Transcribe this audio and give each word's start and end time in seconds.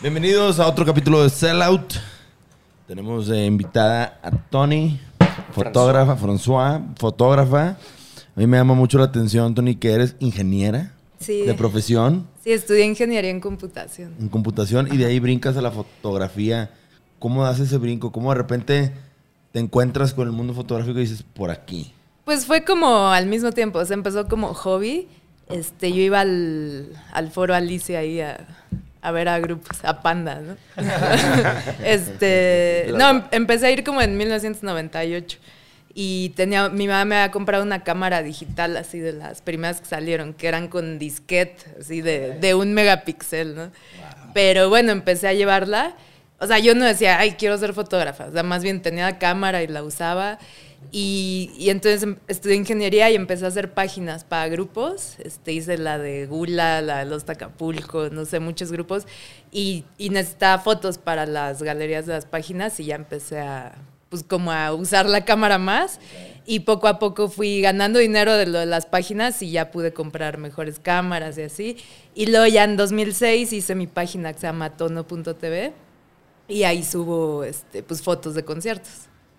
Bienvenidos 0.00 0.58
a 0.58 0.66
otro 0.66 0.84
capítulo 0.84 1.22
de 1.22 1.30
Sellout. 1.30 1.94
Tenemos 2.86 3.28
invitada 3.28 4.18
a 4.22 4.30
Tony, 4.32 4.98
fotógrafa, 5.52 6.16
François, 6.16 6.80
fotógrafa. 6.98 7.68
A 7.68 7.76
mí 8.40 8.46
me 8.46 8.56
llama 8.56 8.74
mucho 8.74 8.98
la 8.98 9.04
atención, 9.04 9.54
Tony, 9.54 9.76
que 9.76 9.92
eres 9.92 10.16
ingeniera 10.18 10.92
Sí. 11.20 11.42
de 11.42 11.54
profesión 11.54 12.26
Sí, 12.42 12.52
estudié 12.52 12.84
ingeniería 12.84 13.30
en 13.30 13.40
computación. 13.40 14.14
en 14.18 14.28
computación 14.28 14.88
y 14.92 14.96
de 14.96 15.06
ahí 15.06 15.20
brincas 15.20 15.56
a 15.56 15.62
la 15.62 15.70
fotografía. 15.70 16.70
¿Cómo 17.18 17.44
das 17.44 17.60
ese 17.60 17.76
brinco? 17.76 18.10
¿Cómo 18.10 18.30
de 18.30 18.36
repente 18.38 18.92
te 19.52 19.60
encuentras 19.60 20.12
con 20.12 20.26
el 20.26 20.32
mundo 20.32 20.52
fotográfico 20.54 20.98
y 20.98 21.02
dices, 21.02 21.22
por 21.22 21.50
aquí? 21.50 21.92
Pues 22.24 22.46
fue 22.46 22.64
como 22.64 23.08
al 23.08 23.26
mismo 23.26 23.52
tiempo, 23.52 23.78
o 23.78 23.84
sea, 23.84 23.94
empezó 23.94 24.26
como 24.26 24.54
hobby. 24.54 25.08
Este, 25.48 25.92
yo 25.92 26.00
iba 26.02 26.20
al, 26.20 26.88
al 27.12 27.30
foro 27.30 27.54
Alicia 27.54 27.98
ahí 28.00 28.20
a, 28.20 28.46
a 29.02 29.10
ver 29.12 29.28
a 29.28 29.38
grupos, 29.38 29.84
a 29.84 30.02
Panda, 30.02 30.40
¿no? 30.40 30.56
este, 31.84 32.92
no, 32.96 33.10
em- 33.10 33.22
empecé 33.30 33.66
a 33.66 33.70
ir 33.70 33.84
como 33.84 34.00
en 34.02 34.16
1998 34.16 35.38
y 35.94 36.30
tenía, 36.30 36.68
mi 36.70 36.86
mamá 36.86 37.04
me 37.04 37.16
había 37.16 37.30
comprado 37.30 37.62
una 37.62 37.84
cámara 37.84 38.22
digital 38.22 38.76
así 38.76 38.98
de 38.98 39.12
las 39.12 39.42
primeras 39.42 39.80
que 39.80 39.86
salieron, 39.86 40.32
que 40.32 40.48
eran 40.48 40.68
con 40.68 40.98
disquete, 40.98 41.64
así 41.80 42.00
de, 42.00 42.38
de 42.38 42.54
un 42.54 42.72
megapíxel, 42.72 43.54
¿no? 43.54 43.70
Pero 44.32 44.68
bueno, 44.70 44.92
empecé 44.92 45.28
a 45.28 45.34
llevarla. 45.34 45.94
O 46.40 46.46
sea, 46.46 46.58
yo 46.58 46.74
no 46.74 46.84
decía, 46.84 47.18
ay, 47.18 47.32
quiero 47.32 47.58
ser 47.58 47.74
fotógrafa. 47.74 48.26
O 48.26 48.32
sea, 48.32 48.42
más 48.42 48.62
bien 48.62 48.80
tenía 48.82 49.04
la 49.04 49.18
cámara 49.18 49.62
y 49.62 49.66
la 49.66 49.82
usaba. 49.82 50.38
Y, 50.90 51.52
y 51.56 51.70
entonces 51.70 52.02
em- 52.02 52.16
estudié 52.26 52.56
ingeniería 52.56 53.10
y 53.10 53.14
empecé 53.14 53.44
a 53.44 53.48
hacer 53.48 53.72
páginas 53.72 54.24
para 54.24 54.48
grupos. 54.48 55.16
Este, 55.18 55.52
hice 55.52 55.78
la 55.78 55.98
de 55.98 56.26
Gula, 56.26 56.80
la 56.80 57.00
de 57.00 57.04
Los 57.04 57.24
Tacapulco, 57.24 58.08
no 58.10 58.24
sé, 58.24 58.40
muchos 58.40 58.72
grupos. 58.72 59.06
Y, 59.52 59.84
y 59.98 60.08
necesitaba 60.08 60.60
fotos 60.62 60.98
para 60.98 61.26
las 61.26 61.62
galerías 61.62 62.06
de 62.06 62.14
las 62.14 62.26
páginas 62.26 62.80
y 62.80 62.86
ya 62.86 62.96
empecé 62.96 63.38
a, 63.38 63.74
pues 64.12 64.22
como 64.22 64.52
a 64.52 64.74
usar 64.74 65.06
la 65.06 65.24
cámara 65.24 65.56
más. 65.56 65.98
Y 66.44 66.60
poco 66.60 66.86
a 66.88 66.98
poco 66.98 67.28
fui 67.30 67.60
ganando 67.62 67.98
dinero 67.98 68.34
de 68.36 68.46
lo 68.46 68.58
de 68.58 68.66
las 68.66 68.84
páginas 68.84 69.40
y 69.42 69.52
ya 69.52 69.70
pude 69.70 69.94
comprar 69.94 70.36
mejores 70.38 70.78
cámaras 70.80 71.38
y 71.38 71.42
así. 71.42 71.76
Y 72.14 72.26
luego 72.26 72.46
ya 72.46 72.64
en 72.64 72.76
2006 72.76 73.52
hice 73.54 73.74
mi 73.74 73.86
página 73.86 74.32
que 74.34 74.40
se 74.40 74.46
llama 74.48 74.70
tono.tv 74.76 75.72
y 76.48 76.64
ahí 76.64 76.84
subo 76.84 77.42
este, 77.44 77.82
pues, 77.82 78.02
fotos 78.02 78.34
de 78.34 78.44
conciertos. 78.44 78.90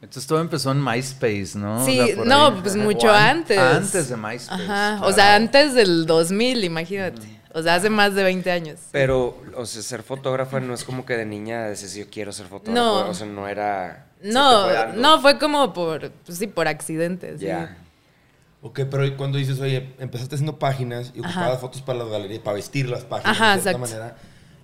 Entonces 0.02 0.26
todo 0.28 0.42
empezó 0.42 0.72
en 0.72 0.84
MySpace, 0.84 1.52
¿no? 1.56 1.86
Sí, 1.86 2.00
O 2.00 2.06
sea, 2.08 2.16
por 2.16 2.26
no, 2.28 2.46
ahí. 2.48 2.60
pues 2.62 2.76
mucho 2.76 3.12
an- 3.12 3.38
antes. 3.38 3.58
Antes 3.60 4.10
de 4.10 4.18
MySpace. 4.18 4.64
Ajá, 4.64 5.00
o 5.06 5.12
sea, 5.14 5.36
antes 5.36 5.74
del 5.76 6.06
2000, 6.06 6.64
imagínate. 6.64 7.22
O 7.54 7.62
sea, 7.62 7.76
hace 7.76 7.90
más 7.90 8.16
de 8.16 8.24
20 8.24 8.50
años. 8.52 8.80
Pero, 8.92 9.38
o 9.56 9.66
sea, 9.66 9.82
ser 9.84 10.02
fotógrafa 10.04 10.60
no 10.60 10.74
es 10.74 10.84
como 10.84 11.06
que 11.06 11.16
de 11.16 11.26
niña 11.26 11.66
decís 11.66 11.94
yo 11.96 12.06
quiero 12.10 12.32
ser 12.32 12.48
fotógrafa. 12.48 12.74
No. 12.82 13.10
O 13.10 13.14
sea, 13.14 13.28
no 13.28 13.48
era. 13.48 14.08
No, 14.24 14.64
fue 14.64 14.94
no, 14.96 15.22
fue 15.22 15.38
como 15.40 15.74
por, 15.74 16.12
pues 16.12 16.38
sí, 16.38 16.48
por 16.48 16.68
accidentes. 16.68 17.40
sí. 17.42 17.48
Ok, 18.66 18.80
pero 18.90 19.06
¿y 19.06 19.12
cuando 19.18 19.38
dices, 19.38 19.60
oye, 19.60 19.94
empezaste 20.00 20.36
haciendo 20.36 20.58
páginas 20.58 21.12
y 21.14 21.20
ocupabas 21.20 21.50
Ajá. 21.50 21.58
fotos 21.58 21.82
para 21.82 22.00
las 22.00 22.08
galerías, 22.08 22.40
para 22.42 22.56
vestir 22.56 22.88
las 22.90 23.04
páginas 23.04 23.36
Ajá, 23.36 23.56
de 23.58 23.62
cierta 23.62 23.78
exacto. 23.78 23.98
manera. 23.98 24.18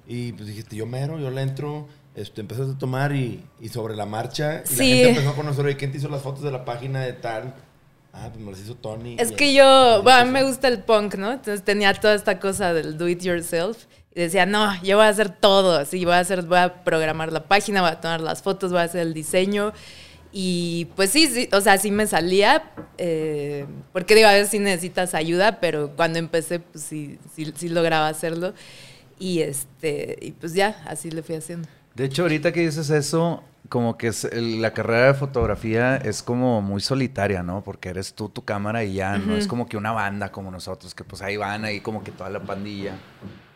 Y 0.07 0.31
pues 0.31 0.47
dijiste, 0.47 0.77
yo 0.77 0.85
mero, 0.85 1.19
yo 1.19 1.29
le 1.29 1.41
entro, 1.41 1.85
este, 2.15 2.39
empezaste 2.39 2.71
a 2.73 2.77
tomar 2.77 3.13
y, 3.13 3.43
y 3.59 3.67
sobre 3.67 3.97
la 3.97 4.05
marcha. 4.05 4.55
Y 4.65 4.69
la 4.69 4.75
Sí. 4.77 4.89
gente 4.89 5.09
empezó 5.09 5.29
a 5.31 5.35
conocer, 5.35 5.65
oye, 5.65 5.75
¿quién 5.75 5.91
te 5.91 5.97
hizo 5.97 6.07
las 6.07 6.21
fotos 6.21 6.43
de 6.43 6.51
la 6.51 6.63
página 6.63 7.01
de 7.01 7.11
tal? 7.11 7.53
Ah, 8.13 8.29
pues 8.31 8.43
me 8.43 8.51
las 8.51 8.59
hizo 8.61 8.75
Tony. 8.75 9.15
Es 9.19 9.31
que 9.31 9.53
yo, 9.53 10.01
bueno, 10.03 10.19
a 10.19 10.25
mí 10.25 10.31
me 10.31 10.43
gusta 10.43 10.67
el 10.67 10.79
punk, 10.79 11.15
¿no? 11.15 11.31
Entonces 11.31 11.63
tenía 11.63 11.93
toda 11.93 12.15
esta 12.15 12.39
cosa 12.39 12.73
del 12.73 12.97
do 12.97 13.07
it 13.07 13.21
yourself. 13.21 13.85
Y 14.15 14.21
decía, 14.21 14.45
no, 14.45 14.81
yo 14.83 14.97
voy 14.97 15.05
a 15.05 15.09
hacer 15.09 15.29
todo, 15.29 15.77
así, 15.77 16.03
voy 16.03 16.15
a 16.15 16.19
hacer, 16.19 16.41
voy 16.41 16.57
a 16.57 16.83
programar 16.83 17.31
la 17.31 17.43
página, 17.43 17.81
voy 17.81 17.91
a 17.91 18.01
tomar 18.01 18.21
las 18.21 18.41
fotos, 18.41 18.71
voy 18.71 18.81
a 18.81 18.83
hacer 18.83 19.01
el 19.01 19.13
diseño. 19.13 19.71
Y 20.31 20.85
pues 20.95 21.11
sí, 21.11 21.27
sí, 21.27 21.49
o 21.51 21.61
sea, 21.61 21.77
sí 21.77 21.91
me 21.91 22.05
salía, 22.05 22.71
eh, 22.97 23.65
porque 23.93 24.15
digo, 24.15 24.27
a 24.27 24.33
veces 24.33 24.49
sí 24.49 24.59
necesitas 24.59 25.15
ayuda, 25.15 25.59
pero 25.59 25.95
cuando 25.95 26.19
empecé, 26.19 26.59
pues 26.59 26.83
sí, 26.83 27.17
sí, 27.33 27.51
sí 27.55 27.69
lograba 27.69 28.07
hacerlo. 28.07 28.53
Y 29.19 29.41
este, 29.41 30.17
y 30.21 30.31
pues 30.31 30.53
ya, 30.53 30.81
así 30.85 31.11
le 31.11 31.23
fui 31.23 31.35
haciendo. 31.35 31.67
De 31.95 32.05
hecho, 32.05 32.21
ahorita 32.23 32.51
que 32.53 32.61
dices 32.61 32.89
eso, 32.89 33.43
como 33.67 33.97
que 33.97 34.07
es 34.07 34.23
el- 34.23 34.61
la 34.61 34.73
carrera 34.73 35.07
de 35.07 35.13
fotografía 35.13 35.97
es 35.97 36.23
como 36.23 36.61
muy 36.61 36.81
solitaria, 36.81 37.43
¿no? 37.43 37.61
Porque 37.63 37.89
eres 37.89 38.13
tú, 38.13 38.29
tu 38.29 38.43
cámara 38.45 38.83
y 38.83 38.93
ya, 38.93 39.17
no 39.17 39.35
es 39.35 39.47
como 39.47 39.67
que 39.67 39.77
una 39.77 39.91
banda 39.91 40.31
como 40.31 40.49
nosotros, 40.49 40.95
que 40.95 41.03
pues 41.03 41.21
ahí 41.21 41.37
van, 41.37 41.65
ahí 41.65 41.81
como 41.81 42.03
que 42.03 42.11
toda 42.11 42.29
la 42.29 42.39
pandilla. 42.39 42.93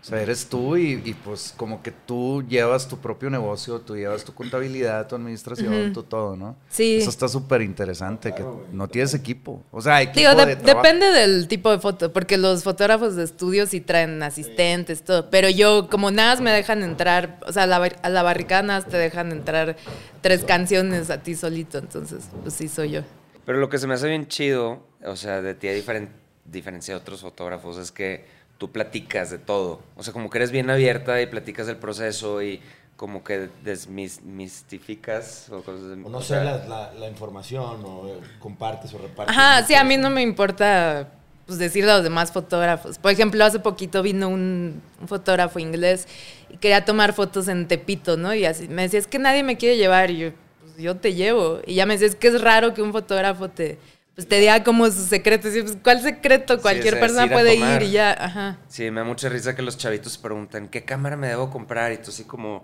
O 0.04 0.06
sea, 0.06 0.22
eres 0.22 0.48
tú 0.48 0.76
y, 0.76 1.02
y, 1.06 1.14
pues 1.14 1.54
como 1.56 1.82
que 1.82 1.92
tú 1.92 2.44
llevas 2.50 2.90
tu 2.90 2.98
propio 2.98 3.30
negocio, 3.30 3.80
tú 3.80 3.96
llevas 3.96 4.26
tu 4.26 4.34
contabilidad, 4.34 5.08
tu 5.08 5.16
administración, 5.16 5.94
tu 5.94 6.04
todo, 6.04 6.36
¿no? 6.36 6.58
Sí. 6.70 6.98
Eso 6.98 7.10
está 7.10 7.30
súper 7.30 7.62
interesante, 7.62 8.36
que 8.36 8.44
no 8.74 8.90
tienes 8.90 9.14
equipo. 9.14 9.64
O 9.72 9.82
sea, 9.82 10.02
equipo 10.02 10.20
Digo, 10.20 10.36
de- 10.36 10.46
de 10.48 10.56
trabajo. 10.58 10.86
depende 10.86 11.06
del 11.18 11.48
tipo 11.48 11.72
de 11.72 11.80
foto, 11.80 12.12
porque 12.12 12.38
los 12.38 12.64
fotógrafos 12.66 13.16
de 13.16 13.24
estudio 13.24 13.66
sí 13.66 13.80
traen 13.80 14.22
asistentes, 14.22 15.04
todo. 15.06 15.30
Pero 15.30 15.48
yo, 15.50 15.88
como 15.90 16.12
nada 16.12 16.32
más 16.34 16.42
me 16.42 16.52
dejan 16.52 16.84
entrar, 16.84 17.40
o 17.48 17.54
sea, 17.54 17.64
a 17.64 17.68
la, 17.68 17.78
a 17.78 18.10
la 18.10 18.24
barricada 18.24 18.62
nada 18.62 18.82
más 18.82 18.90
te 18.90 18.98
dejan 18.98 19.32
entrar 19.32 19.78
tres 20.20 20.44
canciones 20.44 21.10
a 21.12 21.24
ti 21.24 21.34
solito, 21.34 21.78
entonces, 21.78 22.26
pues 22.42 22.54
sí 22.54 22.68
soy 22.68 22.92
yo. 22.92 23.02
Pero 23.46 23.58
lo 23.58 23.70
que 23.70 23.78
se 23.78 23.88
me 23.88 23.94
hace 23.94 24.10
bien 24.10 24.28
chido, 24.28 24.86
o 25.06 25.16
sea, 25.16 25.42
de 25.42 25.54
ti 25.56 25.70
a 25.70 25.74
diferen- 25.74 26.10
diferencia 26.44 26.94
de 26.94 27.00
otros 27.00 27.22
fotógrafos, 27.22 27.78
es 27.78 27.94
que 27.94 28.43
tú 28.64 28.72
platicas 28.72 29.30
de 29.30 29.40
todo. 29.40 29.82
O 29.98 30.04
sea, 30.04 30.14
como 30.14 30.30
que 30.30 30.38
eres 30.38 30.50
bien 30.52 30.70
abierta 30.70 31.22
y 31.22 31.26
platicas 31.26 31.68
del 31.68 31.76
proceso 31.76 32.42
y 32.42 32.62
como 32.96 33.22
que 33.22 33.50
desmistificas 33.62 35.50
o 35.52 35.62
cosas 35.64 35.82
de- 35.90 35.94
O 36.06 36.10
no 36.10 36.20
o 36.20 36.22
sé, 36.22 36.30
sea, 36.30 36.44
la, 36.46 36.66
la- 36.66 36.94
la 36.94 37.08
información, 37.10 37.84
o 37.84 38.08
eh, 38.08 38.22
compartes 38.40 38.94
o 38.94 39.00
repartes. 39.00 39.36
Ajá, 39.36 39.64
sí, 39.68 39.76
a 39.76 39.84
mí 39.84 39.98
no 39.98 40.10
me 40.10 40.22
importa 40.22 41.10
pues, 41.46 41.60
decirle 41.60 41.92
a 41.92 41.96
los 41.96 42.04
demás 42.06 42.32
fotógrafos. 42.32 42.98
Por 43.00 43.12
ejemplo, 43.12 43.44
hace 43.44 43.60
poquito 43.60 44.02
vino 44.02 44.30
un, 44.30 44.82
un 45.02 45.08
fotógrafo 45.10 45.60
inglés 45.60 46.08
y 46.50 46.56
quería 46.56 46.86
tomar 46.86 47.12
fotos 47.12 47.50
en 47.50 47.68
Tepito, 47.68 48.16
¿no? 48.16 48.34
Y 48.34 48.46
así 48.46 48.70
me 48.70 48.84
decía, 48.84 49.00
es 49.00 49.08
que 49.08 49.20
nadie 49.20 49.44
me 49.44 49.58
quiere 49.58 49.76
llevar. 49.76 50.10
Y 50.10 50.18
yo, 50.20 50.30
pues 50.62 50.78
yo 50.78 50.96
te 50.96 51.14
llevo. 51.14 51.60
Y 51.68 51.76
ya 51.76 51.86
me 51.86 51.96
decía, 51.96 52.08
es 52.08 52.16
que 52.16 52.30
es 52.30 52.40
raro 52.42 52.74
que 52.74 52.82
un 52.82 52.94
fotógrafo 52.94 53.50
te, 53.50 53.78
pues, 54.16 54.28
te 54.28 54.40
diga 54.40 54.64
como 54.64 54.86
sus 54.86 55.06
secretos. 55.06 55.52
Pues, 55.52 55.78
¿cuál 55.84 56.02
secreto? 56.02 56.62
Cualquier 56.62 56.96
o 56.96 56.98
sea, 56.98 57.06
es 57.06 57.12
persona 57.12 57.26
ir 57.26 57.32
puede 57.32 57.56
ir 57.56 57.82
y 57.84 57.92
ya, 57.92 58.12
ajá. 58.12 58.58
Sí, 58.68 58.90
me 58.92 59.02
da 59.02 59.06
mucha 59.06 59.30
risa 59.30 59.56
que 59.56 59.62
los 59.62 59.78
chavitos 59.78 60.18
preguntan, 60.18 60.68
¿qué 60.68 60.84
cámara 60.84 61.18
me 61.18 61.28
debo 61.28 61.50
comprar? 61.50 61.92
Y 61.92 61.98
tú 61.98 62.12
así 62.12 62.24
como, 62.24 62.64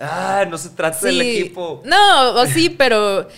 ah, 0.00 0.44
no 0.48 0.58
se 0.58 0.70
trata 0.70 1.06
del 1.06 1.20
equipo. 1.20 1.82
No, 1.84 2.32
o 2.32 2.46
sí, 2.46 2.70
pero 2.70 3.28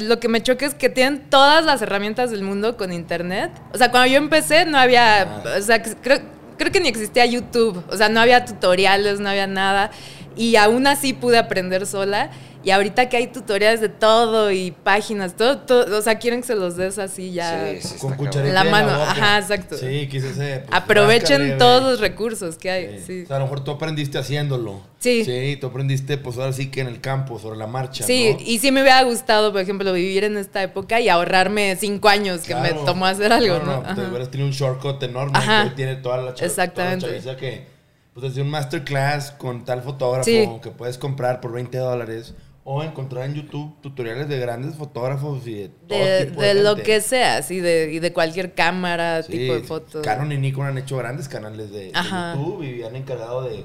lo 0.00 0.20
que 0.20 0.28
me 0.28 0.42
choca 0.42 0.66
es 0.66 0.74
que 0.74 0.90
tienen 0.90 1.30
todas 1.30 1.64
las 1.64 1.80
herramientas 1.80 2.30
del 2.30 2.42
mundo 2.42 2.76
con 2.76 2.92
internet. 2.92 3.50
O 3.72 3.78
sea, 3.78 3.90
cuando 3.90 4.10
yo 4.10 4.18
empecé 4.18 4.66
no 4.66 4.78
había, 4.78 5.42
o 5.56 5.62
sea, 5.62 5.82
creo, 5.82 6.20
creo 6.58 6.70
que 6.70 6.80
ni 6.80 6.88
existía 6.88 7.24
YouTube. 7.24 7.82
O 7.88 7.96
sea, 7.96 8.08
no 8.10 8.20
había 8.20 8.44
tutoriales, 8.44 9.20
no 9.20 9.28
había 9.30 9.46
nada. 9.46 9.90
Y 10.36 10.56
aún 10.56 10.86
así 10.86 11.12
pude 11.12 11.38
aprender 11.38 11.86
sola. 11.86 12.30
Y 12.64 12.70
ahorita 12.70 13.10
que 13.10 13.18
hay 13.18 13.26
tutoriales 13.26 13.82
de 13.82 13.90
todo 13.90 14.50
y 14.50 14.70
páginas, 14.70 15.36
todo, 15.36 15.58
todo 15.58 15.98
o 15.98 16.00
sea, 16.00 16.18
quieren 16.18 16.40
que 16.40 16.46
se 16.46 16.54
los 16.54 16.76
des 16.78 16.98
así 16.98 17.30
ya. 17.30 17.74
Sí, 17.74 17.88
sí, 17.88 17.98
Con 17.98 18.14
cucharita 18.14 18.54
La 18.54 18.62
en 18.62 18.70
mano, 18.70 18.98
boca. 18.98 19.10
ajá, 19.10 19.38
exacto. 19.38 19.76
Sí, 19.76 20.08
quise 20.10 20.32
ser. 20.32 20.64
pues, 20.64 20.74
Aprovechen 20.80 21.58
todos 21.58 21.82
los 21.82 22.00
recursos 22.00 22.56
que 22.56 22.70
hay. 22.70 22.98
Sí. 23.00 23.04
Sí. 23.06 23.22
O 23.24 23.26
sea, 23.26 23.36
a 23.36 23.38
lo 23.40 23.44
mejor 23.44 23.64
tú 23.64 23.70
aprendiste 23.72 24.16
haciéndolo. 24.16 24.80
Sí. 24.98 25.26
Sí, 25.26 25.58
tú 25.60 25.66
aprendiste, 25.66 26.16
pues 26.16 26.38
ahora 26.38 26.54
sí 26.54 26.70
que 26.70 26.80
en 26.80 26.86
el 26.86 27.02
campo, 27.02 27.38
sobre 27.38 27.58
la 27.58 27.66
marcha. 27.66 28.02
Sí, 28.06 28.32
¿no? 28.32 28.38
y 28.42 28.58
sí 28.58 28.72
me 28.72 28.80
hubiera 28.80 29.02
gustado, 29.02 29.52
por 29.52 29.60
ejemplo, 29.60 29.92
vivir 29.92 30.24
en 30.24 30.38
esta 30.38 30.62
época 30.62 30.98
y 31.00 31.10
ahorrarme 31.10 31.76
cinco 31.76 32.08
años 32.08 32.40
que 32.40 32.54
me 32.54 32.70
tomó 32.72 33.04
hacer 33.04 33.30
algo, 33.30 33.58
¿no? 33.58 33.82
No, 33.82 33.82
no, 33.82 33.94
te 33.94 34.08
hubieras 34.08 34.30
tenido 34.30 34.48
un 34.48 34.54
shortcut 34.54 35.02
enorme. 35.02 35.36
Ajá. 35.36 35.64
que 35.68 35.76
tiene 35.76 35.96
toda 35.96 36.16
la, 36.16 36.30
Exactamente. 36.30 37.00
toda 37.04 37.12
la 37.18 37.22
chaviza 37.22 37.36
que, 37.38 37.73
pues 38.14 38.28
desde 38.28 38.42
un 38.42 38.50
masterclass 38.50 39.32
con 39.32 39.64
tal 39.64 39.82
fotógrafo 39.82 40.24
Sí. 40.24 40.48
que 40.62 40.70
puedes 40.70 40.98
comprar 40.98 41.40
por 41.40 41.52
20 41.52 41.76
dólares 41.78 42.34
o 42.66 42.82
encontrar 42.82 43.26
en 43.26 43.34
YouTube 43.34 43.74
tutoriales 43.82 44.26
de 44.28 44.38
grandes 44.38 44.76
fotógrafos 44.76 45.46
y 45.46 45.54
de 45.54 45.68
todo 45.68 45.98
De, 45.98 46.24
tipo 46.24 46.40
de 46.40 46.54
de, 46.54 46.62
lo 46.62 46.76
que 46.76 47.00
sea, 47.02 47.42
sí, 47.42 47.60
de, 47.60 47.92
y 47.92 47.98
de 47.98 48.12
cualquier 48.14 48.54
cámara, 48.54 49.22
Sí, 49.22 49.32
tipo 49.32 49.52
de 49.54 49.60
foto. 49.60 50.00
Canon 50.00 50.32
y 50.32 50.38
Nikon 50.38 50.66
han 50.68 50.78
hecho 50.78 50.96
grandes 50.96 51.28
canales 51.28 51.70
de. 51.70 51.92
YouTube 51.92 52.62
y 52.62 52.82
han 52.82 52.96
encargado 52.96 53.42
de, 53.42 53.64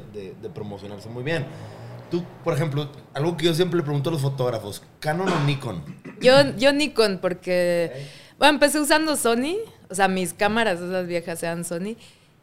promocionarse 0.54 1.07
muy 1.10 1.24
bien. 1.24 1.45
Tú, 2.12 2.24
por 2.44 2.54
ejemplo, 2.54 2.90
algo 3.13 3.38
que 3.38 3.45
yo 3.45 3.54
siempre 3.54 3.78
le 3.78 3.84
pregunto 3.84 4.10
a 4.10 4.13
los 4.13 4.22
fotógrafos, 4.22 4.81
¿Canon 5.00 5.30
o 5.30 5.40
Nikon? 5.45 5.84
Yo, 6.19 6.34
yo 6.57 6.74
Nikon, 6.74 7.19
porque, 7.22 8.07
bueno, 8.38 8.56
empecé 8.56 8.81
usando 8.81 9.16
Sony, 9.16 9.57
o 9.90 9.95
sea, 9.95 10.07
mis 10.10 10.34
cámaras, 10.34 10.81
esas 10.81 11.07
viejas, 11.07 11.42
eran 11.44 11.63
Sony. 11.63 11.95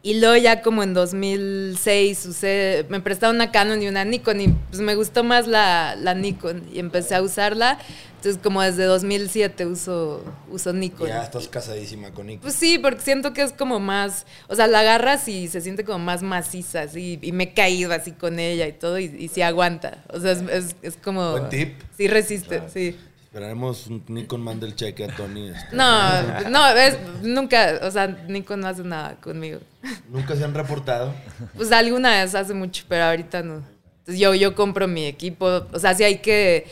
Y 0.07 0.21
luego 0.21 0.37
ya 0.37 0.63
como 0.63 0.85
en 0.85 0.95
2006 0.95 2.27
usé, 2.27 2.87
me 2.89 3.01
prestaron 3.01 3.35
una 3.35 3.51
Canon 3.51 3.83
y 3.83 3.89
una 3.89 4.05
Nikon 4.05 4.41
y 4.41 4.49
pues 4.71 4.81
me 4.81 4.95
gustó 4.95 5.25
más 5.25 5.49
la, 5.49 5.97
la 5.97 6.15
Nikon 6.15 6.63
y 6.73 6.79
empecé 6.79 7.17
a 7.17 7.23
usarla. 7.23 7.81
Entonces 8.15 8.41
como 8.41 8.63
desde 8.63 8.85
2007 8.85 9.67
uso, 9.67 10.23
uso 10.49 10.73
Nikon. 10.73 11.09
Ya 11.09 11.25
estás 11.25 11.49
casadísima 11.49 12.13
con 12.13 12.29
Nikon. 12.29 12.43
Pues 12.43 12.55
sí, 12.55 12.79
porque 12.79 13.01
siento 13.01 13.33
que 13.33 13.43
es 13.43 13.53
como 13.53 13.81
más, 13.81 14.27
o 14.47 14.55
sea, 14.55 14.69
la 14.69 14.79
agarras 14.79 15.27
y 15.27 15.49
se 15.49 15.61
siente 15.61 15.83
como 15.85 15.99
más 15.99 16.23
maciza, 16.23 16.83
así, 16.83 17.19
y 17.21 17.33
me 17.33 17.43
he 17.43 17.53
caído 17.53 17.93
así 17.93 18.13
con 18.13 18.39
ella 18.39 18.69
y 18.69 18.75
todo, 18.75 19.01
y, 19.01 19.07
y 19.07 19.27
sí 19.27 19.43
aguanta. 19.43 20.05
O 20.13 20.21
sea, 20.21 20.31
es, 20.31 20.43
es, 20.53 20.77
es 20.83 20.97
como... 20.99 21.33
Buen 21.33 21.49
tip. 21.49 21.81
Sí 21.97 22.07
resiste, 22.07 22.63
sí. 22.73 22.97
Esperaremos 23.37 23.91
Nikon 24.09 24.41
mande 24.41 24.65
el 24.67 24.75
cheque 24.75 25.05
a 25.05 25.09
Tony. 25.15 25.49
este. 25.51 25.77
No, 25.77 26.49
no, 26.49 26.69
es, 26.71 26.97
nunca, 27.23 27.81
o 27.83 27.91
sea, 27.91 28.07
Nico 28.07 28.57
no 28.57 28.67
hace 28.67 28.83
nada 28.83 29.17
conmigo. 29.17 29.61
Nunca 30.09 30.35
se 30.35 30.43
han 30.43 30.55
reportado. 30.55 31.13
Pues 31.55 31.71
alguna 31.71 32.13
vez 32.13 32.35
hace 32.35 32.55
mucho, 32.55 32.85
pero 32.89 33.05
ahorita 33.05 33.43
no. 33.43 33.57
Entonces 33.99 34.19
yo, 34.19 34.35
yo 34.35 34.55
compro 34.55 34.89
mi 34.89 35.05
equipo, 35.05 35.67
o 35.71 35.79
sea, 35.79 35.93
si 35.93 36.03
hay 36.05 36.21
que, 36.21 36.67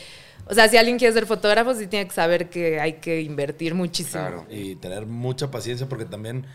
o 0.47 0.55
sea, 0.55 0.67
si 0.67 0.75
alguien 0.77 0.97
quiere 0.97 1.13
ser 1.13 1.27
fotógrafo, 1.27 1.75
sí 1.75 1.85
tiene 1.85 2.07
que 2.07 2.15
saber 2.15 2.49
que 2.49 2.79
hay 2.79 2.93
que 2.93 3.21
invertir 3.21 3.75
muchísimo. 3.75 4.23
Claro. 4.23 4.45
Y 4.49 4.75
tener 4.77 5.05
mucha 5.05 5.51
paciencia 5.51 5.87
porque 5.87 6.05
también 6.05 6.47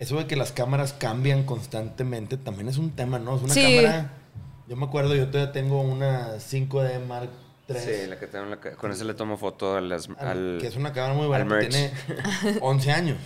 eso 0.00 0.18
de 0.18 0.26
que 0.26 0.34
las 0.34 0.50
cámaras 0.50 0.92
cambian 0.92 1.44
constantemente 1.44 2.36
también 2.36 2.68
es 2.68 2.78
un 2.78 2.90
tema, 2.90 3.20
¿no? 3.20 3.36
Es 3.36 3.42
una 3.42 3.54
Sí. 3.54 3.76
cámara... 3.76 4.10
Yo 4.66 4.74
me 4.76 4.86
acuerdo, 4.86 5.14
yo 5.14 5.28
todavía 5.28 5.52
tengo 5.52 5.82
una 5.82 6.38
5D 6.40 7.04
Mark 7.06 7.30
III. 7.74 7.80
Sí, 8.02 8.06
la 8.08 8.18
que 8.18 8.26
tengo 8.26 8.44
en 8.44 8.50
la 8.50 8.60
ca- 8.60 8.76
con 8.76 8.90
ese 8.92 9.04
le 9.04 9.14
tomo 9.14 9.36
foto 9.36 9.76
a 9.76 9.80
las, 9.80 10.08
al- 10.18 10.28
al... 10.28 10.58
que 10.60 10.66
es 10.68 10.76
una 10.76 10.92
cámara 10.92 11.14
muy 11.14 11.58
que 11.60 11.66
tiene 11.68 11.92
11 12.60 12.92
años. 12.92 13.18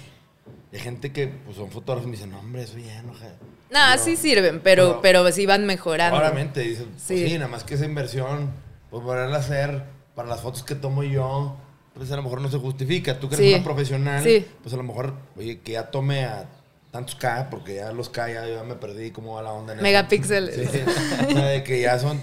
Y 0.73 0.77
hay 0.77 0.83
gente 0.83 1.13
que 1.13 1.29
pues, 1.29 1.57
son 1.57 1.71
fotógrafos 1.71 2.07
y 2.07 2.11
me 2.11 2.17
dicen, 2.17 2.31
no, 2.31 2.39
hombre, 2.41 2.63
eso 2.63 2.79
ya 2.79 3.03
no... 3.03 3.15
ja". 3.15 3.27
No, 3.71 3.81
Pero- 3.93 4.03
sí 4.05 4.17
sirven, 4.17 4.61
pero, 4.63 4.89
No. 4.95 5.01
pero 5.01 5.31
sí 5.33 5.47
van 5.47 5.67
mejorando. 5.67 6.19
Obviamente, 6.19 6.61
dicen, 6.61 6.87
pues 6.91 7.03
sí. 7.03 7.29
Sí. 7.29 7.35
nada 7.35 7.49
más 7.49 7.65
que 7.65 7.75
esa 7.75 7.85
inversión, 7.85 8.51
pues 8.91 9.03
poderla 9.03 9.39
hacer 9.39 9.83
para 10.15 10.29
las 10.29 10.41
fotos 10.41 10.63
que 10.63 10.75
tomo 10.75 11.03
yo, 11.03 11.57
pues 11.95 12.11
a 12.13 12.17
lo 12.17 12.23
mejor 12.23 12.41
no 12.41 12.49
se 12.51 12.59
justifica. 12.59 13.19
Tú 13.19 13.29
que 13.29 13.35
eres 13.37 13.49
Sí. 13.49 13.55
una 13.55 13.65
profesional, 13.65 14.23
Sí. 14.23 14.47
pues 14.63 14.73
a 14.73 14.77
lo 14.77 14.83
mejor, 14.83 15.15
oye, 15.37 15.61
que 15.61 15.73
ya 15.73 15.91
tome 15.91 16.25
a 16.25 16.49
tantos 16.93 17.17
K, 17.17 17.49
porque 17.51 17.75
ya 17.75 17.93
los 17.93 18.09
K 18.09 18.31
ya, 18.31 18.47
ya 18.47 18.63
me 18.63 18.75
perdí 18.77 19.11
cómo 19.11 19.35
va 19.35 19.43
la 19.43 19.53
onda 19.53 19.73
en 19.73 19.79
eso. 19.81 19.83
Megapíxeles. 19.83 20.55
Sí. 20.71 20.81
o 21.29 21.31
sea, 21.33 21.47
de 21.47 21.63
que 21.65 21.81
ya 21.81 21.99
son 21.99 22.21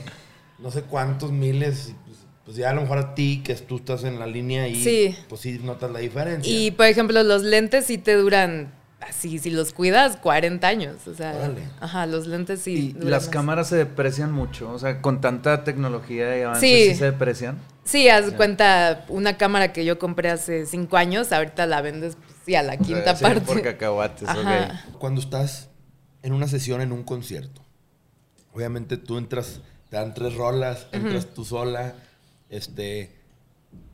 no 0.60 0.72
sé 0.72 0.84
cuántos 0.84 1.32
miles, 1.32 1.94
y 2.03 2.03
pues, 2.46 2.58
ya 2.58 2.70
a 2.70 2.74
lo 2.74 2.82
mejor 2.82 2.98
a 2.98 3.16
ti, 3.16 3.42
que 3.44 3.56
tú 3.56 3.78
estás 3.78 4.04
en 4.04 4.20
la 4.20 4.28
línea 4.28 4.68
y 4.68 4.76
Sí. 4.84 5.16
pues 5.30 5.42
sí 5.42 5.60
notas 5.64 5.92
la 5.92 6.00
diferencia. 6.00 6.52
Y 6.52 6.72
por 6.72 6.86
ejemplo, 6.88 7.22
los 7.24 7.44
lentes 7.44 7.86
sí 7.86 7.98
te 7.98 8.16
duran 8.16 8.74
así, 9.00 9.38
si 9.40 9.50
los 9.50 9.74
cuidas, 9.74 10.16
40 10.18 10.66
años. 10.68 11.08
O 11.08 11.14
sea, 11.14 11.34
Órale. 11.36 11.64
ajá, 11.82 12.06
los 12.06 12.26
lentes 12.28 12.62
sí. 12.62 12.74
Y 12.74 12.94
duran 12.94 13.12
las 13.12 13.24
más. 13.24 13.30
cámaras 13.34 13.68
se 13.70 13.76
deprecian 13.76 14.32
mucho, 14.32 14.72
o 14.72 14.80
sea, 14.80 15.02
con 15.02 15.20
tanta 15.22 15.64
tecnología 15.66 16.38
y 16.38 16.42
avances, 16.44 16.70
Sí. 16.70 16.90
¿sí 16.92 16.96
se 16.96 17.06
deprecian? 17.06 17.60
Sí, 17.86 18.08
haz 18.08 18.32
cuenta, 18.32 19.06
una 19.10 19.36
cámara 19.38 19.74
que 19.74 19.84
yo 19.84 20.00
compré 20.00 20.30
hace 20.30 20.66
5 20.66 20.96
años, 20.96 21.34
ahorita 21.34 21.66
la 21.66 21.82
vendes 21.82 22.16
pues, 22.16 22.34
sí, 22.46 22.56
a 22.56 22.64
la 22.64 22.78
quinta 22.78 23.14
Sí, 23.16 23.24
parte. 23.24 23.42
por 23.42 23.62
cacahuates, 23.62 24.28
Ajá. 24.30 24.84
ok. 24.90 24.98
Cuando 25.00 25.20
estás 25.20 25.68
en 26.22 26.32
una 26.32 26.48
sesión, 26.48 26.80
en 26.80 26.94
un 26.94 27.04
concierto, 27.04 27.62
obviamente 28.54 28.96
tú 28.96 29.18
entras, 29.18 29.60
te 29.90 29.98
dan 29.98 30.14
tres 30.14 30.36
rolas, 30.36 30.88
entras 30.94 31.28
tú 31.34 31.44
sola, 31.44 31.96
este, 32.54 33.10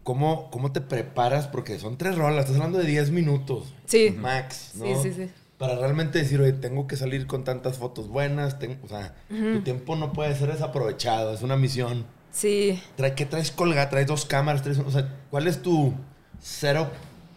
¿cómo, 0.04 0.52
¿cómo 0.52 0.72
te 0.72 0.82
preparas? 0.82 1.48
Porque 1.48 1.80
son 1.80 1.98
tres 1.98 2.18
rolas, 2.18 2.46
estás 2.46 2.58
hablando 2.58 2.78
de 2.78 2.86
10 2.86 3.12
minutos. 3.12 3.74
Sí. 3.86 4.12
Max, 4.18 4.72
¿no? 4.76 4.86
Sí, 4.86 4.96
sí, 5.04 5.14
sí. 5.14 5.32
Para 5.58 5.76
realmente 5.76 6.20
decir, 6.20 6.40
oye, 6.40 6.54
tengo 6.54 6.88
que 6.88 6.96
salir 6.96 7.26
con 7.26 7.44
tantas 7.44 7.78
fotos 7.78 8.08
buenas, 8.08 8.60
tengo, 8.60 8.78
o 8.84 8.88
sea, 8.88 9.16
tu 9.28 9.62
tiempo 9.62 9.96
no 9.96 10.14
puede 10.14 10.34
ser 10.36 10.52
desaprovechado, 10.52 11.34
es 11.34 11.42
una 11.42 11.58
misión. 11.58 12.06
Sí. 12.32 12.82
Trae, 12.96 13.16
¿Qué 13.16 13.26
traes 13.26 13.52
colgada? 13.52 13.90
¿Traes 13.90 14.08
dos 14.08 14.26
cámaras? 14.26 14.62
Traes, 14.62 14.80
o 14.80 14.92
sea, 14.92 15.18
¿cuál 15.30 15.48
es 15.48 15.62
tu 15.62 15.94
setup 16.42 16.88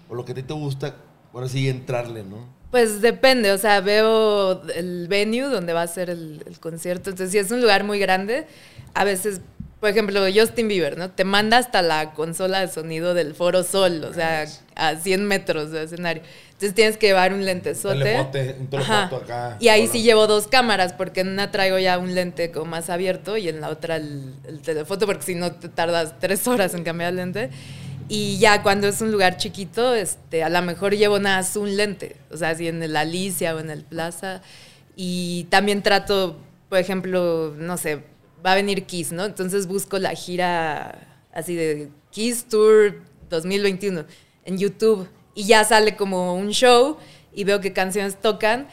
o 0.08 0.14
lo 0.14 0.24
que 0.24 0.32
a 0.32 0.34
ti 0.36 0.42
te 0.42 0.54
gusta? 0.54 0.94
Ahora 1.32 1.48
sí, 1.48 1.68
entrarle, 1.68 2.22
¿no? 2.22 2.46
Pues 2.70 3.00
depende, 3.00 3.52
o 3.52 3.58
sea, 3.58 3.80
veo 3.80 4.62
el 4.72 5.08
venue 5.08 5.48
donde 5.48 5.72
va 5.72 5.82
a 5.82 5.86
ser 5.86 6.08
el, 6.08 6.42
el 6.46 6.60
concierto. 6.60 7.10
Entonces, 7.10 7.32
si 7.32 7.38
es 7.38 7.50
un 7.50 7.60
lugar 7.60 7.84
muy 7.84 7.98
grande, 7.98 8.46
a 8.94 9.04
veces, 9.04 9.40
por 9.82 9.90
ejemplo, 9.90 10.24
Justin 10.32 10.68
Bieber, 10.68 10.96
¿no? 10.96 11.10
Te 11.10 11.24
manda 11.24 11.58
hasta 11.58 11.82
la 11.82 12.12
consola 12.12 12.60
de 12.60 12.68
sonido 12.68 13.14
del 13.14 13.34
Foro 13.34 13.64
Sol, 13.64 14.04
o 14.04 14.14
sea, 14.14 14.46
a 14.76 14.94
100 14.94 15.26
metros 15.26 15.72
de 15.72 15.82
escenario. 15.82 16.22
Entonces 16.52 16.72
tienes 16.72 16.96
que 16.96 17.08
llevar 17.08 17.34
un 17.34 17.44
telefote, 17.44 18.54
un 18.60 18.68
telefoto 18.68 19.16
acá. 19.16 19.56
Y 19.58 19.70
ahí 19.70 19.82
Hola. 19.82 19.92
sí 19.92 20.02
llevo 20.04 20.28
dos 20.28 20.46
cámaras, 20.46 20.92
porque 20.92 21.22
en 21.22 21.30
una 21.30 21.50
traigo 21.50 21.80
ya 21.80 21.98
un 21.98 22.14
lente 22.14 22.52
como 22.52 22.66
más 22.66 22.90
abierto 22.90 23.36
y 23.36 23.48
en 23.48 23.60
la 23.60 23.70
otra 23.70 23.96
el, 23.96 24.32
el 24.46 24.60
telefoto, 24.60 25.04
porque 25.04 25.24
si 25.24 25.34
no 25.34 25.50
te 25.50 25.68
tardas 25.68 26.14
tres 26.20 26.46
horas 26.46 26.74
en 26.74 26.84
cambiar 26.84 27.10
el 27.10 27.16
lente. 27.16 27.50
Y 28.08 28.38
ya 28.38 28.62
cuando 28.62 28.86
es 28.86 29.00
un 29.00 29.10
lugar 29.10 29.36
chiquito, 29.36 29.96
este, 29.96 30.44
a 30.44 30.48
lo 30.48 30.62
mejor 30.62 30.94
llevo 30.94 31.18
nada 31.18 31.38
más 31.38 31.56
un 31.56 31.76
lente. 31.76 32.14
O 32.30 32.36
sea, 32.36 32.54
si 32.54 32.68
en 32.68 32.84
el 32.84 32.94
Alicia 32.96 33.52
o 33.56 33.58
en 33.58 33.70
el 33.70 33.82
Plaza. 33.82 34.42
Y 34.94 35.48
también 35.50 35.82
trato, 35.82 36.36
por 36.68 36.78
ejemplo, 36.78 37.52
no 37.58 37.76
sé, 37.78 38.11
va 38.44 38.52
a 38.52 38.54
venir 38.54 38.84
Kiss, 38.84 39.12
¿no? 39.12 39.24
Entonces 39.24 39.66
busco 39.66 39.98
la 39.98 40.14
gira 40.14 40.98
así 41.32 41.54
de 41.54 41.90
Kiss 42.10 42.44
Tour 42.44 43.02
2021 43.30 44.04
en 44.44 44.58
YouTube. 44.58 45.08
Y 45.34 45.44
ya 45.44 45.64
sale 45.64 45.96
como 45.96 46.34
un 46.34 46.50
show 46.50 46.98
y 47.32 47.44
veo 47.44 47.60
qué 47.60 47.72
canciones 47.72 48.20
tocan. 48.20 48.68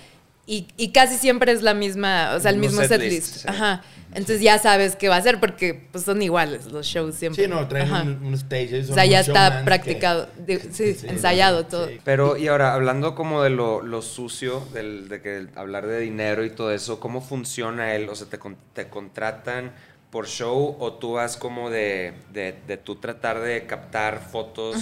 Y, 0.46 0.68
y 0.78 0.90
casi 0.92 1.16
siempre 1.18 1.52
es 1.52 1.62
la 1.62 1.74
misma, 1.74 2.34
o 2.36 2.40
sea, 2.40 2.52
el 2.52 2.58
mismo 2.58 2.82
setlist. 2.82 3.28
setlist, 3.28 3.36
sí. 3.44 3.48
Ajá. 3.48 3.84
Entonces 4.12 4.42
ya 4.42 4.58
sabes 4.58 4.96
qué 4.96 5.08
va 5.08 5.18
a 5.18 5.22
ser 5.22 5.40
porque 5.40 5.88
pues, 5.92 6.04
son 6.04 6.22
iguales 6.22 6.66
los 6.72 6.86
shows 6.88 7.16
siempre. 7.16 7.44
Sí, 7.44 7.50
no, 7.50 7.68
traen 7.68 7.86
Ajá. 7.94 8.02
un, 8.04 8.24
un 8.26 8.34
stage. 8.34 8.82
O 8.90 8.94
sea, 8.94 9.06
ya 9.06 9.20
está 9.20 9.64
practicado, 9.64 10.28
que- 10.48 10.58
de- 10.58 10.74
sí, 10.74 10.94
sí, 10.96 11.08
ensayado 11.08 11.62
sí. 11.62 11.68
todo. 11.70 11.90
Pero, 12.04 12.36
y 12.38 12.48
ahora, 12.48 12.74
hablando 12.74 13.14
como 13.14 13.44
de 13.44 13.52
lo, 13.52 13.82
lo 13.84 14.02
sucio, 14.02 14.66
del, 14.74 15.10
de 15.10 15.22
que 15.22 15.48
hablar 15.56 15.86
de 15.86 16.00
dinero 16.00 16.44
y 16.44 16.50
todo 16.50 16.72
eso, 16.74 17.00
¿cómo 17.00 17.22
funciona 17.22 17.94
él? 17.94 18.10
O 18.10 18.16
sea, 18.16 18.28
¿te, 18.28 18.40
te 18.74 18.90
contratan 18.90 19.74
por 20.10 20.26
show 20.28 20.76
o 20.80 20.94
tú 20.94 21.14
vas 21.14 21.38
como 21.38 21.70
de, 21.70 22.14
de, 22.34 22.56
de 22.68 22.78
tú 22.78 22.96
tratar 22.96 23.40
de 23.42 23.68
captar 23.68 24.22
fotos 24.32 24.78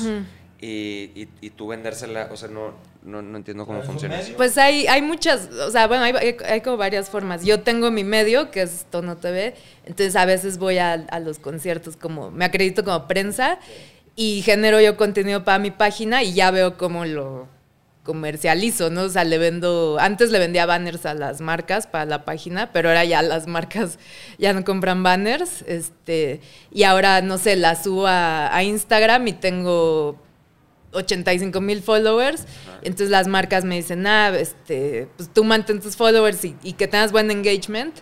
y, 0.62 0.68
y, 1.16 1.30
y 1.42 1.50
tú 1.50 1.68
vendérsela? 1.68 2.30
O 2.32 2.38
sea, 2.38 2.48
no, 2.48 2.74
no, 3.08 3.22
no 3.22 3.38
entiendo 3.38 3.66
cómo 3.66 3.80
¿Es 3.80 3.86
un 3.88 3.92
funciona. 3.94 4.20
Pues 4.36 4.58
hay, 4.58 4.86
hay 4.88 5.02
muchas, 5.02 5.50
o 5.52 5.72
sea, 5.72 5.88
bueno, 5.88 6.04
hay, 6.04 6.14
hay- 6.14 6.38
hay 6.46 6.62
como 6.62 6.78
varias 6.78 7.10
formas. 7.10 7.44
Yo 7.46 7.62
tengo 7.62 7.90
mi 7.90 8.04
medio, 8.04 8.52
que 8.52 8.62
es 8.62 8.86
Tono 8.92 9.18
TV, 9.18 9.56
entonces 9.86 10.16
a 10.16 10.26
veces 10.26 10.58
voy 10.58 10.78
a, 10.78 10.94
a 10.94 11.20
los 11.20 11.40
conciertos 11.40 11.96
como, 11.98 12.30
me 12.32 12.46
acredito 12.46 12.84
como 12.84 13.08
prensa 13.08 13.58
y 14.16 14.42
genero 14.44 14.80
yo 14.82 14.98
contenido 14.98 15.44
para 15.44 15.60
mi 15.60 15.72
página 15.72 16.24
y 16.24 16.34
ya 16.34 16.52
veo 16.52 16.78
cómo 16.78 17.06
lo 17.06 17.48
comercializo, 18.04 18.90
¿no? 18.90 19.02
O 19.04 19.10
sea, 19.10 19.26
le 19.26 19.38
vendo, 19.38 19.98
antes 20.00 20.32
le 20.32 20.40
vendía 20.40 20.66
banners 20.66 21.06
a 21.06 21.14
las 21.14 21.42
marcas 21.42 21.88
para 21.88 22.06
la 22.06 22.24
página, 22.24 22.72
pero 22.72 22.88
ahora 22.90 23.04
ya 23.04 23.22
las 23.22 23.48
marcas 23.48 24.00
ya 24.38 24.54
no 24.54 24.64
compran 24.64 25.04
banners, 25.04 25.64
este, 25.68 26.40
y 26.72 26.84
ahora, 26.84 27.22
no 27.22 27.38
sé, 27.38 27.58
las 27.58 27.84
subo 27.84 28.08
a, 28.08 28.56
a 28.56 28.64
Instagram 28.64 29.28
y 29.28 29.34
tengo 29.34 30.18
85 30.92 31.62
mil 31.62 31.82
followers. 31.82 32.46
Entonces 32.82 33.10
las 33.10 33.28
marcas 33.28 33.66
me 33.66 33.76
dicen, 33.76 34.06
ah, 34.08 34.30
este, 34.38 35.08
pues 35.18 35.30
tú 35.34 35.44
mantén 35.44 35.80
tus 35.82 35.96
followers 35.96 36.44
y, 36.46 36.56
y 36.64 36.74
que 36.74 36.88
tengas 36.88 37.12
buen 37.12 37.32
engagement. 37.32 37.96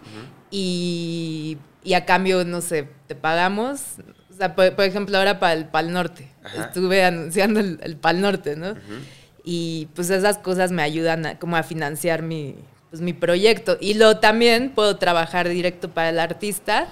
y, 0.51 1.57
y 1.83 1.93
a 1.93 2.05
cambio, 2.05 2.43
no 2.45 2.61
sé, 2.61 2.87
te 3.07 3.15
pagamos. 3.15 3.81
O 4.31 4.37
sea, 4.37 4.55
por, 4.55 4.75
por 4.75 4.85
ejemplo, 4.85 5.17
ahora 5.17 5.39
para 5.39 5.53
el 5.53 5.65
Pal 5.65 5.93
Norte. 5.93 6.27
Ajá. 6.43 6.65
Estuve 6.65 7.03
anunciando 7.03 7.59
el, 7.59 7.79
el 7.83 7.95
Pal 7.95 8.21
Norte, 8.21 8.55
¿no? 8.55 8.75
Y 9.43 9.87
pues 9.93 10.09
esas 10.09 10.39
cosas 10.39 10.71
me 10.71 10.81
ayudan 10.81 11.25
a, 11.25 11.39
como 11.39 11.55
a 11.55 11.63
financiar 11.63 12.23
mi, 12.23 12.55
pues, 12.89 13.01
mi 13.01 13.13
proyecto. 13.13 13.77
Y 13.79 13.93
luego 13.93 14.17
también 14.17 14.71
puedo 14.71 14.97
trabajar 14.97 15.47
directo 15.47 15.89
para 15.89 16.09
el 16.09 16.19
artista. 16.19 16.87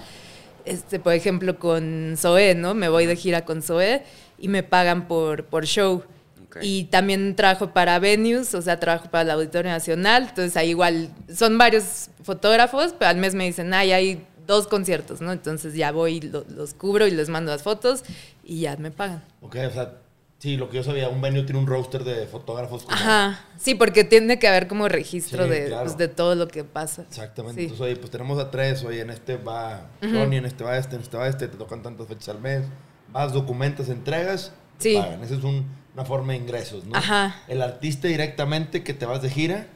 Este, 0.64 0.98
por 1.00 1.12
ejemplo, 1.12 1.58
con 1.58 2.14
Zoé, 2.16 2.54
¿no? 2.54 2.74
Me 2.74 2.88
voy 2.88 3.06
de 3.06 3.16
gira 3.16 3.44
con 3.44 3.60
Zoé 3.62 4.04
y 4.44 4.48
me 4.48 4.62
pagan 4.62 5.08
por, 5.08 5.44
por 5.46 5.64
show. 5.64 6.02
Ok. 6.46 6.58
Y 6.62 6.84
también 6.84 7.34
trabajo 7.34 7.72
para 7.72 7.98
venues, 7.98 8.54
o 8.54 8.60
sea, 8.62 8.78
trabajo 8.78 9.10
para 9.10 9.22
el 9.22 9.30
Auditorio 9.30 9.70
Nacional. 9.70 10.26
Entonces 10.28 10.56
ahí 10.56 10.70
igual 10.70 11.08
son 11.34 11.56
varios 11.58 12.10
fotógrafos, 12.22 12.94
pero 12.98 13.08
al 13.10 13.16
mes 13.16 13.34
me 13.34 13.44
dicen, 13.46 13.72
ay, 13.74 13.92
hay 13.92 14.26
dos 14.46 14.66
conciertos, 14.68 15.20
¿no? 15.22 15.32
Entonces 15.32 15.74
ya 15.74 15.90
voy, 15.90 16.20
lo- 16.20 16.44
los 16.54 16.74
cubro 16.74 17.06
y 17.06 17.10
les 17.10 17.28
mando 17.30 17.50
las 17.50 17.62
fotos 17.62 18.02
y 18.44 18.60
ya 18.60 18.76
me 18.76 18.90
pagan. 18.90 19.24
Ok, 19.40 19.56
o 19.66 19.70
sea, 19.70 19.94
sí, 20.38 20.56
lo 20.58 20.68
que 20.68 20.76
yo 20.76 20.84
sabía, 20.84 21.08
un 21.08 21.22
venue 21.22 21.42
tiene 21.44 21.58
un 21.58 21.66
roster 21.66 22.04
de 22.04 22.26
fotógrafos. 22.26 22.82
como- 22.84 22.94
Ajá, 22.94 23.40
sí, 23.58 23.74
porque 23.74 24.04
tiene 24.04 24.38
que 24.38 24.46
haber 24.46 24.68
como 24.68 24.86
registro 24.88 25.44
Sí, 25.44 25.50
de, 25.50 25.66
claro. 25.68 25.84
pues, 25.86 25.96
de 25.96 26.08
todo 26.08 26.34
lo 26.34 26.46
que 26.48 26.62
pasa. 26.62 27.02
Exactamente. 27.08 27.56
Sí. 27.62 27.64
Entonces, 27.64 27.84
oye, 27.86 27.96
pues 27.96 28.10
tenemos 28.10 28.38
a 28.38 28.50
tres, 28.50 28.84
oye, 28.84 29.00
en 29.00 29.08
este 29.10 29.38
va 29.38 29.88
Ronnie, 30.02 30.38
en 30.38 30.44
este 30.44 30.62
va 30.62 30.76
este, 30.76 30.96
en 30.96 31.02
este 31.02 31.16
va 31.16 31.26
este, 31.26 31.48
te 31.48 31.56
tocan 31.56 31.82
tantas 31.82 32.06
fechas 32.06 32.28
al 32.28 32.40
mes. 32.40 32.64
Vas, 33.14 33.32
documentas, 33.32 33.88
entregas, 33.88 34.52
te 34.78 34.90
Sí. 34.90 34.96
pagan. 34.96 35.22
Esa 35.22 35.36
es 35.36 35.44
un- 35.44 35.66
una 35.94 36.04
forma 36.04 36.32
de 36.32 36.40
ingresos, 36.40 36.84
¿no? 36.84 36.96
Ajá. 36.96 37.36
El 37.46 37.62
artista 37.62 38.08
directamente 38.08 38.82
que 38.82 38.92
te 38.92 39.06
vas 39.06 39.22
de 39.22 39.30
gira, 39.30 39.68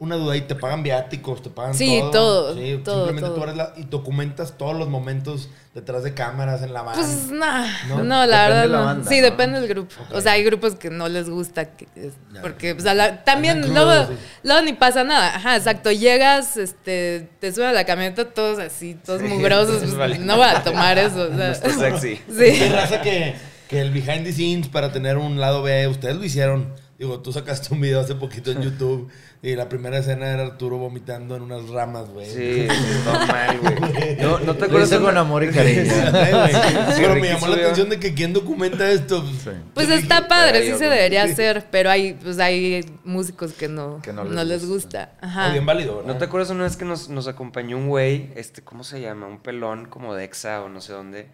una 0.00 0.14
duda 0.14 0.36
y 0.36 0.42
te 0.42 0.54
pagan 0.54 0.84
viáticos, 0.84 1.42
te 1.42 1.50
pagan 1.50 1.74
Sí, 1.74 1.98
todo. 2.00 2.10
todo, 2.12 2.54
Sí, 2.54 2.80
todo, 2.84 3.06
simplemente 3.06 3.28
todo. 3.30 3.34
tú 3.34 3.42
eres 3.42 3.56
la, 3.56 3.72
y 3.76 3.82
documentas 3.82 4.56
todos 4.56 4.76
los 4.76 4.88
momentos 4.88 5.48
detrás 5.74 6.04
de 6.04 6.14
cámaras 6.14 6.62
en 6.62 6.72
la. 6.72 6.84
Pues 6.84 7.30
nah, 7.32 7.66
¿No? 7.88 8.04
no, 8.04 8.24
la 8.24 8.42
Depende 8.44 8.48
verdad 8.48 8.62
de 8.62 8.68
la 8.68 8.78
no. 8.78 8.84
banda, 8.84 9.08
sí, 9.10 9.16
¿no? 9.16 9.22
depende 9.24 9.60
del 9.60 9.68
grupo. 9.68 9.94
O 10.12 10.20
sea, 10.20 10.32
hay 10.32 10.44
grupos 10.44 10.76
que 10.76 10.90
no 10.90 11.08
les 11.08 11.28
gusta 11.28 11.70
que 11.76 11.88
es- 11.96 12.12
Ya. 12.32 12.42
porque 12.42 12.74
pues, 12.76 12.86
a 12.86 12.94
la- 12.94 13.24
también 13.24 13.72
luego, 13.74 14.06
sí. 14.06 14.14
luego 14.44 14.62
ni 14.62 14.72
pasa 14.72 15.02
nada. 15.02 15.34
Ajá, 15.34 15.56
exacto. 15.56 15.90
Llegas, 15.90 16.56
este, 16.56 17.28
te 17.40 17.52
suben 17.52 17.68
a 17.70 17.72
la 17.72 17.84
camioneta 17.84 18.24
todos 18.30 18.60
así, 18.60 18.94
todos 19.04 19.20
mugrosos, 19.22 19.78
pues, 19.78 19.96
Vale. 19.96 20.18
no 20.20 20.36
voy 20.36 20.46
a 20.46 20.62
tomar 20.62 20.96
eso. 20.98 21.22
o 21.22 21.28
sea. 21.36 21.50
Está 21.50 21.70
sexy. 21.70 22.20
Qué 22.38 22.54
sí. 22.54 22.68
raza 22.68 23.02
que, 23.02 23.34
que 23.68 23.80
el 23.80 23.90
behind 23.90 24.24
the 24.24 24.32
scenes 24.32 24.68
para 24.68 24.92
tener 24.92 25.16
un 25.18 25.40
lado 25.40 25.62
B, 25.62 25.88
ustedes 25.88 26.14
lo 26.14 26.24
hicieron. 26.24 26.72
Digo, 26.98 27.20
tú 27.20 27.32
sacaste 27.32 27.72
un 27.72 27.80
video 27.80 28.00
hace 28.00 28.16
poquito 28.16 28.50
en 28.50 28.60
YouTube 28.60 29.08
y 29.40 29.54
la 29.54 29.68
primera 29.68 29.98
escena 29.98 30.32
era 30.32 30.42
Arturo 30.42 30.78
vomitando 30.78 31.36
en 31.36 31.42
unas 31.42 31.68
ramas, 31.68 32.08
güey. 32.10 32.26
Sí, 32.26 32.66
no 33.04 33.12
mal, 33.28 33.58
güey. 33.60 34.16
No, 34.20 34.40
no 34.40 34.56
te 34.56 34.64
acuerdas 34.64 34.90
con 34.98 35.16
amor 35.16 35.44
y 35.44 35.50
cariño. 35.52 35.84
Sí. 35.84 36.96
Pero 37.00 37.14
me 37.14 37.28
llamó 37.28 37.46
la 37.46 37.54
atención 37.54 37.88
de 37.88 38.00
que 38.00 38.14
quién 38.14 38.32
documenta 38.32 38.90
esto. 38.90 39.24
Sí. 39.24 39.50
Pues 39.74 39.88
está 39.90 40.16
dije, 40.16 40.28
padre, 40.28 40.58
"Ay, 40.58 40.64
sí 40.64 40.70
yo 40.70 40.78
se 40.78 40.84
no". 40.86 40.90
debería 40.90 41.22
hacer, 41.22 41.66
pero 41.70 41.88
hay, 41.88 42.14
pues 42.14 42.40
hay 42.40 42.84
músicos 43.04 43.52
que 43.52 43.68
no, 43.68 44.02
Que 44.02 44.12
no 44.12 44.24
no, 44.24 44.30
les 44.42 44.62
les 44.62 44.66
gusta. 44.66 45.12
"Ah, 45.20 45.26
Ajá. 45.28 45.52
bien 45.52 45.64
válido, 45.66 45.98
¿verdad? 45.98 46.12
¿No 46.14 46.18
te 46.18 46.24
acuerdas 46.24 46.50
una 46.50 46.64
vez 46.64 46.76
que 46.76 46.84
nos, 46.84 47.08
nos 47.08 47.28
acompañó 47.28 47.76
un 47.78 47.86
güey, 47.86 48.32
este, 48.34 48.62
¿cómo 48.62 48.82
se 48.82 49.00
llama? 49.00 49.28
Un 49.28 49.38
pelón 49.38 49.86
como 49.86 50.16
de 50.16 50.24
Exa 50.24 50.62
o 50.64 50.68
no 50.68 50.80
sé 50.80 50.94
dónde, 50.94 51.28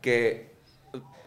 que, 0.00 0.53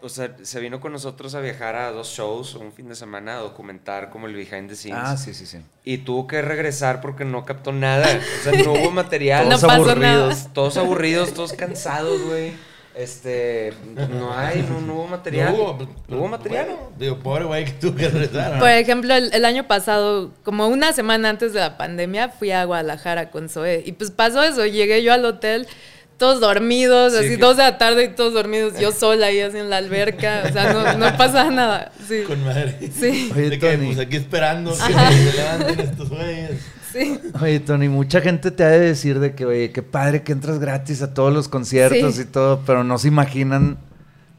o 0.00 0.08
sea, 0.08 0.34
se 0.42 0.60
vino 0.60 0.80
con 0.80 0.92
nosotros 0.92 1.34
a 1.34 1.40
viajar 1.40 1.74
a 1.76 1.90
dos 1.90 2.08
shows 2.08 2.54
un 2.54 2.72
fin 2.72 2.88
de 2.88 2.94
semana 2.94 3.36
a 3.38 3.40
documentar 3.40 4.10
como 4.10 4.26
el 4.26 4.34
behind 4.34 4.68
the 4.68 4.76
scenes. 4.76 4.98
Ah, 5.02 5.16
sí, 5.16 5.34
sí, 5.34 5.46
sí. 5.46 5.58
Y 5.84 5.98
tuvo 5.98 6.26
que 6.26 6.40
regresar 6.42 7.00
porque 7.00 7.24
no 7.24 7.44
captó 7.44 7.72
nada. 7.72 8.06
O 8.40 8.42
sea, 8.44 8.62
no 8.62 8.72
hubo 8.72 8.90
material. 8.90 9.48
No 9.48 9.56
Todos 9.58 9.72
pasó 9.72 9.90
aburridos. 9.90 10.36
nada. 10.38 10.52
Todos 10.54 10.76
aburridos, 10.76 11.34
todos 11.34 11.52
cansados, 11.52 12.22
güey. 12.22 12.52
Este, 12.94 13.72
no 13.94 14.36
hay, 14.36 14.66
no, 14.68 14.80
no 14.80 14.94
hubo 14.94 15.06
material. 15.06 15.52
No 15.56 15.62
hubo, 15.62 15.88
No 16.08 16.16
hubo 16.18 16.28
material. 16.28 16.66
Bueno, 16.66 16.90
digo, 16.98 17.18
pobre 17.20 17.44
güey 17.44 17.64
que 17.64 17.70
tuvo 17.72 17.94
que 17.94 18.08
regresar. 18.08 18.54
¿no? 18.54 18.58
Por 18.58 18.70
ejemplo, 18.70 19.14
el, 19.14 19.32
el 19.32 19.44
año 19.44 19.68
pasado, 19.68 20.32
como 20.42 20.66
una 20.66 20.92
semana 20.92 21.28
antes 21.28 21.52
de 21.52 21.60
la 21.60 21.76
pandemia, 21.78 22.28
fui 22.30 22.50
a 22.50 22.64
Guadalajara 22.64 23.30
con 23.30 23.48
Zoe. 23.48 23.84
Y 23.86 23.92
pues 23.92 24.10
pasó 24.10 24.42
eso, 24.42 24.66
llegué 24.66 25.04
yo 25.04 25.12
al 25.12 25.24
hotel, 25.24 25.68
todos 26.18 26.40
dormidos, 26.40 27.12
Sí, 27.12 27.18
así 27.20 27.28
que- 27.30 27.36
dos 27.38 27.56
de 27.56 27.62
la 27.62 27.78
tarde 27.78 28.04
y 28.04 28.08
todos 28.08 28.34
dormidos, 28.34 28.78
yo 28.78 28.92
sola 28.92 29.26
ahí 29.26 29.40
así 29.40 29.56
en 29.58 29.70
la 29.70 29.76
alberca, 29.78 30.42
o 30.48 30.52
sea, 30.52 30.72
no, 30.72 30.98
no 30.98 31.16
pasa 31.16 31.50
nada. 31.50 31.92
Sí, 32.06 32.22
Con 32.26 32.44
madre. 32.44 32.76
sí, 32.92 33.30
Oye, 33.34 33.50
de 33.50 33.58
que, 33.58 33.70
Tony. 33.76 33.86
pues 33.86 33.98
aquí 33.98 34.16
esperando 34.16 34.72
que 34.72 34.76
se 34.78 35.36
levanten 35.36 35.80
estos 35.80 36.08
güeyes. 36.10 36.60
sí. 36.92 37.20
Oye, 37.40 37.60
Tony, 37.60 37.88
mucha 37.88 38.20
gente 38.20 38.50
te 38.50 38.64
ha 38.64 38.68
de 38.68 38.80
decir 38.80 39.20
de 39.20 39.34
que, 39.34 39.46
oye, 39.46 39.70
qué 39.72 39.82
padre 39.82 40.22
que 40.22 40.32
entras 40.32 40.58
gratis 40.58 41.00
a 41.02 41.14
todos 41.14 41.32
los 41.32 41.48
conciertos 41.48 42.16
Sí. 42.16 42.22
y 42.22 42.24
todo, 42.24 42.62
pero 42.66 42.82
no 42.84 42.98
se 42.98 43.08
imaginan, 43.08 43.78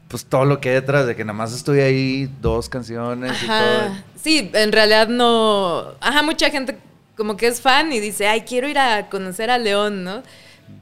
pues, 0.08 0.24
todo 0.26 0.44
lo 0.44 0.60
que 0.60 0.68
hay 0.68 0.74
detrás 0.76 1.06
de 1.06 1.16
que 1.16 1.24
nada 1.24 1.36
más 1.36 1.52
estoy 1.54 1.80
ahí 1.80 2.30
dos 2.42 2.68
canciones 2.68 3.32
y 3.42 3.46
todo. 3.46 3.96
Sí, 4.22 4.50
en 4.52 4.70
realidad 4.72 5.08
no. 5.08 5.92
Ajá, 6.00 6.22
mucha 6.22 6.50
gente 6.50 6.76
como 7.16 7.36
que 7.38 7.46
es 7.46 7.60
fan 7.62 7.90
y 7.92 8.00
dice, 8.00 8.26
ay, 8.26 8.42
quiero 8.42 8.68
ir 8.68 8.78
a 8.78 9.08
conocer 9.08 9.50
a 9.50 9.56
León, 9.58 10.04
¿no? 10.04 10.22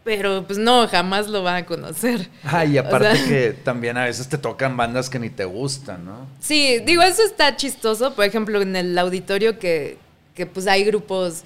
Pero 0.04 0.44
pues 0.46 0.58
no, 0.58 0.86
jamás 0.88 1.28
lo 1.28 1.42
van 1.42 1.56
a 1.56 1.66
conocer. 1.66 2.28
Ah, 2.44 2.64
y 2.64 2.78
O 2.78 2.80
aparte 2.80 3.16
sea- 3.16 3.26
que 3.28 3.52
también 3.52 3.96
a 3.98 4.04
veces 4.04 4.28
te 4.28 4.38
tocan 4.38 4.76
bandas 4.76 5.10
que 5.10 5.18
ni 5.18 5.28
te 5.30 5.44
gustan, 5.44 6.04
¿no? 6.04 6.26
Sí, 6.40 6.78
digo, 6.86 7.02
eso 7.02 7.22
está 7.22 7.56
chistoso. 7.56 8.14
Por 8.14 8.24
ejemplo, 8.24 8.60
en 8.62 8.74
el 8.76 8.96
auditorio 8.98 9.58
que, 9.58 9.98
que 10.34 10.46
pues 10.46 10.66
hay 10.66 10.84
grupos, 10.84 11.42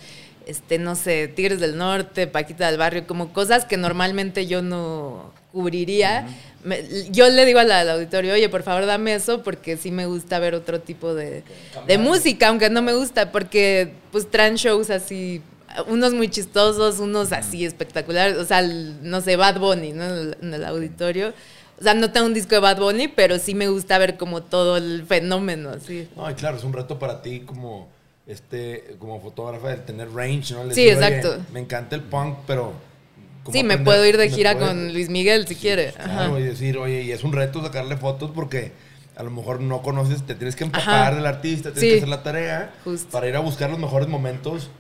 este, 0.47 0.79
no 0.79 0.95
sé, 0.95 1.29
Tigres 1.29 1.59
del 1.61 1.77
Norte, 1.77 2.27
Paquita 2.29 2.67
del 2.69 2.79
Barrio, 2.79 3.07
como 3.07 3.33
cosas 3.33 3.65
que 3.65 3.77
normalmente 3.77 4.47
yo 4.47 4.63
no 4.63 5.33
cubriría. 5.53 6.27
Me- 6.65 6.83
yo 7.11 7.29
le 7.29 7.45
digo 7.45 7.59
al, 7.59 7.71
al 7.73 7.91
auditorio, 7.91 8.33
oye, 8.35 8.49
por 8.49 8.63
favor 8.63 8.87
dame 8.87 9.15
eso 9.15 9.43
porque 9.43 9.77
sí 9.77 9.91
me 9.91 10.07
gusta 10.07 10.39
ver 10.39 10.55
otro 10.55 10.81
tipo 10.81 11.15
de, 11.15 11.43
de 11.87 11.99
música, 11.99 12.49
aunque 12.49 12.71
no 12.71 12.81
me 12.83 12.93
gusta, 12.95 13.33
porque 13.33 13.93
pues 14.13 14.31
traen 14.31 14.55
shows 14.55 14.89
así, 14.91 15.43
unos 15.89 16.13
muy 16.15 16.29
chistosos, 16.29 16.99
unos 16.99 17.33
así 17.33 17.65
espectaculares, 17.65 18.37
o 18.37 18.45
sea, 18.45 18.61
el- 18.61 18.97
no 19.09 19.21
sé, 19.21 19.37
Bad 19.37 19.59
Bunny, 19.59 19.93
¿no? 19.93 20.05
En 20.05 20.55
el, 20.55 20.65
auditorio. 20.65 21.33
O 21.81 21.83
sea, 21.83 21.95
no 21.95 22.13
tengo 22.13 22.27
un 22.27 22.35
disco 22.35 22.55
de 22.55 22.61
Bad 22.61 22.79
Bunny, 22.79 23.09
pero 23.09 23.39
sí 23.39 23.55
me 23.55 23.69
gusta 23.69 23.99
ver 23.99 24.17
como 24.17 24.43
todo 24.43 24.77
el 24.77 25.05
fenómeno, 25.07 25.71
así. 25.71 26.09
No, 26.17 26.31
y 26.31 26.35
claro, 26.35 26.57
es 26.57 26.65
un 26.65 26.73
reto 26.73 26.99
para 26.99 27.23
ti 27.23 27.41
como 27.41 27.89
este 28.27 28.95
como 29.01 29.21
fotógrafa 29.21 29.73
el 29.73 29.85
tener 29.85 30.09
range, 30.13 30.55
¿no? 30.55 30.63
Sí, 30.73 30.85
decir, 30.85 30.97
"Oye, 30.97 31.07
exacto. 31.17 31.45
me 31.53 31.59
encanta 31.61 31.97
el 31.97 32.03
punk, 32.03 32.39
pero 32.47 32.73
¿cómo 33.43 33.53
Sí, 33.53 33.65
me 33.65 33.75
aprender? 33.75 33.85
puedo 33.85 34.07
ir 34.07 34.17
de 34.17 34.29
Me 34.29 34.35
gira 34.35 34.53
puede- 34.55 34.67
con 34.69 34.93
Luis 34.93 35.09
Miguel 35.09 35.47
si 35.49 35.55
Sí, 35.55 35.61
quiere. 35.61 35.93
Claro, 35.93 36.11
Ajá. 36.35 36.39
y 36.41 36.43
decir, 36.45 36.79
oye, 36.79 37.03
y 37.03 37.11
es 37.11 37.25
un 37.25 37.33
reto 37.33 37.61
sacarle 37.63 37.97
fotos 37.97 38.31
porque 38.33 38.71
a 39.17 39.25
lo 39.25 39.31
mejor 39.33 39.61
no 39.61 39.83
conoces, 39.83 40.23
te 40.25 40.37
tienes 40.37 40.55
que 40.55 40.63
empapar 40.65 40.89
Ajá. 41.09 41.15
del 41.17 41.27
artista, 41.27 41.73
tienes 41.73 41.81
Sí. 41.81 41.89
que 41.91 41.97
hacer 41.97 42.09
la 42.09 42.23
tarea 42.23 42.73
Justo. 42.85 43.09
para 43.11 43.27
ir 43.29 43.35
a 43.35 43.41
buscar 43.41 43.69
los 43.71 43.79
mejores 43.81 44.07
momentos 44.09 44.71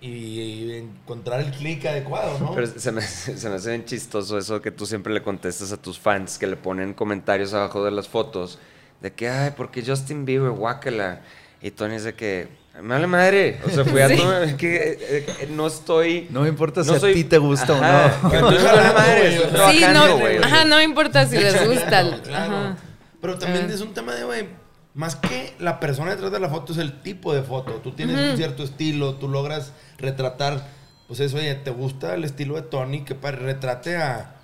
y, 0.00 0.08
y 0.08 0.72
encontrar 0.72 1.40
el 1.40 1.50
clic 1.52 1.84
adecuado, 1.86 2.38
¿no? 2.38 2.54
Pero 2.54 2.66
se 2.66 2.90
me, 2.92 3.02
se 3.02 3.48
me 3.48 3.56
hace 3.56 3.68
bien 3.70 3.84
chistoso 3.84 4.38
eso 4.38 4.60
que 4.62 4.70
tú 4.70 4.86
siempre 4.86 5.12
le 5.12 5.22
contestas 5.22 5.72
a 5.72 5.76
tus 5.76 5.98
fans 5.98 6.38
que 6.38 6.46
le 6.46 6.56
ponen 6.56 6.94
comentarios 6.94 7.52
abajo 7.54 7.84
de 7.84 7.90
las 7.90 8.08
fotos 8.08 8.58
de 9.00 9.12
que, 9.12 9.28
ay, 9.28 9.52
porque 9.56 9.82
Justin 9.84 10.24
Bieber, 10.24 10.50
guácala. 10.50 11.20
Y 11.62 11.70
Tony 11.70 11.94
es 11.96 12.04
de 12.04 12.14
que, 12.14 12.48
me 12.80 12.88
vale 12.94 13.06
madre. 13.06 13.60
O 13.66 13.68
sea, 13.70 13.84
fui 13.84 14.00
a 14.00 14.08
Sí. 14.08 14.16
tomar- 14.16 14.56
que 14.58 14.76
eh, 14.76 15.26
eh, 15.40 15.48
no 15.50 15.66
estoy. 15.66 16.26
No 16.30 16.42
me 16.42 16.48
importa 16.48 16.82
si 16.84 16.90
a 16.94 16.98
ti 16.98 17.24
te 17.24 17.36
gusta 17.38 17.74
Ajá, 17.78 18.18
o 18.26 18.28
no. 18.40 18.50
me 18.50 18.56
vale 18.62 18.92
madre, 18.94 19.34
estoy 19.36 19.48
Sí, 19.48 19.80
trabajando, 19.80 20.18
no, 20.40 20.44
ajá, 20.46 20.64
no 20.64 20.76
me 20.76 20.84
importa 20.84 21.26
si 21.26 21.36
les 21.36 21.66
gusta. 21.66 22.20
Claro. 22.22 22.56
Ajá. 22.56 22.76
Pero 23.20 23.38
también 23.38 23.66
Ah. 23.68 23.74
es 23.74 23.80
un 23.82 23.92
tema 23.92 24.14
de, 24.14 24.24
güey, 24.24 24.46
más 24.94 25.16
que 25.16 25.54
la 25.58 25.80
persona 25.80 26.10
detrás 26.10 26.32
de 26.32 26.40
la 26.40 26.48
foto 26.48 26.72
es 26.72 26.78
el 26.78 27.00
tipo 27.02 27.32
de 27.32 27.42
foto. 27.42 27.72
Tú 27.82 27.92
tienes 27.92 28.30
un 28.30 28.36
cierto 28.36 28.62
estilo, 28.62 29.14
tú 29.14 29.28
logras 29.28 29.72
retratar, 29.98 30.66
pues 31.06 31.20
eso, 31.20 31.36
oye, 31.36 31.54
¿te 31.54 31.70
gusta 31.70 32.14
el 32.14 32.24
estilo 32.24 32.56
de 32.56 32.62
Tony? 32.62 33.02
Que 33.04 33.14
para 33.14 33.36
retrate 33.36 33.96
a... 33.96 34.36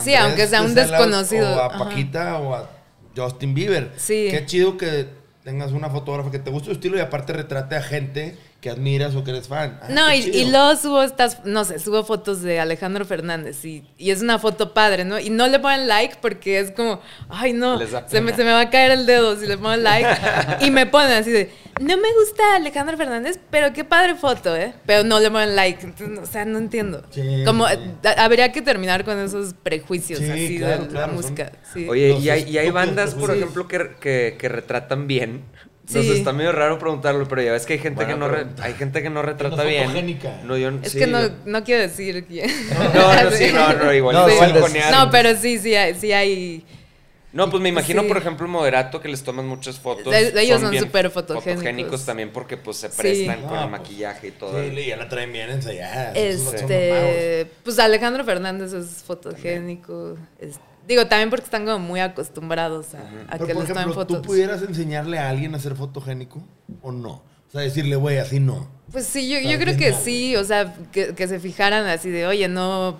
Sí, 0.00 0.14
aunque 0.14 0.46
sea 0.46 0.62
un 0.62 0.74
desconocido, 0.74 1.56
O 1.56 1.60
a 1.60 1.66
ajá. 1.66 1.78
Paquita 1.78 2.38
o 2.38 2.54
a 2.54 2.68
Justin 3.16 3.54
Bieber. 3.54 3.92
Sí. 3.96 4.28
Qué 4.30 4.44
chido 4.44 4.76
que 4.76 5.08
tengas 5.44 5.72
una 5.72 5.88
fotógrafa 5.90 6.30
que 6.30 6.38
te 6.38 6.50
guste 6.50 6.68
tu 6.68 6.72
estilo 6.72 6.96
y 6.96 7.00
aparte 7.00 7.32
retrate 7.32 7.76
a 7.76 7.82
gente 7.82 8.36
que 8.64 8.70
admiras 8.70 9.14
o 9.14 9.22
que 9.22 9.30
eres 9.30 9.46
fan. 9.46 9.78
Ah, 9.82 9.88
No, 9.90 10.10
y, 10.14 10.20
y 10.20 10.50
luego 10.50 10.74
subo 10.76 11.02
estas, 11.02 11.44
no 11.44 11.66
sé, 11.66 11.78
subo 11.78 12.02
fotos 12.02 12.40
de 12.40 12.60
Alejandro 12.60 13.04
Fernández 13.04 13.62
y, 13.66 13.84
y 13.98 14.10
es 14.10 14.22
una 14.22 14.38
foto 14.38 14.72
padre, 14.72 15.04
¿no? 15.04 15.20
Y 15.20 15.28
no 15.28 15.46
le 15.48 15.58
ponen 15.58 15.86
like 15.86 16.16
porque 16.22 16.58
es 16.60 16.70
como, 16.70 17.02
ay 17.28 17.52
no, 17.52 17.78
se 18.08 18.22
me, 18.22 18.34
se 18.34 18.42
me 18.42 18.52
va 18.52 18.60
a 18.60 18.70
caer 18.70 18.92
el 18.92 19.04
dedo 19.04 19.36
si 19.38 19.46
le 19.46 19.58
pongo 19.58 19.76
like. 19.76 20.08
y 20.62 20.70
me 20.70 20.86
ponen 20.86 21.12
así 21.12 21.30
de, 21.30 21.50
no 21.78 21.98
me 21.98 22.08
gusta 22.14 22.56
Alejandro 22.56 22.96
Fernández, 22.96 23.38
pero 23.50 23.74
qué 23.74 23.84
padre 23.84 24.14
foto, 24.14 24.56
¿eh? 24.56 24.72
Pero 24.86 25.04
no 25.04 25.20
le 25.20 25.30
ponen 25.30 25.54
like, 25.54 25.84
entonces, 25.84 26.18
o 26.18 26.24
sea, 26.26 26.46
no 26.46 26.56
entiendo. 26.56 27.02
Sí, 27.10 27.42
como 27.44 27.68
sí. 27.68 27.74
habría 28.16 28.50
que 28.50 28.62
terminar 28.62 29.04
con 29.04 29.18
esos 29.18 29.52
prejuicios 29.62 30.20
Sí, 30.20 30.30
así 30.30 30.56
claro, 30.56 30.84
de 30.84 30.88
claro, 30.88 31.06
la 31.08 31.12
son- 31.12 31.16
música. 31.16 31.52
Sí. 31.74 31.86
Oye, 31.86 32.08
Los 32.14 32.24
y 32.24 32.30
hay, 32.30 32.48
y 32.48 32.56
hay 32.56 32.70
bandas, 32.70 33.14
por 33.14 33.30
ejemplo, 33.30 33.68
que, 33.68 33.90
que, 34.00 34.36
que 34.40 34.48
retratan 34.48 35.06
bien. 35.06 35.44
Sí. 35.86 36.10
está 36.12 36.32
medio 36.32 36.50
raro 36.52 36.78
preguntarlo, 36.78 37.28
pero 37.28 37.42
ya 37.42 37.52
ves 37.52 37.66
que 37.66 37.74
hay 37.74 37.78
gente, 37.78 38.06
que 38.06 38.16
no, 38.16 38.26
re- 38.28 38.46
hay 38.62 38.72
gente 38.74 39.02
que 39.02 39.10
no 39.10 39.20
retrata 39.22 39.64
bien. 39.64 39.84
fotogénica. 39.84 40.40
No, 40.44 40.56
yo, 40.56 40.70
es 40.82 40.92
sí, 40.92 40.98
que 40.98 41.06
no, 41.06 41.20
yo- 41.20 41.34
no 41.44 41.62
quiero 41.62 41.82
decir 41.82 42.24
quién. 42.26 42.50
No, 42.94 43.22
no, 43.24 43.30
sí, 43.36 43.46
no, 43.52 43.72
no, 43.74 43.92
igual 43.92 44.16
No, 44.16 44.26
balconear. 44.26 44.90
No, 44.90 45.10
pero 45.10 45.36
sí, 45.36 45.58
sí 45.58 45.74
hay, 45.74 45.94
sí 45.94 46.12
hay 46.12 46.64
No, 47.34 47.50
pues 47.50 47.60
me 47.62 47.68
imagino, 47.68 48.02
Sí. 48.02 48.08
por 48.08 48.16
ejemplo, 48.16 48.46
Moderato, 48.48 49.00
que 49.00 49.08
les 49.08 49.22
toman 49.22 49.46
muchas 49.46 49.78
fotos. 49.78 50.10
De- 50.12 50.40
ellos 50.40 50.60
son 50.60 50.74
súper 50.78 51.10
fotogénicos. 51.10 52.06
también 52.06 52.30
porque 52.30 52.56
pues 52.56 52.76
se 52.78 52.88
Sí. 52.90 52.94
prestan 52.96 53.42
con 53.42 53.54
el 53.58 53.68
pues, 53.68 53.70
maquillaje 53.70 54.28
y 54.28 54.30
todo. 54.30 54.58
Sí, 54.62 54.86
ya 54.86 54.96
la 54.96 55.08
traen 55.08 55.32
bien 55.32 55.50
ensayada. 55.50 56.12
Este, 56.14 57.46
pues 57.62 57.78
Alejandro 57.78 58.24
Fernández 58.24 58.72
es 58.72 59.02
fotogénico. 59.04 60.16
Digo, 60.86 61.06
también 61.06 61.30
porque 61.30 61.44
están 61.44 61.64
como 61.64 61.78
muy 61.78 62.00
acostumbrados 62.00 62.94
a, 62.94 62.98
a 63.28 63.32
Pero, 63.32 63.46
que 63.46 63.54
por 63.54 63.62
les 63.62 63.68
tomen 63.72 63.82
ejemplo, 63.82 64.06
¿tú 64.06 64.14
fotos. 64.14 64.26
pudieras 64.26 64.62
enseñarle 64.62 65.18
a 65.18 65.28
alguien 65.28 65.54
a 65.54 65.58
ser 65.58 65.74
fotogénico 65.76 66.42
o 66.82 66.92
no? 66.92 67.10
O 67.48 67.50
sea, 67.52 67.60
decirle, 67.60 67.96
güey, 67.96 68.18
así 68.18 68.40
no. 68.40 68.68
Pues 68.90 69.06
sí, 69.06 69.28
yo, 69.28 69.58
creo 69.58 69.76
que 69.76 69.92
sí, 69.92 70.34
o 70.36 70.44
sea, 70.44 70.74
que, 70.92 71.14
que 71.14 71.28
se 71.28 71.38
fijaran 71.40 71.86
así 71.86 72.10
de, 72.10 72.26
oye, 72.26 72.48
no 72.48 72.98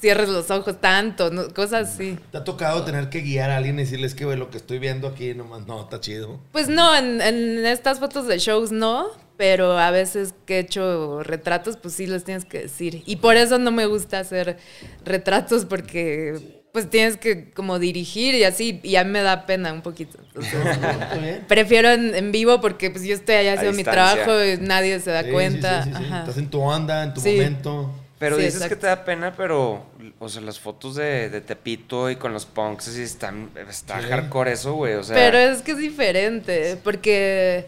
cierres 0.00 0.28
los 0.28 0.50
ojos 0.50 0.80
tanto, 0.80 1.30
no- 1.30 1.48
cosas 1.54 1.88
así. 1.94 2.18
¿Te 2.30 2.38
ha 2.38 2.44
tocado 2.44 2.84
tener 2.84 3.08
que 3.10 3.20
guiar 3.20 3.50
a 3.50 3.56
alguien 3.56 3.76
y 3.78 3.82
decirles 3.82 4.14
que, 4.14 4.24
güey, 4.24 4.36
lo 4.38 4.50
que 4.50 4.58
estoy 4.58 4.78
viendo 4.78 5.08
aquí 5.08 5.34
nomás 5.34 5.66
no, 5.66 5.80
está 5.82 6.00
chido? 6.00 6.38
Pues 6.52 6.68
no, 6.68 6.94
en, 6.96 7.20
en 7.20 7.64
estas 7.66 7.98
fotos 7.98 8.26
de 8.28 8.38
shows 8.38 8.70
no, 8.72 9.06
pero 9.36 9.78
a 9.78 9.90
veces 9.90 10.34
que 10.46 10.56
he 10.56 10.60
hecho 10.60 11.22
retratos, 11.22 11.76
pues 11.76 11.94
sí 11.94 12.06
los 12.06 12.24
tienes 12.24 12.44
que 12.44 12.60
decir. 12.62 13.02
Y 13.06 13.16
por 13.16 13.36
eso 13.36 13.58
no 13.58 13.70
me 13.72 13.86
gusta 13.86 14.20
hacer 14.20 14.56
retratos 15.04 15.64
porque 15.64 16.62
pues 16.76 16.90
tienes 16.90 17.16
que 17.16 17.48
como 17.52 17.78
dirigir 17.78 18.34
y 18.34 18.44
así, 18.44 18.80
y 18.82 18.96
a 18.96 19.04
mí 19.04 19.10
me 19.10 19.22
da 19.22 19.46
pena 19.46 19.72
un 19.72 19.80
poquito. 19.80 20.18
Prefiero 21.48 21.88
en, 21.90 22.14
en 22.14 22.32
vivo 22.32 22.60
porque 22.60 22.90
pues 22.90 23.02
yo 23.04 23.14
estoy 23.14 23.36
allá 23.36 23.54
haciendo 23.54 23.74
mi 23.74 23.82
trabajo 23.82 24.44
y 24.44 24.58
nadie 24.58 25.00
se 25.00 25.10
da 25.10 25.22
Sí, 25.22 25.30
cuenta. 25.30 25.84
sí, 25.84 25.90
sí, 25.90 25.96
sí. 25.98 26.04
Ajá. 26.04 26.18
Estás 26.20 26.36
en 26.36 26.50
tu 26.50 26.60
onda, 26.60 27.02
en 27.04 27.14
tu 27.14 27.22
Sí. 27.22 27.30
momento. 27.32 27.90
Pero 28.18 28.36
Sí, 28.36 28.42
dices 28.42 28.66
que 28.66 28.76
te 28.76 28.86
da 28.86 29.04
pena, 29.06 29.32
pero, 29.34 29.86
o 30.18 30.28
sea, 30.28 30.42
las 30.42 30.58
fotos 30.60 30.96
de, 30.96 31.30
de 31.30 31.40
Tepito 31.40 32.10
y 32.10 32.16
con 32.16 32.34
los 32.34 32.44
punks, 32.44 32.88
así 32.88 33.00
están, 33.00 33.48
está 33.70 34.00
Sí. 34.02 34.06
hardcore 34.08 34.52
eso, 34.52 34.74
güey, 34.74 34.94
o 34.96 35.02
sea. 35.02 35.14
Pero 35.16 35.38
es 35.38 35.62
que 35.62 35.72
es 35.72 35.78
diferente, 35.78 36.76
porque 36.84 37.64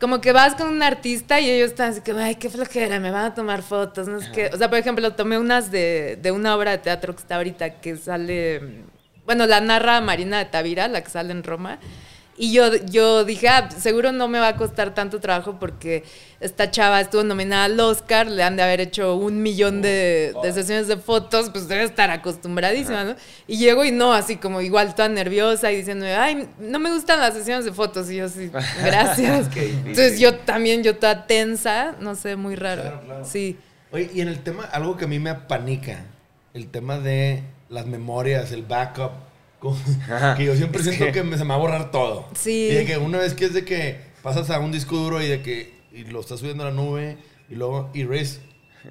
como 0.00 0.20
que 0.20 0.32
vas 0.32 0.54
con 0.54 0.68
un 0.68 0.82
artista 0.82 1.40
y 1.40 1.50
ellos 1.50 1.70
están 1.70 1.90
así 1.90 2.00
que, 2.00 2.12
ay, 2.12 2.36
qué 2.36 2.48
flojera, 2.48 3.00
me 3.00 3.10
van 3.10 3.26
a 3.26 3.34
tomar 3.34 3.62
fotos, 3.62 4.08
no 4.08 4.20
sé 4.20 4.30
qué. 4.32 4.50
O 4.52 4.56
sea, 4.56 4.68
por 4.68 4.78
ejemplo, 4.78 5.12
tomé 5.14 5.38
unas 5.38 5.70
de, 5.70 6.18
de 6.20 6.30
una 6.30 6.54
obra 6.54 6.72
de 6.72 6.78
teatro 6.78 7.14
que 7.14 7.22
está 7.22 7.36
ahorita, 7.36 7.80
que 7.80 7.96
sale, 7.96 8.84
bueno, 9.26 9.46
la 9.46 9.60
narra 9.60 10.00
Marina 10.00 10.38
de 10.38 10.44
Tavira, 10.46 10.88
la 10.88 11.02
que 11.02 11.10
sale 11.10 11.32
en 11.32 11.42
Roma. 11.42 11.78
Y 12.38 12.52
yo, 12.52 12.76
yo 12.86 13.24
dije, 13.24 13.48
ah, 13.48 13.68
seguro 13.70 14.12
no 14.12 14.28
me 14.28 14.38
va 14.38 14.48
a 14.48 14.56
costar 14.56 14.94
tanto 14.94 15.18
trabajo 15.18 15.58
porque 15.58 16.04
esta 16.38 16.70
chava 16.70 17.00
estuvo 17.00 17.24
nominada 17.24 17.64
al 17.64 17.80
Oscar, 17.80 18.28
le 18.28 18.44
han 18.44 18.54
de 18.54 18.62
haber 18.62 18.80
hecho 18.80 19.16
un 19.16 19.42
millón 19.42 19.82
de, 19.82 20.32
de 20.40 20.52
sesiones 20.52 20.86
de 20.86 20.96
fotos, 20.96 21.50
pues 21.50 21.66
debe 21.66 21.82
estar 21.82 22.12
acostumbradísima, 22.12 23.02
¿no? 23.02 23.16
Y 23.48 23.58
llego 23.58 23.84
y 23.84 23.90
no, 23.90 24.12
así 24.12 24.36
como 24.36 24.60
igual 24.60 24.94
toda 24.94 25.08
nerviosa 25.08 25.72
y 25.72 25.76
diciendo, 25.78 26.06
ay, 26.16 26.48
no 26.60 26.78
me 26.78 26.92
gustan 26.92 27.18
las 27.18 27.34
sesiones 27.34 27.64
de 27.64 27.72
fotos. 27.72 28.08
Y 28.08 28.16
yo 28.16 28.26
así, 28.26 28.50
gracias. 28.84 29.48
Entonces 29.56 30.20
yo 30.20 30.36
también, 30.36 30.84
yo 30.84 30.96
toda 30.96 31.26
tensa, 31.26 31.96
no 31.98 32.14
sé, 32.14 32.36
muy 32.36 32.54
raro. 32.54 32.82
Claro, 32.82 33.00
claro. 33.04 33.24
Sí. 33.24 33.58
Oye, 33.90 34.10
y 34.14 34.20
en 34.20 34.28
el 34.28 34.40
tema, 34.44 34.64
algo 34.64 34.96
que 34.96 35.06
a 35.06 35.08
mí 35.08 35.18
me 35.18 35.30
apanica, 35.30 36.04
el 36.54 36.68
tema 36.68 36.98
de 36.98 37.42
las 37.68 37.86
memorias, 37.86 38.52
el 38.52 38.62
backup, 38.62 39.12
como- 39.58 39.76
que 40.36 40.44
yo 40.44 40.54
siempre 40.56 40.80
Es 40.80 40.86
siento 40.86 41.06
que- 41.06 41.12
que 41.12 41.22
me- 41.22 41.36
se 41.38 41.44
me 41.44 41.50
va 41.50 41.54
a 41.56 41.58
borrar 41.58 41.90
todo. 41.90 42.26
Sí. 42.34 42.68
Y 42.70 42.74
de 42.74 42.84
que 42.86 42.98
una 42.98 43.18
vez 43.18 43.34
que 43.34 43.46
es 43.46 43.54
de 43.54 43.64
que 43.64 43.96
pasas 44.22 44.50
a 44.50 44.58
un 44.60 44.72
disco 44.72 44.96
duro 44.96 45.22
y 45.22 45.28
de 45.28 45.42
que 45.42 45.72
y 45.92 46.04
lo 46.04 46.20
estás 46.20 46.40
subiendo 46.40 46.62
a 46.64 46.66
la 46.70 46.72
nube 46.72 47.16
y 47.50 47.54
luego 47.54 47.90
erase 47.94 48.40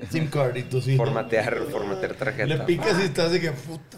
SIM 0.10 0.27
card 0.27 0.56
y 0.56 0.63
tú 0.63 0.82
sí. 0.82 0.96
Formatear, 0.96 1.58
formatear 1.72 2.13
tarjeta. 2.13 2.46
Le 2.46 2.60
picas 2.60 3.00
y 3.00 3.03
estás 3.03 3.32
de 3.32 3.41
que 3.41 3.51
puta. 3.51 3.98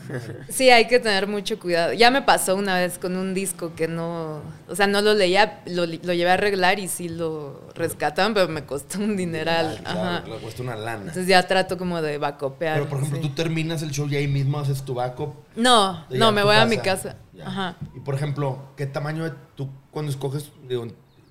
Sí, 0.50 0.70
hay 0.70 0.88
que 0.88 1.00
tener 1.00 1.28
mucho 1.28 1.60
cuidado. 1.60 1.94
Ya 1.94 2.12
me 2.12 2.22
pasó 2.22 2.56
una 2.56 2.76
vez 2.76 2.98
con 2.98 3.18
un 3.18 3.34
disco 3.34 3.74
que 3.76 3.88
no, 3.88 4.42
o 4.68 4.76
sea, 4.76 4.88
no 4.88 5.02
lo 5.02 5.14
leía, 5.14 5.62
lo, 5.66 5.86
lo 5.86 6.14
llevé 6.14 6.30
a 6.30 6.34
arreglar 6.34 6.80
y 6.80 6.88
sí 6.88 7.10
lo 7.10 7.70
rescataban, 7.76 8.34
pero 8.34 8.48
me 8.48 8.66
costó 8.66 9.00
un 9.00 9.18
dineral. 9.18 9.80
Claro, 9.84 10.00
Ajá. 10.00 10.24
le 10.28 10.38
cuesta 10.38 10.64
una 10.64 10.76
lana. 10.76 11.00
Entonces 11.00 11.28
ya 11.28 11.46
trato 11.48 11.78
como 11.78 12.02
de 12.02 12.18
bacopear. 12.18 12.78
Pero 12.78 12.90
por 12.90 13.00
ejemplo, 13.00 13.22
sí. 13.22 13.28
tú 13.28 13.36
terminas 13.36 13.82
el 13.82 13.92
show 13.92 14.08
y 14.08 14.16
ahí 14.16 14.28
mismo 14.28 14.60
haces 14.60 14.84
tu 14.84 14.94
backup. 14.94 15.34
No, 15.56 16.06
no, 16.10 16.32
me 16.32 16.42
tu 16.42 16.48
voy 16.48 16.56
a 16.56 16.66
mi 16.66 16.78
casa. 16.78 17.18
Ya. 17.34 17.48
Ajá. 17.48 17.78
Y 17.96 18.00
por 18.00 18.16
ejemplo, 18.16 18.74
¿qué 18.76 18.86
tamaño 18.86 19.24
de 19.26 19.34
tú 19.56 19.70
cuando 19.92 20.12
escoges, 20.12 20.52
digo, 20.68 20.88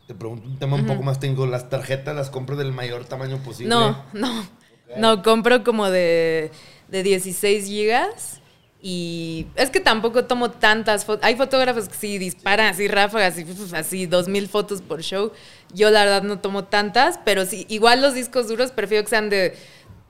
te 0.08 0.14
pregunto 0.14 0.48
un 0.48 0.58
tema 0.58 0.76
un 0.76 0.86
poco 0.86 1.02
más 1.02 1.20
técnico, 1.20 1.46
las 1.46 1.68
tarjetas 1.68 2.16
las 2.16 2.30
compras 2.30 2.58
del 2.58 2.72
mayor 2.72 3.04
tamaño 3.04 3.36
posible? 3.42 3.68
No, 3.68 4.04
no. 4.14 4.48
No, 4.96 5.22
compro 5.22 5.62
como 5.62 5.90
de, 5.90 6.50
de 6.88 7.02
16 7.02 7.66
gigas. 7.66 8.40
Y 8.80 9.48
es 9.54 9.68
que 9.68 9.80
tampoco 9.80 10.24
tomo 10.24 10.50
tantas 10.50 11.04
fotos. 11.04 11.26
Hay 11.26 11.36
fotógrafos 11.36 11.90
que 11.90 11.94
sí 11.94 12.16
disparan 12.16 12.68
así 12.68 12.88
ráfagas, 12.88 13.36
uf, 13.36 13.74
así 13.74 14.06
dos 14.06 14.28
mil 14.28 14.48
fotos 14.48 14.80
por 14.80 15.02
show. 15.02 15.30
Yo 15.74 15.90
la 15.90 16.04
verdad 16.06 16.22
no 16.22 16.38
tomo 16.38 16.64
tantas, 16.64 17.20
pero 17.22 17.44
sí, 17.44 17.66
igual 17.68 18.00
los 18.00 18.14
discos 18.14 18.48
duros 18.48 18.72
prefiero 18.72 19.04
que 19.04 19.10
sean 19.10 19.28
de 19.28 19.56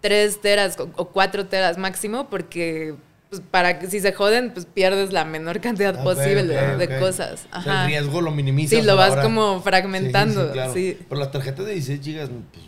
3 0.01 0.41
teras 0.41 0.79
o, 0.79 0.91
o 0.95 1.09
4 1.09 1.47
teras 1.47 1.77
máximo, 1.77 2.31
porque 2.31 2.95
pues, 3.31 3.43
para 3.51 3.79
que 3.79 3.89
si 3.89 4.01
se 4.01 4.13
joden, 4.13 4.53
pues 4.53 4.67
pierdes 4.67 5.13
la 5.13 5.25
menor 5.25 5.61
cantidad 5.61 5.95
Ah, 5.97 6.01
ok, 6.01 6.05
posible 6.05 6.45
de 6.45 6.99
cosas. 6.99 7.47
O 7.53 7.63
sea, 7.63 7.73
Ajá. 7.73 7.83
el 7.83 7.89
riesgo 7.89 8.21
lo 8.21 8.31
minimizas. 8.31 8.79
Sí, 8.79 8.85
lo 8.85 8.97
vas 8.97 9.13
hora. 9.13 9.23
como 9.23 9.61
fragmentando, 9.63 10.41
Sí, 10.43 10.47
sí, 10.49 10.53
claro. 10.53 10.73
sí. 10.75 10.99
Pero 11.09 11.21
las 11.21 11.31
tarjetas 11.31 11.67
de 11.67 11.73
16 11.75 12.01
gigas, 12.03 12.31
pues, 12.53 12.65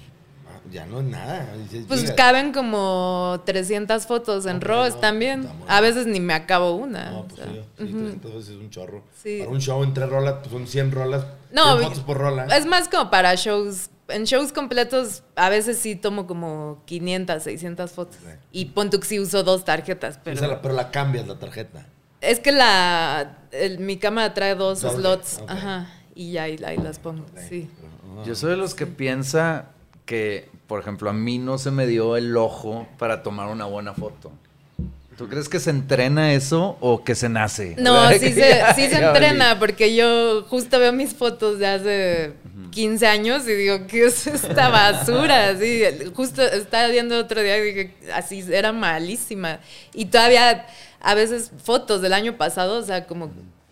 ya 0.71 0.87
no 0.87 1.01
es 1.01 1.07
nada. 1.07 1.53
16 1.57 1.85
Pues 1.89 2.01
gigas. 2.03 2.15
caben 2.17 2.53
como 2.53 3.43
300 3.45 4.07
fotos 4.07 4.47
en 4.47 4.61
no, 4.61 4.91
también. 5.01 5.41
está 5.41 5.53
muy 5.55 5.65
A 5.69 5.81
veces 5.81 6.07
ni 6.07 6.21
me 6.21 6.33
acabo 6.35 6.75
una. 6.75 7.11
No, 7.11 7.21
o 7.21 7.25
pues 7.25 7.41
sea, 7.41 7.51
sí, 7.51 7.61
sí, 7.79 7.85
ujú. 7.85 7.99
300 7.99 8.35
veces 8.35 8.49
es 8.51 8.57
un 8.57 8.71
chorro. 8.71 9.03
Sí. 9.21 9.39
Para 9.41 9.51
un 9.51 9.61
show 9.61 9.83
en 9.83 9.95
tres 9.95 10.09
rolas, 10.09 10.35
pues 10.41 10.53
son 10.53 10.67
100 10.69 10.93
rolas. 10.93 11.25
No, 11.53 11.77
100 11.79 11.89
fotos 11.89 12.05
por 12.05 12.19
rola. 12.19 12.45
Es 12.57 12.67
más 12.67 12.89
como 12.89 13.11
para 13.11 13.35
shows. 13.35 13.91
En 14.11 14.25
shows 14.25 14.53
completos 14.53 15.23
a 15.37 15.49
veces 15.49 15.79
sí 15.79 15.97
tomo 15.97 16.27
como 16.27 16.83
500, 16.87 17.43
600 17.43 17.91
fotos. 17.93 18.17
Y 18.53 18.67
pon 18.67 18.91
tú 18.91 19.01
que 19.01 19.07
sí 19.07 19.19
uso 19.21 19.43
dos 19.43 19.65
tarjetas, 19.65 20.17
O 20.17 20.21
pero... 20.25 20.39
sea, 20.39 20.63
pero 20.63 20.75
la 20.75 20.91
cambias 20.91 21.27
la 21.29 21.39
tarjeta. 21.39 21.87
Es 22.21 22.39
que 22.41 22.53
la 22.53 23.39
el- 23.53 23.79
mi 23.79 23.97
cámara 23.97 24.35
trae 24.35 24.55
dos 24.55 24.83
Doble, 24.83 24.97
slots. 24.99 25.41
Ajá. 25.49 25.91
Y 26.15 26.33
ya 26.33 26.43
ahí, 26.45 26.59
ahí 26.67 26.77
las 26.77 26.99
pongo, 26.99 27.25
sí. 27.49 27.69
Yo 28.27 28.35
soy 28.35 28.51
de 28.51 28.57
los 28.57 28.75
que 28.75 28.87
piensa 28.87 29.67
que, 30.05 30.49
por 30.67 30.81
ejemplo, 30.81 31.09
a 31.09 31.13
mí 31.13 31.39
no 31.39 31.57
se 31.57 31.71
me 31.71 31.87
dio 31.87 32.17
el 32.17 32.37
ojo 32.37 32.87
para 32.99 33.23
tomar 33.23 33.49
una 33.49 33.65
buena 33.65 33.95
foto. 33.95 34.33
¿Tú 35.17 35.29
crees 35.29 35.49
que 35.49 35.61
se 35.61 35.71
entrena 35.71 36.33
eso 36.33 36.77
o 36.81 37.05
que 37.05 37.15
se 37.15 37.29
nace? 37.29 37.77
No, 37.79 38.09
sí 38.13 38.19
se, 38.33 38.63
sí 38.75 38.89
se 38.89 39.05
entrena, 39.05 39.59
porque 39.59 39.95
yo 39.95 40.45
justo 40.49 40.79
veo 40.79 40.93
mis 40.93 41.15
fotos 41.15 41.59
de 41.59 41.67
hace 41.67 42.33
15 42.71 43.07
años 43.07 43.47
y 43.49 43.53
digo, 43.53 43.87
¿qué 43.87 44.07
es 44.07 44.27
esta 44.27 44.69
basura? 44.69 45.51
Así, 45.51 45.83
justo 46.15 46.43
estaba 46.43 46.89
viendo 46.89 47.19
otro 47.19 47.43
día 47.43 47.59
y 47.59 47.63
dije, 47.63 47.95
así 48.15 48.45
era 48.51 48.73
malísima. 48.73 49.61
Y 49.95 50.07
todavía 50.07 50.67
a 51.01 51.15
veces 51.15 51.51
fotos 51.63 52.03
del 52.03 52.13
año 52.13 52.37
pasado, 52.37 52.79
o 52.79 52.83
sea, 52.83 53.07
como, 53.07 53.31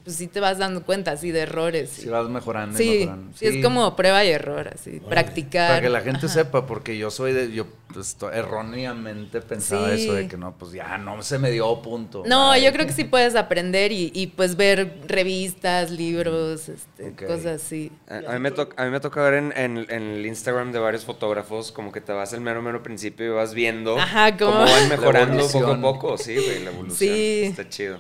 pues 0.09 0.17
sí 0.17 0.27
te 0.27 0.41
vas 0.41 0.57
dando 0.57 0.85
cuenta 0.85 1.11
así 1.13 1.31
de 1.33 1.41
errores. 1.41 1.91
Sí, 1.91 2.09
vas 2.09 2.27
mejorando. 2.31 2.81
y 2.81 2.83
Sí, 2.83 2.99
mejorando. 3.01 3.37
sí, 3.37 3.47
es 3.47 3.63
como 3.63 3.95
prueba 3.95 4.25
y 4.25 4.31
error, 4.31 4.69
así, 4.75 5.01
practicar. 5.07 5.69
Para 5.69 5.81
que 5.83 5.91
la 5.91 6.01
gente 6.01 6.25
Ajá. 6.25 6.29
sepa, 6.35 6.65
porque 6.67 6.97
yo 6.97 7.11
soy 7.11 7.35
de. 7.35 7.53
Yo 7.53 7.67
pues, 7.93 8.17
erróneamente 8.33 9.41
pensaba 9.43 9.95
Sí. 9.95 10.05
eso 10.05 10.15
de 10.15 10.29
que 10.29 10.39
no, 10.39 10.57
pues 10.57 10.73
ya 10.73 10.97
no 10.97 11.23
se 11.23 11.39
me 11.39 11.51
dio 11.51 11.83
punto. 11.83 12.23
No, 12.27 12.53
Ay, 12.53 12.65
yo 12.65 12.73
creo 12.73 12.87
que 12.87 12.93
sí 12.95 13.05
puedes 13.05 13.35
aprender 13.37 13.93
y, 13.93 14.11
y, 14.15 14.29
pues 14.29 14.57
ver 14.57 14.95
revistas, 15.07 15.91
libros, 15.91 16.71
este, 16.71 17.13
cosas 17.27 17.63
así. 17.63 17.93
A, 18.09 18.31
a 18.31 18.33
mí 18.35 18.39
me 18.41 18.51
toca, 18.51 18.81
a 18.83 18.87
mí 18.87 18.91
me 18.91 19.01
toca 19.01 19.23
ver 19.23 19.35
en, 19.35 19.53
en- 19.57 19.87
en 19.91 20.03
el 20.03 20.25
Instagram 20.27 20.73
de 20.73 20.79
varios 20.79 21.05
fotógrafos 21.05 21.71
como 21.71 21.93
que 21.93 22.01
te 22.01 22.13
vas 22.13 22.33
al 22.33 22.41
mero, 22.41 22.63
mero 22.63 22.83
principio 22.83 23.27
y 23.27 23.29
vas 23.31 23.53
viendo 23.53 23.99
Ajá, 23.99 24.37
cómo 24.39 24.59
van 24.61 24.89
mejorando 24.89 25.47
poco 25.49 25.67
a 25.73 25.81
poco. 25.81 26.17
Sí, 26.19 26.35
güey, 26.35 26.65
la 26.65 26.71
evolución. 26.71 26.97
Sí. 26.97 27.43
Está 27.45 27.69
chido. 27.69 27.99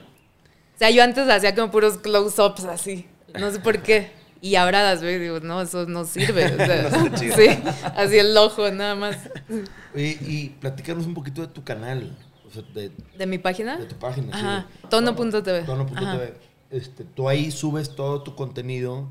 O 0.78 0.80
sea, 0.80 0.90
yo 0.90 1.02
antes 1.02 1.28
hacía 1.28 1.54
como 1.56 1.72
puros 1.72 1.98
close-ups 1.98 2.64
así. 2.66 3.06
No 3.38 3.50
sé 3.50 3.58
por 3.58 3.82
qué. 3.82 4.12
Y 4.40 4.54
ahora 4.54 4.84
las 4.84 5.02
veo 5.02 5.16
y 5.16 5.18
digo, 5.18 5.40
no, 5.40 5.60
eso 5.60 5.86
no 5.86 6.04
sirve. 6.04 6.44
O 6.46 6.56
sea, 6.56 6.82
No 6.90 7.06
está 7.06 7.18
chido. 7.18 7.36
sí, 7.36 7.48
así 7.96 8.18
el 8.18 8.36
ojo, 8.36 8.70
nada 8.70 8.94
más. 8.94 9.16
Oye, 9.92 10.16
y 10.20 10.50
platícanos 10.60 11.06
un 11.06 11.14
poquito 11.14 11.40
de 11.40 11.48
tu 11.48 11.64
canal. 11.64 12.16
O 12.46 12.50
sea, 12.52 12.62
de, 12.74 12.92
¿De 13.16 13.26
mi 13.26 13.38
página? 13.38 13.76
de 13.76 13.86
tu 13.86 13.96
página. 13.96 14.28
sí, 14.38 14.44
Ajá. 14.44 14.66
de- 14.82 14.88
Tono.tv. 14.88 15.62
Tono.tv. 15.64 16.34
Este, 16.70 17.02
tú 17.02 17.28
ahí 17.28 17.50
subes 17.50 17.96
todo 17.96 18.22
tu 18.22 18.36
contenido. 18.36 19.08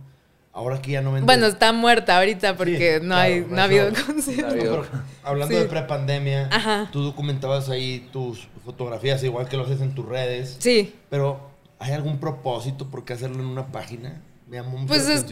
Ahora 0.53 0.81
que 0.81 0.91
ya 0.91 1.01
no 1.01 1.11
vendes. 1.11 1.25
Bueno, 1.25 1.45
está 1.45 1.71
muerta 1.73 2.17
ahorita 2.17 2.55
porque 2.57 2.97
Sí, 2.99 3.05
no, 3.05 3.13
claro, 3.13 3.21
hay, 3.33 3.41
no 3.41 3.47
no 3.49 3.61
ha 3.61 3.63
habido 3.65 3.89
concierto. 4.07 4.85
Hablando 5.23 5.53
Sí. 5.55 5.61
de 5.61 5.67
prepandemia, 5.67 6.89
tú 6.91 7.03
documentabas 7.03 7.69
ahí 7.69 8.07
tus 8.11 8.47
fotografías, 8.65 9.21
igual 9.23 9.47
que 9.49 9.55
lo 9.57 9.65
haces 9.65 9.81
en 9.81 9.93
tus 9.93 10.05
redes. 10.07 10.55
Sí. 10.59 10.95
Pero, 11.11 11.51
¿hay 11.79 11.93
algún 11.93 12.19
propósito 12.19 12.87
por 12.89 13.05
qué 13.05 13.13
hacerlo 13.13 13.39
en 13.39 13.45
una 13.47 13.67
página? 13.71 14.21
Me 14.47 14.63
Pues 14.87 15.01
es 15.09 15.23
atención. 15.23 15.29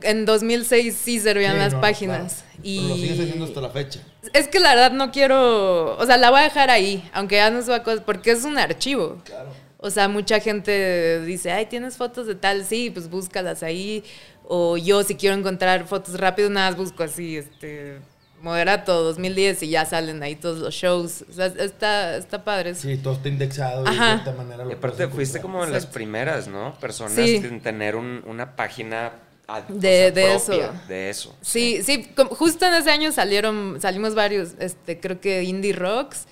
que 0.00 0.08
en 0.08 0.24
2006 0.24 0.96
sí 0.96 1.20
servían 1.20 1.52
Sí, 1.52 1.58
las 1.58 1.72
no, 1.74 1.80
páginas. 1.82 2.36
claro. 2.36 2.60
Y 2.62 2.76
Pero 2.78 2.88
lo 2.88 2.94
sigues 2.96 3.20
haciendo 3.20 3.44
hasta 3.44 3.60
la 3.60 3.68
fecha. 3.70 4.00
Es 4.32 4.48
que 4.48 4.60
la 4.60 4.70
verdad 4.74 4.92
no 4.92 5.10
quiero, 5.10 5.96
o 5.98 6.06
sea, 6.06 6.16
la 6.16 6.30
voy 6.30 6.40
a 6.40 6.44
dejar 6.44 6.70
ahí, 6.70 7.06
aunque 7.12 7.36
ya 7.36 7.50
no 7.50 7.62
suba 7.62 7.82
cosas, 7.82 8.00
porque 8.00 8.30
es 8.30 8.44
un 8.44 8.56
archivo. 8.58 9.18
Claro. 9.24 9.50
O 9.76 9.90
sea, 9.90 10.08
mucha 10.08 10.40
gente 10.40 11.22
dice, 11.24 11.52
ay, 11.52 11.66
¿tienes 11.66 11.96
fotos 11.98 12.26
de 12.26 12.34
tal? 12.34 12.64
Sí, 12.64 12.90
pues 12.90 13.08
búscalas 13.10 13.62
ahí. 13.62 14.04
O 14.44 14.76
yo 14.78 15.02
si 15.04 15.14
quiero 15.16 15.36
encontrar 15.36 15.86
fotos 15.86 16.18
rápido, 16.18 16.48
nada 16.50 16.70
más 16.70 16.76
busco 16.78 17.02
así, 17.02 17.36
este, 17.36 17.98
Moderato 18.42 19.02
2010 19.02 19.62
y 19.64 19.68
ya 19.70 19.84
salen 19.84 20.22
ahí 20.22 20.34
todos 20.36 20.58
los 20.58 20.74
shows. 20.74 21.24
O 21.28 21.32
sea, 21.32 21.46
está, 21.46 22.16
está 22.16 22.42
padre. 22.44 22.70
eso. 22.70 22.82
Sí, 22.82 22.96
todo 22.96 23.14
está 23.14 23.28
indexado 23.28 23.82
y 23.86 23.90
de 23.90 23.96
cierta 23.96 24.32
manera 24.32 24.64
lo 24.64 24.70
Y 24.70 24.74
aparte 24.74 25.08
fuiste 25.08 25.38
encontrar. 25.38 25.42
como 25.60 25.64
en 25.64 25.72
las 25.72 25.86
primeras, 25.86 26.48
¿no? 26.48 26.74
Personas 26.80 27.12
Sí. 27.14 27.36
en 27.36 27.60
tener 27.60 27.96
un- 27.96 28.22
una 28.26 28.56
página 28.56 29.12
a- 29.46 29.58
o 29.68 29.72
De- 29.74 29.80
sea, 29.80 30.10
de 30.10 30.10
propia 30.10 30.34
eso. 30.36 30.72
De 30.88 31.10
eso. 31.10 31.36
Sí, 31.42 31.82
sí, 31.82 32.04
como- 32.16 32.30
justo 32.30 32.64
en 32.66 32.74
ese 32.74 32.90
año 32.90 33.12
salieron, 33.12 33.78
salimos 33.80 34.14
varios, 34.14 34.50
este, 34.58 34.98
creo 35.00 35.20
que 35.20 35.42
Indie 35.42 35.72
Rocks, 35.72 36.26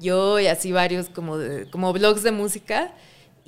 yo 0.00 0.38
y 0.38 0.46
así 0.46 0.70
varios 0.70 1.08
como, 1.08 1.38
de, 1.38 1.68
como 1.70 1.92
blogs 1.92 2.22
de 2.22 2.30
música. 2.30 2.92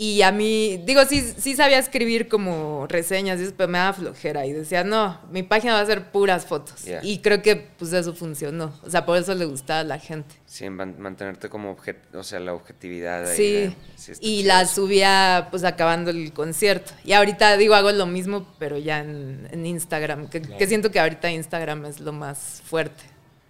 Y 0.03 0.23
a 0.23 0.33
mí, 0.33 0.81
digo, 0.87 1.05
sí, 1.05 1.21
sí 1.37 1.55
sabía 1.55 1.79
escribir 1.79 2.27
como 2.27 2.87
reseñas, 2.87 3.39
y 3.39 3.43
eso, 3.43 3.53
pero 3.55 3.69
me 3.69 3.77
daba 3.77 3.93
flojera. 3.93 4.47
Y 4.47 4.53
decía, 4.53 4.83
no, 4.83 5.21
mi 5.31 5.43
página 5.43 5.75
va 5.75 5.81
a 5.81 5.85
ser 5.85 6.11
puras 6.11 6.47
fotos. 6.47 6.85
Yeah. 6.85 7.01
Y 7.03 7.19
creo 7.19 7.43
que 7.43 7.69
pues 7.79 7.93
eso 7.93 8.15
funcionó. 8.15 8.73
O 8.83 8.89
sea, 8.89 9.05
por 9.05 9.19
eso 9.19 9.35
le 9.35 9.45
gustaba 9.45 9.81
a 9.81 9.85
la 9.85 9.99
gente. 9.99 10.35
Sí, 10.47 10.71
man- 10.71 10.97
mantenerte 10.99 11.51
como 11.51 11.73
objet 11.73 11.99
o 12.15 12.23
sea, 12.23 12.41
la 12.41 12.55
objetividad 12.55 13.29
ahí. 13.29 13.37
Sí, 13.37 13.53
de- 13.53 13.77
sí 13.97 14.13
está 14.13 14.27
y 14.27 14.37
chido 14.39 14.49
la 14.49 14.65
subía 14.67 15.49
pues 15.51 15.65
acabando 15.65 16.11
el 16.11 16.33
concierto. 16.33 16.93
Y 17.05 17.13
ahorita 17.13 17.59
digo, 17.59 17.75
hago 17.75 17.93
lo 17.93 18.07
mismo, 18.07 18.47
pero 18.59 18.79
ya 18.79 19.01
en, 19.01 19.49
en 19.53 19.67
Instagram, 19.67 20.29
que, 20.31 20.41
que 20.41 20.67
siento 20.67 20.91
que 20.91 20.99
ahorita 20.99 21.31
Instagram 21.31 21.85
es 21.85 22.01
lo 22.01 22.13
más 22.15 22.63
fuerte. 22.65 23.03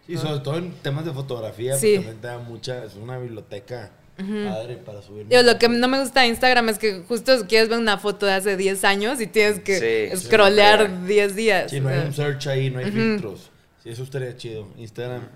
Sí, 0.04 0.16
sobre 0.16 0.40
todo 0.40 0.56
en 0.58 0.72
temas 0.82 1.04
de 1.04 1.12
fotografía, 1.12 1.76
Sí. 1.76 1.92
porque 1.94 2.06
también 2.08 2.20
te 2.20 2.26
da 2.26 2.38
mucha, 2.38 2.84
es 2.84 2.96
una 2.96 3.18
biblioteca 3.18 3.92
padre 4.20 4.76
para 4.76 5.02
subir. 5.02 5.26
Digo, 5.28 5.42
lo 5.42 5.58
que 5.58 5.68
no 5.68 5.88
me 5.88 6.00
gusta 6.00 6.22
de 6.22 6.28
Instagram 6.28 6.68
es 6.68 6.78
que 6.78 7.02
justo 7.06 7.32
quieres 7.48 7.68
ver 7.68 7.78
una 7.78 7.98
foto 7.98 8.26
de 8.26 8.32
hace 8.32 8.56
10 8.56 8.84
años 8.84 9.20
y 9.20 9.26
tienes 9.26 9.60
que 9.60 10.10
Sí, 10.14 10.26
scrollear 10.26 10.86
sí. 10.86 11.06
10 11.06 11.36
días. 11.36 11.70
Sí, 11.70 11.80
no 11.80 11.88
hay 11.88 11.98
un 11.98 12.12
search 12.12 12.46
ahí, 12.46 12.70
no 12.70 12.78
hay 12.78 12.90
filtros. 12.90 13.50
Sí, 13.82 13.90
eso 13.90 14.02
estaría 14.02 14.36
chido. 14.36 14.68
Instagram. 14.78 15.28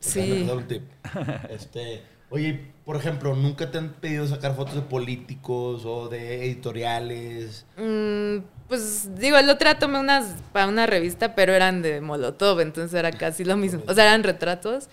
Sí. 0.00 0.20
Déjame 0.20 0.46
dar 0.46 0.56
un 0.56 0.68
tip. 0.68 0.82
Este, 1.50 2.02
oye, 2.30 2.60
por 2.84 2.96
ejemplo, 2.96 3.34
¿nunca 3.34 3.70
te 3.70 3.78
han 3.78 3.92
pedido 3.94 4.26
sacar 4.26 4.54
fotos 4.54 4.74
de 4.74 4.82
políticos 4.82 5.82
o 5.84 6.08
de 6.08 6.44
editoriales? 6.46 7.66
Mm, 7.76 8.38
pues 8.68 9.14
digo, 9.18 9.36
el 9.38 9.48
otro 9.50 9.68
día 9.68 9.78
tomé 9.78 9.98
unas 9.98 10.26
para 10.52 10.68
una 10.68 10.86
revista, 10.86 11.34
pero 11.34 11.52
eran 11.52 11.82
de 11.82 12.00
Molotov, 12.00 12.60
entonces 12.60 12.98
era 12.98 13.10
casi 13.10 13.44
lo 13.44 13.56
mismo. 13.56 13.82
O 13.86 13.94
sea, 13.94 14.04
eran 14.04 14.22
retratos 14.22 14.88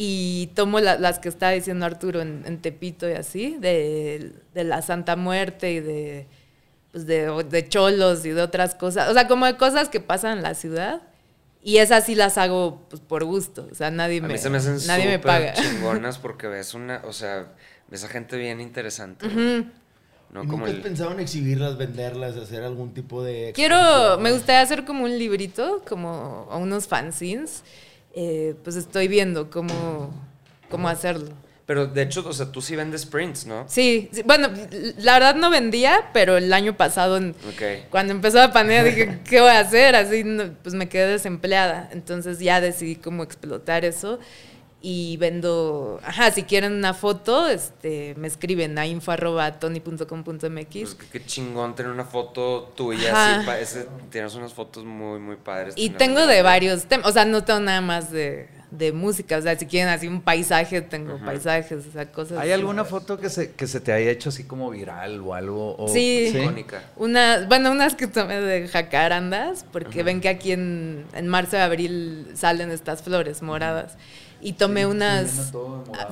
y 0.00 0.50
tomo 0.54 0.78
la- 0.78 0.96
las 0.96 1.18
que 1.18 1.28
estaba 1.28 1.50
diciendo 1.50 1.84
Arturo 1.84 2.20
en, 2.20 2.44
en 2.46 2.58
Tepito 2.62 3.08
y 3.10 3.14
así, 3.14 3.56
de, 3.58 4.32
de 4.54 4.62
la 4.64 4.80
Santa 4.80 5.16
Muerte 5.16 5.72
y 5.72 5.80
de, 5.80 6.26
pues 6.92 7.04
de, 7.06 7.42
de 7.50 7.68
cholos 7.68 8.24
y 8.24 8.30
de 8.30 8.40
otras 8.40 8.76
cosas. 8.76 9.08
O 9.10 9.12
sea, 9.12 9.26
como 9.26 9.44
de 9.46 9.56
cosas 9.56 9.88
que 9.88 9.98
pasan 9.98 10.38
en 10.38 10.44
la 10.44 10.54
ciudad. 10.54 11.02
Y 11.64 11.78
esas 11.78 12.06
sí 12.06 12.14
las 12.14 12.38
hago 12.38 12.80
pues, 12.88 13.02
por 13.02 13.24
gusto. 13.24 13.66
O 13.72 13.74
sea, 13.74 13.90
nadie 13.90 14.18
A 14.20 14.22
me, 14.22 14.28
mí 14.34 14.38
se 14.38 14.48
me 14.48 14.58
hacen 14.58 14.78
nadie 14.86 15.06
me 15.06 15.18
paga. 15.18 15.54
chingonas 15.54 16.16
porque 16.22 16.46
ves 16.46 16.74
una, 16.74 17.02
o 17.04 17.12
sea, 17.12 17.48
ves 17.88 18.04
a 18.04 18.08
gente 18.08 18.36
bien 18.36 18.60
interesante. 18.60 19.26
Ujú. 19.26 19.66
No 20.30 20.44
¿Y 20.44 20.46
como 20.46 20.58
¿Nunca 20.58 20.70
has 20.70 20.76
el... 20.76 20.82
pensado 20.82 21.10
en 21.12 21.18
exhibirlas, 21.20 21.76
venderlas, 21.76 22.36
hacer 22.36 22.62
algún 22.62 22.94
tipo 22.94 23.24
de... 23.24 23.50
Quiero, 23.54 24.18
me 24.20 24.30
gustaría 24.30 24.60
hacer 24.60 24.84
como 24.84 25.02
un 25.04 25.18
librito, 25.18 25.82
como 25.88 26.46
unos 26.52 26.86
fanzines. 26.86 27.64
Eh, 28.14 28.54
pues 28.64 28.76
estoy 28.76 29.08
viendo 29.08 29.50
cómo, 29.50 30.12
cómo 30.70 30.88
hacerlo. 30.88 31.28
Pero 31.66 31.86
de 31.86 32.00
hecho, 32.02 32.26
o 32.26 32.32
sea, 32.32 32.50
tú 32.50 32.62
sí 32.62 32.74
vendes 32.76 33.04
prints, 33.04 33.44
¿no? 33.44 33.66
Sí, 33.68 34.08
sí, 34.10 34.22
bueno, 34.24 34.48
la 34.96 35.12
verdad 35.14 35.34
no 35.34 35.50
vendía, 35.50 36.08
pero 36.14 36.38
el 36.38 36.50
año 36.54 36.76
pasado, 36.78 37.18
en- 37.18 37.34
Ok. 37.46 37.90
cuando 37.90 38.12
empezó 38.14 38.38
la 38.38 38.52
pandemia, 38.54 38.84
dije, 38.84 39.18
¿qué 39.28 39.40
voy 39.42 39.50
a 39.50 39.60
hacer? 39.60 39.94
Así, 39.94 40.24
pues 40.62 40.74
me 40.74 40.88
quedé 40.88 41.06
desempleada. 41.08 41.90
Entonces 41.92 42.38
ya 42.38 42.62
decidí 42.62 42.96
cómo 42.96 43.22
explotar 43.22 43.84
eso. 43.84 44.18
Y 44.80 45.16
vendo, 45.16 45.98
ajá, 46.04 46.30
si 46.30 46.44
quieren 46.44 46.72
una 46.72 46.94
foto, 46.94 47.48
este, 47.48 48.14
me 48.16 48.28
escriben 48.28 48.78
a 48.78 48.86
info.tony.com.mx. 48.86 50.66
Pues 50.70 50.94
qué, 50.94 51.06
qué 51.18 51.24
chingón 51.26 51.74
tener 51.74 51.90
una 51.92 52.04
foto 52.04 52.72
tuya 52.76 53.40
así. 53.40 53.50
ese- 53.60 53.88
tienes 54.10 54.34
unas 54.34 54.52
fotos 54.52 54.84
muy, 54.84 55.18
muy 55.18 55.36
padres. 55.36 55.74
Y 55.76 55.90
tengo 55.90 56.26
de 56.26 56.42
varios 56.42 56.84
temas, 56.84 57.06
o 57.08 57.12
sea, 57.12 57.24
no 57.24 57.42
tengo 57.44 57.60
nada 57.60 57.80
más 57.80 58.10
de, 58.12 58.48
de 58.70 58.92
música, 58.92 59.38
o 59.38 59.42
sea, 59.42 59.58
si 59.58 59.66
quieren 59.66 59.88
así 59.92 60.06
un 60.06 60.20
paisaje, 60.22 60.80
tengo 60.82 61.18
paisajes, 61.18 61.86
o 61.86 61.90
sea, 61.92 62.10
cosas. 62.12 62.38
¿Hay 62.38 62.50
así. 62.52 62.60
alguna 62.60 62.84
foto 62.84 63.18
que 63.18 63.30
se, 63.30 63.52
que 63.52 63.66
se 63.66 63.80
te 63.80 63.92
haya 63.92 64.10
hecho 64.10 64.28
así 64.28 64.44
como 64.44 64.70
viral 64.70 65.20
o 65.22 65.34
algo? 65.34 65.74
O- 65.76 65.88
Sí. 65.88 66.32
Icónica. 66.34 66.82
Una, 66.96 67.46
bueno, 67.48 67.70
unas 67.72 67.94
que 67.94 68.06
tomé 68.06 68.40
de 68.40 68.68
jacarandas, 68.68 69.64
porque 69.72 70.02
ven 70.02 70.20
que 70.20 70.28
aquí 70.28 70.52
en, 70.52 71.04
en 71.14 71.26
marzo 71.28 71.56
y 71.56 71.60
abril 71.60 72.28
salen 72.34 72.70
estas 72.70 73.02
flores 73.02 73.42
moradas. 73.42 73.96
Y 74.40 74.52
tomé 74.52 74.82
Sí, 74.82 74.86
unas. 74.86 75.52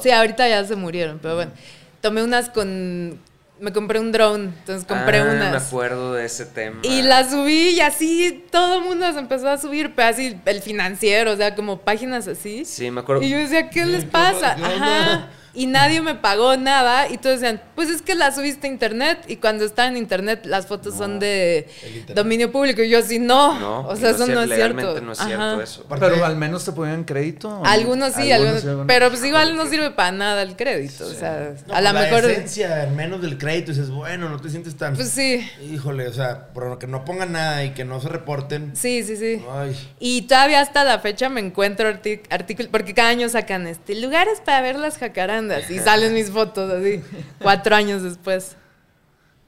sí, 0.02 0.10
ahorita 0.10 0.48
ya 0.48 0.64
se 0.64 0.76
murieron, 0.76 1.18
pero 1.20 1.36
bueno. 1.36 1.52
Tomé 2.00 2.22
unas 2.22 2.48
con. 2.48 3.18
Me 3.58 3.72
compré 3.72 3.98
un 3.98 4.12
drone, 4.12 4.44
entonces 4.44 4.86
compré 4.86 5.20
Ah, 5.20 5.30
unas. 5.32 5.50
Me 5.50 5.56
acuerdo 5.56 6.12
de 6.12 6.26
ese 6.26 6.44
tema. 6.44 6.76
Y 6.82 7.00
la 7.02 7.28
subí 7.28 7.70
y 7.70 7.80
así 7.80 8.44
todo 8.50 8.80
el 8.80 8.84
mundo 8.84 9.10
se 9.12 9.18
empezó 9.18 9.48
a 9.48 9.56
subir, 9.56 9.94
pero 9.94 10.08
así 10.08 10.38
el 10.44 10.60
financiero, 10.60 11.32
o 11.32 11.36
sea, 11.36 11.54
como 11.54 11.78
páginas 11.80 12.28
así. 12.28 12.66
Sí, 12.66 12.90
me 12.90 13.00
acuerdo. 13.00 13.22
Y 13.22 13.30
yo 13.30 13.38
decía, 13.38 13.70
¿qué 13.70 13.86
les 13.86 14.04
¿qué 14.04 14.10
pasa? 14.10 14.52
Ajá. 14.62 15.30
Y 15.56 15.66
nadie 15.66 16.00
me 16.02 16.14
pagó 16.14 16.56
nada. 16.56 17.08
Y 17.08 17.16
todos 17.18 17.40
decían, 17.40 17.62
pues 17.74 17.88
es 17.88 18.02
que 18.02 18.14
la 18.14 18.30
subiste 18.32 18.66
a 18.66 18.70
internet. 18.70 19.24
Y 19.26 19.36
cuando 19.36 19.64
está 19.64 19.86
en 19.86 19.96
internet, 19.96 20.42
las 20.44 20.66
fotos 20.66 20.94
son 20.94 21.18
de 21.18 21.66
dominio 22.14 22.52
público. 22.52 22.82
Y 22.82 22.90
yo 22.90 22.98
así, 22.98 23.18
no. 23.18 23.58
No, 23.58 23.88
o 23.88 23.96
sea, 23.96 24.10
eso 24.10 24.26
no 24.26 24.42
es 24.42 24.54
cierto. 24.54 25.00
no 25.00 25.12
es 25.12 25.18
Ajá. 25.20 25.28
cierto 25.28 25.62
eso. 25.62 25.86
Pero 25.98 26.24
al 26.24 26.36
menos 26.36 26.64
te 26.64 26.72
ponían 26.72 27.04
crédito. 27.04 27.62
Algunos 27.64 28.12
sí, 28.14 28.30
algunos. 28.30 28.60
sí, 28.60 28.68
algunos. 28.68 28.86
Pero 28.86 29.08
pues 29.08 29.24
igual 29.24 29.56
no 29.56 29.66
sirve 29.66 29.90
para 29.92 30.12
nada 30.12 30.42
el 30.42 30.56
crédito. 30.56 31.06
O 31.06 31.10
sea, 31.14 31.54
No, 31.66 31.74
a 31.74 31.80
lo 31.80 31.84
la 31.84 31.92
mejor. 31.94 32.24
esencia, 32.30 32.82
al 32.82 32.92
menos 32.92 33.22
del 33.22 33.38
crédito, 33.38 33.72
dices, 33.72 33.88
bueno, 33.90 34.28
no 34.28 34.38
te 34.38 34.50
sientes 34.50 34.76
tan... 34.76 34.94
Pues 34.94 35.08
sí. 35.10 35.48
Híjole, 35.72 36.06
o 36.08 36.12
sea, 36.12 36.48
por 36.48 36.78
que 36.78 36.86
no 36.86 37.04
pongan 37.06 37.32
nada 37.32 37.64
y 37.64 37.70
que 37.70 37.84
no 37.86 37.98
se 38.00 38.08
reporten. 38.10 38.72
Sí, 38.76 39.02
sí, 39.04 39.16
sí. 39.16 39.42
Ay, 39.50 39.74
Y 40.00 40.22
todavía 40.22 40.60
hasta 40.60 40.84
la 40.84 40.98
fecha 40.98 41.30
me 41.30 41.40
encuentro 41.40 41.88
artículos, 41.88 42.68
porque 42.70 42.92
cada 42.92 43.08
año 43.08 43.28
sacan 43.30 43.66
este 43.66 43.94
lugares 43.94 44.42
para 44.44 44.60
ver 44.60 44.76
las 44.76 44.98
jacarandas 44.98 45.45
y 45.70 45.78
salen 45.78 46.14
mis 46.14 46.30
fotos 46.30 46.70
así, 46.70 47.02
cuatro 47.40 47.74
años 47.74 48.02
después. 48.02 48.56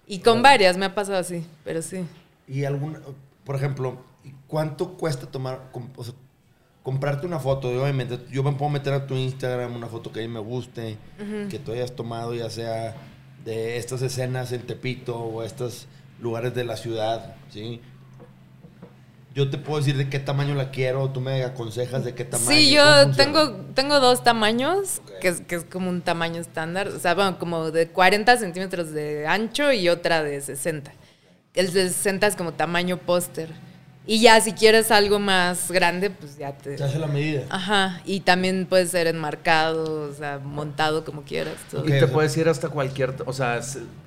Y 0.06 0.20
con 0.20 0.42
varias 0.42 0.76
me 0.76 0.86
ha 0.86 0.94
pasado 0.94 1.18
así, 1.18 1.44
pero 1.64 1.82
sí. 1.82 2.04
y 2.46 2.64
alguna, 2.64 3.00
por 3.44 3.56
ejemplo, 3.56 3.98
¿cuánto 4.46 4.94
cuesta 4.94 5.26
tomar, 5.26 5.68
com- 5.70 5.90
o 5.96 6.04
sea, 6.04 6.14
comprarte 6.82 7.26
una 7.26 7.38
foto? 7.38 7.68
Obviamente, 7.68 8.18
yo 8.30 8.42
me 8.42 8.52
puedo 8.52 8.70
meter 8.70 8.94
a 8.94 9.06
tu 9.06 9.14
Instagram 9.14 9.76
una 9.76 9.86
foto 9.88 10.10
que 10.10 10.20
a 10.20 10.22
mí 10.22 10.28
me 10.32 10.40
guste, 10.40 10.96
que 11.50 11.58
tú 11.58 11.72
hayas 11.72 11.94
tomado, 11.94 12.34
ya 12.34 12.48
sea 12.48 12.94
de 13.44 13.76
estas 13.76 14.00
escenas 14.02 14.52
en 14.52 14.62
Tepito 14.66 15.16
o 15.18 15.42
estos 15.42 15.86
lugares 16.20 16.54
de 16.54 16.64
la 16.64 16.76
ciudad, 16.76 17.36
¿sí? 17.50 17.80
Yo 19.38 19.48
te 19.48 19.56
puedo 19.56 19.78
decir 19.78 19.96
de 19.96 20.08
qué 20.08 20.18
tamaño 20.18 20.56
la 20.56 20.72
quiero, 20.72 21.10
tú 21.10 21.20
me 21.20 21.44
aconsejas 21.44 22.04
de 22.04 22.12
qué 22.12 22.24
tamaño. 22.24 22.50
Sí, 22.50 22.76
¿cómo 22.76 23.04
yo 23.06 23.10
tengo, 23.12 23.50
tengo 23.72 24.00
dos 24.00 24.24
tamaños, 24.24 25.00
que, 25.20 25.28
es, 25.28 25.42
que 25.42 25.54
es 25.54 25.64
como 25.64 25.88
un 25.90 26.02
tamaño 26.02 26.40
estándar, 26.40 26.88
o 26.88 26.98
sea, 26.98 27.14
bueno, 27.14 27.38
como 27.38 27.70
de 27.70 27.86
40 27.86 28.36
centímetros 28.36 28.90
de 28.90 29.28
ancho 29.28 29.70
y 29.70 29.88
otra 29.88 30.24
de 30.24 30.40
60. 30.40 30.92
El 31.54 31.72
de 31.72 31.88
60 31.88 32.26
es 32.26 32.34
como 32.34 32.54
tamaño 32.54 32.96
póster. 32.98 33.50
Y 34.08 34.18
ya 34.18 34.40
si 34.40 34.54
quieres 34.54 34.90
algo 34.90 35.20
más 35.20 35.70
grande, 35.70 36.10
pues 36.10 36.36
ya 36.36 36.58
te... 36.58 36.76
Se 36.76 36.82
hace 36.82 36.98
la 36.98 37.06
medida. 37.06 37.42
Ajá, 37.48 38.00
y 38.04 38.18
también 38.20 38.66
puede 38.66 38.86
ser 38.86 39.06
enmarcado, 39.06 40.10
o 40.10 40.14
sea, 40.14 40.40
montado 40.40 41.04
como 41.04 41.22
quieras. 41.22 41.54
todo. 41.70 41.84
Y 41.84 41.90
te 41.90 41.96
o 42.02 42.06
sea- 42.06 42.12
puedes 42.12 42.36
ir 42.36 42.48
hasta 42.48 42.70
cualquier. 42.70 43.14
O 43.24 43.32
sea, 43.32 43.60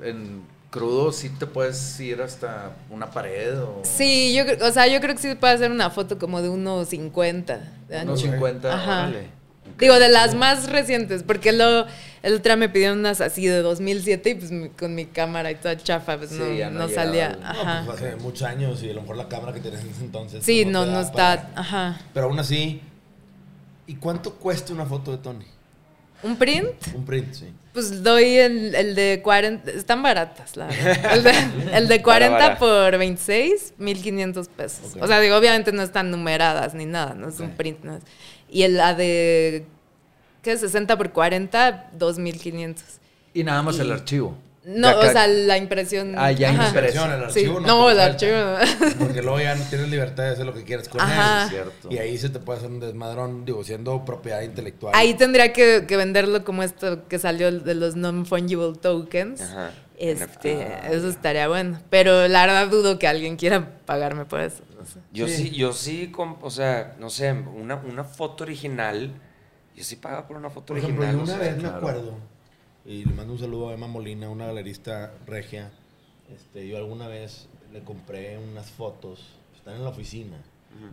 en 0.03 0.41
crudo 0.71 1.11
sí 1.11 1.29
te 1.29 1.45
puedes 1.45 1.99
ir 1.99 2.21
hasta 2.23 2.71
una 2.89 3.11
pared 3.11 3.59
o. 3.61 3.81
Sí, 3.83 4.33
yo, 4.33 4.45
creo- 4.45 4.67
o 4.67 4.71
sea, 4.71 4.87
yo 4.87 4.99
creo 5.01 5.13
que 5.15 5.21
sí 5.21 5.35
puede 5.35 5.53
hacer 5.53 5.69
una 5.69 5.91
foto 5.91 6.17
como 6.17 6.41
de 6.41 6.49
1.50 6.49 7.59
de 7.87 7.97
ancho. 7.97 8.11
Unos 8.13 8.21
50. 8.21 8.73
Ajá. 8.73 8.99
órale. 9.03 9.41
Digo, 9.77 9.97
de 9.99 10.09
las 10.09 10.35
más 10.35 10.69
recientes, 10.69 11.23
porque 11.23 11.51
lo, 11.53 11.85
el 12.23 12.33
otro 12.35 12.43
día 12.43 12.55
me 12.55 12.69
pidieron 12.69 12.99
unas 12.99 13.19
así 13.21 13.45
de 13.47 13.61
2007 13.61 14.29
y 14.31 14.35
pues 14.35 14.51
mi- 14.51 14.69
con 14.69 14.93
mi 14.95 15.05
cámara 15.05 15.49
y 15.49 15.55
toda 15.55 15.75
chafa, 15.77 16.17
pues 16.17 16.29
Sí, 16.31 16.37
no, 16.39 16.53
ya 16.53 16.69
no 16.69 16.87
salía. 16.89 17.27
al- 17.43 17.85
No, 17.85 17.85
pues 17.87 18.01
hace 18.01 18.15
muchos 18.17 18.43
años 18.43 18.83
y 18.83 18.91
a 18.91 18.93
lo 18.93 19.01
mejor 19.01 19.17
la 19.17 19.27
cámara 19.27 19.53
que 19.53 19.59
tenías 19.59 19.81
en 19.81 19.89
ese 19.89 20.03
entonces. 20.03 20.43
Sí, 20.43 20.61
pues, 20.63 20.73
no, 20.73 20.85
no 20.85 21.01
está. 21.01 21.13
para- 21.13 21.49
Ajá. 21.55 22.01
Pero 22.13 22.27
aún 22.27 22.39
así, 22.39 22.81
¿y 23.87 23.95
cuánto 23.95 24.35
cuesta 24.35 24.71
una 24.73 24.85
foto 24.85 25.11
de 25.11 25.17
Tony? 25.17 25.45
¿Un 26.23 26.35
print? 26.35 26.69
Un 26.93 27.05
print, 27.05 27.33
sí. 27.33 27.45
Pues 27.73 28.03
doy 28.03 28.35
el, 28.37 28.75
el 28.75 28.95
de 28.95 29.21
40, 29.23 29.71
están 29.71 30.03
baratas, 30.03 30.57
la 30.57 30.67
verdad. 30.67 31.13
El 31.15 31.23
de, 31.23 31.31
el 31.77 31.87
de 31.87 32.01
40 32.01 32.33
Bara, 32.37 32.47
bara. 32.55 32.59
por 32.59 32.97
26, 32.97 33.75
1500 33.77 34.47
pesos. 34.49 34.95
Ok. 34.95 35.03
O 35.03 35.07
sea, 35.07 35.21
digo, 35.21 35.37
obviamente 35.37 35.71
no 35.71 35.81
están 35.81 36.11
numeradas 36.11 36.73
ni 36.73 36.85
nada, 36.85 37.13
no 37.13 37.29
es 37.29 37.39
un 37.39 37.47
Ok. 37.51 37.55
print. 37.55 37.83
No 37.83 37.95
es- 37.95 38.03
Y 38.49 38.63
el, 38.63 38.75
la 38.75 38.93
de, 38.93 39.65
¿qué? 40.41 40.57
60 40.57 40.97
por 40.97 41.11
40, 41.13 41.91
2500. 41.93 42.83
Y 43.33 43.43
nada 43.45 43.61
más 43.63 43.79
el 43.79 43.87
Y- 43.87 43.91
archivo. 43.91 44.37
No, 44.73 44.99
o 44.99 45.01
sea, 45.11 45.27
la 45.27 45.57
impresión. 45.57 46.13
Ah, 46.17 46.31
ya 46.31 46.49
ajá. 46.51 46.67
Impresión, 46.67 47.11
el 47.11 47.19
Sí, 47.31 47.39
archivo 47.41 47.59
no. 47.59 47.89
el 47.89 47.99
archivo. 47.99 48.55
Porque 48.99 49.21
luego 49.21 49.39
ya 49.39 49.55
no 49.55 49.63
tienes 49.65 49.89
libertad 49.89 50.23
de 50.23 50.29
hacer 50.29 50.45
lo 50.45 50.53
que 50.53 50.63
quieras 50.63 50.87
con 50.89 51.01
Ajá. 51.01 51.43
él. 51.45 51.49
Cierto. 51.49 51.89
Y 51.91 51.97
ahí 51.97 52.17
se 52.17 52.29
te 52.29 52.39
puede 52.39 52.59
hacer 52.59 52.71
un 52.71 52.79
desmadrón, 52.79 53.45
digo, 53.45 53.63
siendo 53.63 54.03
propiedad 54.05 54.41
intelectual. 54.41 54.93
Ahí 54.95 55.13
tendría 55.13 55.53
que, 55.53 55.85
que 55.87 55.97
venderlo 55.97 56.43
como 56.43 56.63
esto 56.63 57.07
que 57.07 57.19
salió 57.19 57.51
de 57.51 57.75
los 57.75 57.95
non-fungible 57.95 58.73
tokens. 58.79 59.41
Ajá. 59.41 59.71
Este, 59.97 60.63
Ah, 60.63 60.89
eso 60.91 61.09
estaría 61.09 61.47
bueno. 61.47 61.79
Pero 61.91 62.27
la 62.27 62.45
verdad 62.47 62.67
dudo 62.69 62.97
que 62.97 63.07
alguien 63.07 63.35
quiera 63.35 63.77
pagarme 63.85 64.25
por 64.25 64.41
eso. 64.41 64.63
no 64.79 64.85
sé. 64.85 64.99
Yo 65.11 65.27
Sí. 65.27 65.33
sí, 65.35 65.49
yo 65.51 65.73
sí, 65.73 66.07
com- 66.11 66.37
o 66.41 66.49
sea, 66.49 66.95
no 66.99 67.09
sé, 67.11 67.31
una, 67.31 67.75
una 67.75 68.03
foto 68.03 68.43
original. 68.43 69.11
Yo 69.75 69.83
sí 69.83 69.95
pagaba 69.97 70.27
por 70.27 70.37
una 70.37 70.49
foto 70.49 70.67
Por 70.67 70.79
ejemplo, 70.79 71.03
original. 71.03 71.21
o 71.21 71.23
una 71.31 71.33
sea, 71.37 71.47
vez 71.47 71.55
me 71.55 71.61
claro. 71.63 71.77
acuerdo 71.77 72.13
Y 72.85 73.05
le 73.05 73.13
mando 73.13 73.33
un 73.33 73.39
saludo 73.39 73.69
a 73.69 73.73
Emma 73.73 73.87
Molina, 73.87 74.29
una 74.29 74.47
galerista 74.47 75.13
regia. 75.27 75.71
Este, 76.33 76.67
yo 76.67 76.77
alguna 76.77 77.07
vez 77.07 77.47
le 77.71 77.81
compré 77.81 78.37
unas 78.37 78.71
fotos, 78.71 79.19
están 79.55 79.75
en 79.75 79.83
la 79.83 79.89
oficina, 79.89 80.37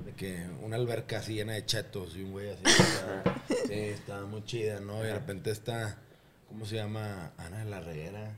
de 0.05 0.13
que 0.13 0.47
una 0.65 0.77
alberca 0.77 1.19
así 1.19 1.35
llena 1.35 1.53
de 1.55 1.65
chetos 1.65 2.17
y 2.17 2.23
un 2.23 2.33
güey 2.33 2.51
así. 2.51 2.63
estaba- 2.67 3.43
sí, 3.67 3.73
estaba 3.75 4.27
muy 4.27 4.45
chida, 4.45 4.81
¿no? 4.81 5.03
Y 5.03 5.07
de 5.07 5.15
repente 5.15 5.51
está, 5.51 5.97
¿cómo 6.49 6.67
se 6.67 6.77
llama? 6.77 7.33
Ana 7.39 7.65
de 7.65 7.71
la 7.71 7.81
Reguera, 7.81 8.35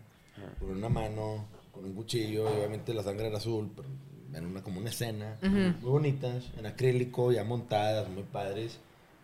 con 0.58 0.70
una 0.70 0.88
mano, 0.88 1.46
con 1.72 1.84
un 1.84 1.94
cuchillo, 1.94 2.44
y 2.44 2.56
obviamente 2.58 2.94
la 2.94 3.02
sangre 3.02 3.28
era 3.28 3.38
azul, 3.38 3.70
pero 3.74 3.88
en 4.34 4.46
una 4.46 4.62
como 4.62 4.78
una 4.80 4.90
escena, 4.90 5.38
muy 5.80 5.90
bonitas, 5.90 6.44
en 6.58 6.66
acrílico, 6.66 7.32
ya 7.32 7.42
montadas, 7.44 8.08
muy 8.10 8.22
padres. 8.22 8.78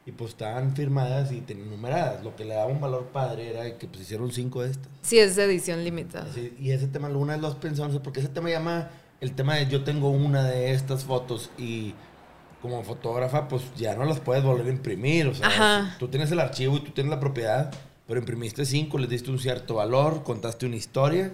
Y 0.07 0.13
pues 0.13 0.31
estaban 0.31 0.75
firmadas 0.77 1.33
y 1.33 1.43
numeradas. 1.55 2.23
Lo 2.23 2.37
que 2.37 2.45
le 2.45 2.55
daba 2.55 2.67
un 2.71 2.81
valor 2.81 3.07
padre 3.07 3.51
era 3.51 3.77
que 3.77 3.89
pues 3.89 4.03
hicieron 4.03 4.31
cinco 4.31 4.63
de 4.63 4.71
estas. 4.71 4.89
Sí, 5.03 5.19
es 5.19 5.37
edición 5.37 5.83
limitada. 5.83 6.29
Y 6.61 6.71
ese 6.71 6.87
tema 6.87 7.09
alguna 7.09 7.33
vez 7.33 7.43
lo 7.43 7.49
has 7.49 7.57
pensado, 7.57 7.89
no 7.89 7.95
sé, 7.95 8.01
porque 8.01 8.21
ese 8.21 8.29
tema 8.29 8.49
llama 8.49 8.89
el 9.21 9.33
tema 9.35 9.57
de 9.57 9.67
yo 9.67 9.85
tengo 9.85 10.11
una 10.11 10.45
de 10.45 10.73
estas 10.73 11.05
fotos 11.05 11.51
y 11.59 11.95
como 12.61 12.83
fotógrafa 12.83 13.49
pues 13.49 13.63
ya 13.77 13.95
no 13.95 14.05
las 14.05 14.21
puedes 14.21 14.43
volver 14.45 14.67
a 14.67 14.71
imprimir, 14.71 15.29
o 15.29 15.35
sea, 15.35 15.47
Ajá. 15.49 15.97
tú 15.99 16.09
tienes 16.09 16.31
el 16.33 16.41
archivo 16.41 16.77
y 16.77 16.81
tú 16.81 16.93
tienes 16.93 17.11
la 17.11 17.21
propiedad, 17.21 17.73
pero 18.07 18.21
imprimiste 18.21 18.65
cinco, 18.65 18.99
les 18.99 19.09
diste 19.09 19.31
un 19.31 19.39
cierto 19.39 19.77
valor, 19.77 20.23
contaste 20.23 20.67
una 20.67 20.77
historia 20.77 21.33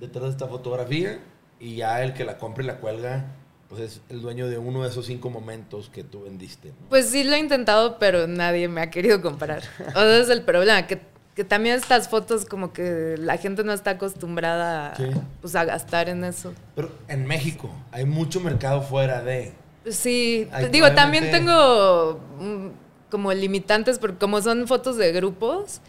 detrás 0.00 0.24
de 0.24 0.30
esta 0.30 0.46
fotografía 0.46 1.20
y 1.60 1.76
ya 1.76 2.02
el 2.02 2.14
que 2.14 2.24
la 2.24 2.38
compra 2.38 2.64
y 2.64 2.66
la 2.66 2.78
cuelga 2.78 3.26
pues 3.68 3.80
es 3.80 4.00
el 4.10 4.22
dueño 4.22 4.48
de 4.48 4.58
uno 4.58 4.82
de 4.82 4.88
esos 4.90 5.06
cinco 5.06 5.30
momentos 5.30 5.90
que 5.92 6.04
tú 6.04 6.22
vendiste. 6.22 6.68
¿no? 6.68 6.88
Pues 6.88 7.08
sí 7.08 7.24
lo 7.24 7.34
he 7.34 7.38
intentado, 7.38 7.98
pero 7.98 8.26
nadie 8.26 8.68
me 8.68 8.80
ha 8.80 8.90
querido 8.90 9.20
comprar. 9.20 9.62
O 9.88 9.92
sea, 9.92 10.04
ese 10.14 10.20
es 10.20 10.28
el 10.30 10.42
problema, 10.42 10.86
que, 10.86 11.00
que 11.34 11.44
también 11.44 11.74
estas 11.76 12.08
fotos 12.08 12.44
como 12.44 12.72
que 12.72 13.16
la 13.18 13.36
gente 13.38 13.64
no 13.64 13.72
está 13.72 13.92
acostumbrada 13.92 14.92
a, 14.92 14.96
Sí. 14.96 15.04
pues, 15.40 15.56
a 15.56 15.64
gastar 15.64 16.08
en 16.08 16.24
eso. 16.24 16.52
Pero 16.74 16.90
en 17.08 17.26
México 17.26 17.70
hay 17.90 18.04
mucho 18.04 18.40
mercado 18.40 18.82
fuera 18.82 19.22
de... 19.22 19.52
Sí, 19.88 20.48
digo, 20.72 20.90
también 20.92 21.30
tengo 21.30 22.20
mm, 22.40 22.68
como 23.10 23.32
limitantes, 23.32 23.98
porque 23.98 24.18
como 24.18 24.40
son 24.42 24.66
fotos 24.66 24.96
de 24.96 25.12
grupos, 25.12 25.80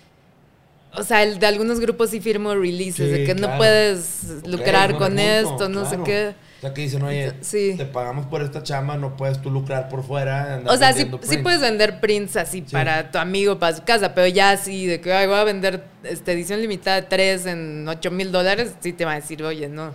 o 0.94 1.04
sea, 1.04 1.24
el 1.24 1.40
de 1.40 1.46
algunos 1.48 1.80
grupos 1.80 2.12
sí 2.12 2.20
firmo 2.22 2.54
releases, 2.56 3.12
de 3.12 3.24
que 3.24 3.36
claro. 3.36 3.54
no 3.54 3.58
puedes 3.58 4.24
lucrar 4.46 4.98
con 4.98 5.20
esto, 5.20 5.68
no 5.70 5.88
sé 5.90 6.00
qué. 6.04 6.36
O 6.58 6.62
sea, 6.62 6.74
que 6.74 6.82
dicen, 6.82 7.04
oye, 7.04 7.34
Sí. 7.42 7.76
te 7.78 7.86
pagamos 7.86 8.26
por 8.26 8.42
esta 8.42 8.64
chamba, 8.64 8.98
no 8.98 9.16
puedes 9.16 9.40
tú 9.42 9.52
lucrar 9.52 9.90
por 9.90 10.04
fuera. 10.04 10.56
andar 10.56 10.74
O 10.74 10.78
sea, 10.78 10.92
sí, 10.94 11.08
sí 11.22 11.38
puedes 11.38 11.62
vender 11.62 12.00
prints 12.00 12.36
así 12.36 12.64
Sí. 12.66 12.72
para 12.74 13.12
tu 13.12 13.20
amigo, 13.20 13.60
para 13.60 13.76
su 13.78 13.84
casa, 13.84 14.16
pero 14.16 14.26
ya 14.28 14.52
así 14.52 14.88
de 14.88 15.00
que 15.00 15.14
ay, 15.14 15.28
voy 15.28 15.36
a 15.38 15.44
vender 15.44 15.84
esta 16.04 16.32
edición 16.32 16.60
limitada 16.62 17.08
3 17.08 17.46
en 17.46 17.88
8 17.88 18.10
mil 18.10 18.32
dólares, 18.32 18.74
sí 18.80 18.92
te 18.92 19.06
va 19.06 19.12
a 19.12 19.16
decir, 19.16 19.44
oye, 19.44 19.70
no, 19.70 19.92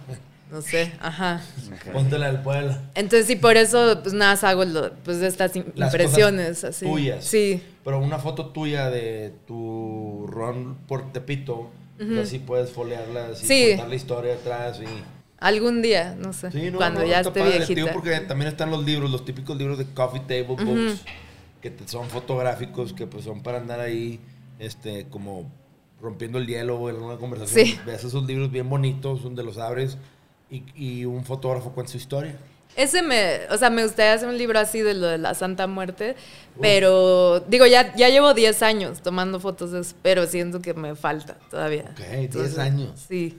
no 0.52 0.62
sé, 0.62 0.92
ajá. 1.00 1.40
Póntela 1.92 2.26
del 2.30 2.42
pueblo. 2.42 2.76
Entonces 2.94 3.26
sí, 3.26 3.34
por 3.34 3.56
eso 3.56 3.98
pues 4.00 4.14
nada 4.14 4.38
hago 4.48 4.64
lo- 4.64 4.92
pues 5.04 5.20
estas 5.22 5.52
Las 5.74 5.92
impresiones 5.92 6.48
cosas 6.58 6.76
así. 6.76 6.84
tuyas. 6.86 7.24
Sí. 7.24 7.60
Pero 7.82 7.98
una 7.98 8.18
foto 8.20 8.50
tuya 8.50 8.88
de 8.88 9.32
tu 9.48 10.26
ron 10.28 10.76
por 10.86 11.12
Tepito, 11.12 11.70
así 12.22 12.38
puedes 12.38 12.70
folearla, 12.70 13.30
así 13.32 13.46
Sí. 13.48 13.68
contar 13.70 13.88
la 13.88 13.94
historia 13.96 14.34
atrás 14.34 14.78
y... 14.80 14.86
Algún 15.42 15.82
día, 15.82 16.14
no 16.18 16.32
sé, 16.32 16.50
Sí, 16.52 16.70
no, 16.70 16.78
cuando 16.78 17.00
no, 17.00 17.06
ya 17.06 17.20
esté 17.20 17.40
padre, 17.40 17.58
viejita. 17.58 17.74
tío, 17.84 17.92
porque 17.92 18.18
también 18.20 18.48
están 18.48 18.70
los 18.70 18.84
libros, 18.84 19.10
los 19.10 19.24
típicos 19.24 19.56
libros 19.56 19.76
de 19.78 19.86
coffee 19.86 20.20
table 20.20 20.64
books, 20.64 21.02
que 21.60 21.70
te- 21.70 21.86
son 21.88 22.08
fotográficos, 22.08 22.92
que 22.92 23.06
pues 23.06 23.24
son 23.24 23.42
para 23.42 23.58
andar 23.58 23.80
ahí, 23.80 24.20
este, 24.58 25.06
como 25.10 25.50
rompiendo 26.00 26.38
el 26.38 26.46
hielo 26.46 26.76
o 26.78 26.90
en 26.90 26.96
una 26.96 27.16
conversación. 27.16 27.66
Sí. 27.66 27.78
Ves 27.86 28.04
esos 28.04 28.24
libros 28.26 28.50
bien 28.50 28.68
bonitos, 28.70 29.22
donde 29.22 29.42
los 29.44 29.58
abres 29.58 29.98
y, 30.50 30.62
y 30.74 31.04
un 31.04 31.24
fotógrafo 31.24 31.70
cuenta 31.72 31.92
su 31.92 31.98
historia. 31.98 32.36
Ese 32.74 33.02
me, 33.02 33.40
o 33.50 33.58
sea, 33.58 33.68
me 33.68 33.82
gustaría 33.84 34.14
hacer 34.14 34.28
un 34.28 34.38
libro 34.38 34.58
así 34.58 34.80
de 34.80 34.94
lo 34.94 35.06
de 35.06 35.18
la 35.18 35.34
Santa 35.34 35.66
Muerte, 35.66 36.16
pero 36.60 37.40
digo, 37.40 37.66
ya, 37.66 37.94
ya 37.96 38.08
llevo 38.08 38.32
10 38.34 38.62
años 38.62 39.02
tomando 39.02 39.40
fotos 39.40 39.72
de 39.72 39.80
eso, 39.80 39.94
pero 40.02 40.26
siento 40.26 40.60
que 40.62 40.72
me 40.74 40.94
falta 40.94 41.34
todavía. 41.50 41.92
Ok, 41.92 42.30
10 42.32 42.58
años. 42.58 43.04
Sí, 43.08 43.38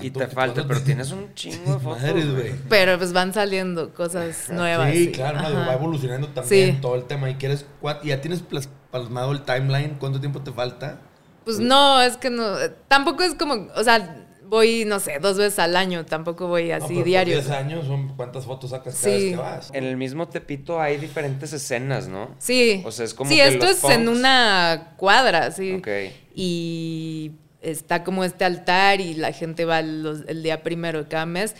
Y 0.00 0.10
¿cuánto- 0.10 0.20
te 0.20 0.26
falta, 0.28 0.54
cuánto 0.54 0.68
pero 0.68 0.80
te- 0.80 0.86
tienes 0.86 1.10
un 1.12 1.34
chingo 1.34 1.74
de 1.74 1.78
fotos. 1.80 2.02
Madres, 2.02 2.32
güey. 2.32 2.52
pero 2.68 2.96
pues 2.98 3.12
van 3.12 3.34
saliendo 3.34 3.92
cosas 3.92 4.48
nuevas. 4.50 4.92
Sí, 4.92 5.12
claro, 5.12 5.40
no, 5.42 5.48
Ajá. 5.48 5.66
va 5.68 5.74
evolucionando 5.74 6.28
también 6.28 6.74
Sí. 6.76 6.78
todo 6.80 6.94
el 6.94 7.04
tema. 7.04 7.28
¿Y 7.30 7.34
quieres 7.34 7.66
ya 8.02 8.20
tienes 8.20 8.42
plas- 8.42 8.68
plasmado 8.90 9.32
el 9.32 9.42
timeline? 9.42 9.96
¿Cuánto 9.98 10.18
tiempo 10.20 10.40
te 10.40 10.50
falta? 10.52 10.98
Pues 11.44 11.58
no, 11.58 12.00
es 12.00 12.16
que 12.16 12.30
no, 12.30 12.54
tampoco 12.88 13.22
es 13.22 13.34
como, 13.34 13.66
o 13.74 13.82
sea, 13.84 14.18
voy, 14.46 14.84
no 14.86 15.00
sé, 15.00 15.18
dos 15.18 15.36
veces 15.38 15.58
al 15.58 15.76
año, 15.76 16.04
tampoco 16.06 16.46
voy 16.46 16.68
No, 16.68 16.76
así 16.76 16.84
pero 16.88 16.98
por 17.00 17.04
diario. 17.04 17.34
10 17.34 17.50
años, 17.50 17.86
son 17.86 18.14
¿cuántas 18.16 18.44
fotos 18.44 18.70
sacas 18.70 18.94
cada 18.94 19.16
Sí. 19.16 19.22
vez 19.24 19.30
que 19.32 19.36
vas? 19.36 19.70
En 19.72 19.84
el 19.84 19.96
mismo 19.96 20.28
Tepito 20.28 20.80
hay 20.80 20.98
diferentes 20.98 21.52
escenas, 21.52 22.06
¿no? 22.08 22.30
Sí. 22.38 22.82
O 22.86 22.90
sea, 22.92 23.04
es 23.06 23.12
como 23.14 23.28
Sí, 23.30 23.36
que 23.36 23.48
esto 23.48 23.64
los 23.66 23.78
es 23.78 23.90
en 23.90 24.08
una 24.08 24.92
cuadra, 24.96 25.50
sí. 25.50 25.74
Ok. 25.74 25.88
Y 26.34 27.32
está 27.62 28.04
como 28.04 28.24
este 28.24 28.44
altar 28.44 29.00
y 29.00 29.14
la 29.14 29.32
gente 29.32 29.64
va 29.64 29.82
los- 29.82 30.22
el 30.28 30.42
día 30.42 30.62
primero 30.62 31.02
de 31.04 31.08
cada 31.08 31.26
mes. 31.26 31.54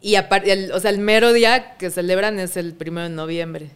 Y 0.00 0.14
aparte, 0.14 0.72
o 0.72 0.80
sea, 0.80 0.90
el 0.90 0.98
mero 0.98 1.32
día 1.32 1.76
que 1.76 1.90
celebran 1.90 2.38
es 2.38 2.56
el 2.56 2.72
primero 2.74 3.08
de 3.08 3.14
noviembre. 3.14 3.70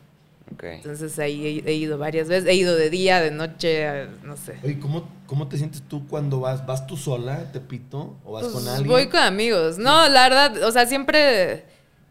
Ok. 0.53 0.65
Entonces 0.65 1.19
ahí 1.19 1.63
he, 1.67 1.71
he 1.71 1.75
ido 1.75 1.99
varias 1.99 2.29
veces. 2.29 2.49
He 2.49 2.55
ido 2.55 2.77
de 2.77 2.91
día, 2.91 3.21
de 3.21 3.31
noche, 3.31 4.07
no 4.23 4.37
sé. 4.37 4.55
Oye, 4.63 4.79
¿cómo, 4.79 5.09
¿cómo 5.27 5.49
te 5.49 5.57
sientes 5.57 5.83
tú 5.89 6.07
cuando 6.07 6.41
vas? 6.41 6.65
¿Vas 6.67 6.87
tú 6.87 6.97
sola, 6.97 7.51
te 7.53 7.59
pito? 7.61 8.15
¿O 8.25 8.33
vas 8.33 8.43
Pues, 8.45 8.55
con 8.55 8.69
alguien? 8.69 8.89
Voy 8.89 9.09
con 9.09 9.21
amigos. 9.21 9.79
No, 9.79 10.09
la 10.09 10.29
verdad, 10.29 10.63
o 10.63 10.71
sea, 10.71 10.87
siempre 10.87 11.65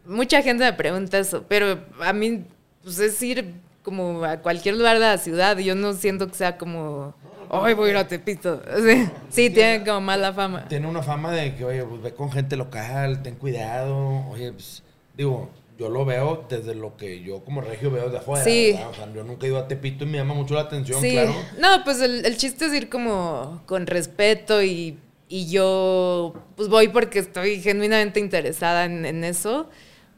mucha 0.04 0.42
gente 0.42 0.64
me 0.64 0.72
pregunta 0.72 1.18
eso, 1.18 1.44
pero 1.48 1.78
a 2.00 2.12
mí 2.12 2.44
pues 2.82 2.98
es 2.98 3.22
ir 3.22 3.54
como 3.84 4.24
a 4.24 4.38
cualquier 4.38 4.74
lugar 4.76 4.94
de 4.98 5.06
la 5.06 5.18
ciudad. 5.18 5.56
Yo 5.58 5.74
no 5.76 5.92
siento 5.94 6.26
que 6.28 6.34
sea 6.34 6.58
como, 6.58 7.14
hoy 7.52 7.74
voy 7.74 7.88
a 7.88 7.90
ir 7.92 7.96
a 7.98 8.08
Tepito. 8.08 8.60
Sí, 8.84 9.08
sí 9.30 9.50
tiene 9.50 9.84
como 9.84 10.00
mala 10.00 10.32
fama. 10.32 10.66
Tiene 10.68 10.88
una 10.88 11.02
fama 11.02 11.30
de 11.32 11.54
que, 11.54 11.64
oye, 11.64 11.84
pues 11.84 12.02
ve 12.02 12.12
con 12.14 12.30
gente 12.32 12.56
local, 12.56 13.22
ten 13.22 13.36
cuidado. 13.36 14.26
Oye, 14.30 14.52
pues, 14.52 14.82
digo, 15.16 15.50
yo 15.78 15.88
lo 15.88 16.04
veo 16.04 16.44
desde 16.48 16.74
lo 16.74 16.96
que 16.96 17.22
yo 17.22 17.44
como 17.44 17.60
regio 17.60 17.90
veo 17.90 18.08
de 18.08 18.18
afuera. 18.18 18.44
Sí. 18.44 18.78
O 18.90 18.94
sea, 18.94 19.12
yo 19.12 19.24
nunca 19.24 19.46
he 19.46 19.50
ido 19.50 19.58
a 19.58 19.68
Tepito 19.68 20.04
y 20.04 20.08
me 20.08 20.18
llama 20.18 20.34
mucho 20.34 20.54
la 20.54 20.62
atención, 20.62 21.00
Sí, 21.00 21.12
claro. 21.12 21.34
no, 21.58 21.84
pues 21.84 22.00
el, 22.00 22.24
el 22.24 22.36
chiste 22.36 22.66
es 22.66 22.74
ir 22.74 22.88
como 22.88 23.62
con 23.66 23.86
respeto 23.86 24.62
y, 24.62 24.98
y 25.28 25.50
yo 25.50 26.34
pues 26.56 26.68
voy 26.68 26.88
porque 26.88 27.18
estoy 27.20 27.60
genuinamente 27.60 28.20
interesada 28.20 28.84
en, 28.84 29.04
en 29.06 29.24
eso. 29.24 29.68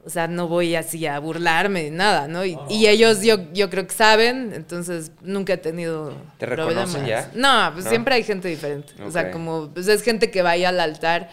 O 0.07 0.11
sea, 0.11 0.29
no 0.29 0.49
voy 0.49 0.75
así 0.75 1.07
a 1.07 1.19
burlarme 1.19 1.85
ni 1.85 1.91
nada, 1.91 2.29
¿no? 2.29 2.45
Y, 2.45 2.59
y 2.69 2.87
ellos 2.89 3.23
yo, 3.23 3.39
yo 3.55 3.71
creo 3.71 3.87
que 3.87 3.95
saben, 3.95 4.53
entonces 4.55 5.13
nunca 5.23 5.55
he 5.55 5.57
tenido 5.57 6.13
¿Te 6.39 6.45
reconocen 6.45 7.01
problemas. 7.03 7.33
ya? 7.35 7.41
No, 7.67 7.73
pues 7.73 7.85
¿No? 7.87 7.91
siempre 7.91 8.15
hay 8.17 8.23
gente 8.23 8.49
diferente. 8.49 8.93
O 9.03 9.11
sea, 9.11 9.31
como, 9.31 9.71
pues 9.71 9.89
es 9.89 10.03
gente 10.03 10.31
que 10.31 10.43
vaya 10.43 10.69
al 10.69 10.79
altar. 10.81 11.31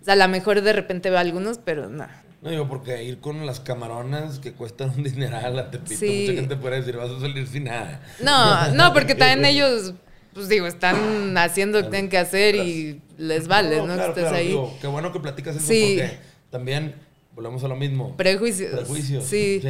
O 0.00 0.04
sea, 0.04 0.14
a 0.14 0.16
lo 0.16 0.26
mejor 0.28 0.62
de 0.62 0.72
repente 0.72 1.10
ve 1.10 1.18
a 1.18 1.20
algunos, 1.20 1.58
pero 1.58 1.90
no. 1.90 2.06
No 2.40 2.50
digo, 2.50 2.68
porque 2.68 3.02
ir 3.04 3.20
con 3.20 3.44
las 3.46 3.60
camaronas 3.60 4.38
que 4.38 4.52
cuestan 4.52 4.90
un 4.96 5.02
dineral 5.04 5.58
a 5.58 5.70
Tepito, 5.70 5.96
Sí. 5.98 6.24
mucha 6.26 6.40
gente 6.40 6.56
puede 6.56 6.76
decir, 6.76 6.96
vas 6.96 7.10
a 7.10 7.20
salir 7.20 7.46
sin 7.46 7.64
nada. 7.64 8.00
No, 8.22 8.68
no, 8.74 8.92
porque 8.94 9.14
también 9.14 9.44
ellos, 9.44 9.92
pues 10.32 10.48
digo, 10.48 10.66
están 10.66 11.36
haciendo 11.36 11.78
lo 11.78 11.84
que 11.84 11.90
tienen 11.90 12.08
que 12.10 12.18
hacer 12.18 12.54
y 12.56 13.02
les 13.18 13.48
vale, 13.48 13.76
¿no? 13.78 13.84
claro, 13.94 14.00
que 14.14 14.20
estés 14.20 14.22
claro, 14.24 14.36
ahí. 14.36 14.48
digo, 14.48 14.78
qué 14.80 14.86
bueno 14.86 15.12
que 15.12 15.20
platicas 15.20 15.56
eso 15.56 15.66
Sí. 15.66 15.96
porque 15.98 16.18
también 16.50 16.94
volvemos 17.34 17.62
a 17.64 17.68
lo 17.68 17.76
mismo. 17.76 18.16
Prejuicios. 18.16 18.70
Prejuicios. 18.72 19.24
Sí. 19.24 19.60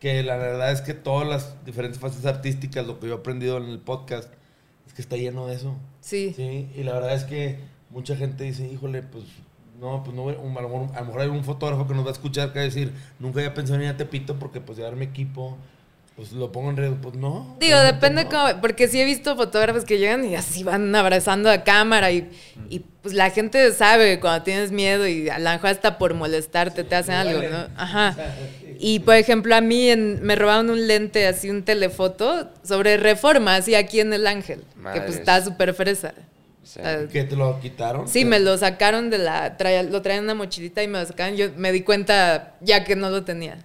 Que 0.00 0.22
la 0.24 0.36
verdad 0.36 0.72
es 0.72 0.80
que 0.80 0.94
todas 0.94 1.28
las 1.28 1.64
diferentes 1.64 2.00
fases 2.00 2.26
artísticas, 2.26 2.86
lo 2.86 2.98
que 2.98 3.06
yo 3.06 3.14
he 3.14 3.16
aprendido 3.18 3.56
en 3.58 3.64
el 3.68 3.78
podcast, 3.78 4.28
es 4.86 4.92
que 4.92 5.02
está 5.02 5.16
lleno 5.16 5.46
de 5.46 5.54
eso. 5.54 5.76
Sí. 6.00 6.32
Sí. 6.36 6.68
Y 6.76 6.82
la 6.82 6.94
verdad 6.94 7.14
es 7.14 7.24
que 7.24 7.58
mucha 7.90 8.16
gente 8.16 8.42
dice, 8.44 8.66
híjole, 8.66 9.02
pues 9.02 9.24
no, 9.80 10.02
pues 10.02 10.14
no, 10.16 10.24
un- 10.24 10.56
a, 10.58 10.60
lo 10.60 10.68
mejor, 10.68 10.96
a 10.96 11.00
lo 11.00 11.06
mejor 11.06 11.20
hay 11.22 11.28
un 11.28 11.44
fotógrafo 11.44 11.86
que 11.86 11.94
nos 11.94 12.04
va 12.04 12.08
a 12.10 12.12
escuchar 12.12 12.52
que 12.52 12.58
va 12.58 12.62
a 12.62 12.64
decir, 12.64 12.92
nunca 13.20 13.38
había 13.40 13.54
pensado 13.54 13.76
en 13.76 13.82
ir 13.82 13.88
a 13.88 13.96
Tepito 13.96 14.38
porque 14.38 14.60
pues 14.60 14.78
llevar 14.78 14.96
mi 14.96 15.04
equipo, 15.04 15.56
pues 16.16 16.32
lo 16.32 16.52
pongo 16.52 16.70
en 16.70 16.76
red. 16.76 16.92
Pues 17.00 17.14
no. 17.14 17.56
Digo, 17.60 17.78
depende 17.80 18.24
no. 18.24 18.30
cómo, 18.30 18.60
porque 18.60 18.88
sí 18.88 19.00
he 19.00 19.04
visto 19.04 19.34
fotógrafos 19.36 19.84
que 19.84 19.98
llegan 19.98 20.24
y 20.24 20.36
así 20.36 20.62
van 20.62 20.94
abrazando 20.94 21.50
a 21.50 21.64
cámara 21.64 22.10
y, 22.12 22.30
y 22.68 22.80
pues 23.02 23.14
la 23.14 23.30
gente 23.30 23.72
sabe 23.72 24.20
cuando 24.20 24.44
tienes 24.44 24.70
miedo 24.72 25.06
y 25.08 25.28
a 25.28 25.38
lo 25.38 25.50
mejor 25.50 25.70
hasta 25.70 25.98
por 25.98 26.14
molestarte 26.14 26.84
te 26.84 26.94
hacen 26.94 27.14
algo, 27.14 27.42
¿no? 27.42 27.66
Ajá. 27.76 28.16
Y 28.78 28.98
por 29.00 29.14
ejemplo, 29.14 29.54
a 29.54 29.60
mí 29.60 29.88
en- 29.90 30.22
me 30.22 30.34
robaron 30.36 30.68
un 30.70 30.86
lente, 30.86 31.26
así 31.26 31.48
un 31.50 31.62
telefoto, 31.62 32.50
sobre 32.64 32.96
reforma, 32.96 33.56
así 33.56 33.74
aquí 33.74 34.00
en 34.00 34.12
El 34.12 34.26
Ángel, 34.26 34.64
que 34.92 35.00
pues 35.00 35.16
está 35.16 35.42
súper 35.42 35.72
fresa. 35.74 36.12
Sí. 36.64 36.78
O 36.80 36.82
sea, 36.84 37.06
¿Que 37.08 37.24
te 37.24 37.34
lo 37.36 37.58
quitaron? 37.60 38.06
Sí, 38.08 38.24
me 38.24 38.38
lo 38.38 38.56
sacaron 38.56 39.10
de 39.10 39.18
la. 39.18 39.56
traía- 39.56 39.82
lo 39.82 40.00
traían 40.00 40.20
en 40.20 40.24
una 40.30 40.34
mochilita 40.34 40.82
y 40.82 40.88
me 40.88 41.00
lo 41.00 41.06
sacaron. 41.06 41.36
Yo 41.36 41.50
me 41.56 41.72
di 41.72 41.82
cuenta 41.82 42.54
ya 42.60 42.84
que 42.84 42.94
no 42.96 43.10
lo 43.10 43.24
tenía. 43.24 43.58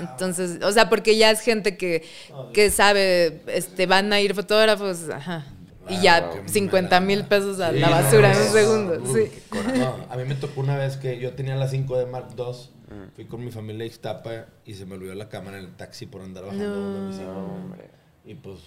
Entonces, 0.00 0.62
o 0.62 0.72
sea, 0.72 0.88
porque 0.88 1.16
ya 1.16 1.30
es 1.30 1.40
gente 1.40 1.76
que, 1.76 2.04
que 2.52 2.70
sabe, 2.70 3.42
este, 3.46 3.86
van 3.86 4.12
a 4.12 4.20
ir 4.20 4.34
fotógrafos, 4.34 5.08
ajá. 5.10 5.46
y 5.88 5.94
Ah, 5.96 6.00
ya 6.02 6.30
qué 6.30 6.48
50 6.48 7.00
mil 7.00 7.24
pesos 7.24 7.60
a 7.60 7.72
Sí, 7.72 7.78
la 7.78 7.88
no, 7.88 7.96
basura 7.96 8.32
en 8.32 8.38
no, 8.38 8.44
un 8.46 8.52
segundo. 8.52 8.98
no, 8.98 9.12
Sí. 9.14 9.30
No, 9.78 9.96
a 10.08 10.16
mí 10.16 10.24
me 10.24 10.34
tocó 10.34 10.60
una 10.60 10.76
vez 10.76 10.96
que 10.96 11.18
yo 11.18 11.32
tenía 11.34 11.56
las 11.56 11.70
5 11.72 11.98
de 11.98 12.06
Mark 12.06 12.28
II, 12.36 12.44
fui 13.14 13.24
con 13.26 13.44
mi 13.44 13.50
familia 13.50 13.84
a 13.84 13.86
Ixtapa 13.86 14.46
y 14.64 14.74
se 14.74 14.84
me 14.86 14.94
olvidó 14.94 15.14
la 15.14 15.28
cámara 15.28 15.58
en 15.58 15.64
el 15.64 15.72
taxi 15.76 16.06
por 16.06 16.22
andar 16.22 16.44
bajando 16.44 17.44
hombre. 17.54 17.90
Y 18.24 18.34
pues, 18.34 18.58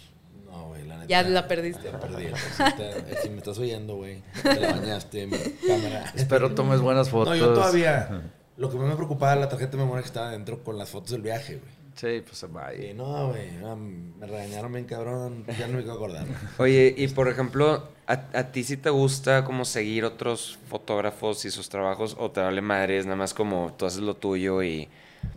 no, 0.46 0.68
güey, 0.70 0.86
la 0.86 0.96
neta. 0.98 1.08
Ya 1.08 1.24
la 1.24 1.48
perdiste. 1.48 1.90
Ya 1.92 2.00
perdí. 2.00 2.26
entonces, 2.26 2.76
te- 3.16 3.22
si 3.22 3.30
me 3.30 3.38
estás 3.38 3.58
oyendo, 3.58 3.96
güey, 3.96 4.22
te 4.44 4.60
la 4.60 4.72
bañaste, 4.74 5.26
mi 5.28 5.38
cámara. 5.68 6.12
Espero 6.16 6.54
tomes 6.54 6.82
buenas 6.82 7.10
fotos. 7.10 7.36
No, 7.38 7.46
yo 7.46 7.54
todavía. 7.54 8.22
Lo 8.58 8.70
que 8.70 8.78
más 8.78 8.88
me 8.88 8.96
preocupaba 8.96 9.34
era 9.34 9.41
la 9.41 9.50
tarjeta 9.50 9.72
de 9.72 9.78
memoria 9.78 10.02
que 10.02 10.08
estaba 10.08 10.32
dentro 10.32 10.63
con 10.63 10.78
las 10.78 10.89
fotos 10.89 11.12
del 11.12 11.22
viaje, 11.22 11.56
güey. 11.58 11.76
Sí, 11.96 12.22
pues 12.26 12.38
se 12.38 12.48
va 12.48 12.74
Y 12.76 12.88
ahí. 12.88 12.94
no, 12.94 13.30
güey, 13.30 13.50
ah, 13.63 13.76
me 13.76 14.26
regañaron 14.28 14.74
bien 14.74 14.86
cabrón, 14.86 15.46
ya 15.58 15.68
no 15.68 15.74
me 15.78 15.80
quiero 15.80 15.94
acordar. 15.94 16.26
Oye, 16.58 16.94
y 16.98 17.08
por 17.08 17.30
ejemplo, 17.30 17.88
¿a, 18.06 18.13
a 18.34 18.52
ti 18.52 18.63
sí 18.65 18.76
te 18.76 18.89
gusta 18.89 19.46
como 19.46 19.63
seguir 19.63 20.04
otros 20.04 20.58
fotógrafos 20.70 21.46
y 21.46 21.52
sus 21.52 21.70
trabajos 21.70 22.15
o 22.20 22.30
te 22.32 22.41
vale 22.41 22.62
madres, 22.62 23.06
nada 23.06 23.15
más 23.15 23.34
como 23.34 23.74
tú 23.78 23.86
haces 23.86 24.02
lo 24.02 24.13
tuyo 24.15 24.62
y... 24.62 24.89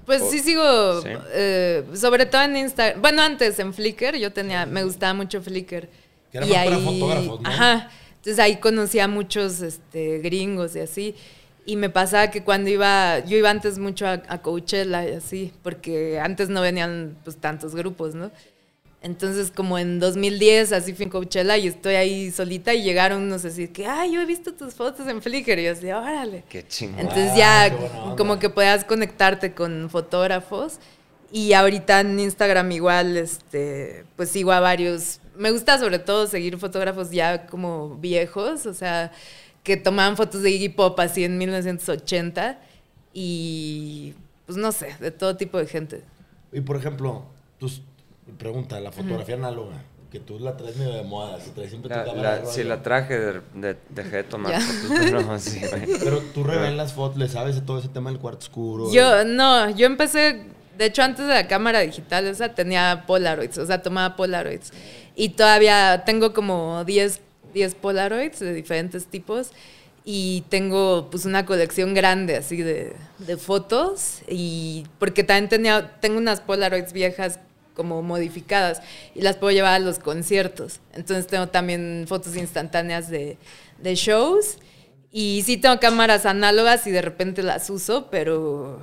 Pues 0.05 0.21
O- 0.21 0.31
sí 0.31 0.41
sigo, 0.41 1.01
¿Sí? 1.03 1.09
eh, 1.33 1.85
sobre 1.95 2.27
todo 2.27 2.43
en 2.43 2.57
Instagram. 2.57 3.01
Bueno, 3.03 3.23
antes 3.23 3.59
en 3.61 3.73
Flickr, 3.73 4.17
yo 4.17 4.33
tenía, 4.33 4.67
me 4.67 4.83
gustaba 4.83 5.15
mucho 5.15 5.41
Flickr. 5.41 5.89
Que 6.33 6.39
era 6.39 6.47
más 6.47 6.65
para 6.65 6.79
fotógrafos, 6.79 7.41
¿no? 7.41 7.49
Ajá. 7.49 7.91
Entonces 8.17 8.39
ahí 8.41 8.57
conocí 8.57 8.99
a 8.99 9.07
muchos 9.09 9.61
este, 9.63 10.19
gringos 10.19 10.75
y 10.77 10.81
así. 10.81 11.15
Y 11.69 11.77
me 11.77 11.91
pasaba 11.91 12.31
que 12.31 12.43
cuando 12.43 12.71
iba, 12.71 13.19
yo 13.27 13.37
iba 13.37 13.51
antes 13.51 13.79
mucho 13.79 14.07
a, 14.07 14.23
a 14.27 14.41
Coachella 14.41 15.07
y 15.07 15.13
así, 15.13 15.53
porque 15.63 16.19
antes 16.19 16.49
no 16.49 16.63
venían 16.63 17.19
pues 17.25 17.37
tantos 17.37 17.75
grupos, 17.75 18.15
¿no? 18.15 18.31
Entonces 19.03 19.53
como 19.55 19.79
en 19.79 20.01
2010 20.01 20.73
así 20.73 20.95
fui 20.95 21.05
en 21.05 21.11
Coachella 21.11 21.59
y 21.59 21.67
estoy 21.67 21.97
ahí 21.97 22.31
solita 22.31 22.73
y 22.73 22.83
llegaron 22.83 23.21
unos 23.23 23.45
así 23.45 23.69
que, 23.69 23.87
ay, 23.87 24.13
yo 24.15 24.23
he 24.23 24.25
visto 24.25 24.55
tus 24.55 24.73
fotos 24.73 25.07
en 25.09 25.21
Flickr 25.21 25.59
y 25.59 25.65
yo 25.65 25.73
así, 25.73 25.93
órale. 25.93 26.43
Qué 26.49 26.67
chingón. 26.67 27.01
Entonces 27.01 27.33
Ah, 27.35 27.69
ya 27.69 27.77
onda. 27.77 28.17
como 28.17 28.39
que 28.39 28.49
puedas 28.49 28.85
conectarte 28.87 29.53
con 29.53 29.91
fotógrafos 29.91 30.79
y 31.31 31.53
ahorita 31.53 32.01
en 32.01 32.19
Instagram 32.19 32.73
igual 32.73 33.19
este 33.19 34.05
pues 34.17 34.31
sigo 34.31 34.53
a 34.53 34.61
varios 34.61 35.21
me 35.37 35.51
gusta 35.51 35.79
sobre 35.79 35.99
todo 35.99 36.27
seguir 36.27 36.57
fotógrafos 36.57 37.11
ya 37.11 37.47
como 37.47 37.91
viejos, 37.97 38.65
o 38.67 38.73
sea, 38.75 39.13
que 39.69 39.77
tomaban 39.77 40.17
fotos 40.17 40.43
de 40.43 40.51
Iggy 40.51 40.71
Pop 40.71 40.99
así 40.99 41.23
en 41.25 41.39
1980 41.39 42.59
y 43.15 44.15
pues 44.47 44.57
no 44.59 44.73
sé, 44.73 44.95
de 45.01 45.11
todo 45.11 45.37
tipo 45.37 45.59
de 45.59 45.67
gente. 45.67 46.03
Y 46.53 46.61
por 46.63 46.77
ejemplo, 46.77 47.25
tus 47.59 47.83
pregunta, 48.39 48.81
la 48.81 48.93
fotografía 48.93 49.35
análoga, 49.37 49.77
que 50.11 50.21
tú 50.21 50.39
la 50.39 50.57
traes 50.57 50.77
medio 50.77 50.95
de 50.95 51.03
moda, 51.03 51.39
si 51.41 51.51
traes 51.51 51.71
siempre 51.71 51.91
tu 51.91 51.97
La- 51.99 52.05
cámara 52.05 52.43
la- 52.43 52.65
la 52.65 52.83
traje, 52.83 53.19
de, 53.19 53.41
de- 53.55 53.77
dejé 53.91 54.17
de 54.17 54.25
tomar 54.25 54.61
fotos, 54.61 55.13
no, 55.13 55.39
sí. 55.39 55.61
Pero 56.03 56.21
tú 56.35 56.45
revelas 56.45 56.93
fotos, 56.95 57.19
le 57.19 57.29
sabes 57.29 57.55
de 57.57 57.61
todo 57.63 57.79
ese 57.79 57.89
tema 57.89 58.11
del 58.11 58.19
cuarto 58.19 58.41
oscuro. 58.47 58.91
Yo 58.93 59.25
no, 59.25 59.69
yo 59.71 59.87
empecé, 59.87 60.45
de 60.79 60.85
hecho 60.87 61.03
antes 61.03 61.27
de 61.27 61.35
la 61.35 61.47
cámara 61.47 61.81
digital 61.81 62.27
esa 62.27 62.55
tenía 62.55 63.05
Polaroids, 63.07 63.59
o 63.59 63.67
sea, 63.67 63.83
tomaba 63.83 64.17
Polaroids. 64.17 64.73
Y 65.15 65.31
todavía 65.31 66.05
tengo 66.07 66.33
como 66.33 66.85
10, 66.85 67.21
10 67.53 67.75
Polaroids 67.77 68.39
de 68.41 68.53
diferentes 68.55 69.07
tipos 69.07 69.51
y 70.05 70.45
tengo 70.49 71.09
pues 71.11 71.25
una 71.27 71.45
colección 71.45 71.93
grande 71.95 72.37
así 72.37 72.57
de, 72.63 72.95
de 73.19 73.37
fotos 73.37 74.21
y 74.29 74.87
porque 74.99 75.23
también 75.25 75.49
tenía, 75.49 75.99
tengo 76.01 76.19
unas 76.19 76.41
Polaroids 76.41 76.93
viejas 76.93 77.41
como 77.75 78.03
modificadas 78.03 78.81
y 79.15 79.21
las 79.21 79.37
puedo 79.37 79.53
llevar 79.53 79.75
a 79.75 79.79
los 79.79 79.99
conciertos. 79.99 80.81
Entonces 80.95 81.27
tengo 81.27 81.49
también 81.49 82.07
fotos 82.09 82.37
instantáneas 82.37 83.09
de, 83.09 83.37
de 83.79 83.95
shows 83.95 84.59
y 85.13 85.43
sí 85.47 85.57
tengo 85.59 85.79
cámaras 85.79 86.27
análogas 86.27 86.87
y 86.87 86.91
de 86.91 87.03
repente 87.03 87.43
las 87.43 87.71
uso, 87.71 88.09
pero 88.11 88.81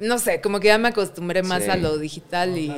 no 0.00 0.18
sé, 0.18 0.40
como 0.40 0.60
que 0.60 0.68
ya 0.68 0.78
me 0.78 0.88
acostumbré 0.88 1.42
más 1.42 1.64
Sí. 1.64 1.70
a 1.70 1.76
lo 1.76 1.98
digital 1.98 2.56
y... 2.58 2.72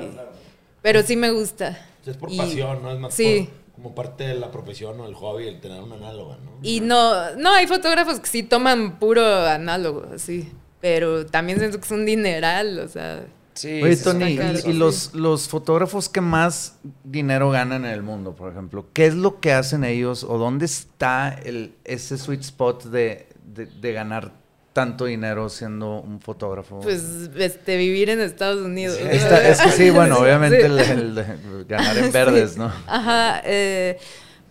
Pero 0.83 1.03
sí 1.03 1.14
me 1.16 1.31
gusta. 1.31 1.79
Es 2.07 2.16
por 2.16 2.33
Y- 2.33 2.37
pasión, 2.38 2.83
¿no? 2.83 2.92
Es 2.92 2.99
más 2.99 3.14
Sí. 3.14 3.49
por- 3.51 3.60
como 3.81 3.95
parte 3.95 4.25
de 4.25 4.35
la 4.35 4.51
profesión 4.51 5.01
o 5.01 5.07
el 5.07 5.14
hobby 5.14 5.47
el 5.49 5.61
tener 5.61 5.83
una 5.83 5.95
análoga, 5.97 6.37
¿no? 6.45 6.51
Y 6.62 6.81
no, 6.81 7.35
no, 7.37 7.53
hay 7.55 7.66
fotógrafos 7.66 8.21
que 8.21 8.27
sí 8.27 8.43
toman 8.43 8.99
puro 8.99 9.25
análogo, 9.47 10.07
así. 10.14 10.51
Pero 10.81 11.25
también 11.27 11.59
siento 11.59 11.79
que 11.79 11.85
es 11.87 11.90
un 11.90 12.05
dineral, 12.05 12.79
o 12.79 12.88
sea... 12.88 13.25
Sí, 13.55 13.83
Oye, 13.83 13.97
sí, 13.97 14.05
Tony, 14.05 14.38
y, 14.64 14.73
los, 14.73 15.12
los 15.14 15.49
fotógrafos 15.49 16.09
que 16.09 16.21
más 16.21 16.79
dinero 17.05 17.51
ganan 17.51 17.85
en 17.85 17.90
el 17.93 18.03
mundo, 18.03 18.35
por 18.35 18.51
ejemplo, 18.51 18.87
¿qué 18.95 19.07
es 19.07 19.14
lo 19.14 19.40
que 19.40 19.53
hacen 19.53 19.85
ellos 19.85 20.25
o 20.25 20.38
dónde 20.38 20.64
está 20.66 21.29
el, 21.45 21.75
ese 21.85 22.16
sweet 22.16 22.40
spot 22.40 22.85
de, 22.85 23.27
de- 23.45 23.66
de 23.66 23.93
ganar 23.93 24.33
tanto 24.73 25.05
dinero 25.07 25.49
siendo 25.49 26.01
un 26.01 26.21
fotógrafo? 26.21 26.81
Pues 26.81 27.03
este, 27.37 27.77
vivir 27.77 28.11
en 28.11 28.21
Estados 28.21 28.65
Unidos. 28.65 28.97
Está- 28.99 29.49
es 29.49 29.61
que 29.61 29.71
sí, 29.73 29.91
bueno, 29.91 30.17
Sí. 30.19 30.23
obviamente 30.23 30.65
el, 30.67 30.79
el 30.79 31.65
ganar 31.69 31.97
en 31.99 32.13
verdes, 32.13 32.57
¿no? 32.57 32.73
Ajá, 32.87 33.43
eh, 33.45 33.99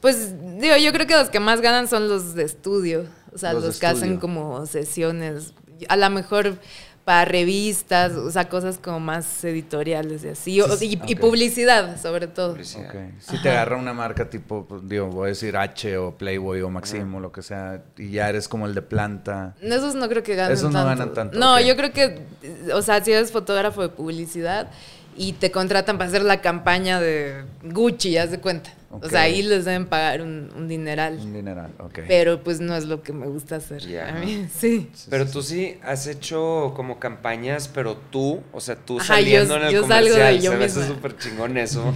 pues 0.01 0.33
digo, 0.59 0.75
yo 0.77 0.91
creo 0.93 1.07
que 1.07 1.15
los 1.15 1.29
que 1.29 1.39
más 1.39 1.61
ganan 1.61 1.87
son 1.87 2.07
los 2.09 2.35
de 2.35 2.43
estudio, 2.43 3.05
o 3.33 3.37
sea, 3.37 3.53
Los 3.53 3.79
que 3.79 3.85
hacen 3.87 4.17
como 4.17 4.65
sesiones, 4.65 5.53
a 5.87 5.95
lo 5.95 6.09
mejor 6.09 6.55
para 7.09 7.25
revistas, 7.25 8.11
o 8.11 8.29
sea, 8.29 8.47
cosas 8.47 8.77
como 8.77 8.99
más 8.99 9.43
editoriales 9.43 10.23
y 10.23 10.27
así, 10.27 10.61
o- 10.61 10.67
y, 10.79 11.15
publicidad 11.15 11.99
sobre 11.99 12.27
todo. 12.27 12.51
Publicidad. 12.51 12.93
Si 13.17 13.41
te 13.41 13.49
agarra 13.49 13.77
una 13.77 13.93
marca 13.93 14.29
tipo, 14.29 14.67
pues, 14.67 14.87
digo, 14.87 15.07
voy 15.07 15.25
a 15.25 15.29
decir 15.29 15.57
H 15.57 15.97
o 15.97 16.15
Playboy 16.15 16.61
o 16.61 16.69
Maxim 16.69 17.15
o 17.15 17.19
lo 17.19 17.31
que 17.31 17.41
sea, 17.41 17.81
y 17.97 18.11
ya 18.11 18.29
eres 18.29 18.47
como 18.47 18.67
el 18.67 18.75
de 18.75 18.83
planta. 18.83 19.55
Esos 19.59 19.95
no 19.95 20.07
creo 20.07 20.21
que 20.21 20.35
ganen 20.35 20.53
Esos 20.53 20.71
no 20.71 20.83
tanto. 20.83 20.87
ganan 20.99 21.13
tanto, 21.15 21.39
No, 21.39 21.59
yo 21.59 21.75
creo 21.75 21.91
que, 21.91 22.21
o 22.75 22.81
sea, 22.83 23.03
si 23.03 23.11
eres 23.11 23.31
fotógrafo 23.31 23.81
de 23.81 23.89
publicidad 23.89 24.69
y 25.17 25.33
te 25.33 25.49
contratan 25.49 25.97
para 25.97 26.09
hacer 26.11 26.21
la 26.21 26.41
campaña 26.41 26.99
de 27.01 27.43
Gucci, 27.63 28.17
haz 28.19 28.29
de 28.29 28.39
cuenta. 28.39 28.69
O 28.91 29.07
sea, 29.07 29.21
ahí 29.21 29.43
les 29.43 29.65
deben 29.65 29.85
pagar 29.85 30.21
un, 30.21 30.51
un 30.55 30.67
dineral. 30.67 31.19
Un 31.19 31.31
dineral, 31.33 31.71
ok. 31.77 31.99
Pero 32.07 32.43
pues 32.43 32.59
no 32.59 32.75
es 32.75 32.85
lo 32.85 33.03
que 33.03 33.13
me 33.13 33.27
gusta 33.27 33.57
hacer. 33.57 33.83
A 33.99 34.13
mí, 34.13 34.47
sí. 34.57 34.89
Pero 35.09 35.27
tú 35.27 35.43
sí 35.43 35.77
has 35.83 36.07
hecho 36.07 36.73
como 36.75 36.99
campañas, 36.99 37.67
pero 37.67 37.95
tú, 37.95 38.41
o 38.51 38.59
sea, 38.59 38.75
tú 38.75 38.97
Ajá, 38.97 39.15
saliendo 39.15 39.55
yo- 39.55 39.61
en 39.61 39.67
el 39.67 39.73
yo 39.73 39.81
salgo 39.87 40.07
de 40.07 40.11
comercial, 40.13 40.41
yo 40.41 40.51
se 40.51 40.57
me 40.57 40.65
hace 40.65 40.87
súper 40.87 41.17
chingón 41.17 41.57
eso. 41.57 41.93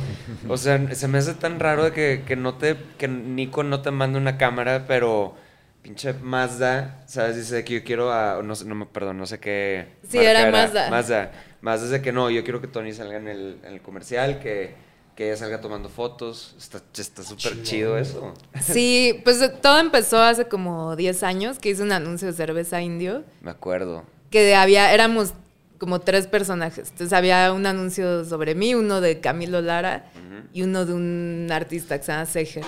O 0.47 0.57
sea, 0.57 0.93
se 0.93 1.07
me 1.07 1.17
hace 1.17 1.33
tan 1.33 1.59
raro 1.59 1.85
de 1.85 1.91
que, 1.93 2.23
que 2.27 2.35
no 2.35 2.55
te, 2.55 2.75
que 2.97 3.07
Nico 3.07 3.63
no 3.63 3.81
te 3.81 3.89
mande 3.91 4.19
una 4.19 4.37
cámara, 4.37 4.85
pero 4.87 5.35
pinche 5.81 6.13
Mazda, 6.13 7.03
¿sabes? 7.07 7.35
Dice 7.35 7.63
que 7.65 7.73
yo 7.73 7.83
quiero 7.83 8.11
a, 8.13 8.41
no 8.43 8.55
sé, 8.55 8.65
no 8.65 8.75
me, 8.75 8.85
perdón, 8.85 9.17
no 9.17 9.25
sé 9.25 9.39
qué. 9.39 9.87
Sí, 10.07 10.17
marca 10.17 10.29
era 10.41 10.51
Mazda. 10.51 10.89
Mazda. 10.89 11.31
Mazda 11.61 11.85
es 11.85 11.91
de 11.91 12.01
que 12.01 12.11
no, 12.11 12.29
yo 12.29 12.43
quiero 12.43 12.61
que 12.61 12.67
Tony 12.67 12.93
salga 12.93 13.17
en 13.17 13.27
el, 13.27 13.57
en 13.65 13.73
el 13.73 13.81
comercial, 13.81 14.39
que, 14.39 14.75
que 15.15 15.27
ella 15.27 15.37
salga 15.37 15.61
tomando 15.61 15.89
fotos. 15.89 16.55
Está 16.57 16.81
está 16.97 17.23
súper 17.23 17.61
chido 17.63 17.97
eso. 17.97 18.33
Sí, 18.61 19.21
pues 19.23 19.39
todo 19.61 19.79
empezó 19.79 20.21
hace 20.21 20.45
como 20.45 20.95
10 20.95 21.23
años 21.23 21.59
que 21.59 21.69
hice 21.69 21.83
un 21.83 21.91
anuncio 21.91 22.27
de 22.27 22.33
cerveza 22.33 22.81
indio. 22.81 23.23
Me 23.41 23.51
acuerdo. 23.51 24.03
que 24.29 24.55
había, 24.55 24.93
éramos 24.93 25.33
como 25.77 25.99
tres 25.99 26.27
personajes. 26.27 26.89
Entonces 26.91 27.13
había 27.13 27.51
un 27.51 27.65
anuncio 27.65 28.23
sobre 28.25 28.55
mí, 28.55 28.73
uno 28.73 29.01
de 29.01 29.19
Camilo 29.19 29.61
Lara 29.61 30.09
y 30.53 30.61
uno 30.61 30.85
de 30.85 30.93
un 30.93 31.47
artista 31.51 31.97
que 31.97 32.05
se 32.05 32.11
llama 32.11 32.25
Seger. 32.25 32.63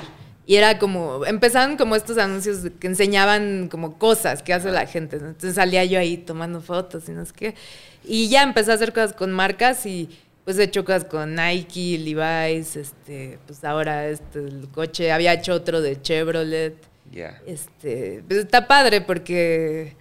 Y 0.47 0.57
era 0.57 0.77
como, 0.77 1.25
empezaron 1.25 1.75
como 1.75 1.95
estos 1.95 2.17
anuncios 2.19 2.69
que 2.79 2.87
enseñaban 2.87 3.67
como 3.67 3.97
cosas 3.97 4.43
que 4.43 4.53
hace 4.53 4.69
la 4.69 4.85
gente. 4.85 5.17
¿no? 5.17 5.27
Entonces 5.27 5.55
salía 5.55 5.83
yo 5.85 5.97
ahí 5.97 6.17
tomando 6.17 6.61
fotos 6.61 7.09
y 7.09 7.13
no 7.13 7.25
sé 7.25 7.31
qué. 7.35 7.55
Y 8.03 8.27
ya 8.29 8.43
empecé 8.43 8.71
a 8.71 8.75
hacer 8.75 8.93
cosas 8.93 9.13
con 9.13 9.31
marcas 9.31 9.85
y 9.87 10.09
pues 10.45 10.57
he 10.59 10.63
hecho 10.63 10.85
cosas 10.85 11.03
con 11.05 11.35
Nike, 11.35 11.97
Levi's, 11.97 12.75
este, 12.77 13.39
pues 13.47 13.63
ahora 13.63 14.07
este, 14.07 14.39
el 14.39 14.67
coche, 14.71 15.11
había 15.11 15.33
hecho 15.33 15.53
otro 15.53 15.81
de 15.81 16.01
Chevrolet. 16.01 16.75
Ya. 17.11 17.41
Este, 17.45 18.23
pues 18.27 18.39
está 18.41 18.67
padre 18.67 19.01
porque 19.01 19.95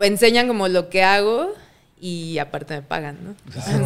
enseñan 0.00 0.48
como 0.48 0.68
lo 0.68 0.88
que 0.88 1.02
hago 1.02 1.52
y 2.00 2.38
aparte 2.38 2.74
me 2.74 2.82
pagan, 2.82 3.18
¿no? 3.24 3.34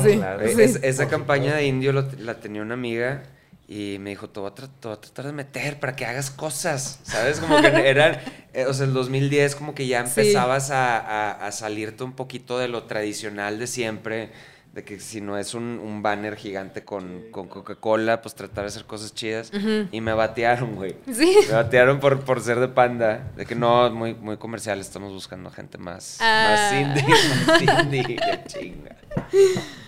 Sí, 0.03 0.17
claro. 0.17 0.41
Eh, 0.43 0.55
sí. 0.55 0.63
es- 0.63 0.81
esa 0.83 1.09
campaña 1.09 1.55
de 1.55 1.67
indio 1.67 1.93
lo- 1.93 2.09
la 2.19 2.41
tenía 2.41 2.63
una 2.63 2.75
amiga 2.75 3.23
y 3.69 3.99
me 4.01 4.11
dijo, 4.11 4.29
te 4.29 4.41
voy, 4.41 4.51
a 4.51 4.55
tra- 4.55 4.69
te 4.81 4.89
voy 4.89 4.97
a 4.97 5.01
tratar 5.01 5.27
de 5.27 5.33
meter 5.33 5.79
para 5.79 5.95
que 5.95 6.05
hagas 6.05 6.31
cosas, 6.31 6.99
¿sabes? 7.05 7.39
Como 7.39 7.61
que 7.61 7.67
era, 7.89 8.21
eh, 8.53 8.67
o 8.67 8.75
sea, 8.75 8.87
el 8.87 8.93
2010 8.93 9.55
como 9.55 9.75
que 9.75 9.87
ya 9.87 10.05
Sí. 10.07 10.21
empezabas 10.21 10.71
a, 10.73 10.99
a- 10.99 11.47
a 11.47 11.53
salirte 11.53 12.03
un 12.05 12.13
poquito 12.13 12.59
de 12.59 12.67
lo 12.69 12.83
tradicional 12.85 13.59
de 13.61 13.67
siempre, 13.69 14.31
de 14.73 14.85
que 14.85 15.01
si 15.01 15.21
no 15.21 15.37
es 15.37 15.55
un, 15.55 15.81
un 15.83 16.01
banner 16.01 16.37
gigante 16.37 16.85
con, 16.85 17.25
con 17.33 17.49
Coca-Cola, 17.49 18.23
pues 18.23 18.37
tratar 18.37 18.65
de 18.65 18.69
hacer 18.69 18.85
cosas 18.85 19.13
chidas. 19.15 19.51
Y 19.91 20.01
me 20.01 20.13
batearon, 20.13 20.77
güey. 20.77 20.95
Sí. 21.13 21.37
Me 21.49 21.55
batearon 21.55 21.99
por, 21.99 22.21
por 22.21 22.41
ser 22.41 22.61
de 22.61 22.69
panda. 22.69 23.33
De 23.37 23.47
que 23.47 23.57
no, 23.57 23.91
muy, 23.91 24.15
muy 24.15 24.37
comercial, 24.37 24.79
estamos 24.79 25.13
buscando 25.13 25.51
gente 25.51 25.77
más, 25.77 26.19
Ah. 26.21 26.71
más 26.71 26.73
indie, 26.81 27.15
más 27.47 27.83
indie, 27.85 28.05
qué 28.17 28.41
chinga. 28.47 28.97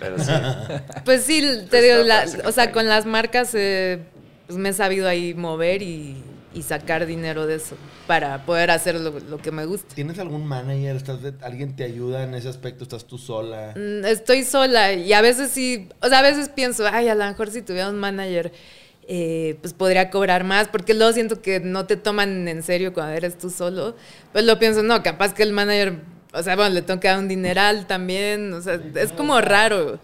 Pero 0.00 0.18
sí. 0.18 0.32
Pues 1.04 1.22
sí, 1.24 1.40
te 1.40 1.66
Pues 1.70 1.82
digo, 1.82 2.02
la- 2.02 2.26
o 2.48 2.50
sea, 2.52 2.72
con 2.72 2.88
las 2.88 3.06
marcas 3.06 3.54
he 3.54 4.00
pues 4.48 4.58
me 4.58 4.70
he 4.70 4.72
sabido 4.72 5.08
ahí 5.08 5.32
mover 5.32 5.80
y, 5.82 6.22
y 6.54 6.62
sacar 6.62 7.06
dinero 7.06 7.46
de 7.46 7.54
eso 7.56 7.76
para 8.06 8.44
poder 8.44 8.70
hacer 8.70 8.94
lo, 9.00 9.18
lo 9.20 9.38
que 9.38 9.50
me 9.50 9.64
gusta. 9.64 9.94
¿Tienes 9.94 10.18
algún 10.18 10.46
manager? 10.46 10.96
¿Estás 10.96 11.22
de- 11.22 11.34
¿Alguien 11.42 11.74
te 11.76 11.84
ayuda 11.84 12.24
en 12.24 12.34
ese 12.34 12.48
aspecto? 12.48 12.84
¿Estás 12.84 13.06
tú 13.06 13.18
sola? 13.18 13.74
Mm, 13.76 14.04
Estoy 14.04 14.44
sola 14.44 14.92
y 14.92 15.12
a 15.12 15.20
veces 15.22 15.50
sí, 15.50 15.88
o 16.02 16.08
sea, 16.08 16.18
a 16.18 16.22
veces 16.22 16.48
pienso, 16.48 16.86
ay, 16.90 17.08
a 17.08 17.14
lo 17.14 17.24
mejor 17.24 17.50
si 17.50 17.62
tuviera 17.62 17.88
un 17.88 17.98
manager, 17.98 18.52
eh, 19.08 19.56
pues 19.60 19.72
podría 19.74 20.10
cobrar 20.10 20.44
más, 20.44 20.68
porque 20.68 20.94
luego 20.94 21.12
siento 21.12 21.42
que 21.42 21.58
no 21.60 21.86
te 21.86 21.96
toman 21.96 22.46
en 22.48 22.62
serio 22.62 22.92
cuando 22.92 23.14
eres 23.14 23.36
tú 23.38 23.50
solo. 23.50 23.96
Pues 24.32 24.44
lo 24.44 24.58
pienso, 24.58 24.82
no, 24.82 25.02
capaz 25.02 25.34
que 25.34 25.42
el 25.42 25.52
manager, 25.52 26.00
o 26.32 26.42
sea, 26.42 26.54
bueno, 26.56 26.72
le 26.74 26.82
tengo 26.82 27.00
que 27.00 27.08
dar 27.08 27.18
un 27.18 27.28
dineral 27.28 27.86
también, 27.86 28.52
o 28.52 28.60
sea, 28.60 28.80
es 28.94 29.12
como 29.12 29.40
raro. 29.40 29.98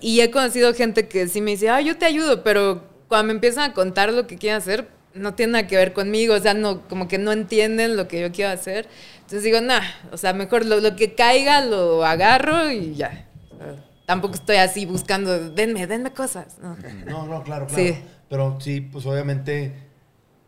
Y 0.00 0.20
he 0.20 0.30
conocido 0.30 0.74
gente 0.74 1.08
que 1.08 1.28
sí 1.28 1.40
me 1.40 1.52
dice, 1.52 1.70
ah, 1.70 1.80
yo 1.80 1.96
te 1.96 2.04
ayudo, 2.04 2.42
pero 2.42 2.84
cuando 3.08 3.28
me 3.28 3.32
empiezan 3.34 3.70
a 3.70 3.74
contar 3.74 4.12
lo 4.12 4.26
que 4.26 4.36
quieren 4.36 4.58
hacer, 4.58 4.88
no 5.14 5.34
tiene 5.34 5.52
nada 5.52 5.66
que 5.66 5.76
ver 5.76 5.92
conmigo, 5.92 6.34
o 6.34 6.40
sea, 6.40 6.54
no, 6.54 6.86
como 6.88 7.08
que 7.08 7.18
no 7.18 7.32
entienden 7.32 7.96
lo 7.96 8.08
que 8.08 8.20
yo 8.20 8.32
quiero 8.32 8.50
hacer. 8.50 8.88
Entonces 9.16 9.42
digo, 9.42 9.60
nah, 9.60 9.82
o 10.12 10.16
sea, 10.16 10.32
mejor 10.32 10.66
lo, 10.66 10.80
lo 10.80 10.96
que 10.96 11.14
caiga 11.14 11.64
lo 11.64 12.04
agarro 12.04 12.70
y 12.70 12.94
ya. 12.94 13.28
O 13.50 13.56
sea, 13.56 13.76
tampoco 14.06 14.34
estoy 14.34 14.56
así 14.56 14.86
buscando, 14.86 15.50
denme, 15.50 15.86
denme 15.86 16.12
cosas. 16.12 16.58
No. 16.58 16.76
No, 17.06 17.26
no, 17.26 17.42
claro, 17.42 17.66
claro. 17.66 17.74
Sí. 17.74 17.96
Pero 18.28 18.58
sí, 18.60 18.80
pues 18.80 19.06
obviamente 19.06 19.72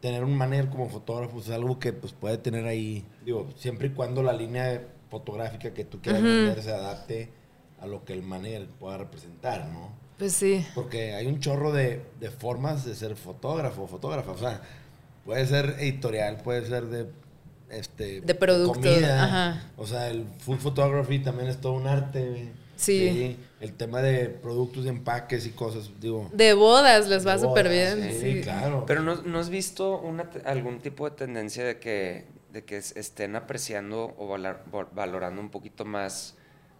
tener 0.00 0.24
un 0.24 0.36
manager 0.36 0.68
como 0.68 0.88
fotógrafo 0.88 1.38
es 1.38 1.50
algo 1.50 1.78
que 1.78 1.92
pues 1.92 2.12
puede 2.12 2.38
tener 2.38 2.66
ahí, 2.66 3.04
digo, 3.24 3.48
siempre 3.56 3.88
y 3.88 3.90
cuando 3.90 4.22
la 4.22 4.32
línea 4.32 4.82
fotográfica 5.10 5.72
que 5.72 5.84
tú 5.84 6.00
quieras 6.00 6.22
vender 6.22 6.62
se 6.62 6.70
adapte 6.70 7.30
a 7.80 7.86
lo 7.86 8.04
que 8.04 8.12
el 8.12 8.22
manager 8.22 8.66
pueda 8.78 8.98
representar, 8.98 9.66
¿no? 9.66 10.05
Pues 10.18 10.32
sí. 10.32 10.66
Porque 10.74 11.12
hay 11.14 11.26
un 11.26 11.40
chorro 11.40 11.72
de, 11.72 12.02
de 12.20 12.30
formas 12.30 12.84
de 12.84 12.94
ser 12.94 13.16
fotógrafo 13.16 13.82
o 13.82 13.86
fotógrafa. 13.86 14.32
O 14.32 14.38
sea, 14.38 14.60
puede 15.24 15.46
ser 15.46 15.76
editorial, 15.78 16.38
puede 16.42 16.66
ser 16.66 16.86
de 16.86 17.06
este 17.70 18.20
De 18.22 18.34
producto, 18.34 18.80
comida. 18.80 19.24
ajá. 19.24 19.62
O 19.76 19.86
sea, 19.86 20.08
el 20.08 20.24
food 20.38 20.58
photography 20.58 21.18
también 21.18 21.48
es 21.48 21.60
todo 21.60 21.72
un 21.74 21.86
arte. 21.86 22.28
güey. 22.28 22.48
Sí. 22.76 23.36
El 23.60 23.72
tema 23.72 24.02
de 24.02 24.28
productos 24.28 24.84
de 24.84 24.90
empaques 24.90 25.46
y 25.46 25.50
cosas, 25.50 25.90
digo. 26.00 26.30
De 26.32 26.52
bodas 26.52 27.08
les 27.08 27.26
va 27.26 27.38
súper 27.38 27.68
bien. 27.68 28.10
Sí, 28.12 28.18
sí. 28.34 28.40
claro. 28.42 28.84
Pero 28.86 29.02
¿no, 29.02 29.16
no 29.22 29.38
has 29.38 29.48
visto 29.48 29.98
una 29.98 30.30
algún 30.44 30.78
tipo 30.80 31.08
de 31.08 31.16
tendencia 31.16 31.64
de 31.64 31.78
que, 31.78 32.26
de 32.52 32.64
que 32.64 32.76
es- 32.76 32.94
estén 32.96 33.34
apreciando 33.34 34.14
o 34.18 34.28
vo- 34.36 34.86
valorando 34.94 35.40
un 35.40 35.48
poquito 35.50 35.86
más 35.86 36.34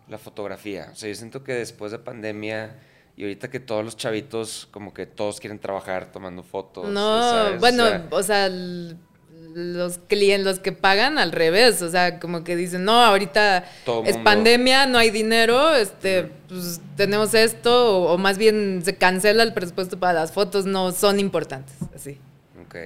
la 0.08 0.18
fotografía? 0.18 0.90
O 0.92 0.96
sea, 0.96 1.08
yo 1.08 1.14
siento 1.14 1.42
que 1.42 1.54
después 1.54 1.92
de 1.92 1.98
pandemia 1.98 2.76
y 3.16 3.22
ahorita 3.22 3.48
que 3.48 3.60
todos 3.60 3.84
los 3.84 3.96
chavitos, 3.96 4.68
como 4.70 4.92
que 4.92 5.06
todos 5.06 5.40
quieren 5.40 5.58
trabajar 5.58 6.12
tomando 6.12 6.42
fotos. 6.42 6.88
No, 6.88 7.20
¿sabes? 7.22 7.56
O 7.56 7.60
bueno, 7.60 7.86
sea, 7.86 8.06
o 8.10 8.22
sea, 8.22 8.48
los 8.48 9.98
clientes, 10.06 10.44
los 10.44 10.58
que 10.60 10.72
pagan 10.72 11.16
al 11.16 11.32
revés, 11.32 11.80
o 11.80 11.90
sea, 11.90 12.20
como 12.20 12.44
que 12.44 12.56
dicen, 12.56 12.84
no, 12.84 13.02
ahorita 13.02 13.64
Todo 13.86 14.04
es 14.04 14.16
mundo. 14.16 14.24
pandemia, 14.24 14.84
no 14.86 14.98
hay 14.98 15.10
dinero, 15.10 15.74
este, 15.74 16.30
pues 16.46 16.80
tenemos 16.96 17.32
esto, 17.32 18.02
o, 18.02 18.12
o 18.12 18.18
más 18.18 18.36
bien 18.36 18.82
se 18.84 18.96
cancela 18.96 19.42
el 19.42 19.54
presupuesto 19.54 19.98
para 19.98 20.12
las 20.12 20.32
fotos, 20.32 20.66
no 20.66 20.92
son 20.92 21.18
importantes, 21.18 21.74
así. 21.94 22.18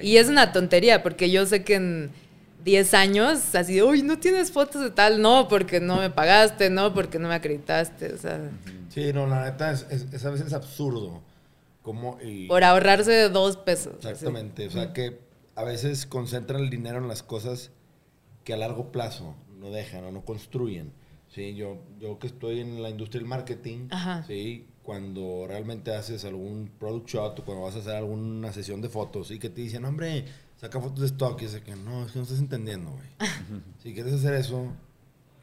Y 0.02 0.18
es 0.18 0.28
una 0.28 0.52
tontería, 0.52 1.02
porque 1.02 1.30
yo 1.30 1.46
sé 1.46 1.64
que 1.64 1.74
en 1.74 2.10
10 2.64 2.94
años, 2.94 3.54
así, 3.54 3.82
uy, 3.82 4.02
no 4.02 4.18
tienes 4.18 4.52
fotos 4.52 4.82
de 4.82 4.90
tal, 4.90 5.20
no, 5.20 5.48
porque 5.48 5.80
no 5.80 5.96
me 5.96 6.10
pagaste, 6.10 6.70
no, 6.70 6.94
porque 6.94 7.18
no 7.18 7.28
me 7.28 7.34
acreditaste, 7.34 8.12
o 8.12 8.18
sea, 8.18 8.38
Sí, 8.90 9.12
no, 9.14 9.26
la 9.26 9.44
neta 9.44 9.70
es, 9.72 9.86
es- 9.90 10.12
es 10.12 10.24
a 10.26 10.30
veces 10.30 10.52
absurdo. 10.52 11.22
Como, 11.82 12.18
y- 12.22 12.46
por 12.48 12.62
ahorrarse 12.62 13.30
dos 13.30 13.56
pesos. 13.56 13.94
Exactamente. 14.04 14.66
O 14.66 14.70
sea, 14.70 14.92
que 14.92 15.18
a 15.54 15.64
veces 15.64 16.04
concentran 16.04 16.60
el 16.60 16.68
dinero 16.70 16.98
en 16.98 17.08
las 17.08 17.22
cosas 17.22 17.70
que 18.44 18.52
a 18.52 18.56
largo 18.58 18.92
plazo 18.92 19.34
no 19.58 19.70
dejan 19.70 20.04
o 20.04 20.10
no 20.12 20.22
construyen. 20.24 20.92
Sí, 21.28 21.54
yo, 21.54 21.78
yo 21.98 22.18
que 22.18 22.26
estoy 22.26 22.60
en 22.60 22.82
la 22.82 22.90
industria 22.90 23.20
del 23.20 23.28
marketing, 23.28 23.86
Ajá. 23.90 24.24
sí, 24.26 24.66
cuando 24.82 25.46
realmente 25.46 25.94
haces 25.94 26.24
algún 26.24 26.70
product 26.78 27.08
shot 27.08 27.38
o 27.38 27.44
cuando 27.44 27.64
vas 27.64 27.76
a 27.76 27.78
hacer 27.78 27.94
alguna 27.94 28.52
sesión 28.52 28.80
de 28.82 28.88
fotos 28.88 29.30
y 29.30 29.38
que 29.38 29.48
te 29.48 29.60
dicen, 29.60 29.84
hombre, 29.84 30.24
saca 30.56 30.80
fotos 30.80 31.00
de 31.00 31.06
stock 31.06 31.40
y 31.40 31.44
dice 31.44 31.62
que 31.62 31.76
no, 31.76 32.04
es 32.04 32.12
que 32.12 32.18
no 32.18 32.24
estás 32.24 32.40
entendiendo, 32.40 32.90
güey. 32.90 33.08
si 33.82 33.94
quieres 33.94 34.14
hacer 34.14 34.34
eso, 34.34 34.72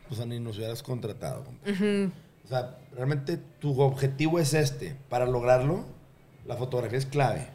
pues 0.10 0.26
ni 0.28 0.40
nos 0.40 0.58
hubieras 0.58 0.84
contratado. 0.84 1.46
compa". 1.46 1.72
Ujú. 1.72 2.12
O 2.48 2.50
sea, 2.50 2.78
realmente 2.96 3.38
tu 3.60 3.82
objetivo 3.82 4.40
es 4.40 4.54
este. 4.54 4.96
Para 5.10 5.26
lograrlo, 5.26 5.84
la 6.46 6.56
fotografía 6.56 6.98
es 6.98 7.06
clave. 7.06 7.50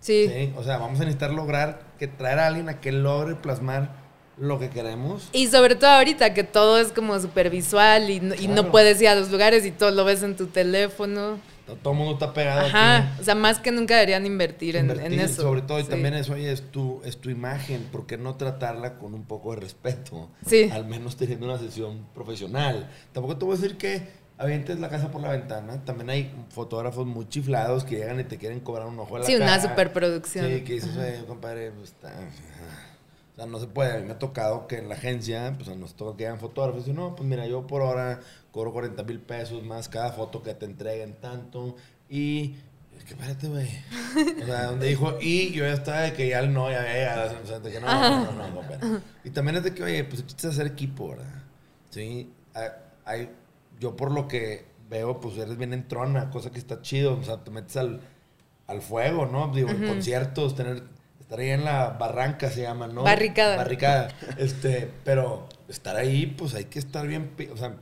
Sí. 0.00 0.28
Sí, 0.28 0.52
O 0.56 0.64
sea, 0.64 0.78
vamos 0.78 1.00
a 1.00 1.04
necesitar 1.04 1.30
lograr 1.30 1.82
que 2.00 2.08
traer 2.08 2.40
a 2.40 2.48
alguien 2.48 2.68
a 2.68 2.80
que 2.80 2.90
logre 2.90 3.36
plasmar 3.36 3.90
lo 4.36 4.58
que 4.58 4.70
queremos. 4.70 5.28
Y 5.32 5.46
sobre 5.46 5.76
todo 5.76 5.90
ahorita 5.90 6.34
que 6.34 6.42
todo 6.42 6.78
es 6.78 6.92
como 6.92 7.18
súper 7.20 7.48
visual 7.48 8.10
y, 8.10 8.18
no, 8.18 8.34
y 8.34 8.48
no 8.48 8.72
puedes 8.72 9.00
ir 9.00 9.08
a 9.08 9.14
los 9.14 9.30
lugares 9.30 9.64
y 9.64 9.70
todo 9.70 9.92
lo 9.92 10.04
ves 10.04 10.24
en 10.24 10.36
tu 10.36 10.46
teléfono. 10.48 11.38
To- 11.68 11.76
Todo 11.76 11.92
el 11.92 11.98
mundo 11.98 12.14
está 12.14 12.32
pegado 12.32 12.66
Ajá. 12.66 13.14
O 13.20 13.22
sea, 13.22 13.34
más 13.36 13.58
que 13.60 13.70
nunca 13.70 13.94
deberían 13.94 14.24
invertir, 14.26 14.74
en- 14.76 14.86
Invertir, 14.90 15.12
en, 15.12 15.20
eso. 15.20 15.42
Sobre 15.42 15.62
todo, 15.62 15.78
y 15.78 15.84
Sí. 15.84 15.90
también 15.90 16.14
eso, 16.14 16.32
oye, 16.32 16.50
es 16.50 16.70
tu, 16.72 17.00
es 17.04 17.18
tu 17.20 17.30
imagen. 17.30 17.84
¿Por 17.92 18.06
qué 18.06 18.16
no 18.16 18.34
tratarla 18.36 18.98
con 18.98 19.14
un 19.14 19.24
poco 19.24 19.54
de 19.54 19.60
respeto? 19.60 20.30
Sí. 20.46 20.70
Al 20.72 20.86
menos 20.86 21.16
teniendo 21.16 21.46
una 21.46 21.58
sesión 21.58 22.06
profesional. 22.14 22.90
Tampoco 23.12 23.36
te 23.36 23.44
voy 23.44 23.56
a 23.56 23.60
decir 23.60 23.76
que 23.76 24.08
avientes 24.38 24.78
la 24.80 24.88
casa 24.88 25.10
por 25.10 25.20
la 25.20 25.30
ventana. 25.32 25.84
También 25.84 26.10
hay 26.10 26.32
fotógrafos 26.50 27.06
muy 27.06 27.28
chiflados 27.28 27.84
que 27.84 27.96
llegan 27.96 28.18
y 28.20 28.24
te 28.24 28.38
quieren 28.38 28.60
cobrar 28.60 28.86
un 28.88 28.98
ojo 28.98 29.14
de 29.14 29.20
la 29.20 29.26
Sí, 29.26 29.36
una 29.36 29.60
superproducción. 29.60 30.46
Sí, 30.46 30.60
que 30.62 30.72
dices, 30.74 30.96
oye, 30.96 31.24
compadre, 31.26 31.70
pues 31.72 31.90
está... 31.90 32.12
Sea, 33.38 33.46
no 33.46 33.60
se 33.60 33.68
puede. 33.68 33.92
A 33.92 33.98
mí 33.98 34.04
me 34.04 34.14
ha 34.14 34.18
tocado 34.18 34.66
que 34.66 34.78
en 34.78 34.88
la 34.88 34.96
agencia, 34.96 35.54
pues 35.56 35.74
nos 35.76 35.94
toca 35.94 36.16
que 36.16 36.26
hagan 36.26 36.40
fotógrafos. 36.40 36.88
Y 36.88 36.92
no, 36.92 37.14
pues 37.14 37.28
mira, 37.28 37.46
yo 37.46 37.68
por 37.68 37.82
hora 37.82 38.18
cobro 38.50 38.72
40 38.72 39.00
mil 39.04 39.20
pesos 39.20 39.62
más 39.62 39.88
cada 39.88 40.10
foto 40.10 40.42
que 40.42 40.54
te 40.54 40.66
entreguen 40.66 41.14
tanto. 41.20 41.76
Y... 42.10 42.56
Es 42.96 43.04
que 43.04 43.14
espérate, 43.14 43.46
güey. 43.46 43.68
O 44.42 44.44
sea, 44.44 44.64
donde 44.64 44.88
dijo 44.88 45.18
y, 45.20 45.52
yo 45.52 45.64
ya 45.64 45.74
estaba 45.74 46.00
de 46.00 46.14
que 46.14 46.28
ya 46.28 46.42
no, 46.42 46.68
ya 46.68 46.82
llegado. 46.82 47.32
O 47.40 47.46
sea, 47.46 47.60
que 47.62 47.80
no, 47.80 47.86
no, 47.86 48.32
no, 48.32 48.48
no, 48.48 48.54
compadre. 48.56 49.02
Y 49.22 49.30
también 49.30 49.58
es 49.58 49.62
de 49.62 49.72
que, 49.72 49.84
oye, 49.84 50.02
pues 50.02 50.26
chiste 50.26 50.48
hacer 50.48 50.66
equipo, 50.66 51.10
¿verdad? 51.10 51.44
Sí. 51.90 52.32
Hay- 53.04 53.30
yo 53.78 53.94
por 53.94 54.10
lo 54.10 54.26
que 54.26 54.66
veo, 54.90 55.20
pues 55.20 55.38
eres 55.38 55.56
bien 55.56 55.72
entrona, 55.72 56.30
cosa 56.30 56.50
que 56.50 56.58
está 56.58 56.82
chido. 56.82 57.16
O 57.16 57.22
sea, 57.22 57.44
te 57.44 57.52
metes 57.52 57.76
al, 57.76 58.00
al 58.66 58.82
fuego, 58.82 59.26
¿no? 59.26 59.52
Digo, 59.54 59.68
en 59.68 59.86
conciertos, 59.86 60.56
tener, 60.56 60.82
estar 61.28 61.40
ahí 61.40 61.50
en 61.50 61.64
la 61.64 61.90
barranca 61.90 62.48
se 62.50 62.62
llama, 62.62 62.86
¿no? 62.88 63.02
Barricada. 63.02 63.56
Barricada. 63.56 64.08
Este, 64.38 64.90
pero 65.04 65.46
estar 65.68 65.94
ahí, 65.96 66.24
pues 66.26 66.54
hay 66.54 66.64
que 66.64 66.78
estar 66.78 67.06
bien. 67.06 67.30
O 67.52 67.56
sea, 67.58 67.74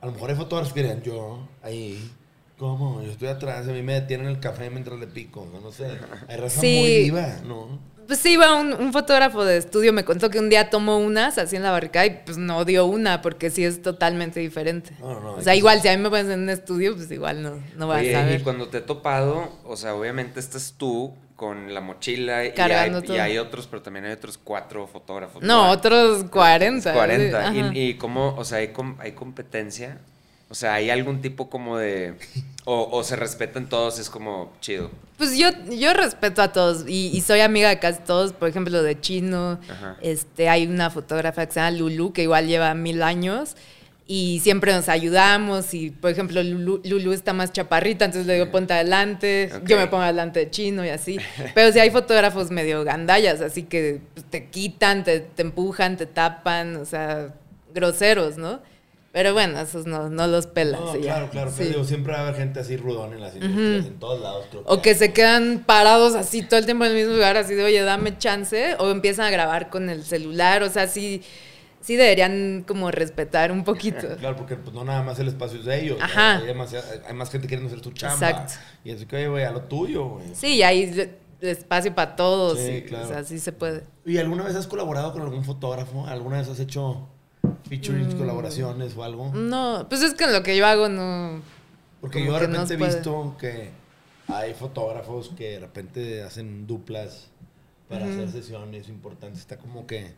a 0.00 0.06
lo 0.06 0.12
mejor 0.12 0.30
hay 0.30 0.36
fotógrafos 0.36 0.72
que 0.72 0.80
dirían, 0.82 1.02
yo, 1.02 1.48
ahí. 1.62 2.12
¿Cómo? 2.56 3.02
Yo 3.02 3.10
estoy 3.10 3.26
atrás, 3.28 3.66
a 3.66 3.72
mí 3.72 3.82
me 3.82 3.94
detienen 3.94 4.28
el 4.28 4.38
café 4.38 4.70
mientras 4.70 4.96
le 5.00 5.08
pico, 5.08 5.44
no, 5.52 5.60
no 5.60 5.72
sé. 5.72 5.86
Hay 6.28 6.36
raza 6.36 6.60
Sí. 6.60 6.78
muy 6.78 6.98
viva, 7.02 7.40
¿no? 7.44 7.80
Pues 8.06 8.20
sí, 8.20 8.34
iba 8.34 8.54
un, 8.60 8.74
un 8.74 8.92
fotógrafo 8.92 9.44
de 9.44 9.56
estudio, 9.56 9.92
me 9.92 10.04
contó 10.04 10.30
que 10.30 10.38
un 10.38 10.48
día 10.50 10.70
tomó 10.70 10.98
unas 10.98 11.36
así 11.38 11.56
en 11.56 11.64
la 11.64 11.72
barricada 11.72 12.06
y 12.06 12.20
pues 12.24 12.36
no 12.38 12.64
dio 12.64 12.86
una 12.86 13.22
porque 13.22 13.50
sí 13.50 13.64
es 13.64 13.82
totalmente 13.82 14.38
diferente. 14.38 14.92
No, 15.00 15.14
no, 15.14 15.20
no, 15.20 15.32
o 15.34 15.42
sea, 15.42 15.56
igual 15.56 15.80
si 15.82 15.88
a 15.88 15.96
mí 15.96 16.02
me 16.02 16.10
pones 16.10 16.28
en 16.28 16.40
un 16.42 16.50
estudio, 16.50 16.94
pues 16.94 17.10
igual 17.10 17.42
no, 17.42 17.60
no 17.76 17.88
vas 17.88 18.00
Oye, 18.02 18.14
a 18.14 18.22
y 18.22 18.26
ver. 18.34 18.42
cuando 18.44 18.68
te 18.68 18.78
he 18.78 18.82
topado, 18.82 19.50
o 19.64 19.76
sea, 19.76 19.94
obviamente 19.96 20.38
estás 20.38 20.74
tú 20.78 21.12
con 21.36 21.74
la 21.74 21.80
mochila 21.80 22.44
y 22.44 22.52
hay, 22.56 22.92
y 23.08 23.18
hay 23.18 23.38
otros, 23.38 23.66
pero 23.66 23.82
también 23.82 24.04
hay 24.04 24.12
otros 24.12 24.38
cuatro 24.42 24.86
fotógrafos. 24.86 25.42
No, 25.42 25.70
otros 25.70 26.24
40. 26.30 26.92
40. 26.92 27.52
sí. 27.52 27.58
Y, 27.74 27.80
y 27.90 27.94
cómo, 27.94 28.34
o 28.36 28.44
sea, 28.44 28.58
hay, 28.58 28.68
com- 28.68 28.96
hay 29.00 29.12
competencia. 29.12 29.98
O 30.50 30.54
sea, 30.54 30.74
hay 30.74 30.90
algún 30.90 31.20
tipo 31.20 31.50
como 31.50 31.78
de. 31.78 32.14
O, 32.66 32.88
o 32.92 33.02
se 33.02 33.16
respetan 33.16 33.68
todos, 33.68 33.98
es 33.98 34.08
como 34.08 34.52
chido. 34.60 34.90
Pues 35.18 35.36
yo, 35.36 35.48
yo 35.70 35.92
respeto 35.92 36.42
a 36.42 36.52
todos 36.52 36.84
y, 36.88 37.08
y 37.14 37.20
soy 37.22 37.40
amiga 37.40 37.68
de 37.68 37.78
casi 37.78 38.00
todos, 38.02 38.32
por 38.32 38.48
ejemplo, 38.48 38.82
de 38.82 39.00
Chino. 39.00 39.58
Ajá. 39.68 39.96
Este, 40.00 40.48
hay 40.48 40.66
una 40.66 40.90
fotógrafa 40.90 41.44
que 41.46 41.52
se 41.52 41.60
llama 41.60 41.72
Lulu, 41.72 42.12
que 42.12 42.22
igual 42.22 42.46
lleva 42.46 42.72
mil 42.74 43.02
años. 43.02 43.56
Y 44.06 44.40
siempre 44.40 44.72
nos 44.72 44.88
ayudamos. 44.88 45.72
Y, 45.72 45.90
por 45.90 46.10
ejemplo, 46.10 46.42
Lulu, 46.42 46.82
Lulu 46.84 47.12
está 47.12 47.32
más 47.32 47.52
chaparrita, 47.52 48.04
entonces 48.04 48.26
le 48.26 48.34
digo, 48.34 48.50
ponte 48.50 48.74
adelante. 48.74 49.50
Yo 49.64 49.78
me 49.78 49.86
pongo 49.86 50.02
adelante 50.02 50.40
de 50.40 50.50
chino 50.50 50.84
y 50.84 50.90
así. 50.90 51.18
Pero 51.54 51.72
sí 51.72 51.78
hay 51.78 51.90
fotógrafos 51.90 52.50
medio 52.50 52.84
gandallas, 52.84 53.40
así 53.40 53.62
que 53.62 54.00
pues, 54.12 54.26
te 54.26 54.50
quitan, 54.50 55.04
te, 55.04 55.20
te 55.20 55.42
empujan, 55.42 55.96
te 55.96 56.06
tapan, 56.06 56.76
o 56.76 56.84
sea, 56.84 57.34
groseros, 57.72 58.36
¿no? 58.36 58.60
Pero 59.14 59.32
bueno, 59.32 59.60
esos 59.60 59.86
no, 59.86 60.10
no 60.10 60.26
los 60.26 60.48
pelas. 60.48 60.80
No, 60.80 60.92
claro, 60.94 61.30
claro. 61.30 61.48
Sí. 61.48 61.58
Pero 61.58 61.70
digo, 61.70 61.84
siempre 61.84 62.14
va 62.14 62.18
a 62.18 62.22
haber 62.22 62.34
gente 62.34 62.58
así 62.58 62.76
rudón 62.76 63.12
en 63.12 63.20
las 63.20 63.36
industrias, 63.36 63.86
en 63.86 63.98
todos 64.00 64.20
lados. 64.20 64.46
creo 64.50 64.64
O 64.66 64.82
que 64.82 64.96
se 64.96 65.12
quedan 65.12 65.62
parados 65.64 66.16
así 66.16 66.42
todo 66.42 66.58
el 66.58 66.66
tiempo 66.66 66.84
en 66.84 66.90
el 66.90 66.96
mismo 66.96 67.12
lugar, 67.14 67.36
así 67.36 67.54
de, 67.54 67.62
oye, 67.62 67.80
dame 67.82 68.18
chance, 68.18 68.74
o 68.80 68.90
empiezan 68.90 69.26
a 69.26 69.30
grabar 69.30 69.70
con 69.70 69.88
el 69.88 70.02
celular, 70.02 70.64
o 70.64 70.68
sea, 70.68 70.88
sí, 70.88 71.22
sí 71.84 71.96
deberían 71.96 72.64
como 72.66 72.90
respetar 72.90 73.52
un 73.52 73.62
poquito. 73.64 74.06
Claro, 74.18 74.36
porque 74.36 74.56
pues, 74.56 74.74
no 74.74 74.84
nada 74.84 75.02
más 75.02 75.18
el 75.18 75.28
espacio 75.28 75.58
es 75.58 75.66
de 75.66 75.82
ellos. 75.82 75.98
Ajá. 76.00 76.38
Hay, 76.38 76.46
demasiada- 76.46 77.02
hay 77.06 77.14
más 77.14 77.30
gente 77.30 77.46
queriendo 77.46 77.72
hacer 77.72 77.84
su 77.84 77.92
chamba. 77.92 78.14
Exacto. 78.14 78.54
Y 78.84 78.90
así 78.92 79.06
que, 79.06 79.16
oye, 79.16 79.28
güey, 79.28 79.44
a 79.44 79.50
lo 79.52 79.62
tuyo, 79.62 80.04
güey. 80.08 80.34
Sí, 80.34 80.54
y 80.56 80.62
ahí 80.62 81.10
espacio 81.40 81.94
para 81.94 82.16
todos. 82.16 82.58
Sí, 82.58 82.70
y, 82.70 82.82
claro. 82.82 83.04
O 83.04 83.08
sea, 83.08 83.24
sí 83.24 83.38
se 83.38 83.52
puede. 83.52 83.84
¿Y 84.06 84.16
alguna 84.18 84.44
vez 84.44 84.56
has 84.56 84.66
colaborado 84.66 85.12
con 85.12 85.22
algún 85.22 85.44
fotógrafo? 85.44 86.06
¿Alguna 86.06 86.38
vez 86.38 86.48
has 86.48 86.58
hecho 86.60 87.06
featuring, 87.68 88.10
colaboraciones 88.16 88.96
o 88.96 89.04
algo? 89.04 89.30
No, 89.34 89.86
pues 89.88 90.02
es 90.02 90.14
que 90.14 90.24
en 90.24 90.32
lo 90.32 90.42
que 90.42 90.56
yo 90.56 90.66
hago 90.66 90.88
no. 90.88 91.42
Porque 92.00 92.20
como 92.20 92.32
yo 92.32 92.40
de 92.40 92.46
repente 92.46 92.74
he 92.74 92.78
puede. 92.78 92.94
visto 92.94 93.36
que 93.38 93.70
hay 94.28 94.54
fotógrafos 94.54 95.30
que 95.36 95.50
de 95.52 95.60
repente 95.60 96.22
hacen 96.22 96.66
duplas 96.66 97.28
para 97.88 98.06
hacer 98.06 98.30
sesiones 98.30 98.88
importantes. 98.88 99.40
Está 99.40 99.58
como 99.58 99.86
que 99.86 100.14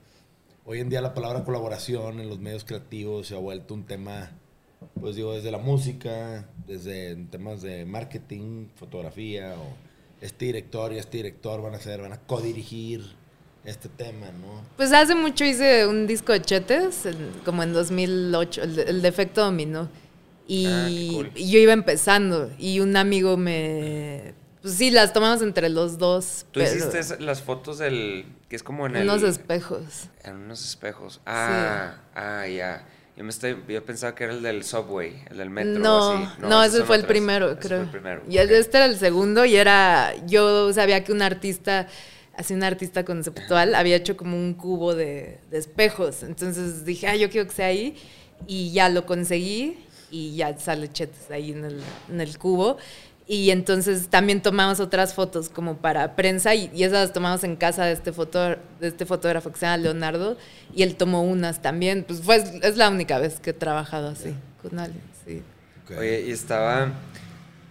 hoy 0.66 0.80
en 0.80 0.88
día 0.90 1.00
la 1.00 1.14
palabra 1.14 1.44
colaboración 1.44 2.20
en 2.20 2.28
los 2.28 2.38
medios 2.38 2.64
creativos 2.64 3.28
se 3.28 3.34
ha 3.34 3.38
vuelto 3.38 3.74
un 3.74 3.84
tema, 3.84 4.32
pues 5.00 5.16
digo, 5.16 5.32
desde 5.34 5.50
la 5.50 5.58
música, 5.58 6.48
desde 6.66 7.14
temas 7.30 7.62
de 7.62 7.84
marketing, 7.86 8.66
fotografía, 8.76 9.54
o 9.54 9.64
este 10.20 10.46
director 10.46 10.92
y 10.92 10.98
este 10.98 11.18
director 11.18 11.62
van 11.62 11.74
a 11.74 11.76
hacer, 11.76 12.00
van 12.02 12.12
a 12.12 12.18
codirigir 12.20 13.02
este 13.64 13.88
tema, 13.88 14.26
¿no? 14.32 14.62
Pues 14.76 14.92
hace 14.92 15.14
mucho 15.14 15.44
hice 15.44 15.86
un 15.86 16.06
disco 16.06 16.32
de 16.32 16.42
chetes, 16.42 17.04
como 17.44 17.62
en 17.62 17.72
2008, 17.72 18.62
el, 18.62 18.76
de- 18.76 18.82
el 18.84 19.02
defecto 19.02 19.44
dominó. 19.44 19.88
Y, 20.48 20.66
Ah, 20.68 20.88
cool. 21.12 21.34
yo 21.34 21.58
iba 21.58 21.72
empezando 21.72 22.50
y 22.58 22.78
un 22.80 22.96
amigo 22.96 23.36
me... 23.36 24.34
Pues 24.66 24.78
sí, 24.78 24.90
las 24.90 25.12
tomamos 25.12 25.42
entre 25.42 25.68
los 25.68 25.96
dos. 25.96 26.44
Tú 26.50 26.58
pero 26.58 26.74
hiciste 26.74 27.22
las 27.22 27.40
fotos 27.40 27.78
del. 27.78 28.26
que 28.48 28.56
es 28.56 28.64
como 28.64 28.84
en 28.86 28.96
el. 28.96 29.02
unos 29.08 29.22
espejos. 29.22 30.08
En 30.24 30.34
unos 30.34 30.64
espejos. 30.64 31.20
Ah, 31.24 31.98
ah, 32.16 32.48
ya. 32.48 32.84
Yo, 33.16 33.22
me 33.22 33.30
estoy, 33.30 33.56
yo 33.68 33.84
pensaba 33.84 34.16
que 34.16 34.24
era 34.24 34.32
el 34.32 34.42
del 34.42 34.64
subway, 34.64 35.22
el 35.30 35.36
del 35.36 35.50
metro. 35.50 35.78
No, 35.78 36.10
así. 36.10 36.28
no, 36.40 36.64
esos 36.64 36.78
ese 36.78 36.84
fue 36.84 36.96
el 36.96 37.04
primero, 37.04 37.56
creo. 37.60 37.78
Fue 37.78 37.84
el 37.84 37.90
primero. 37.90 38.22
Y 38.28 38.38
el- 38.38 38.48
ok. 38.48 38.54
este 38.54 38.76
era 38.78 38.86
el 38.86 38.98
segundo 38.98 39.44
y 39.44 39.54
era, 39.54 40.12
yo 40.26 40.72
sabía 40.72 41.04
que 41.04 41.12
un 41.12 41.22
artista, 41.22 41.86
así 42.36 42.52
un 42.52 42.64
artista 42.64 43.04
conceptual, 43.04 43.76
había 43.76 43.94
hecho 43.94 44.16
como 44.16 44.36
un 44.36 44.52
cubo 44.54 44.96
de, 44.96 45.38
de 45.48 45.58
espejos. 45.58 46.24
Entonces 46.24 46.84
dije, 46.84 47.06
ah, 47.06 47.14
yo 47.14 47.30
quiero 47.30 47.46
que 47.46 47.54
sea 47.54 47.66
ahí. 47.66 47.94
Y 48.48 48.72
ya 48.72 48.88
lo 48.88 49.06
conseguí 49.06 49.78
y 50.10 50.34
ya 50.36 50.58
sale 50.58 50.90
Chetes 50.92 51.30
ahí 51.30 51.52
en 51.52 51.64
el, 51.64 51.80
en 52.10 52.20
el 52.20 52.36
cubo. 52.38 52.78
Y 53.28 53.50
entonces 53.50 54.06
también 54.08 54.40
tomamos 54.40 54.78
otras 54.78 55.12
fotos 55.14 55.48
como 55.48 55.78
para 55.78 56.14
prensa 56.14 56.54
y, 56.54 56.70
y 56.72 56.84
esas 56.84 57.00
las 57.08 57.12
tomamos 57.12 57.42
en 57.42 57.56
casa 57.56 57.84
de 57.84 57.92
este, 57.92 58.12
foto, 58.12 58.40
de 58.40 58.56
este 58.88 59.04
fotógrafo 59.04 59.50
que 59.50 59.58
se 59.58 59.66
llama 59.66 59.78
Leonardo 59.78 60.36
y 60.72 60.84
él 60.84 60.94
tomó 60.94 61.22
unas 61.22 61.60
también. 61.60 62.04
Pues 62.06 62.20
fue, 62.22 62.36
es 62.62 62.76
la 62.76 62.88
única 62.88 63.18
vez 63.18 63.40
que 63.40 63.50
he 63.50 63.52
trabajado 63.54 64.08
así 64.10 64.32
con 64.62 64.78
alguien, 64.78 65.02
sí. 65.26 65.42
Oye, 65.98 66.22
y 66.26 66.30
estaba. 66.30 66.92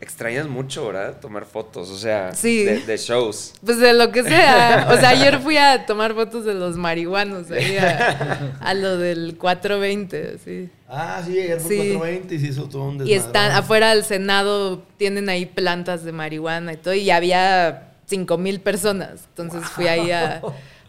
Extrañas 0.02 0.48
mucho, 0.48 0.86
¿verdad? 0.88 1.20
Tomar 1.22 1.46
fotos, 1.46 1.90
o 1.90 1.98
sea, 1.98 2.34
Sí. 2.36 2.64
de, 2.66 2.80
de 2.82 2.98
shows. 2.98 3.54
Pues 3.66 3.80
de 3.80 3.94
lo 3.94 4.12
que 4.12 4.24
sea. 4.24 4.90
O 4.94 4.98
sea, 4.98 5.10
ayer 5.10 5.40
fui 5.40 5.56
a 5.58 5.86
tomar 5.86 6.14
fotos 6.14 6.44
de 6.46 6.54
los 6.54 6.76
marihuanos 6.76 7.50
ahí 7.50 7.78
a, 7.78 8.58
a 8.60 8.74
lo 8.74 8.98
del 8.98 9.38
420, 9.38 10.38
sí. 10.44 10.70
Ah, 10.98 11.22
sí, 11.26 11.40
ayer 11.40 11.60
fue 11.60 11.70
Sí. 11.70 11.78
420 11.98 12.36
y 12.36 12.40
se 12.40 12.48
hizo 12.48 12.70
todo 12.70 12.84
un 12.84 12.96
Y 12.96 12.98
desmadrón. 13.00 13.26
están 13.28 13.52
afuera 13.52 13.90
del 13.94 14.04
Senado, 14.06 14.84
tienen 14.98 15.28
ahí 15.30 15.46
plantas 15.46 16.04
de 16.06 16.12
marihuana 16.12 16.74
y 16.74 16.78
todo, 16.78 16.94
y 16.94 17.10
había 17.12 17.92
cinco 18.06 18.38
mil 18.38 18.62
personas. 18.62 19.26
Entonces 19.30 19.64
fui 19.70 19.88
ahí 19.88 20.12
a, 20.12 20.42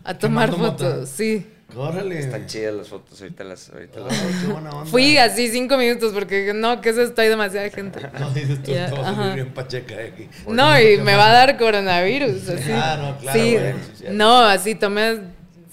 a 0.05 0.15
tomar 0.19 0.53
fotos, 0.53 1.09
sí. 1.09 1.47
Órale. 1.75 2.21
Están 2.21 2.47
chidas 2.47 2.73
las 2.75 2.89
fotos, 2.89 3.21
ahorita 3.21 3.43
las. 3.43 3.69
Ahorita 3.71 4.01
las 4.01 4.13
Ay, 4.13 4.35
qué 4.41 4.53
buena 4.53 4.71
onda. 4.71 4.87
Fui 4.91 5.19
así 5.19 5.49
cinco 5.49 5.77
minutos 5.77 6.13
porque 6.15 6.53
no, 6.55 6.81
que 6.81 6.91
eso 6.91 7.03
estoy 7.03 7.27
demasiada 7.29 7.69
gente. 7.71 7.99
No, 8.21 8.31
dices 8.31 8.63
tú, 8.63 8.73
ajá. 8.73 9.15
salir 9.15 9.35
bien 9.35 9.53
pacheca 9.53 9.97
de 9.97 10.05
aquí. 10.09 10.29
No, 10.49 10.81
y 10.81 10.99
me 10.99 11.17
va 11.17 11.29
a 11.31 11.33
dar 11.33 11.59
coronavirus, 11.59 12.49
así. 12.49 12.71
Ah, 12.73 12.97
no, 13.03 13.19
claro, 13.19 13.41
Sí, 13.41 13.55
bueno, 13.55 13.79
sí, 13.85 13.91
cierto. 13.99 14.17
no, 14.17 14.39
así 14.41 14.75
tomé 14.77 15.19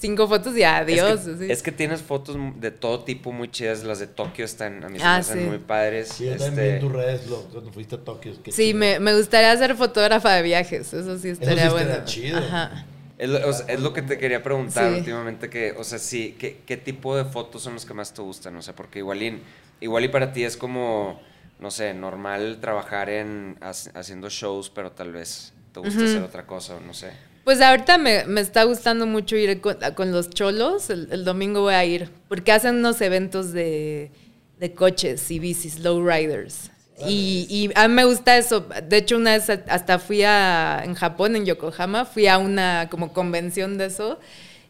cinco 0.03 0.27
fotos 0.27 0.55
y 0.57 0.63
adiós. 0.63 1.21
Es 1.21 1.25
que, 1.25 1.31
así. 1.45 1.51
es 1.51 1.63
que 1.63 1.71
tienes 1.71 2.01
fotos 2.01 2.35
de 2.59 2.71
todo 2.71 3.03
tipo 3.03 3.31
muy 3.31 3.49
chidas. 3.49 3.83
Las 3.83 3.99
de 3.99 4.07
Tokio 4.07 4.45
están, 4.45 4.83
a 4.83 4.89
mí 4.89 4.99
se 4.99 5.05
Ah, 5.05 5.13
me 5.13 5.19
hacen 5.19 5.39
sí. 5.39 5.45
muy 5.45 5.57
padres. 5.59 6.09
Sí, 6.09 6.25
yo 6.25 6.31
Este, 6.33 6.45
también 6.45 6.73
vi 6.75 6.79
tus 6.81 6.91
redes 6.91 7.27
lo- 7.27 7.41
cuando 7.43 7.71
fuiste 7.71 7.95
a 7.95 7.99
Tokio. 8.03 8.33
qué 8.43 8.51
Sí, 8.51 8.73
me, 8.73 8.99
me 8.99 9.15
gustaría 9.15 9.55
ser 9.57 9.75
fotógrafa 9.75 10.33
de 10.33 10.41
viajes, 10.41 10.93
eso 10.93 11.17
sí 11.17 11.29
estaría 11.29 11.65
sí 11.67 11.71
bueno. 11.71 11.89
estaría 11.91 12.05
chido. 12.05 12.37
Ajá. 12.39 12.85
Es 13.17 13.29
lo, 13.29 13.47
o 13.47 13.53
sea, 13.53 13.65
es 13.67 13.79
lo 13.79 13.93
que 13.93 14.01
te 14.01 14.17
quería 14.17 14.43
preguntar 14.43 14.91
Sí. 14.91 14.97
últimamente, 14.99 15.49
que, 15.49 15.71
o 15.77 15.83
sea, 15.83 15.99
sí, 15.99 16.35
¿qué, 16.37 16.61
¿qué 16.65 16.77
tipo 16.77 17.15
de 17.15 17.23
fotos 17.25 17.61
son 17.61 17.75
los 17.75 17.85
que 17.85 17.93
más 17.93 18.13
te 18.13 18.21
gustan? 18.21 18.55
O 18.57 18.61
sea, 18.61 18.75
porque 18.75 18.99
igual 18.99 19.21
y, 19.23 19.41
igual 19.81 20.03
y 20.03 20.07
para 20.09 20.33
ti 20.33 20.43
es 20.43 20.57
como, 20.57 21.21
no 21.59 21.71
sé, 21.71 21.93
normal 21.93 22.57
trabajar 22.59 23.09
en 23.09 23.55
hac- 23.61 23.91
haciendo 23.95 24.29
shows, 24.29 24.69
pero 24.69 24.91
tal 24.91 25.11
vez 25.13 25.53
te 25.73 25.79
gusta 25.79 26.03
hacer 26.03 26.21
otra 26.23 26.45
cosa, 26.45 26.79
no 26.85 26.93
sé. 26.93 27.11
Pues 27.43 27.59
ahorita 27.59 27.97
me, 27.97 28.25
me 28.25 28.41
está 28.41 28.63
gustando 28.63 29.05
mucho 29.05 29.35
ir 29.35 29.59
con, 29.59 29.77
con 29.95 30.11
los 30.11 30.29
cholos, 30.29 30.89
el, 30.89 31.09
el 31.11 31.25
domingo 31.25 31.61
voy 31.61 31.73
a 31.73 31.83
ir, 31.83 32.09
porque 32.29 32.51
hacen 32.53 32.75
unos 32.77 33.01
eventos 33.01 33.51
de, 33.51 34.11
de 34.59 34.73
coches 34.73 35.29
y 35.29 35.39
bicis, 35.39 35.79
low 35.79 36.05
riders. 36.07 36.71
Y, 37.05 37.47
y 37.49 37.69
a 37.75 37.87
mí 37.87 37.93
me 37.95 38.05
gusta 38.05 38.37
eso. 38.37 38.65
De 38.87 38.97
hecho, 38.97 39.17
una 39.17 39.31
vez 39.31 39.49
hasta 39.49 39.99
fui 39.99 40.23
a, 40.23 40.83
en 40.85 40.93
Japón, 40.93 41.35
en 41.35 41.45
Yokohama, 41.45 42.05
fui 42.05 42.27
a 42.27 42.37
una 42.37 42.87
como 42.89 43.11
convención 43.11 43.77
de 43.77 43.87
eso. 43.87 44.19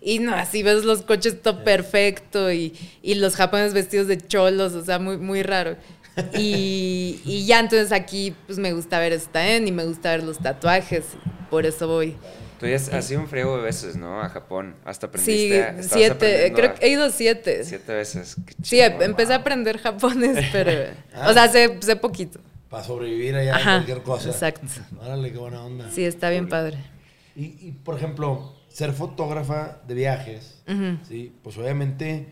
Y 0.02 0.20
no, 0.20 0.34
así 0.34 0.64
ves 0.64 0.84
los 0.84 1.04
coches 1.04 1.42
todo 1.42 1.64
perfecto 1.64 2.52
y, 2.52 2.74
y 3.02 3.16
los 3.16 3.36
japoneses 3.36 3.74
vestidos 3.74 4.08
de 4.08 4.18
cholos, 4.18 4.74
o 4.74 4.84
sea, 4.84 5.00
muy, 5.00 5.18
muy 5.18 5.44
raro. 5.44 5.78
Y, 6.38 7.22
y 7.26 7.46
ya 7.46 7.60
entonces 7.60 7.92
aquí 7.92 8.34
pues 8.48 8.58
me 8.58 8.74
gusta 8.74 9.00
ver 9.00 9.14
eso 9.14 9.30
también 9.32 9.68
y 9.68 9.72
me 9.72 9.86
gusta 9.86 10.12
ver 10.12 10.24
los 10.24 10.40
tatuajes, 10.40 11.06
por 11.50 11.66
eso 11.66 11.88
voy. 11.88 12.16
Tú 12.64 12.70
ya 12.70 12.76
has, 12.78 12.90
has 12.94 13.12
ido 13.12 13.22
un 13.22 13.28
friego 13.28 13.58
de 13.58 13.64
veces, 13.64 13.96
¿no? 13.96 14.22
A 14.22 14.30
Japón. 14.30 14.76
Hasta 14.86 15.08
Sí, 15.08 15.10
aprendiste. 15.10 15.64
a- 15.64 15.70
estabas 15.70 15.92
siete, 15.92 16.54
creo 16.56 16.74
que 16.74 16.86
he 16.86 16.90
ido 16.90 17.10
siete. 17.10 17.64
Siete 17.64 17.94
veces. 17.94 18.36
Qué 18.46 18.54
Sí, 18.64 18.78
chingón. 18.82 19.02
empecé 19.04 19.34
a 19.34 19.38
aprender 19.38 19.78
japonés, 19.78 20.46
pero... 20.52 20.72
Ah. 21.14 21.30
O 21.30 21.34
sea, 21.34 21.48
sé, 21.48 21.78
sé 21.82 21.96
poquito. 21.96 22.40
Para 22.70 22.84
sobrevivir 22.84 23.36
allá 23.36 23.58
en 23.58 23.64
cualquier 23.64 24.02
cosa. 24.02 24.30
exacto. 24.30 24.68
Órale, 25.00 25.32
qué 25.32 25.38
buena 25.38 25.64
onda. 25.64 25.90
Sí, 25.92 26.04
está 26.06 26.30
bien 26.30 26.50
padre. 26.50 26.78
Y, 27.36 27.46
y, 27.68 27.72
por 27.84 27.96
ejemplo, 27.98 28.56
ser 28.70 28.94
fotógrafa 28.94 29.80
de 29.88 29.94
viajes, 29.94 30.62
¿sí? 31.08 31.32
Pues 31.44 31.58
obviamente 31.58 32.28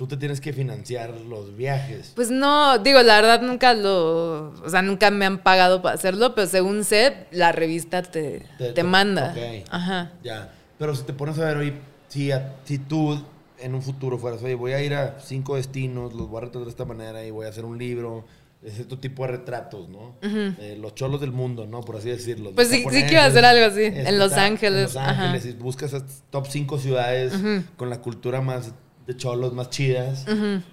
tú 0.00 0.06
te 0.06 0.16
tienes 0.16 0.40
que 0.40 0.54
financiar 0.54 1.10
los 1.28 1.54
viajes. 1.58 2.12
Pues 2.16 2.30
no, 2.30 2.78
digo, 2.78 3.02
la 3.02 3.16
verdad 3.20 3.42
nunca 3.42 3.74
lo... 3.74 4.48
O 4.64 4.68
sea, 4.70 4.80
nunca 4.80 5.10
me 5.10 5.26
han 5.26 5.42
pagado 5.42 5.82
para 5.82 5.94
hacerlo, 5.96 6.34
pero 6.34 6.46
según 6.46 6.84
sé, 6.84 7.26
la 7.32 7.52
revista 7.52 8.00
te, 8.00 8.46
te, 8.74 8.82
manda. 8.82 9.34
ok. 9.36 9.66
Ajá. 9.70 10.12
Ya. 10.24 10.54
Pero 10.78 10.96
si 10.96 11.02
te 11.02 11.12
pones 11.12 11.38
a 11.38 11.44
ver 11.44 11.58
hoy, 11.58 11.74
si, 12.08 12.32
a- 12.32 12.54
si 12.64 12.78
tú 12.78 13.22
en 13.58 13.74
un 13.74 13.82
futuro 13.82 14.16
fueras, 14.16 14.42
oye, 14.42 14.54
voy 14.54 14.72
a 14.72 14.80
ir 14.82 14.94
a 14.94 15.20
cinco 15.20 15.56
destinos, 15.56 16.14
los 16.14 16.30
voy 16.30 16.38
a 16.38 16.40
retratar 16.46 16.64
de 16.64 16.70
esta 16.70 16.86
manera 16.86 17.22
y 17.22 17.30
voy 17.30 17.44
a 17.44 17.50
hacer 17.50 17.66
un 17.66 17.76
libro 17.76 18.24
de 18.62 18.70
cierto 18.70 18.98
tipo 18.98 19.22
de 19.26 19.32
retratos, 19.32 19.90
¿no? 19.90 20.14
Eh, 20.22 20.78
los 20.80 20.94
cholos 20.94 21.20
del 21.20 21.32
mundo, 21.32 21.66
¿no? 21.66 21.82
Por 21.82 21.96
así 21.96 22.08
decirlo. 22.08 22.52
Pues 22.54 22.68
sí- 22.68 22.86
sí 22.90 23.02
quiero 23.02 23.20
hacer 23.24 23.44
algo 23.44 23.66
así, 23.66 23.82
este, 23.82 24.08
en 24.08 24.18
Los 24.18 24.32
ta- 24.32 24.46
Ángeles, 24.46 24.78
En 24.78 24.82
Los 24.84 24.96
Ángeles, 24.96 25.42
ajá. 25.44 25.48
y 25.50 25.52
buscas 25.62 25.94
top 26.30 26.46
cinco 26.48 26.78
ciudades 26.78 27.34
con 27.76 27.90
la 27.90 28.00
cultura 28.00 28.40
más 28.40 28.72
de 29.12 29.16
cholos, 29.16 29.52
más 29.52 29.70
chidas, 29.70 30.26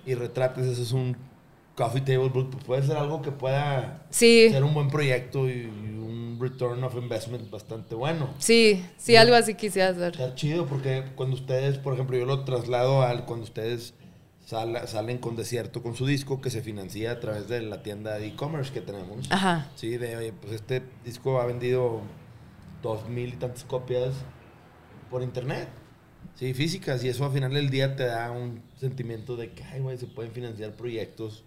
y 0.06 0.14
retrates, 0.14 0.66
eso 0.66 0.82
es 0.82 0.92
un 0.92 1.16
coffee 1.76 2.02
table 2.02 2.30
book. 2.30 2.50
Pues 2.52 2.64
puede 2.64 2.84
ser 2.84 2.98
algo 2.98 3.22
que 3.22 3.32
pueda 3.32 4.06
Sí, 4.10 4.50
ser 4.50 4.64
un 4.64 4.74
buen 4.74 4.90
proyecto 4.90 5.48
y 5.50 5.66
un 5.66 6.38
return 6.40 6.84
of 6.84 6.96
investment 6.96 7.50
bastante 7.50 7.96
bueno. 7.96 8.30
sí, 8.40 8.86
sí, 8.98 9.16
algo 9.16 9.36
así 9.36 9.56
quisiera 9.56 9.90
hacer. 9.90 10.14
Está 10.14 10.36
chido 10.36 10.66
porque 10.66 11.04
cuando 11.16 11.36
ustedes, 11.36 11.78
por 11.78 11.94
ejemplo, 11.94 12.18
yo 12.18 12.26
lo 12.26 12.44
traslado 12.46 13.02
al 13.02 13.26
cuando 13.26 13.44
ustedes 13.46 13.94
sala- 14.46 14.88
salen 14.88 15.18
con 15.18 15.36
Desierto 15.36 15.82
con 15.84 15.96
su 15.96 16.06
disco 16.06 16.40
que 16.42 16.50
se 16.50 16.62
financia 16.62 17.12
a 17.12 17.20
través 17.20 17.48
de 17.50 17.62
la 17.62 17.82
tienda 17.84 18.18
de 18.18 18.28
e-commerce 18.28 18.72
que 18.72 18.82
tenemos. 18.82 19.30
Ajá. 19.32 19.68
Sí, 19.76 19.98
de 19.98 20.16
oye, 20.16 20.34
pues 20.34 20.54
este 20.54 20.82
disco 21.04 21.42
ha 21.42 21.46
vendido 21.46 22.02
dos 22.82 23.08
mil 23.10 23.30
y 23.34 23.36
tantas 23.38 23.64
copias 23.66 24.14
por 25.12 25.22
internet. 25.24 25.68
Sí, 26.38 26.54
físicas. 26.54 27.04
Y 27.04 27.10
eso 27.10 27.26
al 27.26 27.32
final 27.32 27.54
del 27.54 27.70
día 27.70 27.96
te 27.96 28.06
da 28.06 28.32
un 28.32 28.62
sentimiento 28.80 29.36
de 29.36 29.52
que, 29.52 29.64
ay, 29.64 29.82
güey, 29.82 29.98
se 29.98 30.06
pueden 30.06 30.32
financiar 30.32 30.72
proyectos 30.74 31.44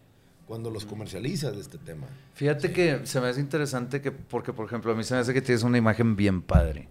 cuando 0.47 0.69
los 0.69 0.85
comercializas 0.85 1.55
de 1.55 1.61
este 1.61 1.79
tema. 1.79 2.09
Fíjate 2.35 2.73
que 2.73 3.07
se 3.07 3.21
me 3.21 3.29
hace 3.29 3.41
interesante 3.41 4.01
que, 4.01 4.11
porque 4.11 4.53
por 4.53 4.67
ejemplo, 4.67 4.91
a 4.91 4.97
mí 4.97 5.05
se 5.05 5.15
me 5.15 5.21
hace 5.21 5.33
que 5.33 5.41
tienes 5.41 5.63
una 5.63 5.79
imagen 5.79 6.17
bien 6.17 6.43
padre. 6.43 6.89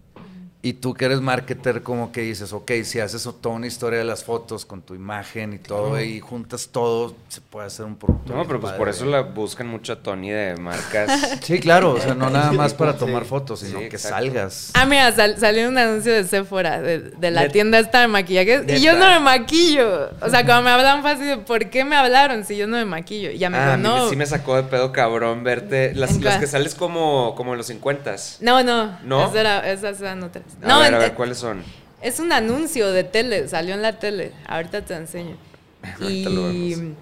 Y 0.61 0.73
tú 0.73 0.93
que 0.93 1.05
eres 1.05 1.21
marketer, 1.21 1.83
como 1.83 2.11
que 2.11 2.19
dices, 2.19 2.51
ok, 2.51 2.69
si 2.83 2.99
haces 2.99 3.23
toda 3.41 3.55
una 3.55 3.65
historia 3.67 3.97
de 3.99 4.03
las 4.03 4.25
fotos 4.25 4.65
con 4.65 4.81
tu 4.81 4.93
imagen 4.93 5.53
y 5.53 5.57
todo, 5.57 6.01
y 6.01 6.19
juntas 6.19 6.67
todo, 6.69 7.15
se 7.29 7.39
puede 7.39 7.67
hacer 7.67 7.85
un 7.85 7.95
producto. 7.95 8.35
No, 8.35 8.45
pero 8.45 8.59
pues 8.59 8.71
padre, 8.71 8.77
por 8.77 8.89
eso 8.89 9.05
la 9.05 9.21
buscan 9.21 9.67
mucho 9.67 9.93
a 9.93 9.95
Tony 10.03 10.31
de 10.31 10.57
marcas. 10.57 11.09
Sí, 11.43 11.59
claro, 11.59 11.91
o 11.93 11.99
sea, 12.01 12.13
no 12.13 12.29
nada 12.29 12.51
más 12.51 12.73
para 12.73 12.91
sí. 12.91 12.99
tomar 12.99 13.23
fotos, 13.23 13.61
sino 13.61 13.79
Sí, 13.79 13.87
que 13.87 13.95
exacto. 13.95 14.17
salgas. 14.17 14.71
Ah, 14.73 14.85
mira, 14.85 15.09
sal- 15.13 15.37
salió 15.39 15.69
un 15.69 15.77
anuncio 15.77 16.11
de 16.11 16.25
Sephora, 16.25 16.81
de, 16.81 16.99
de 16.99 17.31
la 17.31 17.47
tienda 17.47 17.79
esta 17.79 18.01
de 18.01 18.07
maquillaje. 18.09 18.65
Y 18.67 18.81
yo 18.81 18.97
no 18.97 19.05
me 19.07 19.19
maquillo. 19.21 20.09
O 20.21 20.29
sea, 20.29 20.43
cuando 20.45 20.63
me 20.63 20.71
hablan 20.71 21.03
fácil, 21.03 21.25
de, 21.25 21.37
¿por 21.37 21.69
qué 21.69 21.85
me 21.85 21.95
hablaron 21.95 22.43
si 22.43 22.57
yo 22.57 22.67
no 22.67 22.75
me 22.75 22.83
maquillo? 22.83 23.31
Y 23.31 23.37
ya 23.37 23.49
me 23.49 23.57
Ah, 23.57 23.75
a 23.75 23.77
dijo, 23.77 23.89
no. 23.89 24.09
sí 24.09 24.17
me 24.17 24.25
sacó 24.25 24.57
de 24.57 24.63
pedo 24.63 24.91
cabrón 24.91 25.45
verte. 25.45 25.95
Las, 25.95 26.17
que 26.17 26.47
sales 26.47 26.75
como, 26.75 27.33
como 27.37 27.53
en 27.53 27.59
los 27.59 27.67
50 27.67 28.13
No, 28.41 28.61
no. 28.61 28.99
¿No? 29.05 29.23
Esas, 29.23 29.35
era- 29.35 29.71
esas 29.71 30.01
eran 30.01 30.21
otras. 30.23 30.43
A 30.61 30.67
no, 30.67 30.79
ver, 30.79 30.93
a 30.93 30.97
ver, 30.99 31.13
¿cuáles 31.13 31.37
son? 31.37 31.63
es 32.01 32.19
un 32.19 32.31
anuncio 32.31 32.91
de 32.91 33.03
tele. 33.03 33.47
Salió 33.47 33.73
en 33.73 33.81
la 33.81 33.99
tele. 33.99 34.31
Ahorita 34.47 34.83
te 34.83 34.93
enseño. 34.95 35.37
Ahorita 36.01 36.29
lo 36.29 36.51
y. 36.51 36.95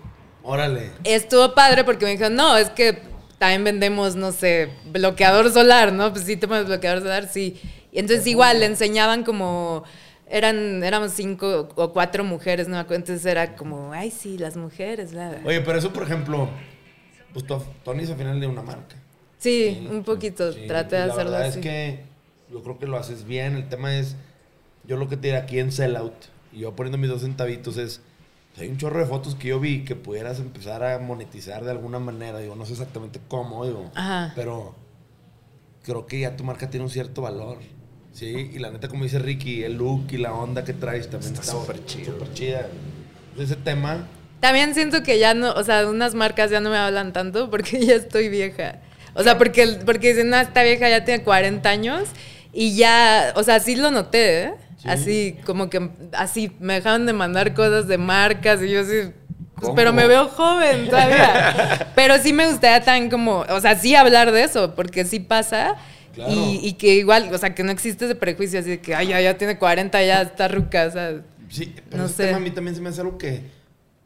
Órale. 0.43 0.91
estuvo 1.03 1.53
padre 1.53 1.83
porque 1.83 2.05
me 2.05 2.11
dijeron, 2.11 2.35
no, 2.35 2.55
es 2.57 2.69
que 2.69 2.99
también 3.37 3.63
vendemos, 3.65 4.15
no 4.15 4.31
sé, 4.31 4.69
bloqueador 4.91 5.51
solar, 5.51 5.91
¿no? 5.91 6.11
Pues 6.13 6.23
sí, 6.25 6.37
te 6.37 6.47
pones 6.47 6.65
bloqueador 6.67 7.01
solar, 7.01 7.27
sí. 7.29 7.59
Y 7.91 7.99
entonces 7.99 8.25
igual 8.27 8.61
le 8.61 8.65
enseñaban 8.67 9.23
como, 9.23 9.83
eran, 10.29 10.83
éramos 10.83 11.11
cinco 11.11 11.67
o 11.75 11.91
cuatro 11.91 12.23
mujeres, 12.23 12.67
¿no? 12.69 12.79
Entonces 12.79 13.25
era 13.25 13.55
como, 13.57 13.91
ay, 13.91 14.09
sí, 14.09 14.37
las 14.37 14.55
mujeres, 14.55 15.11
bla. 15.11 15.37
Oye, 15.43 15.59
pero 15.61 15.77
eso, 15.79 15.91
por 15.91 16.03
ejemplo, 16.03 16.49
pues 17.33 17.45
to- 17.45 17.65
Tony 17.83 18.03
es 18.03 18.09
al 18.09 18.17
final 18.17 18.39
de 18.39 18.47
una 18.47 18.61
marca. 18.61 18.95
Sí, 19.39 19.85
un 19.91 20.03
poquito, 20.03 20.53
Sí, 20.53 20.65
traté 20.67 20.95
de 20.95 21.07
la 21.07 21.13
hacerlo 21.13 21.31
verdad 21.31 21.47
así. 21.47 21.59
es 21.59 21.63
que 21.63 22.05
yo 22.51 22.61
creo 22.63 22.79
que 22.79 22.87
lo 22.87 22.97
haces 22.97 23.25
bien. 23.25 23.55
El 23.55 23.69
tema 23.69 23.95
es, 23.97 24.15
yo 24.85 24.97
lo 24.97 25.07
que 25.07 25.17
te 25.17 25.27
diré 25.27 25.37
aquí 25.37 25.59
en 25.59 25.71
Sellout, 25.71 26.13
y 26.53 26.59
yo 26.59 26.75
poniendo 26.75 26.97
mis 26.97 27.09
dos 27.09 27.21
centavitos 27.21 27.77
es, 27.77 28.01
hay 28.57 28.69
un 28.69 28.77
chorro 28.77 28.99
de 28.99 29.05
fotos 29.05 29.35
que 29.35 29.49
yo 29.49 29.59
vi 29.59 29.83
que 29.83 29.95
pudieras 29.95 30.39
empezar 30.39 30.83
a 30.83 30.97
monetizar 30.99 31.63
de 31.63 31.71
alguna 31.71 31.99
manera. 31.99 32.39
Digo, 32.39 32.55
no 32.55 32.65
sé 32.65 32.73
exactamente 32.73 33.19
cómo, 33.27 33.65
digo, 33.65 33.91
Ajá. 33.93 34.33
pero 34.35 34.75
creo 35.83 36.07
que 36.07 36.19
ya 36.21 36.35
tu 36.35 36.43
marca 36.43 36.69
tiene 36.69 36.83
un 36.83 36.89
cierto 36.89 37.21
valor. 37.21 37.59
Sí, 38.13 38.51
y 38.51 38.57
la 38.57 38.71
neta, 38.71 38.87
como 38.87 39.03
dice 39.03 39.19
Ricky, 39.19 39.63
el 39.63 39.77
look 39.77 40.07
y 40.09 40.17
la 40.17 40.33
onda 40.33 40.63
que 40.63 40.73
traes 40.73 41.07
también 41.07 41.33
Está 41.33 41.43
súper 41.43 41.85
chido. 41.85 42.13
Súper 42.13 42.33
chida. 42.33 42.67
Ese 43.37 43.55
tema, 43.55 44.07
También 44.39 44.73
siento 44.73 45.03
que 45.03 45.19
ya 45.19 45.35
no, 45.35 45.51
o 45.51 45.63
sea, 45.63 45.87
unas 45.87 46.15
marcas 46.15 46.49
ya 46.49 46.59
no 46.59 46.71
me 46.71 46.77
hablan 46.77 47.13
tanto 47.13 47.51
porque 47.51 47.79
ya 47.85 47.93
estoy 47.93 48.29
vieja. 48.29 48.79
O 49.13 49.21
sea, 49.21 49.37
porque, 49.37 49.79
porque 49.85 50.09
dicen, 50.09 50.29
no, 50.31 50.37
esta 50.37 50.63
vieja 50.63 50.89
ya 50.89 51.05
tiene 51.05 51.23
40 51.23 51.69
años 51.69 52.09
y 52.59 52.75
ya, 52.75 53.33
o 53.35 53.43
sea, 53.43 53.59
sí 53.59 53.75
lo 53.75 53.91
noté, 53.91 54.43
¿eh? 54.43 54.53
Sí. 54.77 54.87
Así, 54.89 55.37
como 55.45 55.69
que, 55.69 55.89
así, 56.13 56.51
me 56.59 56.73
dejaron 56.75 57.05
de 57.05 57.13
mandar 57.13 57.53
cosas 57.53 57.87
de 57.87 57.97
marcas 57.97 58.61
y 58.61 58.69
yo 58.69 58.81
así, 58.81 59.11
pues, 59.55 59.71
pero 59.75 59.91
me 59.93 60.07
veo 60.07 60.27
joven 60.27 60.87
todavía. 60.89 61.91
pero 61.95 62.17
sí 62.19 62.31
me 62.33 62.47
gustaría 62.47 62.81
tan 62.83 63.09
como, 63.09 63.39
o 63.49 63.59
sea, 63.61 63.75
sí 63.75 63.95
hablar 63.95 64.31
de 64.31 64.43
eso, 64.43 64.75
porque 64.75 65.03
sí 65.05 65.19
pasa. 65.19 65.75
Claro. 66.13 66.31
Y, 66.33 66.59
y 66.67 66.73
que 66.73 66.95
igual, 66.95 67.29
o 67.33 67.37
sea, 67.37 67.53
que 67.53 67.63
no 67.63 67.71
existe 67.71 68.05
ese 68.05 68.15
prejuicio 68.15 68.59
así 68.59 68.69
de 68.71 68.81
que, 68.81 68.95
ay, 68.95 69.07
ya, 69.09 69.21
ya 69.21 69.37
tiene 69.37 69.57
40, 69.59 70.03
ya 70.03 70.21
está 70.23 70.47
ruca, 70.47 70.85
o 70.87 70.91
sea. 70.91 71.21
Sí, 71.49 71.73
pero 71.89 71.97
No 71.97 72.05
ese 72.05 72.15
sé. 72.15 72.25
tema 72.25 72.37
a 72.37 72.39
mí 72.41 72.51
también 72.51 72.75
se 72.75 72.81
me 72.81 72.89
hace 72.89 73.01
algo 73.01 73.17
que. 73.17 73.41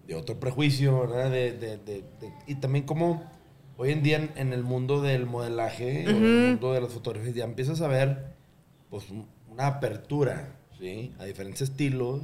de 0.08 0.16
otro 0.16 0.40
prejuicio, 0.40 1.00
¿verdad? 1.08 1.32
De, 1.32 1.52
de- 1.54 2.04
y 2.48 2.56
también 2.56 2.86
como 2.86 3.24
hoy 3.78 3.92
en 3.92 4.04
día 4.04 4.18
en, 4.18 4.32
en 4.36 4.54
el 4.54 4.64
mundo 4.64 5.02
del 5.02 5.26
modelaje 5.26 6.06
o 6.08 6.12
en 6.12 6.16
el 6.26 6.48
mundo 6.50 6.74
de 6.74 6.82
las 6.82 6.92
fotografías 6.92 7.34
ya 7.34 7.46
empiezas 7.46 7.82
a 7.82 7.88
ver, 7.88 8.26
pues, 8.92 9.10
un- 9.10 9.26
una 9.50 9.66
apertura, 9.68 10.50
¿sí? 10.80 11.12
A 11.18 11.26
diferentes 11.26 11.62
estilos, 11.64 12.22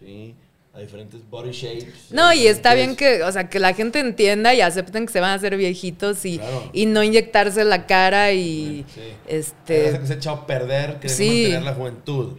¿sí? 0.00 0.34
A 0.74 0.80
diferentes 0.80 1.20
body 1.30 1.52
shapes. 1.52 2.10
No, 2.10 2.32
y 2.32 2.46
está 2.46 2.74
bien 2.74 2.96
que, 2.96 3.22
o 3.22 3.30
sea, 3.32 3.48
que 3.48 3.58
la 3.60 3.74
gente 3.74 4.00
entienda 4.00 4.54
y 4.54 4.60
acepten 4.60 5.06
que 5.06 5.12
se 5.12 5.20
van 5.20 5.30
a 5.30 5.34
hacer 5.34 5.56
viejitos 5.56 6.24
y, 6.24 6.38
Claro. 6.38 6.70
y 6.72 6.86
no 6.86 7.02
inyectarse 7.04 7.64
la 7.64 7.86
cara 7.86 8.32
y 8.32 8.84
Sí. 8.94 9.00
Este 9.28 9.98
que 10.00 10.06
se 10.06 10.12
ha 10.14 10.16
echado 10.16 10.36
a 10.38 10.46
perder, 10.46 10.98
que 11.00 11.08
Sí. 11.08 11.28
mantener 11.42 11.62
la 11.62 11.74
juventud. 11.74 12.32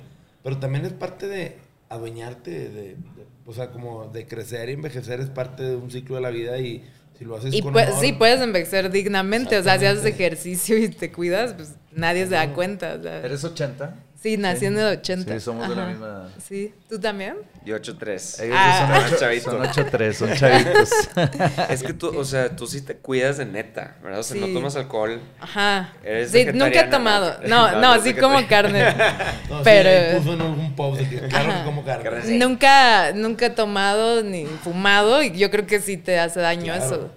Pero 0.43 0.57
también 0.57 0.85
es 0.85 0.93
parte 0.93 1.27
de 1.27 1.57
adueñarte, 1.89 2.51
de, 2.51 2.69
de- 2.69 2.97
o 3.45 3.53
sea, 3.53 3.71
como 3.71 4.07
de 4.07 4.25
crecer 4.27 4.69
y 4.69 4.73
envejecer 4.73 5.19
es 5.19 5.29
parte 5.29 5.63
de 5.63 5.75
un 5.75 5.89
ciclo 5.91 6.15
de 6.15 6.21
la 6.21 6.29
vida 6.29 6.57
y 6.59 6.83
si 7.19 7.25
lo 7.25 7.35
haces 7.35 7.53
y 7.53 7.61
con 7.61 7.73
pues, 7.73 7.89
honor, 7.89 8.01
sí 8.01 8.13
puedes 8.13 8.39
envejecer 8.39 8.89
dignamente, 8.89 9.57
o 9.57 9.63
sea, 9.63 9.77
si 9.77 9.85
haces 9.85 10.05
ejercicio 10.05 10.77
y 10.77 10.87
te 10.87 11.11
cuidas, 11.11 11.53
pues 11.53 11.75
nadie 11.91 12.23
se 12.23 12.35
da 12.35 12.53
cuenta, 12.53 12.95
o 12.97 13.03
sea. 13.03 13.19
¿Eres 13.19 13.43
80? 13.43 13.93
Sí, 14.21 14.35
nací 14.35 14.65
en 14.65 14.77
el 14.77 14.97
80. 14.97 15.33
Sí, 15.33 15.39
somos 15.39 15.69
de 15.69 15.75
la 15.77 15.87
misma- 15.87 16.27
Sí, 16.45 16.73
¿tú 16.89 16.99
también? 16.99 17.35
Yo 17.63 17.75
8-3. 17.77 18.39
Ellos 18.41 18.55
Ah. 18.59 18.87
son, 18.93 19.05
ocho- 19.05 19.15
Chavito. 19.17 19.51
son 19.51 19.61
8-3, 19.61 20.17
son 20.17 20.33
chavitos. 20.33 20.89
Es 21.69 21.83
que 21.83 21.93
tú, 21.93 22.07
o 22.17 22.25
sea, 22.25 22.53
tú 22.53 22.67
sí 22.67 22.81
te 22.81 22.95
cuidas 22.97 23.37
de 23.37 23.45
neta, 23.45 23.95
¿verdad? 24.03 24.19
O 24.19 24.23
sea, 24.23 24.35
no 24.41 24.47
Sí. 24.47 24.53
tomas 24.53 24.75
alcohol. 24.75 25.21
Ajá. 25.39 25.93
Eres 26.03 26.31
Sí, 26.31 26.45
nunca 26.53 26.81
he 26.81 26.87
tomado. 26.89 27.37
¿no? 27.47 27.71
No, 27.71 27.79
No, 27.95 28.03
sí 28.03 28.13
como 28.13 28.45
carne. 28.47 28.83
No, 29.49 29.57
sí, 29.59 29.61
pero 29.63 30.17
puso 30.19 30.33
en 30.33 30.41
algún 30.41 30.75
post 30.75 31.01
de 31.01 31.09
que 31.09 31.27
claro 31.29 31.53
que 31.53 31.63
como 31.63 31.85
carne. 31.85 32.03
Carne. 32.03 32.21
Sí. 32.25 32.37
Nunca, 32.37 33.13
nunca 33.13 33.45
he 33.45 33.49
tomado 33.51 34.21
ni 34.21 34.45
fumado 34.45 35.23
y 35.23 35.31
yo 35.31 35.49
creo 35.49 35.65
que 35.65 35.79
sí 35.79 35.95
te 35.95 36.19
hace 36.19 36.41
daño 36.41 36.73
Claro. 36.73 36.83
eso. 36.85 37.11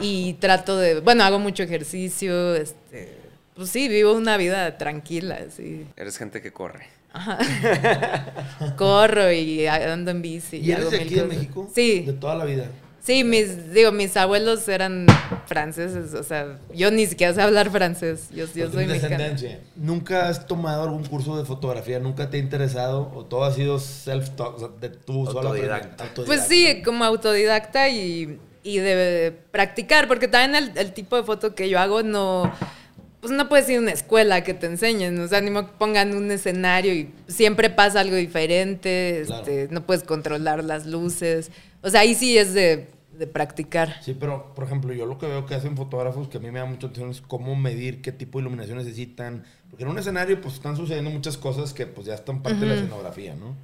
Y 0.00 0.34
trato 0.34 0.76
de, 0.76 1.00
bueno, 1.00 1.24
hago 1.24 1.38
mucho 1.38 1.62
ejercicio, 1.62 2.54
este, 2.56 3.21
pues 3.54 3.68
sí, 3.70 3.88
vivo 3.88 4.12
una 4.12 4.36
vida 4.36 4.78
tranquila, 4.78 5.38
sí. 5.54 5.86
Eres 5.96 6.16
gente 6.18 6.40
que 6.40 6.52
corre. 6.52 6.86
Corro 8.76 9.30
y 9.32 9.66
ando 9.66 10.10
en 10.10 10.22
bici. 10.22 10.58
¿Y 10.58 10.72
eres 10.72 10.82
hago 10.86 10.90
de 10.92 11.00
aquí 11.02 11.14
de. 11.14 11.24
México? 11.24 11.70
Sí, 11.74 12.00
De 12.00 12.12
toda 12.14 12.34
la 12.34 12.44
vida. 12.44 12.66
sí, 13.02 13.24
mis, 13.24 13.72
digo, 13.72 13.92
mis 13.92 14.16
abuelos 14.16 14.66
eran 14.68 15.06
franceses, 15.46 16.14
o 16.14 16.22
sea, 16.22 16.58
yo 16.74 16.90
ni 16.90 17.06
siquiera 17.06 17.34
sé 17.34 17.42
hablar 17.42 17.70
francés, 17.70 18.28
yo, 18.30 18.46
yo 18.54 18.70
soy 18.70 18.86
mexicana. 18.86 19.36
¿Nunca 19.76 20.28
has 20.28 20.46
tomado 20.46 20.84
algún 20.84 21.04
curso 21.04 21.36
de 21.36 21.44
fotografía? 21.44 21.98
¿Nunca 21.98 22.30
te 22.30 22.36
ha 22.38 22.40
interesado? 22.40 23.12
¿O 23.14 23.24
todo 23.24 23.44
ha 23.44 23.52
sido 23.52 23.78
self-taught? 23.78 24.54
O 24.54 24.58
sea, 24.58 24.68
de 24.80 24.88
tu 24.88 25.26
sola 25.26 25.50
Autodidacta. 25.50 26.04
Pues 26.24 26.46
sí, 26.46 26.82
como 26.82 27.04
autodidacta 27.04 27.88
y, 27.88 28.38
y 28.62 28.78
de 28.78 29.36
practicar, 29.50 30.08
porque 30.08 30.28
también 30.28 30.64
el, 30.70 30.78
el 30.78 30.92
tipo 30.92 31.16
de 31.16 31.24
foto 31.24 31.54
que 31.54 31.68
yo 31.68 31.78
hago 31.78 32.02
no, 32.02 32.50
pues 33.22 33.32
no 33.32 33.48
puedes 33.48 33.66
ir 33.70 33.78
a 33.78 33.80
una 33.80 33.92
escuela 33.92 34.42
que 34.44 34.52
te 34.52 34.66
enseñen, 34.66 35.18
o 35.18 35.26
sea, 35.28 35.40
ni 35.40 35.48
me 35.50 35.62
pongan 35.62 36.14
un 36.14 36.30
escenario 36.30 36.92
y 36.92 37.08
siempre 37.28 37.70
pasa 37.70 38.00
algo 38.00 38.16
diferente, 38.16 39.22
Claro. 39.24 39.42
este, 39.42 39.68
no 39.72 39.86
puedes 39.86 40.02
controlar 40.04 40.62
las 40.62 40.84
luces, 40.86 41.50
o 41.82 41.88
sea, 41.88 42.00
ahí 42.00 42.14
sí 42.14 42.36
es 42.36 42.52
de, 42.52 42.88
de 43.16 43.26
practicar. 43.26 44.02
Sí, 44.02 44.14
pero 44.18 44.52
por 44.54 44.64
ejemplo, 44.64 44.92
yo 44.92 45.06
lo 45.06 45.18
que 45.18 45.26
veo 45.26 45.46
que 45.46 45.54
hacen 45.54 45.76
fotógrafos 45.76 46.28
que 46.28 46.36
a 46.38 46.40
mí 46.40 46.50
me 46.50 46.58
da 46.58 46.64
mucha 46.66 46.88
atención 46.88 47.10
es 47.10 47.20
cómo 47.22 47.54
medir 47.56 48.02
qué 48.02 48.10
tipo 48.12 48.38
de 48.38 48.42
iluminación 48.42 48.78
necesitan. 48.78 49.44
Porque 49.70 49.84
en 49.84 49.90
un 49.90 49.98
escenario 49.98 50.40
pues 50.40 50.54
están 50.54 50.76
sucediendo 50.76 51.10
muchas 51.10 51.38
cosas 51.38 51.72
que 51.72 51.86
pues 51.86 52.06
ya 52.06 52.14
están 52.14 52.42
parte 52.42 52.60
de 52.60 52.66
la 52.66 52.74
escenografía, 52.74 53.34
¿no? 53.36 53.54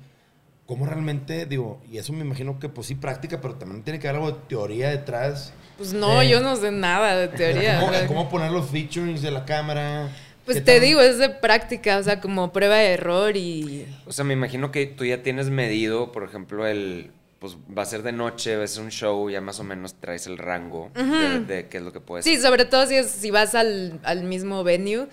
¿Cómo 0.67 0.87
realmente, 0.87 1.47
digo, 1.47 1.81
y 1.91 1.99
eso 1.99 2.13
me 2.13 2.21
imagino 2.21 2.59
que 2.59 2.69
pues 2.69 2.87
sí 2.87 2.95
práctica, 2.95 3.41
pero 3.41 3.55
también 3.57 3.83
tiene 3.83 3.99
que 3.99 4.09
haber 4.09 4.23
algo 4.23 4.37
de 4.37 4.43
teoría 4.49 4.91
detrás. 4.91 5.53
Pues 5.79 5.93
no, 5.93 6.21
Eh, 6.21 6.29
yo 6.29 6.41
no 6.41 6.57
sé 6.57 6.71
nada 6.73 7.17
de 7.17 7.29
teoría. 7.29 8.07
¿Cómo, 8.09 8.29
poner 8.29 8.51
los 8.51 8.69
features 8.69 9.23
de 9.23 9.31
la 9.31 9.45
cámara? 9.45 10.09
Pues 10.45 10.59
¿Qué 10.59 10.63
te 10.63 10.81
digo, 10.81 11.01
es 11.01 11.19
de 11.19 11.31
práctica, 11.31 11.99
o 11.99 12.03
sea, 12.03 12.21
como 12.21 12.53
prueba 12.53 12.77
de 12.77 12.95
error 12.95 13.37
y... 13.37 13.87
O 14.07 14.13
sea, 14.13 14.25
me 14.25 14.33
imagino 14.33 14.73
que 14.73 14.87
tú 14.87 15.05
ya 15.05 15.23
tienes 15.23 15.51
medido, 15.51 16.11
por 16.11 16.25
ejemplo, 16.25 16.67
el. 16.67 17.11
Pues 17.39 17.57
va 17.57 17.83
a 17.83 17.87
ser 17.87 18.03
de 18.03 18.11
noche, 18.11 18.57
va 18.57 18.65
a 18.65 18.67
ser 18.67 18.83
un 18.83 18.91
show, 18.91 19.31
ya 19.31 19.41
más 19.41 19.61
o 19.61 19.65
menos 19.65 19.95
traes 19.95 20.27
el 20.27 20.39
rango 20.39 20.91
de, 20.95 21.41
de 21.41 21.69
qué 21.69 21.77
es 21.77 21.83
lo 21.85 21.93
que 21.93 22.01
puedes 22.01 22.25
Sí, 22.25 22.37
sobre 22.41 22.65
todo 22.65 22.85
si, 22.87 22.97
es, 22.97 23.09
si 23.09 23.31
vas 23.31 23.55
al, 23.55 24.01
al 24.03 24.25
mismo 24.25 24.65
venue, 24.65 25.07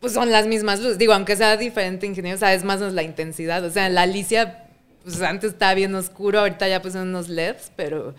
pues 0.00 0.14
son 0.14 0.30
las 0.30 0.46
mismas 0.46 0.80
luces. 0.80 0.96
Digo, 0.96 1.12
aunque 1.12 1.36
sea 1.36 1.58
diferente 1.58 2.06
ingeniero, 2.06 2.38
sabes 2.38 2.64
más 2.64 2.76
o 2.76 2.80
menos 2.80 2.94
la 2.94 3.02
intensidad. 3.02 3.62
O 3.64 3.70
sea, 3.70 3.90
la 3.90 4.02
Alicia, 4.02 4.64
pues 5.02 5.20
antes 5.20 5.52
estaba 5.52 5.74
bien 5.74 5.94
oscuro, 5.94 6.40
ahorita 6.40 6.66
ya 6.68 6.80
pusieron 6.80 7.08
unos 7.08 7.28
LEDs, 7.28 7.70
pero, 7.76 8.14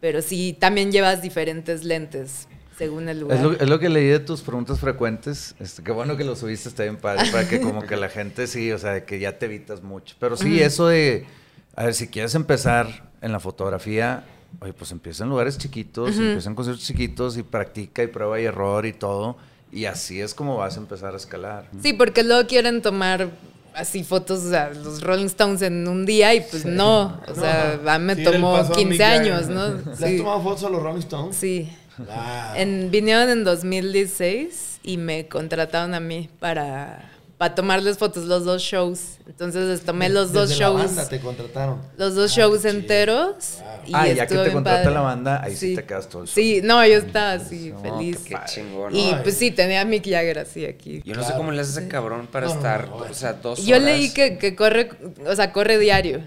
pero 0.00 0.22
sí, 0.22 0.56
también 0.58 0.92
llevas 0.92 1.22
diferentes 1.22 1.84
lentes 1.84 2.48
según 2.76 3.08
el 3.08 3.20
lugar. 3.20 3.38
Es 3.38 3.42
lo, 3.42 3.52
es 3.52 3.68
lo 3.68 3.78
que 3.78 3.88
leí 3.88 4.06
de 4.06 4.20
tus 4.20 4.42
preguntas 4.42 4.78
frecuentes. 4.80 5.54
Este, 5.58 5.82
qué 5.82 5.92
bueno 5.92 6.16
que 6.16 6.24
lo 6.24 6.36
subiste, 6.36 6.68
está 6.68 6.82
bien 6.82 6.96
padre, 6.96 7.30
para 7.32 7.48
que 7.48 7.60
como 7.60 7.82
que 7.82 7.96
la 7.96 8.08
gente 8.08 8.46
sí, 8.46 8.70
o 8.72 8.78
sea, 8.78 9.04
que 9.04 9.18
ya 9.18 9.38
te 9.38 9.46
evitas 9.46 9.82
mucho. 9.82 10.16
Pero 10.20 10.36
sí, 10.36 10.60
eso 10.60 10.88
de, 10.88 11.26
a 11.74 11.84
ver, 11.84 11.94
si 11.94 12.08
quieres 12.08 12.34
empezar 12.34 13.10
en 13.22 13.32
la 13.32 13.40
fotografía, 13.40 14.24
oye, 14.60 14.72
pues 14.72 14.92
empieza 14.92 15.24
en 15.24 15.30
lugares 15.30 15.56
chiquitos, 15.58 16.16
empieza 16.16 16.48
en 16.48 16.54
conciertos 16.54 16.84
chiquitos 16.84 17.36
y 17.38 17.42
practica 17.42 18.02
y 18.02 18.08
prueba 18.08 18.38
y 18.40 18.44
error 18.44 18.84
y 18.86 18.92
todo. 18.92 19.36
Y 19.72 19.86
así 19.86 20.20
es 20.20 20.34
como 20.34 20.56
vas 20.56 20.76
a 20.76 20.80
empezar 20.80 21.14
a 21.14 21.16
escalar. 21.16 21.68
Sí, 21.82 21.92
porque 21.92 22.22
luego 22.22 22.46
quieren 22.46 22.82
tomar 22.82 23.30
así 23.76 24.02
fotos 24.02 24.52
a 24.52 24.70
los 24.70 25.02
Rolling 25.02 25.26
Stones 25.26 25.62
en 25.62 25.86
un 25.86 26.04
día 26.06 26.34
y 26.34 26.40
pues 26.40 26.64
no. 26.64 27.20
O 27.28 27.34
sea, 27.34 27.98
me 28.00 28.14
Sí, 28.16 28.24
tomó 28.24 28.52
paso 28.54 28.72
a 28.72 28.76
15 28.76 28.90
Mick 28.90 29.00
Jagger. 29.00 29.32
años, 29.32 29.48
¿no? 29.48 29.68
¿Le 29.98 30.06
has 30.06 30.16
tomado 30.16 30.42
fotos 30.42 30.64
a 30.64 30.70
los 30.70 30.82
Rolling 30.82 31.00
Stones? 31.00 31.36
Sí. 31.36 31.70
Wow. 31.98 32.06
En, 32.56 32.90
vinieron 32.90 33.28
en 33.30 33.44
2016 33.44 34.80
y 34.82 34.96
me 34.98 35.28
contrataron 35.28 35.94
a 35.94 36.00
mí 36.00 36.28
para, 36.40 37.10
para 37.38 37.54
tomarles 37.54 37.98
fotos 37.98 38.24
los 38.24 38.44
dos 38.44 38.62
shows. 38.62 39.18
Entonces 39.26 39.68
les 39.68 39.82
tomé 39.82 40.08
los 40.08 40.32
dos 40.32 40.48
Desde 40.48 40.62
la 40.62 40.68
shows. 40.70 40.84
banda 40.86 41.08
te 41.08 41.20
contrataron. 41.20 41.82
Los 41.98 42.14
dos 42.14 42.32
Ah, 42.32 42.36
shows 42.36 42.58
chido. 42.62 42.70
enteros. 42.70 43.34
Y 43.86 43.90
Ah, 43.94 44.08
ya 44.08 44.26
que 44.26 44.36
te 44.36 44.52
contrata 44.52 44.78
padre. 44.82 44.94
la 44.94 45.00
banda, 45.02 45.42
ahí 45.42 45.54
sí 45.54 45.74
te 45.76 45.84
quedas 45.84 46.08
todo 46.08 46.22
el 46.22 46.28
Sí, 46.28 46.60
no, 46.64 46.84
yo 46.86 46.94
estaba 46.98 47.32
así, 47.32 47.72
No, 47.72 47.80
feliz. 47.98 48.18
qué 48.26 48.36
chingón. 48.46 48.94
Y 48.96 49.10
Ay. 49.10 49.20
pues 49.22 49.36
sí, 49.36 49.50
tenía 49.50 49.82
a 49.82 49.84
Mick 49.84 50.04
Jagger 50.08 50.38
así 50.38 50.64
aquí. 50.64 51.02
Yo 51.04 51.14
no 51.14 51.20
sé 51.20 51.26
Claro. 51.26 51.36
cómo 51.38 51.52
le 51.52 51.60
hace 51.60 51.70
ese 51.78 51.88
cabrón 51.88 52.26
para 52.26 52.46
No, 52.46 52.52
no, 52.54 52.58
estar, 52.58 52.88
no, 52.88 52.96
o 52.96 53.14
sea, 53.14 53.34
dos 53.34 53.64
Yo 53.66 53.76
horas. 53.76 53.86
leí 53.86 54.12
que, 54.14 54.38
que 54.38 54.56
corre, 54.56 54.90
o 55.26 55.36
sea, 55.36 55.52
corre 55.52 55.78
diario. 55.78 56.22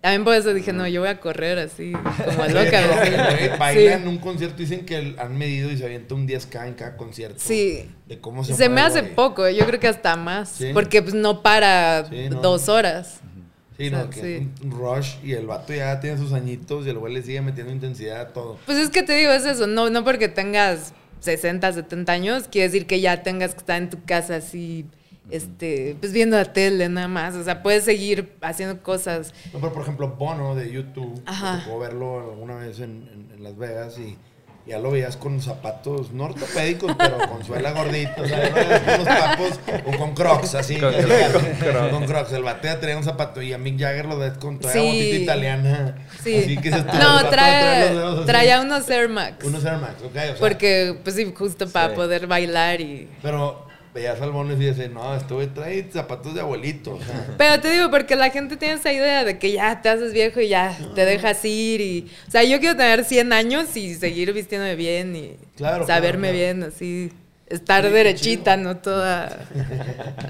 También 0.00 0.22
por 0.22 0.34
eso 0.34 0.54
dije, 0.54 0.72
no, 0.72 0.86
yo 0.86 1.00
voy 1.00 1.10
a 1.10 1.18
correr 1.18 1.58
así, 1.58 1.92
como 1.92 2.44
loca. 2.46 2.86
Güey, 2.86 3.14
así. 3.16 3.48
Baila 3.58 3.94
en 3.94 4.02
Sí. 4.02 4.08
un 4.08 4.18
concierto, 4.18 4.56
dicen 4.56 4.86
que 4.86 5.16
han 5.18 5.36
medido 5.36 5.72
y 5.72 5.76
se 5.76 5.84
avienta 5.84 6.14
un 6.14 6.26
10K 6.26 6.68
en 6.68 6.74
cada 6.74 6.96
concierto. 6.96 7.38
Sí. 7.38 7.90
De 8.06 8.18
cómo 8.20 8.44
se 8.44 8.54
Se 8.54 8.68
me 8.68 8.80
hace 8.80 9.02
poco, 9.02 9.48
yo 9.48 9.66
creo 9.66 9.80
que 9.80 9.88
hasta 9.88 10.14
más. 10.16 10.50
Sí. 10.50 10.70
Porque 10.72 11.02
pues 11.02 11.14
no 11.14 11.42
para 11.42 12.06
Sí, 12.08 12.28
no. 12.30 12.40
dos 12.40 12.68
horas. 12.68 13.20
Sí, 13.76 13.88
O 13.88 13.90
no, 13.92 13.98
sea, 14.02 14.10
que 14.10 14.20
sí. 14.20 14.48
un 14.64 14.70
rush 14.70 15.14
y 15.24 15.32
el 15.32 15.46
vato 15.46 15.72
ya 15.74 15.98
tiene 16.00 16.16
sus 16.18 16.32
añitos 16.32 16.86
y 16.86 16.90
el 16.90 16.98
güey 16.98 17.14
le 17.14 17.22
sigue 17.22 17.40
metiendo 17.40 17.72
intensidad 17.72 18.20
a 18.20 18.28
todo. 18.28 18.56
Pues 18.66 18.78
es 18.78 18.90
que 18.90 19.02
te 19.02 19.14
digo, 19.14 19.32
es 19.32 19.44
eso, 19.46 19.66
no, 19.66 19.90
no 19.90 20.04
porque 20.04 20.28
tengas 20.28 20.92
60, 21.20 21.72
70 21.72 22.12
años, 22.12 22.44
quiere 22.50 22.68
decir 22.68 22.86
que 22.86 23.00
ya 23.00 23.22
tengas 23.24 23.52
que 23.54 23.58
estar 23.58 23.76
en 23.82 23.90
tu 23.90 24.02
casa 24.04 24.36
así, 24.36 24.86
este, 25.30 25.96
pues 26.00 26.12
viendo 26.12 26.36
la 26.36 26.52
tele 26.52 26.88
nada 26.88 27.08
más. 27.08 27.34
O 27.34 27.44
sea, 27.44 27.62
puedes 27.62 27.84
seguir 27.84 28.36
haciendo 28.40 28.82
cosas. 28.82 29.32
No, 29.52 29.60
pero 29.60 29.72
por 29.72 29.82
ejemplo, 29.82 30.08
Bono 30.18 30.54
de 30.54 30.70
YouTube, 30.70 31.22
tocó 31.64 31.78
verlo 31.78 32.30
alguna 32.30 32.56
vez 32.56 32.78
en, 32.80 33.08
en- 33.12 33.28
en 33.36 33.42
Las 33.44 33.56
Vegas 33.56 33.98
y 33.98 34.16
ya 34.66 34.78
lo 34.78 34.90
veías 34.90 35.16
con 35.16 35.40
zapatos 35.40 36.12
no 36.12 36.24
ortopédicos, 36.24 36.94
pero 36.98 37.16
con 37.30 37.42
suela 37.42 37.72
gordita, 37.72 38.20
o 38.20 38.26
sea, 38.26 38.50
con 38.50 38.94
unos 39.00 39.08
papos 39.08 39.60
o 39.86 39.96
con 39.98 40.14
crocs, 40.14 40.54
así. 40.56 40.76
Con 40.76 40.92
con 40.92 41.02
crocs. 41.04 41.90
Con 41.90 42.04
crocs. 42.06 42.32
El 42.32 42.42
batea 42.42 42.78
traía 42.78 42.98
un 42.98 43.04
zapato 43.04 43.40
y 43.40 43.54
a 43.54 43.58
Mick 43.58 43.78
Jagger 43.80 44.04
lo 44.04 44.18
ves 44.18 44.34
con 44.34 44.58
toda 44.58 44.74
Sí. 44.74 44.80
botita 44.80 45.16
italiana. 45.22 45.96
Sí. 46.22 46.36
Así 46.36 46.58
que 46.58 46.70
se 46.70 46.82
no, 46.84 47.28
trae, 47.30 48.24
traía 48.26 48.60
unos 48.60 48.90
Air 48.90 49.08
Max. 49.08 49.42
Unos 49.42 49.64
Air 49.64 49.78
Max, 49.78 49.94
ok. 50.02 50.10
O 50.10 50.12
sea, 50.12 50.34
Porque, 50.38 50.98
pues 51.02 51.16
sí, 51.16 51.32
justo 51.34 51.66
para 51.70 51.88
Sí. 51.90 51.94
poder 51.94 52.26
bailar 52.26 52.80
y... 52.82 53.08
Pero 53.22 53.66
veías 53.94 54.20
al 54.20 54.30
Bono 54.30 54.52
y 54.52 54.56
dices, 54.56 54.90
no, 54.90 55.14
este 55.14 55.34
güey 55.34 55.46
trae 55.48 55.88
zapatos 55.90 56.34
de 56.34 56.40
abuelito. 56.40 56.94
O 56.94 57.00
sea, 57.00 57.34
Pero 57.38 57.60
te 57.60 57.70
digo, 57.70 57.90
porque 57.90 58.16
la 58.16 58.30
gente 58.30 58.56
tiene 58.56 58.74
esa 58.74 58.92
idea 58.92 59.24
de 59.24 59.38
que 59.38 59.52
ya 59.52 59.80
te 59.82 59.88
haces 59.88 60.12
viejo 60.12 60.40
y 60.40 60.48
ya 60.48 60.76
te 60.94 61.04
dejas 61.04 61.44
ir 61.44 61.80
y... 61.80 62.10
O 62.26 62.30
sea, 62.30 62.44
yo 62.44 62.58
quiero 62.60 62.76
tener 62.76 63.04
100 63.04 63.32
años 63.32 63.76
y 63.76 63.94
seguir 63.94 64.32
vistiéndome 64.32 64.76
bien 64.76 65.16
y 65.16 65.36
Claro, 65.56 65.86
saberme 65.86 66.28
claro, 66.28 66.36
bien, 66.36 66.62
así... 66.64 67.12
Estar 67.50 67.84
Sí, 67.86 67.90
derechita, 67.90 68.56
chido. 68.56 68.64
no 68.68 68.76
toda 68.78 69.48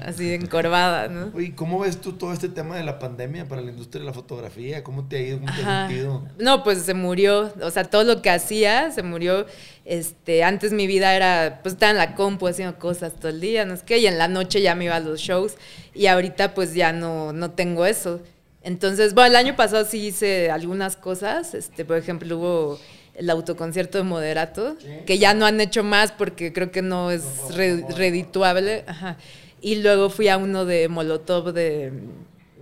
así 0.05 0.33
encorvada, 0.33 1.07
¿no? 1.09 1.31
Oye, 1.35 1.53
¿cómo 1.53 1.79
ves 1.79 1.99
tú 1.99 2.13
todo 2.13 2.31
este 2.31 2.47
tema 2.47 2.77
de 2.77 2.83
la 2.83 2.97
pandemia 2.97 3.45
para 3.45 3.61
la 3.61 3.71
industria 3.71 3.99
de 3.99 4.05
la 4.05 4.13
fotografía? 4.13 4.83
¿Cómo 4.83 5.07
te 5.07 5.17
ha 5.17 5.21
ido? 5.21 5.39
¿Cómo 5.39 5.51
te 5.53 5.61
Ajá. 5.61 5.87
sentido? 5.87 6.27
No, 6.37 6.63
pues 6.63 6.81
se 6.83 6.93
murió. 6.93 7.53
O 7.61 7.71
sea, 7.71 7.83
todo 7.83 8.03
lo 8.05 8.21
que 8.21 8.29
hacía 8.29 8.91
se 8.91 9.03
murió. 9.03 9.45
Este, 9.83 10.43
antes 10.43 10.71
mi 10.71 10.87
vida 10.87 11.13
era, 11.15 11.59
pues 11.61 11.73
estaba 11.73 11.91
en 11.91 11.97
la 11.97 12.15
compu 12.15 12.47
haciendo 12.47 12.77
cosas 12.79 13.13
todo 13.15 13.29
el 13.29 13.41
día, 13.41 13.65
no 13.65 13.75
sé 13.75 13.83
qué, 13.85 13.97
y 13.97 14.07
en 14.07 14.17
la 14.17 14.27
noche 14.27 14.61
ya 14.61 14.75
me 14.75 14.85
iba 14.85 14.95
a 14.95 14.99
los 15.01 15.19
shows. 15.19 15.55
Y 15.93 16.05
ahorita 16.07 16.53
pues 16.53 16.73
ya 16.73 16.93
no, 16.93 17.33
no 17.33 17.51
tengo 17.51 17.85
eso. 17.85 18.21
Entonces, 18.61 19.13
bueno, 19.13 19.31
el 19.31 19.35
año 19.35 19.55
pasado 19.55 19.85
sí 19.85 20.07
hice 20.07 20.51
algunas 20.51 20.95
cosas. 20.95 21.53
Este, 21.53 21.83
por 21.85 21.97
ejemplo, 21.97 22.37
hubo 22.37 22.79
el 23.19 23.29
autoconcierto 23.29 23.97
de 23.99 24.03
Moderato, 24.05 24.75
que 25.05 25.17
ya 25.19 25.33
no 25.35 25.45
han 25.45 25.59
hecho 25.61 25.83
más 25.83 26.11
porque 26.11 26.51
creo 26.53 26.71
que 26.71 26.81
no 26.81 27.11
es 27.11 27.23
re- 27.53 27.85
redituable. 27.95 28.83
Ajá. 28.87 29.17
Y 29.61 29.75
luego 29.75 30.09
fui 30.09 30.29
a 30.29 30.37
uno 30.37 30.65
de 30.65 30.87
Molotov 30.87 31.51
de, 31.53 31.91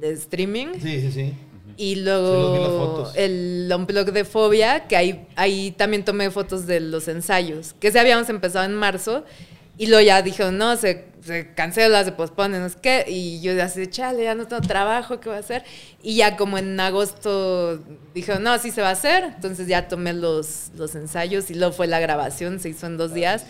de 0.01 0.11
streaming. 0.13 0.67
Sí, 0.81 0.99
sí, 1.01 1.11
sí. 1.11 1.33
Y 1.79 1.93
Sí, 1.93 2.01
luego 2.01 2.95
fotos. 2.95 3.13
el 3.15 3.71
unplug 3.75 4.11
de 4.11 4.25
Fobia, 4.25 4.87
que 4.87 4.95
ahí, 4.97 5.27
ahí 5.35 5.71
también 5.77 6.03
tomé 6.03 6.31
fotos 6.31 6.65
de 6.65 6.79
los 6.79 7.07
ensayos, 7.07 7.75
que 7.79 7.91
se 7.91 7.99
habíamos 7.99 8.27
empezado 8.29 8.65
en 8.65 8.73
marzo, 8.73 9.23
y 9.77 9.87
luego 9.87 10.05
ya 10.05 10.21
dijeron, 10.21 10.57
no, 10.57 10.75
se, 10.75 11.05
se 11.21 11.53
cancela, 11.53 12.03
se 12.03 12.11
pospone, 12.11 12.59
no 12.59 12.69
sé 12.69 12.77
qué, 12.81 13.05
y 13.07 13.41
yo 13.41 13.61
así, 13.61 13.87
chale, 13.87 14.23
ya 14.23 14.33
no 14.33 14.47
tengo 14.47 14.61
trabajo, 14.61 15.19
¿qué 15.19 15.29
voy 15.29 15.37
a 15.37 15.41
hacer? 15.41 15.63
Y 16.01 16.15
ya 16.15 16.35
como 16.35 16.57
en 16.57 16.79
agosto 16.79 17.79
dijeron, 18.15 18.43
no, 18.43 18.57
sí 18.57 18.71
se 18.71 18.81
va 18.81 18.89
a 18.89 18.93
hacer, 18.93 19.23
entonces 19.35 19.67
ya 19.67 19.87
tomé 19.87 20.13
los, 20.13 20.71
los 20.75 20.95
ensayos 20.95 21.51
y 21.51 21.53
luego 21.53 21.73
fue 21.73 21.87
la 21.87 21.99
grabación, 21.99 22.59
se 22.59 22.69
hizo 22.69 22.87
en 22.87 22.97
dos 22.97 23.13
días. 23.13 23.45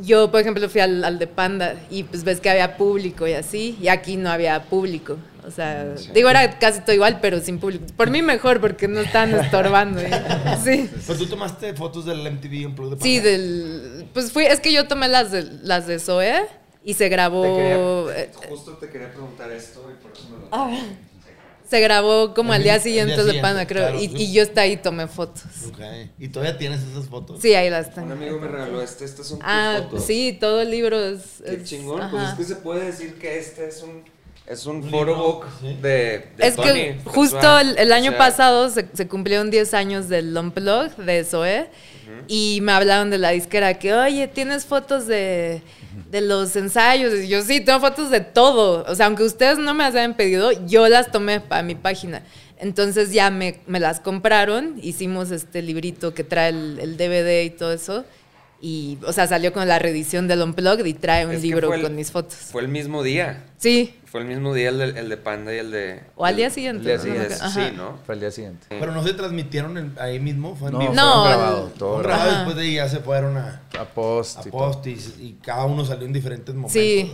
Yo, 0.00 0.30
por 0.30 0.40
ejemplo, 0.40 0.68
fui 0.68 0.80
al, 0.80 1.02
al 1.04 1.18
de 1.18 1.26
Panda 1.26 1.74
y 1.90 2.04
pues 2.04 2.22
ves 2.24 2.40
que 2.40 2.50
había 2.50 2.76
público 2.76 3.26
y 3.26 3.32
así, 3.32 3.76
y 3.80 3.88
aquí 3.88 4.16
no 4.16 4.30
había 4.30 4.62
público. 4.64 5.16
O 5.46 5.50
sea, 5.50 5.94
digo, 6.12 6.28
era 6.28 6.58
casi 6.58 6.80
todo 6.82 6.92
igual, 6.94 7.20
pero 7.22 7.40
sin 7.40 7.58
público. 7.58 7.86
Por 7.96 8.10
mí 8.10 8.20
mejor, 8.20 8.60
porque 8.60 8.86
no 8.86 9.00
estaban 9.00 9.34
estorbando. 9.34 10.00
¿eh? 10.00 10.10
Sí. 10.62 10.90
Pero 11.06 11.18
tú 11.18 11.26
tomaste 11.26 11.72
fotos 11.74 12.04
del 12.04 12.18
MTV 12.30 12.66
Unplugged 12.66 12.98
de 12.98 13.02
Sí, 13.02 13.16
Panda? 13.16 13.30
del. 13.30 14.06
Pues 14.12 14.30
fui, 14.30 14.44
es 14.44 14.60
que 14.60 14.72
yo 14.72 14.86
tomé 14.86 15.08
las 15.08 15.30
de 15.32 15.44
las 15.62 15.86
de 15.86 15.98
Zoe 15.98 16.42
y 16.84 16.94
se 16.94 17.08
grabó. 17.08 18.10
eh, 18.10 18.30
justo 18.50 18.72
te 18.74 18.88
quería 18.90 19.10
preguntar 19.10 19.50
esto 19.52 19.90
y 19.90 20.02
por 20.02 20.12
eso 20.12 20.28
me 20.30 20.36
lo... 20.38 20.48
ah, 20.52 20.70
se 21.68 21.80
grabó 21.80 22.34
como 22.34 22.52
al 22.52 22.62
día 22.62 22.80
siguiente 22.80 23.22
de 23.24 23.34
Panda, 23.40 23.66
creo. 23.66 23.88
claro, 23.88 24.00
y, 24.00 24.08
sí. 24.08 24.14
y 24.16 24.32
yo 24.32 24.42
hasta 24.42 24.62
ahí 24.62 24.76
tomé 24.78 25.06
fotos. 25.06 25.42
Ok. 25.68 25.78
¿Y 26.18 26.28
todavía 26.28 26.56
tienes 26.56 26.80
esas 26.82 27.06
fotos? 27.08 27.40
Sí, 27.42 27.54
ahí 27.54 27.68
las 27.70 27.88
Un 27.88 27.94
tengo. 27.94 28.12
amigo 28.14 28.38
me 28.40 28.48
regaló 28.48 28.80
este, 28.82 29.04
estas 29.04 29.26
son 29.26 29.38
tus 29.38 29.48
Ah, 29.48 29.80
fotos. 29.84 30.04
sí, 30.04 30.36
todo 30.40 30.60
el 30.62 30.70
libro 30.70 30.98
es. 31.04 31.42
Qué 31.44 31.54
es- 31.54 31.64
chingón, 31.64 31.98
pues 32.10 32.22
ajá. 32.22 32.32
es 32.32 32.38
que 32.38 32.44
se 32.44 32.56
puede 32.56 32.86
decir 32.86 33.18
que 33.18 33.38
este 33.38 33.68
es 33.68 33.82
un, 33.82 34.02
es 34.46 34.64
un 34.66 34.76
Un 34.76 34.90
photobook 34.90 35.44
libro, 35.44 35.58
sí. 35.60 35.82
de, 35.82 35.88
de 35.88 36.46
Es 36.46 36.56
Tony 36.56 36.66
que 36.72 37.00
justo 37.04 37.58
el, 37.58 37.76
el 37.78 37.92
O 37.92 37.94
año 37.94 38.10
sea, 38.12 38.18
pasado 38.18 38.70
se, 38.70 38.86
se 38.94 39.06
cumplieron 39.06 39.50
10 39.50 39.74
años 39.74 40.08
del 40.08 40.34
Unplug 40.36 40.96
de 40.96 41.22
Zoe 41.24 41.68
y 42.26 42.60
me 42.62 42.72
hablaron 42.72 43.10
de 43.10 43.18
la 43.18 43.30
disquera 43.30 43.78
que, 43.78 43.92
oye, 43.94 44.28
¿tienes 44.28 44.64
fotos 44.66 45.06
de, 45.06 45.62
de 46.10 46.20
los 46.20 46.54
ensayos? 46.56 47.14
Y 47.14 47.28
yo, 47.28 47.42
sí, 47.42 47.60
tengo 47.60 47.80
fotos 47.80 48.10
de 48.10 48.20
todo. 48.20 48.84
O 48.88 48.94
sea, 48.94 49.06
aunque 49.06 49.22
ustedes 49.22 49.58
no 49.58 49.74
me 49.74 49.84
las 49.84 49.94
hayan 49.94 50.14
pedido, 50.14 50.50
yo 50.66 50.88
las 50.88 51.10
tomé 51.10 51.40
para 51.40 51.62
mi 51.62 51.74
página. 51.74 52.22
Entonces 52.58 53.12
ya 53.12 53.30
me, 53.30 53.60
me 53.66 53.78
las 53.78 54.00
compraron, 54.00 54.78
hicimos 54.82 55.30
este 55.30 55.62
librito 55.62 56.12
que 56.12 56.24
trae 56.24 56.48
el, 56.50 56.78
el 56.80 56.96
DVD 56.96 57.44
y 57.44 57.50
todo 57.50 57.72
eso. 57.72 58.04
Y, 58.60 58.98
o 59.06 59.12
sea, 59.12 59.28
salió 59.28 59.52
con 59.52 59.68
la 59.68 59.78
reedición 59.78 60.26
del 60.26 60.42
Unplugged 60.42 60.84
y 60.84 60.92
trae 60.94 61.24
un 61.26 61.32
Es 61.32 61.42
libro 61.42 61.72
el- 61.72 61.80
con 61.82 61.94
mis 61.94 62.10
fotos. 62.10 62.34
Fue 62.50 62.60
el 62.60 62.66
mismo 62.68 63.04
día. 63.04 63.44
Sí, 63.56 63.94
Fue 64.04 64.20
el 64.22 64.26
mismo 64.26 64.52
día 64.54 64.70
el 64.70 64.78
de, 64.78 64.84
el 65.00 65.08
de 65.08 65.16
Panda 65.16 65.54
y 65.54 65.58
el 65.58 65.70
de... 65.70 66.00
o 66.16 66.24
al 66.24 66.34
día 66.34 66.48
siguiente. 66.50 66.80
el 66.80 66.86
día 66.86 66.98
siguiente. 66.98 67.34
Sí. 67.52 67.76
¿no? 67.76 67.98
Fue 68.06 68.14
el 68.16 68.20
día 68.20 68.30
siguiente. 68.32 68.66
Pero 68.70 68.90
no 68.92 69.04
se 69.04 69.14
transmitieron 69.14 69.94
ahí 70.00 70.18
mismo, 70.18 70.56
fue 70.56 70.68
en 70.68 70.74
No, 70.74 70.78
vivo. 70.80 70.94
No, 70.94 71.24
grabado, 71.24 71.72
todo 71.78 71.98
grabado. 71.98 72.32
después 72.36 72.56
de 72.56 72.62
ahí 72.62 72.74
ya 72.76 72.88
se 72.88 72.98
fueron 73.00 73.36
a, 73.36 73.62
A 73.78 73.84
post. 73.84 74.38
a 74.38 74.42
post 74.50 74.86
y, 74.88 74.92
y 75.20 75.38
cada 75.42 75.64
uno 75.66 75.84
salió 75.84 76.06
en 76.06 76.12
diferentes 76.12 76.52
momentos. 76.54 76.72
Sí, 76.72 77.12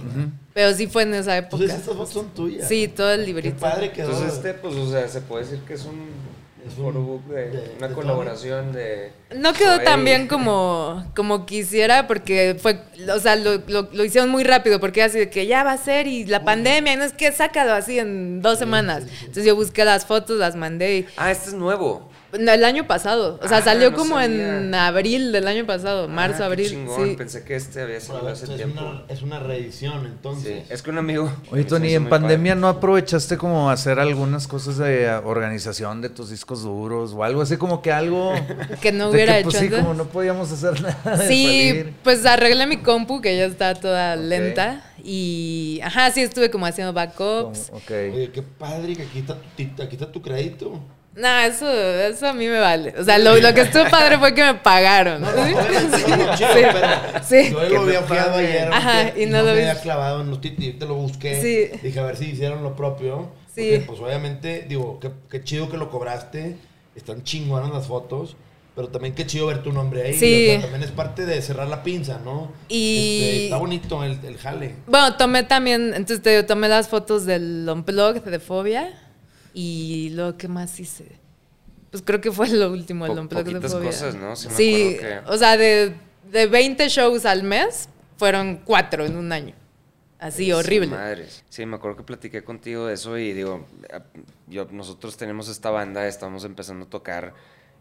pero 0.55 0.73
sí 0.75 0.87
fue 0.87 1.03
en 1.03 1.15
esa 1.15 1.37
época. 1.37 1.57
Entonces 1.63 1.79
estas 1.81 1.95
fotos 1.97 2.13
son 2.15 2.29
tuyas. 2.31 2.67
Sí, 2.69 2.89
todo 2.89 3.11
el 3.13 3.21
Qué 3.21 3.27
librito. 3.27 3.57
padre 3.59 3.91
quedó. 3.93 4.11
Entonces 4.13 4.35
este, 4.37 4.55
pues, 4.55 4.75
o 4.77 4.91
sea, 4.91 5.07
se 5.09 5.21
puede 5.21 5.45
decir 5.45 5.61
que 5.67 5.75
es 5.75 5.85
un... 5.85 6.01
Es 6.67 6.79
un- 6.79 6.85
photobook 6.87 7.25
de, 7.27 7.51
de- 7.51 7.75
una 7.79 7.89
de 7.89 7.95
colaboración 7.95 8.73
de... 8.73 9.13
No 9.37 9.53
quedó 9.53 9.81
tan 9.81 10.05
bien 10.05 10.27
como, 10.29 11.05
como 11.15 11.45
quisiera 11.45 12.07
porque 12.07 12.57
fue, 12.61 12.81
o 13.15 13.19
sea, 13.21 13.37
lo, 13.37 13.57
lo- 13.67 13.89
lo 13.93 14.05
hicieron 14.05 14.31
muy 14.31 14.45
rápido 14.45 14.81
porque 14.81 15.03
así 15.03 15.19
de 15.19 15.29
que 15.29 15.47
ya 15.47 15.63
va 15.65 15.73
a 15.73 15.79
ser 15.79 16.07
y 16.07 16.25
la 16.25 16.45
pandemia 16.45 16.93
y 16.95 16.97
no 16.97 17.05
es 17.05 17.13
que 17.13 17.33
sácalo 17.33 17.73
así 17.73 17.99
en 17.99 18.41
dos 18.43 18.59
semanas. 18.59 19.05
Entonces 19.21 19.45
yo 19.45 19.55
busqué 19.57 19.85
las 19.85 20.07
fotos, 20.07 20.39
las 20.39 20.57
mandé 20.57 20.99
y 20.99 21.07
Ah, 21.17 21.31
este 21.31 21.49
es 21.51 21.55
nuevo. 21.55 22.09
No, 22.39 22.53
el 22.53 22.65
año 22.65 22.87
pasado, 22.87 23.39
o 23.43 23.49
sea, 23.49 23.59
Ah, 23.59 23.63
salió 23.63 23.91
no 23.91 23.97
como 23.97 24.21
en 24.21 24.75
abril 24.75 25.33
del 25.33 25.47
año 25.49 25.67
pasado, 25.67 26.09
marzo, 26.09 26.37
Ah, 26.37 26.39
qué 26.39 26.45
abril. 26.47 26.69
chingón. 26.71 27.09
Sí. 27.11 27.17
Pensé 27.17 27.45
que 27.45 27.57
este 27.57 27.83
había 27.83 28.01
salido 28.01 28.29
hace 28.29 28.45
es, 28.47 28.57
tiempo. 28.57 28.81
una, 28.83 29.03
es 29.09 29.23
una 29.23 29.41
reedición, 29.41 30.07
entonces. 30.07 30.63
Sí, 30.67 30.73
es 30.73 30.83
que 30.83 30.91
un 30.91 30.99
amigo... 30.99 31.33
Oye, 31.51 31.65
Tony, 31.65 31.95
en 31.95 32.09
pandemia 32.09 32.53
padre. 32.53 32.61
no 32.61 32.69
aprovechaste 32.69 33.37
como 33.39 33.71
hacer 33.71 33.99
algunas 33.99 34.47
cosas 34.47 34.79
de 34.79 35.09
organización 35.11 36.01
de 36.03 36.09
tus 36.11 36.31
discos 36.31 36.63
duros 36.63 37.13
o 37.15 37.23
algo 37.25 37.43
así 37.43 37.57
como 37.57 37.83
que 37.83 37.93
algo 37.93 38.33
Que 38.81 38.93
no 38.93 39.11
hubiera 39.11 39.39
que, 39.39 39.45
pues, 39.45 39.55
hecho 39.57 39.65
sí, 39.65 39.71
como 39.81 39.95
no 39.95 40.05
podíamos 40.07 40.51
hacer 40.53 40.81
nada. 40.83 41.17
de 41.17 41.29
Sí, 41.29 41.85
pues 42.03 42.25
arreglé 42.27 42.67
mi 42.67 42.79
compu 42.79 43.21
que 43.21 43.37
ya 43.37 43.45
está 43.47 43.75
toda 43.75 44.17
lenta 44.17 44.83
y, 45.03 45.81
ajá, 45.85 46.11
sí 46.11 46.23
estuve 46.23 46.51
como 46.51 46.65
haciendo 46.67 46.93
backups. 46.93 47.67
Como- 47.67 47.79
ok. 47.79 47.91
Oye, 48.15 48.31
qué 48.33 48.43
padre 48.43 48.97
que 48.97 49.03
aquí 49.03 49.19
está, 49.19 49.35
aquí 49.85 49.95
está 49.97 50.11
tu 50.11 50.23
crédito. 50.23 50.81
No, 51.17 51.39
eso, 51.41 51.71
eso 51.71 52.27
a 52.29 52.33
mí 52.33 52.47
me 52.49 52.59
vale. 52.59 52.93
O 52.99 53.05
sea, 53.05 53.19
lo, 53.19 53.37
lo 53.37 53.55
que 53.55 53.61
estuvo 53.63 53.85
padre 53.89 54.19
fue 54.19 54.35
que 54.35 54.43
me 54.43 54.55
pagaron. 54.55 55.23
No, 55.23 55.29
Sí, 55.33 55.53
no, 55.55 56.37
chido, 56.37 56.53
sí, 56.55 56.63
pero 56.73 56.89
sí. 57.25 57.51
Yo 57.53 57.69
lo 57.69 57.81
había 57.83 58.01
pague. 58.07 58.47
ayer. 58.47 58.69
Ajá, 58.73 59.13
y 59.17 59.27
no 59.27 59.39
no 59.39 59.45
lo 59.45 59.53
me 59.53 59.61
vis- 59.61 59.69
había 59.71 59.81
clavado 59.81 60.21
en 60.23 60.31
los 60.31 60.41
títulos. 60.41 60.73
Yo 60.73 60.79
te 60.79 60.87
lo 60.87 60.95
busqué. 60.95 61.41
Sí. 61.41 61.79
Dije, 61.83 62.01
a 62.01 62.05
ver 62.05 62.17
si 62.17 62.27
hicieron 62.31 62.63
lo 62.63 62.75
propio. 62.75 63.29
Sí. 63.55 63.71
Porque, 63.73 63.85
pues 63.87 64.01
obviamente, 64.01 64.65
digo, 64.69 64.99
qué, 65.01 65.11
qué 65.31 65.45
chido 65.45 65.71
que 65.71 65.77
lo 65.77 65.89
cobraste. 65.91 66.57
Están 66.97 67.23
chingonas 67.23 67.71
las 67.73 67.87
fotos. 67.87 68.37
Pero 68.75 68.89
también 68.89 69.15
qué 69.15 69.25
chido 69.25 69.47
ver 69.47 69.63
tu 69.63 69.73
nombre 69.73 70.03
ahí. 70.03 70.15
Sí. 70.15 70.47
o 70.49 70.53
sea, 70.53 70.63
también 70.63 70.83
es 70.83 70.91
parte 70.91 71.25
de 71.27 71.41
cerrar 71.43 71.69
la 71.69 71.85
pinza, 71.85 72.19
¿no? 72.25 72.51
Y- 72.69 73.21
Este, 73.23 73.45
está 73.45 73.57
bonito 73.59 74.03
el, 74.03 74.19
el 74.27 74.37
jale. 74.37 74.75
Bueno, 74.89 75.17
tomé 75.17 75.45
también, 75.45 75.93
entonces 75.95 76.21
te 76.23 76.31
digo, 76.31 76.45
tomé 76.45 76.69
las 76.69 76.89
fotos 76.89 77.25
del 77.25 77.69
Unplugged 77.73 78.23
de 78.23 78.41
Fobia 78.41 78.91
y 79.55 80.11
luego, 80.11 80.37
¿qué 80.37 80.49
más 80.49 80.79
hice? 80.81 81.07
Pues 81.91 82.03
creo 82.05 82.21
que 82.21 82.33
fue 82.33 82.49
lo 82.49 82.71
último, 82.73 83.07
el 83.07 83.29
Po- 83.29 83.43
de 83.45 83.69
Fobia. 83.69 83.91
cosas, 83.91 84.17
¿no? 84.17 84.35
Sí 84.37 84.49
me 84.49 84.55
Sí, 84.55 84.97
que- 85.01 85.21
o 85.27 85.39
sea, 85.39 85.57
de, 85.57 85.95
de 86.31 86.47
20 86.47 86.89
shows 86.89 87.25
al 87.25 87.45
mes, 87.45 87.89
fueron 88.17 88.57
cuatro 88.65 89.05
en 89.07 89.17
un 89.17 89.33
año. 89.33 89.55
Así, 90.19 90.51
horrible. 90.53 90.89
Madre. 90.89 91.27
Sí, 91.51 91.65
me 91.67 91.77
acuerdo 91.77 91.99
que 91.99 92.03
platiqué 92.03 92.43
contigo 92.43 92.87
de 92.87 92.95
eso 92.95 93.17
y 93.19 93.33
digo, 93.33 93.67
eh, 93.91 94.01
yo, 94.49 94.67
nosotros 94.73 95.17
tenemos 95.17 95.49
esta 95.49 95.71
banda, 95.71 96.07
estamos 96.09 96.45
empezando 96.45 96.87
a 96.87 96.89
tocar 96.91 97.35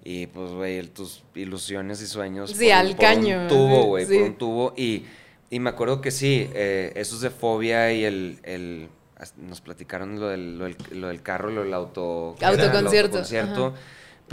y 0.04 0.28
pues, 0.28 0.52
güey, 0.52 0.86
tus 0.90 1.24
ilusiones 1.36 2.02
y 2.02 2.08
sueños. 2.08 2.52
Sí, 2.52 2.70
al 2.70 2.88
un 2.88 2.94
caño, 2.94 3.48
tubo, 3.48 3.84
güey, 3.86 4.06
sí. 4.06 4.14
por 4.16 4.24
un 4.24 4.36
tubo. 4.36 4.74
Y, 4.76 5.06
y 5.50 5.60
me 5.60 5.70
acuerdo 5.70 6.02
que 6.02 6.12
sí, 6.12 6.50
eh, 6.54 6.92
esos 6.96 7.22
de 7.22 7.30
fobia 7.30 7.92
y 7.94 8.04
el... 8.04 8.40
el 8.44 8.90
nos 9.38 9.62
platicaron 9.62 10.20
lo 10.20 10.28
del, 10.28 10.58
lo 10.58 10.66
del, 10.66 10.78
lo 10.92 11.08
del 11.08 11.22
carro, 11.22 11.50
lo 11.50 11.64
del 11.64 11.74
auto... 11.74 12.36
Autoconcierto, 12.42 13.18
autoconcierto. 13.18 13.74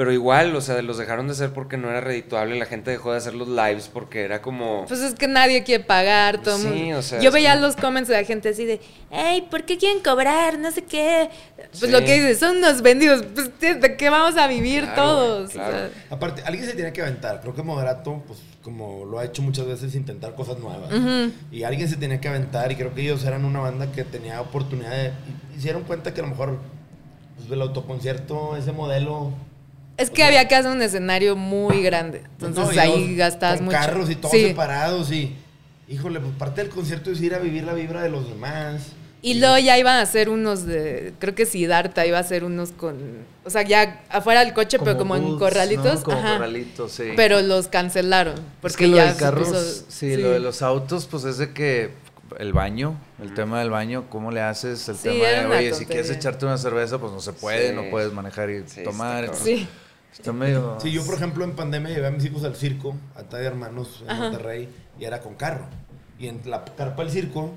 Pero 0.01 0.13
igual, 0.15 0.57
o 0.57 0.63
sea, 0.63 0.81
los 0.81 0.97
dejaron 0.97 1.27
de 1.27 1.35
hacer 1.35 1.53
porque 1.53 1.77
no 1.77 1.91
era 1.91 2.01
redituable. 2.01 2.59
La 2.59 2.65
gente 2.65 2.91
dejó 2.91 3.13
de 3.13 3.19
hacer 3.19 3.35
los 3.35 3.49
lives 3.49 3.91
porque 3.93 4.23
era 4.23 4.41
como... 4.41 4.87
Pues 4.89 5.01
es 5.01 5.13
que 5.13 5.29
nadie 5.29 5.63
quiere 5.63 5.85
pagar, 5.85 6.41
todo 6.41 6.57
Sí, 6.57 6.91
o 6.95 7.03
sea, 7.03 7.21
Yo 7.21 7.31
veía 7.31 7.53
como- 7.53 7.67
los 7.67 7.77
comments 7.77 8.09
de 8.09 8.15
la 8.17 8.25
gente 8.25 8.49
así 8.49 8.65
de, 8.65 8.81
hey, 9.11 9.47
¿por 9.51 9.65
qué 9.65 9.77
quieren 9.77 10.03
cobrar? 10.03 10.59
No 10.59 10.71
sé 10.73 10.85
qué. 10.85 11.29
Pues 11.55 11.69
Sí. 11.81 11.91
lo 11.91 11.99
que 12.01 12.15
dices, 12.15 12.39
son 12.39 12.57
unos 12.57 12.81
vendidos. 12.81 13.27
Pues, 13.35 13.51
¿de 13.61 13.97
qué 13.99 14.09
vamos 14.09 14.39
a 14.39 14.47
vivir 14.47 14.85
Claro, 14.85 15.03
todos? 15.03 15.51
O 15.51 15.53
claro. 15.53 15.71
sea, 15.77 15.91
Aparte, 16.09 16.43
alguien 16.47 16.65
se 16.65 16.73
tiene 16.73 16.95
que 16.95 17.03
aventar. 17.03 17.43
Creo 17.43 17.55
que 17.55 17.63
Moderato, 17.63 18.23
pues, 18.27 18.39
como 18.63 19.05
lo 19.05 19.19
ha 19.19 19.27
hecho 19.27 19.43
muchas 19.43 19.67
veces, 19.67 19.95
intentar 19.95 20.35
cosas 20.35 20.59
nuevas. 20.61 20.91
Y 21.53 21.65
alguien 21.65 21.91
se 21.91 21.97
tenía 21.99 22.23
que 22.23 22.29
aventar. 22.29 22.73
Y 22.73 22.77
creo 22.77 22.95
que 22.95 23.03
ellos 23.03 23.23
eran 23.27 23.45
una 23.45 23.61
banda 23.61 23.93
que 23.93 24.05
tenía 24.05 24.41
oportunidad 24.41 24.93
de. 24.93 25.13
dieron 25.59 25.83
cuenta 25.83 26.15
que 26.15 26.21
a 26.21 26.25
lo 26.25 26.31
mejor, 26.31 26.59
pues, 27.37 27.51
el 27.51 27.61
autoconcierto, 27.61 28.57
ese 28.57 28.73
modelo. 28.73 29.35
Es 30.01 30.11
que 30.11 30.25
había 30.25 30.49
que 30.49 30.55
hacer 30.55 30.71
un 30.71 30.81
escenario 30.83 31.37
muy 31.37 31.83
grande. 31.83 32.23
Entonces 32.41 32.75
No, 32.77 32.81
ahí 32.83 33.17
gastabas 33.17 33.57
con 33.59 33.67
mucho. 33.67 33.79
carros 33.79 34.11
y 34.11 34.17
todos 34.17 34.33
Sí. 34.33 34.47
separados. 34.49 35.13
Y, 35.13 35.37
híjole, 35.89 36.21
pues 36.21 36.33
parte 36.39 36.63
del 36.63 36.71
concierto 36.71 37.11
es 37.11 37.21
ir 37.21 37.35
a 37.35 37.39
vivir 37.39 37.65
la 37.65 37.75
vibra 37.75 38.03
de 38.03 38.09
los 38.09 38.29
demás. 38.29 38.93
Y 39.23 39.35
luego 39.35 39.59
ya 39.59 39.77
iban 39.77 39.97
a 39.97 40.01
hacer 40.01 40.31
unos 40.31 40.65
de. 40.65 41.13
Creo 41.19 41.35
que 41.35 41.45
Siddhartha 41.45 42.07
iba 42.07 42.17
a 42.17 42.23
hacer 42.23 42.43
unos 42.45 42.71
con. 42.73 42.97
O 43.45 43.51
sea, 43.51 43.61
ya 43.63 44.01
afuera 44.09 44.43
del 44.43 44.55
coche, 44.55 44.79
pero 44.79 44.97
como 44.97 45.15
en 45.17 45.39
corralitos. 45.39 45.97
¿no? 45.99 46.03
Como 46.05 46.19
ajá. 46.19 46.33
corralitos, 46.39 46.93
sí. 46.93 47.05
Pero 47.17 47.43
los 47.43 47.69
cancelaron. 47.69 48.37
Porque 48.63 48.89
ya 48.89 49.05
de 49.05 49.13
se 49.13 49.19
carros, 49.19 49.49
puso- 49.49 49.85
sí, 49.91 50.17
lo 50.17 50.31
de 50.31 50.41
los 50.41 50.63
autos, 50.63 51.05
pues 51.07 51.25
es 51.25 51.37
de 51.37 51.53
que 51.53 51.91
el 52.39 52.55
baño, 52.55 52.95
el 53.23 53.35
tema 53.35 53.59
del 53.61 53.69
baño, 53.69 54.05
¿cómo 54.09 54.31
le 54.31 54.41
haces? 54.41 54.89
El 54.89 54.97
Sí, 54.97 55.03
tema 55.11 55.27
de, 55.27 55.47
oye, 55.47 55.75
si 55.75 55.85
quieres 55.85 56.09
echarte 56.11 56.47
una 56.47 56.57
cerveza, 56.57 56.97
pues 56.99 57.13
no 57.13 57.21
se 57.21 57.35
puede, 57.35 57.71
Sí. 57.71 57.75
no 57.75 57.91
puedes 57.91 58.15
manejar 58.15 58.49
y 58.49 58.63
Sí, 58.67 58.83
tomar. 58.85 59.25
está 59.25 59.37
Sí. 59.37 59.69
Está 60.13 60.33
medio... 60.33 60.77
Sí, 60.81 60.91
yo 60.93 61.05
por 61.05 61.15
ejemplo 61.15 61.45
en 61.45 61.53
pandemia 61.53 61.91
llevé 61.95 62.07
a 62.09 62.11
mis 62.11 62.25
hijos 62.25 62.45
al 62.45 62.57
circo, 62.57 62.95
a 63.15 63.23
de 63.23 63.45
Hermanos 63.45 64.01
en 64.03 64.11
Ajá. 64.11 64.23
Monterrey, 64.25 64.69
y 64.99 65.05
era 65.05 65.21
con 65.21 65.35
carro. 65.35 65.67
Y 66.19 66.27
en 66.29 66.41
la 66.45 66.65
carpa 66.65 67.03
del 67.03 67.11
circo 67.11 67.53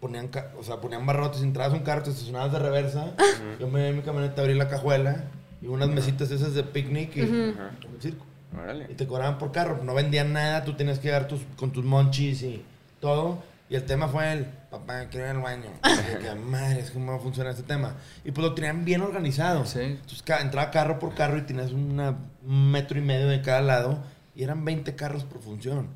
ponían, 0.00 0.28
ca- 0.28 0.52
o 0.58 0.62
sea, 0.62 0.80
ponían 0.80 1.06
barrotes, 1.06 1.42
entrabas 1.42 1.72
un 1.72 1.80
carro, 1.80 2.02
te 2.02 2.10
estacionabas 2.10 2.52
de 2.52 2.58
reversa, 2.58 3.12
yo 3.58 3.68
me 3.68 3.88
en 3.88 3.96
mi 3.96 4.02
camioneta, 4.02 4.42
abrí 4.42 4.54
la 4.54 4.68
cajuela 4.68 5.24
y 5.62 5.66
unas 5.68 5.88
mesitas 5.88 6.30
esas 6.30 6.52
de 6.54 6.62
picnic 6.62 7.16
y 7.16 7.20
en 7.20 7.28
el 7.56 8.02
circo. 8.02 8.26
Órale. 8.60 8.86
Y 8.90 8.94
te 8.94 9.06
cobraban 9.06 9.38
por 9.38 9.50
carro, 9.50 9.80
no 9.82 9.94
vendían 9.94 10.32
nada, 10.32 10.64
tú 10.64 10.74
tenías 10.74 10.98
que 10.98 11.08
llegar 11.08 11.26
tus, 11.26 11.40
con 11.56 11.72
tus 11.72 11.84
monchis 11.84 12.42
y 12.42 12.62
todo. 13.00 13.42
Y 13.68 13.76
el 13.76 13.84
tema 13.84 14.08
fue 14.08 14.30
el, 14.32 14.44
papá, 14.70 15.06
quiero 15.10 15.26
ir 15.26 15.32
al 15.36 15.42
baño. 15.42 15.70
Y 15.84 16.12
yo, 16.12 16.18
que 16.20 16.34
madre, 16.34 16.80
es 16.80 16.90
cómo 16.90 17.18
funciona 17.18 17.50
este 17.50 17.62
tema. 17.62 17.96
Y 18.24 18.30
pues 18.30 18.46
lo 18.46 18.54
tenían 18.54 18.84
bien 18.84 19.00
organizado. 19.00 19.64
Sí. 19.64 19.80
Entonces 19.80 20.22
entraba 20.42 20.70
carro 20.70 20.98
por 20.98 21.14
carro 21.14 21.38
y 21.38 21.42
tenías 21.42 21.72
una- 21.72 22.16
un 22.46 22.70
metro 22.70 22.98
y 22.98 23.02
medio 23.02 23.26
de 23.28 23.40
cada 23.40 23.62
lado 23.62 24.02
y 24.34 24.42
eran 24.42 24.64
20 24.64 24.94
carros 24.96 25.24
por 25.24 25.40
función. 25.40 25.88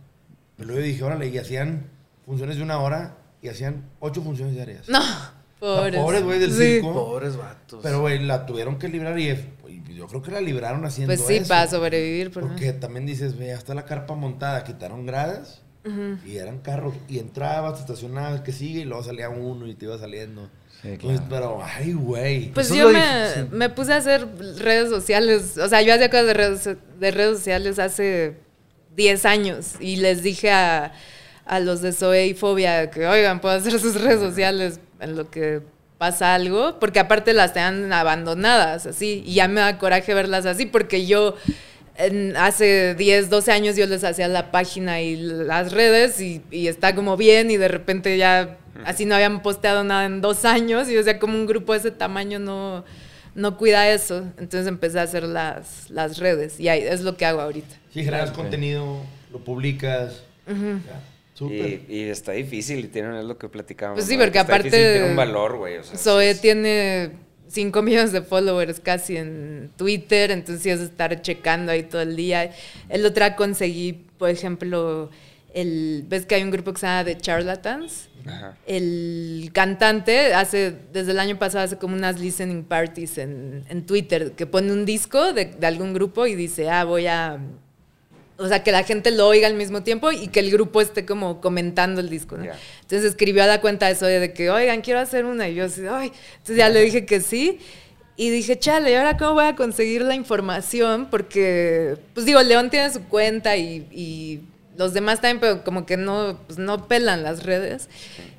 Pero 0.56 0.68
luego 0.68 0.80
yo 0.80 0.86
dije, 0.86 1.04
órale, 1.04 1.28
y 1.28 1.36
hacían 1.38 1.86
funciones 2.24 2.56
de 2.56 2.62
una 2.62 2.78
hora 2.80 3.16
y 3.42 3.48
hacían 3.48 3.84
ocho 4.00 4.22
funciones 4.22 4.54
diarias. 4.54 4.88
No, 4.88 5.00
pobres. 5.60 6.00
pobres, 6.00 6.22
güey, 6.24 6.38
del 6.38 6.52
Sí. 6.52 6.56
circo. 6.80 6.92
Pobres 6.94 7.36
vatos. 7.36 7.80
Pero, 7.82 8.00
güey, 8.00 8.18
la 8.24 8.46
tuvieron 8.46 8.78
que 8.78 8.88
librar 8.88 9.18
y, 9.18 9.36
yo 9.94 10.06
creo 10.06 10.22
que 10.22 10.30
la 10.30 10.40
libraron 10.40 10.84
haciendo 10.86 11.12
Pues 11.14 11.26
sí, 11.26 11.36
eso. 11.36 11.48
para 11.48 11.68
sobrevivir. 11.68 12.30
Por 12.30 12.46
Porque 12.48 12.72
también 12.72 13.04
dices, 13.04 13.36
ve, 13.36 13.52
hasta 13.52 13.74
la 13.74 13.84
carpa 13.84 14.14
montada, 14.14 14.64
quitaron 14.64 15.04
gradas 15.06 15.62
y 16.26 16.36
eran 16.36 16.58
carros. 16.58 16.94
Y 17.08 17.18
entrabas, 17.18 17.74
te 17.74 17.80
estacionabas, 17.80 18.40
que 18.42 18.52
sigue, 18.52 18.80
y 18.80 18.84
luego 18.84 19.02
salía 19.02 19.28
uno 19.28 19.66
y 19.66 19.74
te 19.74 19.86
iba 19.86 19.98
saliendo. 19.98 20.48
Sí, 20.82 20.96
pero, 21.28 21.60
ay, 21.62 21.92
güey. 21.92 22.52
Pues 22.52 22.66
Eso 22.66 22.76
yo 22.76 22.90
me, 22.90 23.46
me 23.50 23.68
puse 23.68 23.92
a 23.92 23.96
hacer 23.96 24.28
redes 24.58 24.88
sociales. 24.88 25.58
O 25.58 25.68
sea, 25.68 25.82
yo 25.82 25.92
hacía 25.92 26.08
cosas 26.08 26.26
de 26.26 26.34
redes, 26.34 26.68
de 27.00 27.10
redes 27.10 27.38
sociales 27.38 27.78
hace 27.78 28.36
10 28.94 29.24
años. 29.24 29.74
Y 29.80 29.96
les 29.96 30.22
dije 30.22 30.52
a, 30.52 30.92
a 31.46 31.60
los 31.60 31.82
de 31.82 31.92
Zoe 31.92 32.26
y 32.26 32.34
Fobia 32.34 32.90
que, 32.90 33.06
oigan, 33.08 33.40
puedo 33.40 33.56
hacer 33.56 33.78
sus 33.80 34.00
redes 34.00 34.20
sociales 34.20 34.78
en 35.00 35.16
lo 35.16 35.30
que 35.30 35.62
pasa 35.98 36.34
algo. 36.34 36.78
Porque 36.78 37.00
aparte 37.00 37.32
las 37.32 37.54
tenían 37.54 37.92
abandonadas, 37.92 38.86
así. 38.86 39.24
Y 39.26 39.34
ya 39.34 39.48
me 39.48 39.60
da 39.60 39.78
coraje 39.78 40.14
verlas 40.14 40.46
así. 40.46 40.66
Porque 40.66 41.06
yo 41.06 41.34
en- 41.98 42.36
hace 42.36 42.94
10, 42.94 43.28
12 43.30 43.52
años 43.52 43.76
yo 43.76 43.86
les 43.86 44.04
hacía 44.04 44.28
la 44.28 44.50
página 44.50 45.00
y 45.02 45.16
las 45.16 45.72
redes 45.72 46.20
y, 46.20 46.42
y 46.50 46.68
está 46.68 46.94
como 46.94 47.16
bien 47.16 47.50
y 47.50 47.56
de 47.56 47.68
repente 47.68 48.16
ya 48.16 48.56
así 48.84 49.04
no 49.04 49.14
habían 49.14 49.42
posteado 49.42 49.84
nada 49.84 50.06
en 50.06 50.20
dos 50.20 50.44
años 50.44 50.88
y 50.88 50.96
o 50.96 51.02
sea 51.02 51.18
como 51.18 51.34
un 51.34 51.46
grupo 51.46 51.72
de 51.72 51.80
ese 51.80 51.90
tamaño 51.90 52.38
no, 52.38 52.84
no 53.34 53.56
cuida 53.58 53.90
eso. 53.90 54.18
Entonces 54.38 54.66
empecé 54.66 55.00
a 55.00 55.02
hacer 55.02 55.24
las, 55.24 55.90
las 55.90 56.18
redes 56.18 56.58
y 56.60 56.68
ahí 56.68 56.82
es 56.82 57.00
lo 57.02 57.16
que 57.16 57.26
hago 57.26 57.40
ahorita. 57.40 57.74
Si 57.92 58.04
generas 58.04 58.30
Ok. 58.30 58.36
contenido, 58.36 59.02
lo 59.32 59.38
publicas. 59.44 60.22
ya, 60.46 60.54
Súper. 61.34 61.82
Y, 61.88 61.96
y 61.96 62.02
está 62.08 62.32
difícil, 62.32 62.80
y 62.80 62.88
tienen, 62.88 63.14
es 63.14 63.24
lo 63.24 63.38
que 63.38 63.48
platicábamos. 63.48 63.98
Pues 63.98 64.08
sí, 64.08 64.16
¿no? 64.16 64.24
porque 64.24 64.38
Está 64.38 64.54
aparte 64.54 64.70
difícil, 64.70 64.92
tiene 64.92 65.10
un 65.10 65.16
valor, 65.16 65.56
güey. 65.56 65.76
O 65.78 65.84
sea, 65.84 65.96
Zoe 65.96 66.34
sí, 66.34 66.40
tiene 66.40 67.10
5 67.48 67.82
millones 67.82 68.12
de 68.12 68.22
followers 68.22 68.80
casi 68.80 69.16
en 69.16 69.70
Twitter, 69.76 70.30
entonces 70.30 70.66
es 70.66 70.80
estar 70.80 71.20
checando 71.22 71.72
ahí 71.72 71.82
todo 71.82 72.02
el 72.02 72.16
día. 72.16 72.52
El 72.88 73.04
otro 73.04 73.24
día 73.24 73.36
conseguí, 73.36 73.92
por 73.92 74.30
ejemplo, 74.30 75.10
el, 75.54 76.04
ves 76.08 76.26
que 76.26 76.34
hay 76.34 76.42
un 76.42 76.50
grupo 76.50 76.72
que 76.72 76.80
se 76.80 76.86
llama 76.86 77.04
The 77.04 77.16
Charlatans. 77.18 78.08
Ajá. 78.26 78.56
El 78.66 79.50
cantante 79.52 80.34
hace, 80.34 80.74
desde 80.92 81.12
el 81.12 81.18
año 81.18 81.38
pasado, 81.38 81.64
hace 81.64 81.78
como 81.78 81.94
unas 81.94 82.20
listening 82.20 82.64
parties 82.64 83.18
en, 83.18 83.64
en 83.68 83.86
Twitter, 83.86 84.32
que 84.32 84.46
pone 84.46 84.72
un 84.72 84.84
disco 84.84 85.32
de, 85.32 85.46
de 85.46 85.66
algún 85.66 85.94
grupo 85.94 86.26
y 86.26 86.34
dice, 86.34 86.68
ah, 86.70 86.84
voy 86.84 87.06
a... 87.06 87.38
O 88.40 88.46
sea, 88.46 88.62
que 88.62 88.70
la 88.70 88.84
gente 88.84 89.10
lo 89.10 89.26
oiga 89.26 89.48
al 89.48 89.54
mismo 89.54 89.82
tiempo 89.82 90.12
y 90.12 90.28
que 90.28 90.38
el 90.38 90.52
grupo 90.52 90.80
esté 90.80 91.04
como 91.04 91.40
comentando 91.40 92.00
el 92.00 92.08
disco, 92.08 92.36
¿no? 92.36 92.44
Ya. 92.44 92.56
Entonces 92.82 93.10
escribió 93.10 93.42
a 93.42 93.48
la 93.48 93.60
cuenta 93.60 93.88
de 93.88 93.96
Zoe 93.96 94.20
de 94.20 94.32
que, 94.32 94.48
oigan, 94.48 94.80
quiero 94.80 95.00
hacer 95.00 95.24
una. 95.24 95.48
Y 95.48 95.56
yo 95.56 95.64
así, 95.64 95.82
ay. 95.90 96.12
Entonces 96.34 96.56
ya 96.56 96.68
le 96.68 96.80
dije 96.80 97.04
que 97.04 97.20
sí. 97.20 97.58
Y 98.16 98.30
dije, 98.30 98.56
chale, 98.56 98.92
¿y 98.92 98.94
ahora 98.94 99.16
cómo 99.16 99.34
voy 99.34 99.46
a 99.46 99.56
conseguir 99.56 100.02
la 100.02 100.14
información? 100.14 101.08
Porque, 101.10 101.96
pues 102.14 102.26
digo, 102.26 102.40
León 102.40 102.70
tiene 102.70 102.92
su 102.92 103.02
cuenta 103.04 103.56
y, 103.56 103.88
y 103.90 104.40
los 104.76 104.94
demás 104.94 105.20
también, 105.20 105.40
pero 105.40 105.64
como 105.64 105.84
que 105.84 105.96
no, 105.96 106.38
pues, 106.46 106.60
no 106.60 106.86
pelan 106.86 107.24
las 107.24 107.42
redes. 107.42 107.88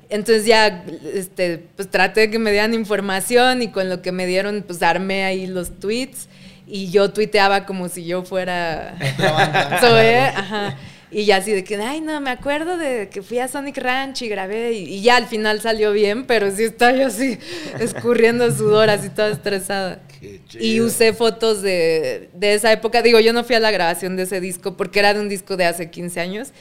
Entonces 0.08 0.46
ya, 0.46 0.82
este, 1.14 1.58
pues 1.76 1.90
traté 1.90 2.22
de 2.22 2.30
que 2.30 2.38
me 2.38 2.52
dieran 2.52 2.72
información 2.72 3.60
y 3.60 3.68
con 3.68 3.90
lo 3.90 4.00
que 4.00 4.12
me 4.12 4.26
dieron, 4.26 4.64
pues 4.66 4.82
armé 4.82 5.24
ahí 5.24 5.46
los 5.46 5.78
tweets 5.78 6.29
y 6.70 6.90
yo 6.90 7.10
tuiteaba 7.12 7.66
como 7.66 7.88
si 7.88 8.04
yo 8.04 8.22
fuera. 8.22 8.96
Zoe, 9.80 10.18
ajá. 10.18 10.76
Y 11.12 11.24
ya 11.24 11.38
así 11.38 11.50
de 11.50 11.64
que, 11.64 11.74
ay, 11.74 12.00
no, 12.00 12.20
me 12.20 12.30
acuerdo 12.30 12.76
de 12.76 13.08
que 13.08 13.20
fui 13.22 13.40
a 13.40 13.48
Sonic 13.48 13.78
Ranch 13.78 14.22
y 14.22 14.28
grabé 14.28 14.74
y, 14.74 14.84
y 14.94 15.02
ya 15.02 15.16
al 15.16 15.26
final 15.26 15.60
salió 15.60 15.90
bien, 15.92 16.24
pero 16.24 16.54
sí 16.54 16.62
estaba 16.62 16.92
yo 16.96 17.08
así 17.08 17.36
escurriendo 17.80 18.48
sudor, 18.52 18.90
así 18.90 19.08
toda 19.08 19.30
estresada. 19.30 20.00
Qué 20.20 20.40
Y 20.60 20.80
usé 20.80 21.12
fotos 21.12 21.62
de, 21.62 22.28
de 22.34 22.54
esa 22.54 22.70
época. 22.70 23.02
Digo, 23.02 23.18
yo 23.18 23.32
no 23.32 23.42
fui 23.42 23.56
a 23.56 23.60
la 23.60 23.72
grabación 23.72 24.14
de 24.16 24.22
ese 24.22 24.40
disco 24.40 24.76
porque 24.76 25.00
era 25.00 25.12
de 25.12 25.20
un 25.20 25.28
disco 25.28 25.56
de 25.56 25.64
hace 25.64 25.90
15 25.90 26.20
años, 26.20 26.52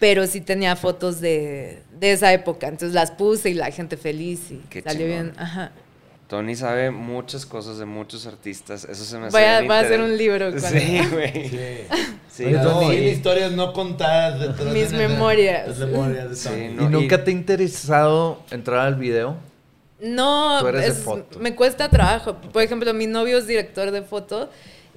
pero 0.00 0.26
sí 0.26 0.40
tenía 0.40 0.74
fotos 0.74 1.20
de, 1.20 1.82
de 1.98 2.12
esa 2.12 2.32
época. 2.32 2.68
Entonces 2.68 2.94
las 2.94 3.10
puse 3.10 3.50
y 3.50 3.54
la 3.54 3.70
gente 3.72 3.98
feliz 3.98 4.50
y 4.50 4.62
Qué 4.70 4.80
salió 4.80 5.06
chingón. 5.06 5.32
bien. 5.32 5.32
Ajá. 5.36 5.72
Tony 6.28 6.54
sabe 6.54 6.90
muchas 6.90 7.46
cosas 7.46 7.78
de 7.78 7.86
muchos 7.86 8.26
artistas. 8.26 8.84
Eso 8.84 9.04
se 9.04 9.18
me 9.18 9.26
hace 9.28 9.36
Voy 9.36 9.44
a- 9.46 9.58
bien 9.60 9.68
voy 9.68 9.76
a 9.76 9.80
hacer 9.80 10.00
un 10.00 10.16
libro 10.16 10.50
con 10.50 10.60
Sí, 10.60 11.00
güey. 11.10 11.48
Sí. 11.48 11.68
Sí, 12.30 12.44
No, 12.46 12.62
Tony, 12.62 12.94
y- 12.96 13.08
historias 13.08 13.50
no 13.52 13.72
contadas. 13.72 14.38
detrás 14.38 14.72
Mis 14.72 14.90
de- 14.92 15.08
memorias. 15.08 15.66
Las 15.68 15.78
memorias 15.78 16.28
de 16.30 16.36
Sí, 16.36 16.68
no, 16.74 16.84
¿Y 16.84 16.88
nunca 16.88 17.14
y- 17.16 17.24
te 17.24 17.30
ha 17.30 17.34
interesado 17.34 18.42
entrar 18.50 18.80
al 18.86 18.94
video? 18.96 19.36
No, 20.00 20.58
Tú 20.60 20.68
eres 20.68 20.82
de 20.82 20.88
es- 20.88 20.98
foto. 20.98 21.38
me 21.40 21.54
cuesta 21.56 21.88
trabajo. 21.88 22.36
Por 22.52 22.62
ejemplo, 22.62 22.92
mi 22.94 23.06
novio 23.06 23.38
es 23.38 23.46
director 23.46 23.90
de 23.90 24.02
foto 24.02 24.50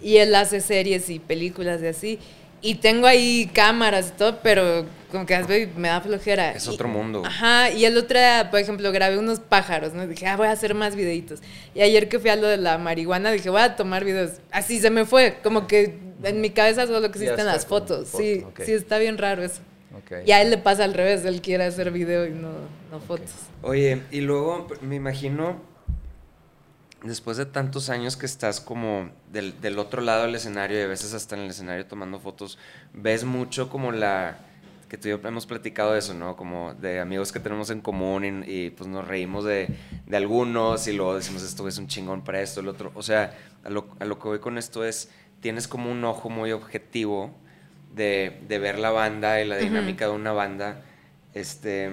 y 0.03 0.17
él 0.17 0.36
hace 0.36 0.59
series 0.61 1.09
y 1.09 1.17
películas 1.19 1.82
y 1.82 1.88
así. 1.88 2.19
Y 2.62 2.76
tengo 2.76 3.07
ahí 3.07 3.49
cámaras 3.53 4.09
y 4.09 4.18
todo, 4.18 4.39
pero 4.43 4.86
como 5.12 5.26
que 5.26 5.68
me 5.76 5.88
da 5.88 5.99
flojera. 6.01 6.51
Es 6.51 6.68
Y- 6.68 6.70
otro 6.70 6.88
mundo. 6.88 7.24
Ajá, 7.26 7.72
y 7.72 7.86
el 7.86 7.97
otro 7.97 8.18
día, 8.20 8.49
por 8.51 8.59
ejemplo, 8.59 8.91
grabé 8.91 9.18
unos 9.18 9.39
pájaros, 9.39 9.93
¿no? 9.93 10.07
Dije, 10.07 10.28
ah, 10.28 10.38
voy 10.38 10.47
a 10.47 10.51
hacer 10.51 10.74
más 10.76 10.95
videitos. 10.95 11.39
Y 11.74 11.82
ayer 11.82 12.07
que 12.07 12.20
fui 12.20 12.30
a 12.30 12.36
lo 12.36 12.47
de 12.47 12.57
la 12.57 12.78
marihuana, 12.78 13.32
dije, 13.32 13.49
voy 13.49 13.62
a 13.62 13.76
tomar 13.76 14.05
videos. 14.05 14.34
Así 14.51 14.80
se 14.80 14.89
me 14.89 15.05
fue, 15.05 15.38
como 15.43 15.68
que 15.68 15.97
en 16.24 16.39
mi 16.39 16.51
cabeza 16.51 16.86
solo 16.88 17.05
existen 17.07 17.45
las 17.45 17.66
fotos. 17.66 18.09
foto, 18.09 18.24
sí, 18.24 18.45
sí, 18.64 18.74
está 18.74 18.99
bien 18.99 19.18
raro 19.18 19.43
eso. 19.43 19.62
Ok. 19.97 20.26
Y 20.26 20.32
a 20.32 20.41
él 20.41 20.51
le 20.51 20.57
pasa 20.57 20.84
al 20.84 20.93
revés, 20.93 21.26
él 21.26 21.41
quiere 21.41 21.66
hacer 21.66 21.91
video 21.91 22.26
y 22.28 22.30
no, 22.30 22.51
no 22.91 22.99
fotos. 22.99 23.32
Oye, 23.64 24.03
y 24.12 24.22
luego 24.22 24.68
me 24.82 24.95
imagino, 24.95 25.59
después 27.04 27.38
de 27.38 27.45
tantos 27.45 27.89
años 27.89 28.16
que 28.16 28.26
estás 28.26 28.60
como 28.60 29.10
del, 29.32 29.60
del 29.62 29.80
otro 29.80 30.02
lado 30.02 30.24
del 30.24 30.36
escenario 30.36 30.80
y 30.80 30.84
a 30.84 30.88
veces 30.88 31.14
hasta 31.14 31.36
en 31.36 31.43
el 31.43 31.49
escenario 31.49 31.86
tomando 31.86 32.20
fotos, 32.20 32.58
ves 32.93 33.24
mucho 33.24 33.70
como 33.70 33.91
la 33.91 34.38
que 34.88 34.97
tú 34.97 35.08
y 35.08 35.12
yo 35.12 35.22
hemos 35.24 35.45
platicado 35.45 35.93
de 35.93 35.99
eso, 35.99 36.14
¿no? 36.14 36.36
Como 36.36 36.74
de 36.74 36.99
amigos 36.99 37.32
que 37.32 37.39
tenemos 37.39 37.70
en 37.70 37.80
común 37.80 38.43
y, 38.45 38.52
y, 38.66 38.70
pues 38.72 38.89
nos 38.89 39.08
reímos 39.08 39.45
de, 39.45 39.70
de 40.06 40.18
algunos 40.18 40.86
y 40.88 40.91
luego 40.91 41.16
decimos 41.16 41.43
esto 41.43 41.66
es 41.70 41.78
un 41.78 41.88
chingón 41.88 42.26
para 42.26 42.41
esto, 42.41 42.60
el 42.60 42.68
otro. 42.68 42.91
O 42.93 43.02
sea, 43.02 43.38
a 43.64 43.70
lo, 43.70 43.88
a 43.99 44.06
lo 44.06 44.20
que 44.20 44.28
voy 44.28 44.39
con 44.39 44.58
esto 44.58 44.84
es, 44.84 45.10
tienes 45.39 45.70
como 45.70 45.89
un 45.89 46.04
ojo 46.04 46.30
muy 46.30 46.52
objetivo 46.52 47.34
de, 47.95 48.41
de 48.49 48.60
ver 48.60 48.80
la 48.80 48.91
banda 48.91 49.39
y 49.41 49.47
la 49.47 49.56
dinámica 49.56 50.08
de 50.08 50.12
una 50.12 50.34
banda. 50.34 50.82
Este, 51.34 51.89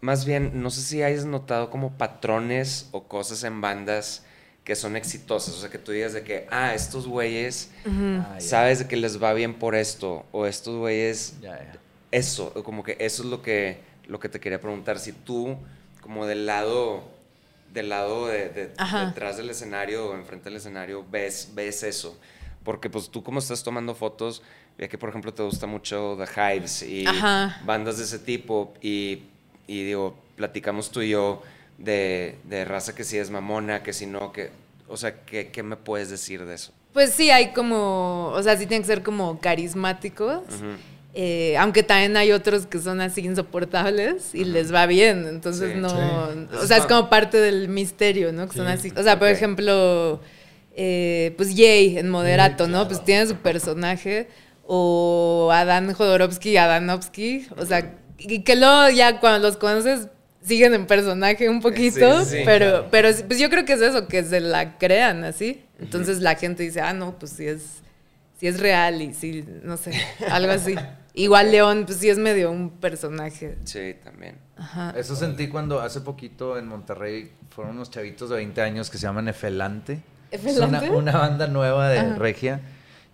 más 0.00 0.24
bien, 0.24 0.62
no 0.62 0.70
sé 0.70 0.82
si 0.82 1.02
hayas 1.02 1.24
notado 1.24 1.70
como 1.70 1.98
patrones 1.98 2.88
o 2.92 3.08
cosas 3.08 3.42
en 3.42 3.60
bandas 3.60 4.24
que 4.68 4.76
son 4.76 4.96
exitosas. 4.96 5.54
O 5.54 5.60
sea, 5.60 5.70
que 5.70 5.78
tú 5.78 5.92
digas 5.92 6.12
de 6.12 6.22
que, 6.22 6.46
ah, 6.50 6.74
estos 6.74 7.06
güeyes, 7.08 7.70
Ah, 7.86 8.34
ya. 8.34 8.40
sabes 8.40 8.80
de 8.80 8.86
que 8.86 8.96
les 8.98 9.20
va 9.20 9.32
bien 9.32 9.54
por 9.54 9.74
esto. 9.74 10.26
O 10.30 10.44
estos 10.46 10.76
güeyes, 10.76 11.34
Ya, 11.40 11.56
ya. 11.58 11.72
eso. 12.12 12.52
o 12.54 12.62
Como 12.62 12.84
que 12.84 12.96
eso 13.00 13.22
es 13.22 13.28
lo 13.30 13.40
que, 13.40 13.78
lo 14.06 14.20
que 14.20 14.28
te 14.28 14.38
quería 14.38 14.60
preguntar. 14.60 14.98
Si 14.98 15.12
tú, 15.12 15.56
como 16.02 16.26
del 16.26 16.44
lado, 16.44 17.02
del 17.72 17.88
lado 17.88 18.26
de, 18.26 18.50
de- 18.50 18.68
detrás 19.06 19.38
del 19.38 19.48
escenario 19.48 20.10
o 20.10 20.14
enfrente 20.14 20.44
del 20.50 20.56
escenario, 20.58 21.02
ves, 21.10 21.48
ves 21.54 21.82
eso. 21.82 22.18
Porque 22.62 22.90
pues 22.90 23.08
tú 23.08 23.22
como 23.22 23.38
estás 23.38 23.62
tomando 23.62 23.94
fotos, 23.94 24.42
ya 24.78 24.86
que 24.86 24.98
por 24.98 25.08
ejemplo 25.08 25.32
te 25.32 25.42
gusta 25.42 25.66
mucho 25.66 26.18
The 26.18 26.56
Hives 26.58 26.82
y 26.82 27.06
Ajá. 27.06 27.62
bandas 27.64 27.96
de 27.96 28.04
ese 28.04 28.18
tipo 28.18 28.74
y, 28.82 29.22
y 29.66 29.84
digo, 29.84 30.14
platicamos 30.36 30.90
tú 30.90 31.00
y 31.00 31.08
yo 31.10 31.42
de, 31.78 32.36
de 32.44 32.64
raza 32.64 32.94
que 32.94 33.04
sí 33.04 33.16
es 33.18 33.30
mamona, 33.30 33.82
que 33.82 33.92
si 33.92 34.06
no, 34.06 34.32
que, 34.32 34.50
o 34.88 34.96
sea, 34.96 35.24
¿qué, 35.24 35.48
qué 35.50 35.62
me 35.62 35.76
puedes 35.76 36.10
decir 36.10 36.44
de 36.44 36.54
eso? 36.54 36.72
Pues 36.92 37.12
sí, 37.12 37.30
hay 37.30 37.52
como, 37.52 38.28
o 38.34 38.42
sea, 38.42 38.56
sí 38.56 38.66
tienen 38.66 38.82
que 38.82 38.88
ser 38.88 39.02
como 39.02 39.38
carismáticos. 39.40 40.42
Eh, 41.14 41.56
aunque 41.58 41.82
también 41.82 42.16
hay 42.16 42.32
otros 42.32 42.66
que 42.66 42.78
son 42.78 43.00
así 43.00 43.22
insoportables 43.22 44.34
y 44.34 44.44
les 44.44 44.72
va 44.72 44.86
bien. 44.86 45.26
Entonces 45.26 45.72
Sí. 45.74 45.78
no. 45.80 45.88
Sí. 45.88 46.56
O 46.62 46.66
sea, 46.66 46.76
es 46.76 46.86
como 46.86 47.08
parte 47.08 47.38
del 47.38 47.68
misterio, 47.68 48.32
¿no? 48.32 48.48
Que 48.48 48.56
son 48.56 48.66
Sí. 48.66 48.72
así. 48.72 48.92
O 48.96 49.02
sea, 49.02 49.18
por 49.18 49.28
ejemplo, 49.28 50.20
eh, 50.76 51.34
pues 51.36 51.50
Jay 51.56 51.98
en 51.98 52.08
Moderato, 52.08 52.66
Sí, 52.66 52.70
¿no? 52.70 52.86
Pues 52.86 53.04
tiene 53.04 53.26
su 53.26 53.36
personaje. 53.36 54.28
O 54.66 55.50
Adán 55.52 55.92
Jodorowsky 55.94 56.50
y 56.50 56.56
Adanovsky. 56.58 57.48
O 57.56 57.64
sea, 57.66 57.94
y 58.18 58.42
que 58.42 58.54
luego 58.56 58.90
ya 58.90 59.18
cuando 59.18 59.38
los 59.46 59.56
conoces 59.56 60.08
siguen 60.42 60.74
en 60.74 60.86
personaje 60.86 61.48
un 61.48 61.60
poquito. 61.60 62.24
sí, 62.24 62.38
sí. 62.38 62.42
pero, 62.44 62.88
pero 62.90 63.08
pues 63.26 63.38
yo 63.38 63.50
creo 63.50 63.64
que 63.64 63.74
es 63.74 63.80
eso, 63.80 64.08
que 64.08 64.22
se 64.24 64.40
la 64.40 64.78
crean 64.78 65.24
así. 65.24 65.64
Entonces 65.78 66.20
la 66.20 66.34
gente 66.34 66.62
dice, 66.62 66.80
ah, 66.80 66.92
no, 66.92 67.18
pues 67.18 67.32
sí 67.32 67.46
es 67.46 67.82
si 68.38 68.46
es 68.46 68.60
real 68.60 69.02
y 69.02 69.14
si, 69.14 69.44
no 69.62 69.76
sé, 69.76 69.92
algo 70.30 70.52
así. 70.52 70.74
Igual 71.14 71.50
León, 71.50 71.82
pues 71.84 71.98
sí 71.98 72.08
es 72.08 72.18
medio 72.18 72.52
un 72.52 72.70
personaje. 72.70 73.58
Sí, 73.64 73.96
también. 74.04 74.36
Ajá. 74.56 74.94
Eso 74.96 75.16
sentí 75.16 75.48
cuando 75.48 75.80
hace 75.80 76.00
poquito 76.00 76.56
en 76.56 76.68
Monterrey 76.68 77.32
fueron 77.50 77.74
unos 77.74 77.90
chavitos 77.90 78.30
de 78.30 78.36
20 78.36 78.62
años 78.62 78.88
que 78.90 78.98
se 78.98 79.06
llaman 79.06 79.26
Efelante. 79.26 80.00
¿Efelante? 80.30 80.76
Es 80.76 80.82
una, 80.82 80.96
una 80.96 81.18
banda 81.18 81.48
nueva 81.48 81.88
de 81.88 81.98
Ajá. 81.98 82.14
regia. 82.14 82.60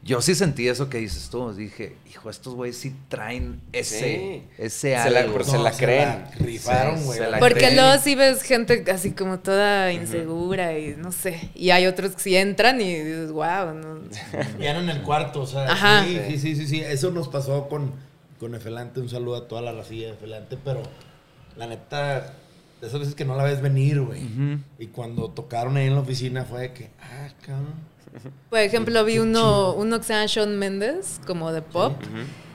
Yo 0.05 0.21
sí 0.21 0.35
sentí 0.35 0.69
eso 0.69 0.91
que 0.91 0.99
dices 0.99 1.31
tú. 1.31 1.53
Dije, 1.55 1.97
hijo, 2.11 2.29
estos 2.29 2.55
güeyes 2.55 2.77
sí 2.77 2.95
traen 3.09 3.63
ese, 3.73 3.99
Sí. 3.99 4.43
ese 4.59 4.97
Se 5.03 5.11
la- 5.11 5.21
algo. 5.21 5.43
se 5.43 5.57
la 5.59 5.73
creen. 5.73 6.27
rifaron, 6.41 6.99
Sí, 6.99 7.05
güey. 7.07 7.19
se 7.21 7.31
la 7.31 7.39
Porque 7.39 7.55
creen. 7.61 7.77
luego 7.77 7.99
sí 8.03 8.15
ves 8.15 8.43
gente 8.43 8.85
así 8.93 9.13
como 9.13 9.39
toda 9.39 9.93
insegura 9.95 10.79
y 10.79 10.95
no 10.97 11.11
sé. 11.11 11.49
Y 11.55 11.71
hay 11.71 11.87
otros 11.87 12.17
que 12.17 12.21
sí 12.23 12.37
entran 12.37 12.81
y 12.83 12.95
dices, 12.99 13.33
wow, 13.33 13.73
no. 13.75 14.01
Ya 14.61 14.79
en 14.79 14.91
el 14.91 15.01
cuarto, 15.03 15.41
o 15.41 15.47
sea. 15.47 15.65
Ajá. 15.73 16.05
Sí, 16.05 16.21
sí, 16.29 16.39
sí, 16.39 16.57
sí, 16.57 16.67
sí. 16.67 16.81
Eso 16.83 17.11
nos 17.11 17.29
pasó 17.29 17.69
con, 17.69 17.93
con 18.39 18.55
Efelante. 18.55 19.01
Un 19.01 19.09
saludo 19.09 19.37
a 19.37 19.49
toda 19.49 19.63
la 19.63 19.73
racilla 19.73 20.09
de 20.09 20.13
Efelante, 20.13 20.59
pero 20.63 20.83
la 21.57 21.67
neta, 21.67 22.35
de 22.81 22.87
esas 22.87 23.01
veces 23.01 23.15
que 23.15 23.25
no 23.25 23.37
la 23.37 23.45
ves 23.45 23.61
venir, 23.61 24.01
güey. 24.01 24.23
Y 24.79 24.87
cuando 24.89 25.31
tocaron 25.31 25.77
ahí 25.77 25.87
en 25.87 25.95
la 25.95 26.01
oficina 26.01 26.45
fue 26.45 26.63
de 26.63 26.73
que, 26.73 26.91
ah, 27.01 27.29
cabrón. 27.45 27.95
Por 28.51 28.61
ejemplo, 28.61 29.05
vi 29.05 29.19
uno, 29.19 29.75
uno 29.75 29.99
que 29.99 30.05
se 30.05 30.13
llama 30.13 30.27
Shawn 30.27 30.59
Mendes, 30.59 31.21
como 31.27 31.53
de 31.53 31.63
pop. 31.63 31.95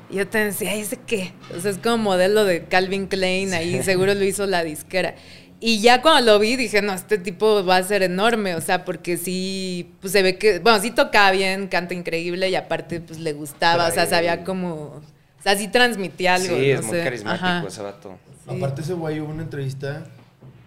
Y 0.10 0.16
yo 0.16 0.28
te 0.28 0.46
decía, 0.46 0.74
¿ese 0.74 0.98
qué? 0.98 1.34
O 1.56 1.60
sea, 1.60 1.72
es 1.72 1.78
como 1.78 1.98
modelo 1.98 2.44
de 2.46 2.66
Calvin 2.66 3.08
Klein, 3.08 3.54
ahí 3.54 3.84
seguro 3.84 4.14
lo 4.14 4.24
hizo 4.24 4.48
la 4.48 4.64
disquera. 4.64 5.16
Y 5.62 5.82
ya 5.82 6.02
cuando 6.02 6.32
lo 6.32 6.40
vi 6.40 6.56
dije, 6.56 6.82
no, 6.82 6.94
este 6.94 7.18
tipo 7.18 7.66
va 7.66 7.78
a 7.78 7.84
ser 7.84 8.02
enorme, 8.02 8.56
o 8.56 8.62
sea, 8.62 8.86
porque 8.86 9.18
sí, 9.18 9.92
pues 10.00 10.14
se 10.14 10.24
ve 10.24 10.38
que, 10.38 10.60
bueno, 10.60 10.80
sí 10.80 10.92
tocaba 10.92 11.32
bien, 11.32 11.68
canta 11.68 11.94
increíble 11.94 12.50
y 12.50 12.56
aparte, 12.56 13.02
pues 13.02 13.20
le 13.20 13.34
gustaba, 13.34 13.88
o 13.88 13.92
sea, 13.92 14.06
sabía 14.06 14.46
como, 14.46 15.02
o 15.40 15.44
sea, 15.44 15.56
sí 15.58 15.68
transmitía 15.70 16.36
algo. 16.36 16.48
sí, 16.48 16.54
no 16.74 16.80
es 16.80 16.86
muy 16.86 16.98
sé. 16.98 17.04
carismático 17.04 17.46
Ajá. 17.46 17.68
ese 17.68 17.82
vato. 17.82 18.18
Sí. 18.48 18.56
Aparte, 18.58 18.82
ese 18.82 18.94
güey 18.94 19.20
hubo 19.20 19.32
una 19.32 19.44
entrevista 19.44 20.06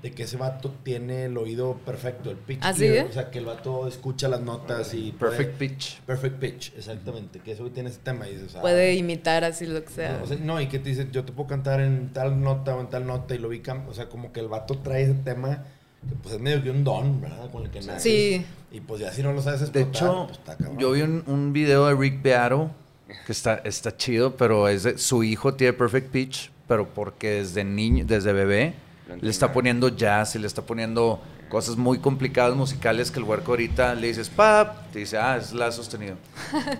de 0.03 0.11
que 0.11 0.25
ese 0.25 0.37
vato 0.37 0.75
tiene 0.83 1.27
el 1.27 1.39
oído 1.39 1.75
perfecto, 1.87 2.31
el 2.31 2.37
pitch. 2.37 2.59
¿Ah, 2.63 2.73
sí, 2.73 2.81
clear. 2.89 3.07
O 3.07 3.13
sea, 3.13 3.31
que 3.31 3.39
el 3.39 3.45
vato 3.47 3.87
escucha 3.87 4.29
las 4.29 4.41
notas 4.41 4.93
y. 4.95 5.13
puede- 5.13 5.37
Perfect 5.37 5.59
pitch. 5.59 6.01
Perfect 6.01 6.39
pitch, 6.41 6.73
exactamente. 6.77 7.39
Que 7.39 7.53
ese 7.53 7.63
güey 7.63 7.73
tiene 7.73 7.89
ese 7.91 8.01
tema 8.01 8.27
y 8.29 8.33
dices, 8.35 8.57
ah, 8.57 8.61
Puede 8.61 8.95
imitar 8.95 9.45
así 9.45 9.65
lo 9.67 9.85
que 9.85 9.91
sea. 9.93 10.19
No, 10.19 10.25
o 10.25 10.27
sea, 10.27 10.37
no, 10.41 10.61
y 10.61 10.67
que 10.67 10.81
te 10.81 10.89
dice, 10.89 11.07
yo 11.13 11.25
te 11.25 11.33
puedo 11.33 11.49
cantar 11.49 11.81
en 11.81 12.13
tal 12.13 12.41
nota 12.41 12.75
o 12.75 12.81
en 12.81 12.89
tal 12.89 13.07
nota 13.07 13.35
y 13.35 13.39
lo 13.39 13.49
vi, 13.49 13.63
o 13.89 13.95
sea, 13.95 14.09
como 14.09 14.33
que 14.33 14.41
el 14.41 14.49
vato 14.49 14.79
trae 14.79 15.03
ese 15.05 15.15
tema 15.15 15.63
que 16.09 16.17
pues 16.17 16.35
es 16.35 16.41
medio 16.41 16.61
que 16.65 16.71
un 16.71 16.83
don, 16.83 17.21
¿verdad? 17.21 17.49
Con 17.53 17.63
el 17.63 17.71
que 17.71 17.81
naces. 17.81 18.03
Sí. 18.03 18.45
Y 18.73 18.81
pues 18.81 19.01
ya 19.01 19.13
si 19.13 19.23
no 19.23 19.33
lo 19.33 19.41
sabes 19.41 19.61
De 19.73 19.83
explotar, 19.83 20.09
hecho, 20.09 20.27
pues 20.27 20.39
está 20.39 20.57
yo 20.79 20.91
vi 20.93 21.03
un, 21.03 21.23
un 21.29 21.53
video 21.53 21.87
de 21.87 21.95
Rick 21.95 22.23
Beato 22.23 22.73
que 23.27 23.33
está, 23.33 23.55
está 23.65 23.97
chido, 23.97 24.37
pero 24.37 24.69
es 24.69 24.83
de- 24.85 24.99
su 24.99 25.23
hijo 25.25 25.55
tiene 25.55 25.73
Perfect 25.73 26.11
Pitch, 26.11 26.51
pero 26.69 26.89
porque 26.89 27.31
desde 27.31 27.65
niño, 27.65 28.05
desde 28.07 28.33
bebé, 28.33 28.75
Lo 29.09 29.17
le 29.17 29.31
está 29.31 29.53
poniendo 29.53 29.89
jazz 29.89 30.35
y 30.37 30.39
le 30.39 30.47
está 30.47 30.63
poniendo 30.63 31.21
cosas 31.51 31.77
muy 31.77 31.99
complicadas 31.99 32.57
musicales 32.57 33.11
que 33.11 33.19
el 33.19 33.25
huerco 33.27 33.53
ahorita 33.53 33.95
le 33.95 34.07
dices 34.07 34.31
pap, 34.31 34.91
te 34.91 35.01
dice, 35.01 35.19
ah, 35.19 35.37
es 35.37 35.53
la 35.53 35.71
sostenido. 35.71 36.17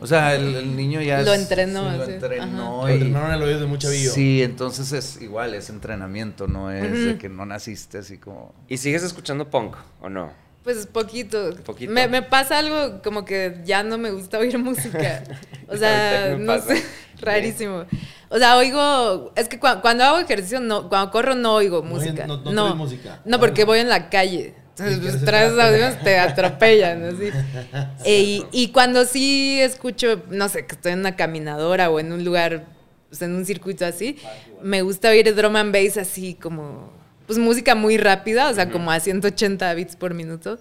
O 0.01 0.07
sea, 0.07 0.35
el, 0.35 0.55
el 0.55 0.75
niño 0.77 1.03
ya 1.03 1.21
Lo 1.21 1.35
es- 1.35 1.43
entrenó, 1.43 1.91
sí, 1.93 1.99
lo 1.99 2.07
sí. 2.07 2.13
entrenó. 2.13 2.83
Lo 2.83 2.89
y- 2.89 2.93
entrenaron 2.95 3.33
el 3.33 3.43
oído 3.43 3.61
de 3.61 3.67
mucho 3.67 3.89
chavillo. 3.89 4.11
Sí, 4.13 4.43
entonces 4.43 4.93
es 4.93 5.21
igual, 5.21 5.53
es 5.53 5.69
entrenamiento, 5.69 6.47
no 6.47 6.71
es 6.71 7.05
de 7.05 7.19
que 7.19 7.29
no 7.29 7.45
naciste 7.45 7.99
así 7.99 8.17
como... 8.17 8.55
¿Y 8.67 8.79
sigues 8.79 9.03
escuchando 9.03 9.51
punk 9.51 9.77
o 10.01 10.09
no? 10.09 10.33
Pues 10.65 10.87
poquito. 10.87 11.55
Poquito. 11.65 11.93
Me, 11.93 12.07
me 12.09 12.23
pasa 12.23 12.59
algo 12.59 13.03
como 13.03 13.25
que 13.25 13.57
ya 13.65 13.83
no 13.83 13.99
me 13.99 14.11
gusta 14.13 14.39
oír 14.39 14.57
música. 14.59 15.23
O 15.69 15.77
sea, 15.79 16.37
no 16.39 16.47
pasa. 16.49 16.77
sé, 16.77 16.85
rarísimo. 17.19 17.87
O 18.29 18.37
sea, 18.39 18.59
oigo, 18.59 19.33
es 19.37 19.49
que 19.49 19.59
cua- 19.59 19.81
cuando 19.81 20.05
hago 20.05 20.19
ejercicio, 20.19 20.61
no, 20.61 20.91
cuando 20.91 21.11
corro 21.11 21.35
no 21.35 21.55
oigo 21.55 21.83
música. 21.83 22.27
no- 22.27 22.37
no 22.37 22.53
No, 22.53 22.77
música. 22.77 23.21
No, 23.25 23.41
porque 23.41 23.65
voy 23.65 23.79
en 23.79 23.89
la 23.89 24.11
calle. 24.11 24.53
Entonces, 24.77 24.99
Y 24.99 25.01
pues, 25.01 25.25
traes 25.25 25.53
audífonos, 25.59 25.99
te 26.05 26.19
atropellan, 26.19 27.05
así. 27.05 27.31
E- 28.05 28.21
y, 28.21 28.47
y 28.53 28.69
cuando 28.69 29.07
sí 29.07 29.61
escucho, 29.63 30.21
no 30.29 30.51
sé, 30.51 30.67
que 30.67 30.75
estoy 30.75 30.93
en 30.93 30.99
una 30.99 31.17
caminadora 31.17 31.89
o 31.89 31.99
en 32.01 32.13
un 32.13 32.23
lugar, 32.23 32.67
pues, 33.09 33.23
en 33.23 33.35
un 33.35 33.47
circuito 33.47 33.87
así, 33.87 34.19
me 34.63 34.83
gusta 34.83 35.09
oír 35.09 35.35
drum 35.35 35.57
and 35.57 35.73
bass 35.75 35.97
así 35.97 36.35
como, 36.35 36.93
pues 37.35 37.45
música 37.45 37.75
muy 37.75 37.97
rápida, 37.97 38.49
o 38.51 38.55
sea, 38.55 38.71
como 38.71 38.91
a 38.91 39.01
180 39.01 39.73
bits 39.75 39.97
por 39.97 40.15
minuto. 40.15 40.59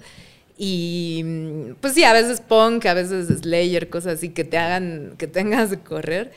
Y 0.58 1.22
mm, 1.26 1.76
pues 1.82 1.94
sí, 1.94 2.04
a 2.04 2.14
veces 2.14 2.42
punk, 2.42 2.86
a 2.86 2.94
veces 2.94 3.28
Slayer, 3.42 3.90
cosas 3.90 4.16
así 4.18 4.30
que 4.30 4.44
te 4.44 4.58
hagan, 4.58 5.16
que 5.18 5.28
tengas 5.28 5.70
de 5.70 5.80
correr. 5.80 6.32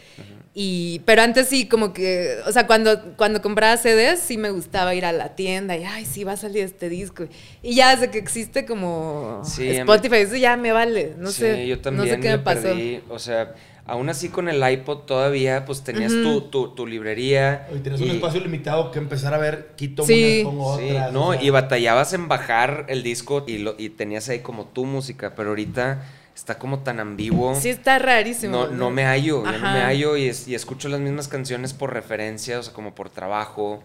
Y, 0.57 1.01
pero 1.05 1.23
antes 1.23 1.49
sí, 1.49 1.67
como 1.67 1.93
que, 1.93 2.37
o 2.47 2.53
sea, 2.53 2.67
cuando, 2.69 3.17
cuando 3.17 3.43
compraba 3.43 3.77
CDs, 3.77 4.21
sí 4.21 4.37
me 4.39 4.51
gustaba 4.51 4.95
ir 4.95 5.05
a 5.05 5.11
la 5.13 5.35
tienda 5.35 5.77
y, 5.77 5.83
ay, 5.85 6.05
sí, 6.05 6.23
va 6.23 6.33
a 6.33 6.37
salir 6.37 6.63
este 6.63 6.89
disco. 6.89 7.27
Y 7.61 7.75
ya 7.75 7.91
desde 7.95 8.11
que 8.11 8.19
existe 8.19 8.65
como 8.65 9.43
Sí, 9.45 9.69
Spotify, 9.69 10.17
eso 10.19 10.37
ya 10.37 10.57
me 10.57 10.71
vale. 10.71 11.15
No 11.19 11.31
Sí, 11.31 11.41
sé, 11.41 11.67
yo 11.67 11.81
también 11.81 12.07
no 12.09 12.15
sé 12.15 12.21
qué 12.21 12.31
me 12.31 12.39
pasó. 12.39 12.63
perdí, 12.63 13.01
o 13.09 13.19
sea, 13.19 13.53
aún 13.87 14.09
así 14.09 14.29
con 14.31 14.49
el 14.49 14.67
iPod 14.67 15.01
todavía, 15.01 15.65
pues 15.67 15.83
tenías 15.85 16.13
tu, 16.13 16.43
tu, 16.43 16.69
tu 16.75 16.87
librería. 16.87 17.69
Hoy 17.73 17.81
tienes 17.81 18.01
un 18.01 18.09
y- 18.09 18.11
espacio 18.13 18.41
limitado 18.41 18.91
que 18.91 18.99
empezar 18.99 19.35
a 19.35 19.39
ver, 19.39 19.73
quito 19.77 20.05
Sí. 20.05 20.41
unas, 20.43 20.53
pongo 20.55 20.79
Sí, 20.79 20.91
otras. 20.91 21.13
no, 21.13 21.29
o 21.29 21.33
sea, 21.35 21.43
y 21.43 21.51
batallabas 21.51 22.13
en 22.15 22.29
bajar 22.29 22.87
el 22.89 23.03
disco 23.03 23.45
y, 23.47 23.59
lo, 23.59 23.75
y 23.79 23.91
tenías 23.91 24.29
ahí 24.29 24.41
como 24.41 24.65
tu 24.67 24.85
música, 24.87 25.35
pero 25.37 25.51
ahorita 25.51 26.03
está 26.35 26.59
como 26.59 26.81
tan 26.81 26.99
ambiguo. 26.99 27.55
Sí, 27.55 27.69
está 27.69 27.99
rarísimo. 27.99 28.57
No, 28.57 28.67
no 28.69 28.91
me 28.91 29.05
hallo, 29.05 29.45
yo 29.45 29.53
no 29.53 29.73
me 29.73 29.81
hallo 29.83 30.17
y, 30.17 30.29
es- 30.29 30.49
y 30.49 30.55
escucho 30.55 30.89
las 30.89 31.01
mismas 31.01 31.29
canciones 31.29 31.73
por 31.75 31.93
referencia, 31.93 32.59
o 32.59 32.63
sea, 32.63 32.73
como 32.73 32.95
por 32.95 33.11
trabajo, 33.11 33.83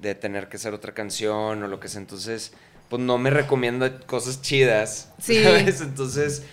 de 0.00 0.14
tener 0.14 0.48
que 0.48 0.56
hacer 0.56 0.72
otra 0.72 0.94
canción 0.94 1.62
o 1.62 1.66
lo 1.66 1.78
que 1.80 1.88
sea. 1.88 2.00
Entonces, 2.00 2.52
pues 2.88 3.02
no 3.02 3.18
me 3.18 3.30
recomienda 3.30 4.00
cosas 4.00 4.40
chidas, 4.40 5.12
Sí. 5.20 5.42
¿sabes? 5.44 5.80
Entonces, 5.82 6.44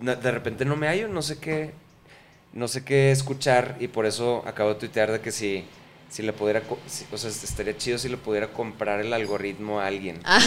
no- 0.00 0.14
de 0.14 0.30
repente 0.30 0.64
no 0.64 0.76
me 0.76 0.86
hallo, 0.86 1.08
no 1.08 1.22
sé 1.22 1.38
qué, 1.38 1.72
no 2.54 2.68
sé 2.68 2.84
qué 2.84 3.10
escuchar 3.10 3.76
y 3.80 3.88
por 3.88 4.06
eso 4.06 4.42
acabo 4.46 4.70
de 4.70 4.76
tuitear 4.76 5.10
de 5.12 5.20
que 5.20 5.30
si, 5.32 5.64
si 6.08 6.22
le 6.22 6.32
pudiera, 6.32 6.62
si- 6.86 7.04
o 7.12 7.18
sea, 7.18 7.28
estaría 7.30 7.76
chido 7.76 7.98
si 7.98 8.08
le 8.08 8.16
pudiera 8.16 8.48
comprar 8.48 9.00
el 9.00 9.12
algoritmo 9.12 9.80
a 9.80 9.86
alguien. 9.88 10.20
Ah, 10.24 10.40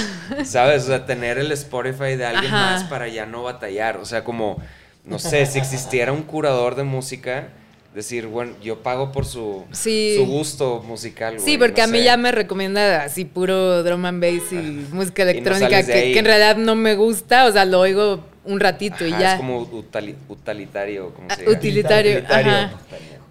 ¿Sabes? 0.45 0.84
O 0.84 0.88
sea, 0.88 1.05
tener 1.05 1.38
el 1.38 1.51
Spotify 1.51 2.16
de 2.16 2.26
alguien 2.26 2.53
Ajá. 2.53 2.72
más 2.72 2.84
para 2.86 3.08
ya 3.10 3.26
no 3.26 3.43
batallar. 3.43 3.97
O 3.97 4.05
sea, 4.05 4.24
como, 4.24 4.58
no 5.03 5.20
sé, 5.20 5.45
si 5.45 5.60
existiera 5.60 6.12
un 6.14 6.24
curador 6.24 6.76
de 6.76 6.84
música, 6.84 7.49
decir, 7.93 8.28
bueno, 8.28 8.53
yo 8.62 8.84
pago 8.84 9.12
por 9.12 9.26
su, 9.26 9.66
Sí. 9.72 10.14
su 10.18 10.26
gusto 10.28 10.84
musical. 10.88 11.39
Sí, 11.39 11.58
porque 11.58 11.82
no 11.82 11.86
a 11.86 11.91
mí 11.91 11.97
sé. 11.97 12.03
ya 12.05 12.16
me 12.18 12.32
recomienda 12.32 13.03
así 13.03 13.26
puro 13.26 13.82
drum 13.84 14.05
and 14.05 14.22
bass 14.24 14.51
y 14.51 14.55
música 14.93 15.24
electrónica 15.24 15.84
que 15.84 16.18
en 16.18 16.26
realidad 16.26 16.58
no 16.58 16.76
me 16.76 16.95
gusta, 16.95 17.47
o 17.47 17.51
sea, 17.51 17.66
lo 17.66 17.80
oigo 17.80 18.24
un 18.48 18.60
ratito 18.60 19.06
y 19.06 19.12
ya. 19.12 19.34
Es 19.34 19.38
como 19.38 19.66
utali- 19.70 20.16
utilitario, 20.30 21.14
como 21.14 21.28
Ah, 21.30 21.36
se 21.36 21.41
diga. 21.41 21.54
utilitario, 21.58 22.12
Utilitario. 22.14 22.52
ajá. 22.54 22.72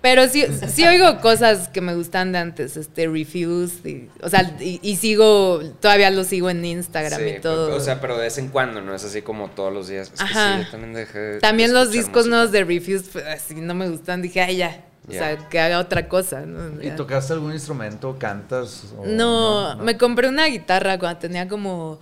Pero 0.03 0.29
sí, 0.29 0.45
sí 0.69 0.87
oigo 0.87 1.21
cosas 1.21 1.69
que 1.69 1.81
me 1.81 1.95
gustan 1.95 2.31
de 2.31 2.39
antes, 2.39 2.77
este, 2.77 3.09
Refused, 3.09 3.85
y, 3.85 4.09
o 4.23 4.29
sea, 4.29 4.55
y, 4.61 4.79
y 4.83 4.97
sigo, 4.97 5.61
todavía 5.81 6.11
lo 6.11 6.23
sigo 6.23 6.49
en 6.49 6.64
Instagram 6.64 7.21
Sí, 7.21 7.29
y 7.39 7.41
todo. 7.41 7.75
O 7.75 7.81
sea, 7.81 8.01
pero 8.01 8.14
de 8.17 8.25
vez 8.25 8.39
en 8.39 8.49
cuando, 8.49 8.81
no 8.83 8.95
es 8.95 9.03
así 9.03 9.23
como 9.23 9.49
todos 9.51 9.73
los 9.73 9.89
días. 9.89 10.09
Es 10.14 10.19
que 10.21 10.23
Ajá. 10.23 10.59
sí, 10.59 10.64
yo 10.64 10.71
también 10.71 10.93
dejé 10.95 11.19
de 11.19 11.41
También 11.41 11.73
los 11.75 11.91
discos 11.91 12.27
música. 12.27 12.31
nuevos 12.37 12.53
de 12.53 12.64
Refused, 12.64 13.11
pues, 13.11 13.25
así 13.27 13.55
no 13.57 13.75
me 13.75 13.89
gustan, 13.89 14.23
dije, 14.23 14.43
ay, 14.43 14.59
ya, 14.59 14.85
o 15.09 15.12
sea, 15.12 15.37
que 15.49 15.59
haga 15.59 15.81
otra 15.81 16.07
cosa, 16.09 16.43
¿no? 16.43 16.81
¿Y 16.83 16.91
tocaste 16.91 17.33
algún 17.33 17.53
instrumento? 17.53 18.17
¿Cantas? 18.19 18.85
o 18.97 19.07
No, 19.07 19.77
me 19.79 19.97
compré 19.97 20.29
una 20.29 20.47
guitarra 20.47 20.99
cuando 21.01 21.19
tenía 21.19 21.49
como 21.49 21.99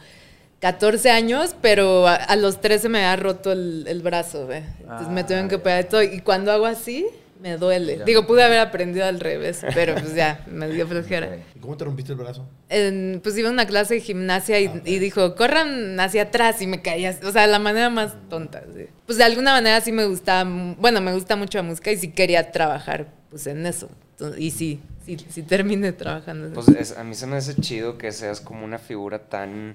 14 0.64 1.10
años, 1.10 1.54
pero 1.60 2.08
a, 2.08 2.14
a 2.14 2.36
los 2.36 2.58
13 2.62 2.88
me 2.88 3.04
había 3.04 3.16
roto 3.22 3.52
el, 3.52 3.84
el 3.86 4.00
brazo, 4.00 4.46
¿ve? 4.46 4.62
Entonces 4.80 5.08
me 5.08 5.20
Ah, 5.20 5.26
tuvieron 5.26 5.48
que 5.48 5.56
ya. 5.56 5.60
operar 5.60 5.84
de 5.84 5.90
todo. 5.90 6.02
Y 6.02 6.20
cuando 6.20 6.52
hago 6.52 6.64
así, 6.64 7.06
me 7.42 7.58
duele. 7.58 7.98
Ya. 7.98 8.04
Digo, 8.04 8.26
pude 8.26 8.42
haber 8.42 8.60
aprendido 8.60 9.04
al 9.04 9.20
revés, 9.20 9.60
pero 9.74 9.94
pues 9.94 10.14
ya, 10.14 10.42
me 10.46 10.66
dio 10.70 10.86
flojera. 10.88 11.36
¿Y 11.54 11.58
cómo 11.58 11.76
te 11.76 11.84
rompiste 11.84 12.12
el 12.12 12.18
brazo? 12.18 12.48
En- 12.70 13.20
pues 13.22 13.36
iba 13.36 13.50
a 13.50 13.52
una 13.52 13.66
clase 13.66 13.92
de 13.96 14.00
gimnasia 14.00 14.58
y, 14.58 14.70
y 14.86 14.98
dijo, 15.00 15.34
corran 15.34 16.00
hacia 16.00 16.22
atrás 16.22 16.62
y 16.62 16.66
me 16.66 16.80
caía, 16.80 17.14
o 17.22 17.30
sea, 17.30 17.42
de 17.42 17.48
la 17.48 17.58
manera 17.58 17.90
más 17.90 18.14
tonta. 18.30 18.62
sí. 18.74 18.86
Pues 19.04 19.18
de 19.18 19.24
alguna 19.24 19.52
manera 19.52 19.82
sí 19.82 19.92
me 19.92 20.06
gustaba, 20.06 20.48
bueno, 20.78 21.02
me 21.02 21.12
gusta 21.12 21.36
mucho 21.36 21.58
la 21.58 21.64
música 21.64 21.92
y 21.92 21.98
sí 21.98 22.08
quería 22.12 22.50
trabajar 22.52 23.08
pues 23.28 23.46
en 23.46 23.66
eso. 23.66 23.90
Entonces, 24.12 24.40
y 24.40 24.50
sí, 24.50 24.80
sí, 25.04 25.18
sí 25.28 25.42
terminé 25.42 25.92
trabajando 25.92 26.46
en 26.46 26.52
eso. 26.52 26.62
Pues 26.64 26.74
es- 26.80 26.96
a 26.96 27.04
mí 27.04 27.14
se 27.14 27.26
me 27.26 27.36
hace 27.36 27.54
chido 27.56 27.98
que 27.98 28.12
seas 28.12 28.40
como 28.40 28.64
una 28.64 28.78
figura 28.78 29.18
tan, 29.18 29.74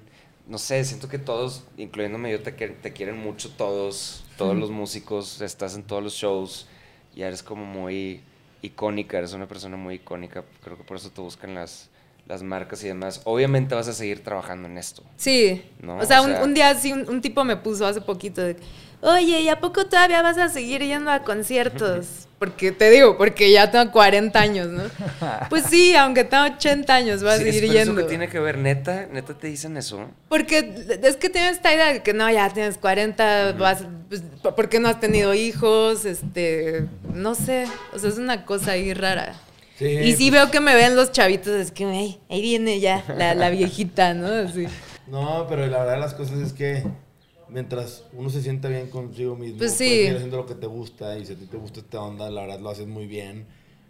no 0.50 0.58
sé, 0.58 0.84
siento 0.84 1.08
que 1.08 1.20
todos, 1.20 1.64
incluyéndome 1.78 2.32
yo, 2.32 2.42
te, 2.42 2.52
te 2.52 2.92
quieren 2.92 3.18
mucho 3.20 3.52
todos, 3.52 4.24
todos 4.36 4.58
los 4.58 4.72
músicos, 4.72 5.42
estás 5.42 5.76
en 5.76 5.84
todos 5.84 6.04
los 6.04 6.14
shows 6.14 6.68
y 7.16 7.22
eres 7.22 7.44
como 7.44 7.66
muy 7.66 8.22
icónica, 8.64 9.20
eres 9.20 9.34
una 9.34 9.48
persona 9.48 9.78
muy 9.78 9.96
icónica, 9.96 10.44
creo 10.64 10.76
que 10.76 10.84
por 10.84 10.98
eso 10.98 11.12
te 11.12 11.22
buscan 11.22 11.54
las, 11.54 11.90
las 12.28 12.42
marcas 12.42 12.84
y 12.84 12.88
demás. 12.88 13.22
Obviamente 13.26 13.76
vas 13.76 13.88
a 13.88 13.94
seguir 13.94 14.24
trabajando 14.24 14.68
en 14.68 14.80
esto. 14.80 15.04
Sí. 15.18 15.62
¿No? 15.82 15.98
O 15.98 16.06
sea, 16.06 16.24
O 16.24 16.44
un, 16.44 16.54
día 16.56 16.74
sí, 16.74 16.92
un, 16.94 17.08
un 17.08 17.22
tipo 17.22 17.44
me 17.44 17.56
puso 17.56 17.86
hace 17.86 18.02
poquito 18.02 18.42
de, 18.42 18.58
oye, 19.02 19.42
¿y 19.42 19.50
a 19.50 19.60
poco 19.60 19.86
todavía 19.86 20.22
vas 20.22 20.38
a 20.38 20.50
seguir 20.50 20.82
yendo 20.84 21.12
a 21.12 21.24
conciertos? 21.24 22.06
Porque 22.40 22.72
te 22.72 22.90
digo, 22.90 23.18
porque 23.18 23.52
ya 23.52 23.70
tengo 23.70 23.92
40 23.92 24.40
años, 24.40 24.68
¿no? 24.70 24.84
Pues 25.50 25.66
sí, 25.70 25.94
aunque 25.98 26.24
tengo 26.24 26.46
80 26.46 26.96
años, 26.96 27.22
voy 27.22 27.32
a 27.34 27.38
seguir 27.38 27.66
es 27.66 27.72
yendo. 27.72 27.92
eso 27.92 27.96
que 27.98 28.04
tiene 28.04 28.30
que 28.30 28.40
ver, 28.40 28.58
neta, 28.58 29.08
neta 29.12 29.34
te 29.38 29.48
dicen 29.48 29.76
eso. 29.76 30.10
Porque 30.30 30.74
es 31.04 31.18
que 31.18 31.30
tienes 31.30 31.58
esta 31.58 31.74
idea 31.74 31.92
de 31.92 32.02
que 32.02 32.14
no, 32.14 32.32
ya 32.32 32.50
tienes 32.50 32.78
40, 32.78 33.52
vas, 33.60 33.84
pues, 34.08 34.24
¿por 34.42 34.70
qué 34.70 34.80
no 34.80 34.88
has 34.88 35.02
tenido 35.02 35.34
hijos? 35.34 36.06
Este, 36.06 36.86
no 37.14 37.36
sé, 37.36 37.66
o 37.94 38.00
sea, 38.00 38.10
es 38.10 38.18
una 38.18 38.46
cosa 38.46 38.72
ahí 38.72 38.94
rara. 38.94 39.36
Sí, 39.78 39.88
y 39.88 40.14
sí 40.14 40.30
pues- 40.30 40.42
veo 40.42 40.50
que 40.52 40.62
me 40.62 40.76
ven 40.76 40.96
los 40.96 41.12
chavitos, 41.12 41.50
es 41.54 41.72
que, 41.74 41.84
"Ey, 41.84 42.22
ahí 42.30 42.42
viene 42.42 42.80
ya 42.80 43.04
la, 43.18 43.36
la 43.36 43.50
viejita, 43.50 44.14
¿no? 44.14 44.28
Así. 44.28 44.66
No, 45.08 45.46
pero 45.50 45.66
la 45.68 45.80
verdad 45.80 45.94
de 45.96 46.00
las 46.00 46.14
cosas 46.14 46.38
es 46.40 46.54
que 46.54 46.84
mientras 47.52 48.04
uno 48.14 48.30
se 48.30 48.42
sienta 48.42 48.68
bien 48.70 48.90
consigo 48.90 49.36
mismo, 49.36 49.58
Pues 49.60 49.72
sí. 49.74 49.78
puedes 49.86 49.98
seguir 50.00 50.16
haciendo 50.16 50.38
lo 50.38 50.46
que 50.46 50.56
te 50.56 50.68
gusta 50.68 51.18
y 51.18 51.26
si 51.26 51.34
a 51.34 51.36
ti 51.36 51.46
te 51.46 51.58
gusta 51.58 51.80
esta 51.80 52.02
onda, 52.02 52.30
la 52.30 52.42
verdad 52.42 52.60
lo 52.60 52.70
haces 52.70 52.88
muy 52.88 53.08
bien. 53.08 53.46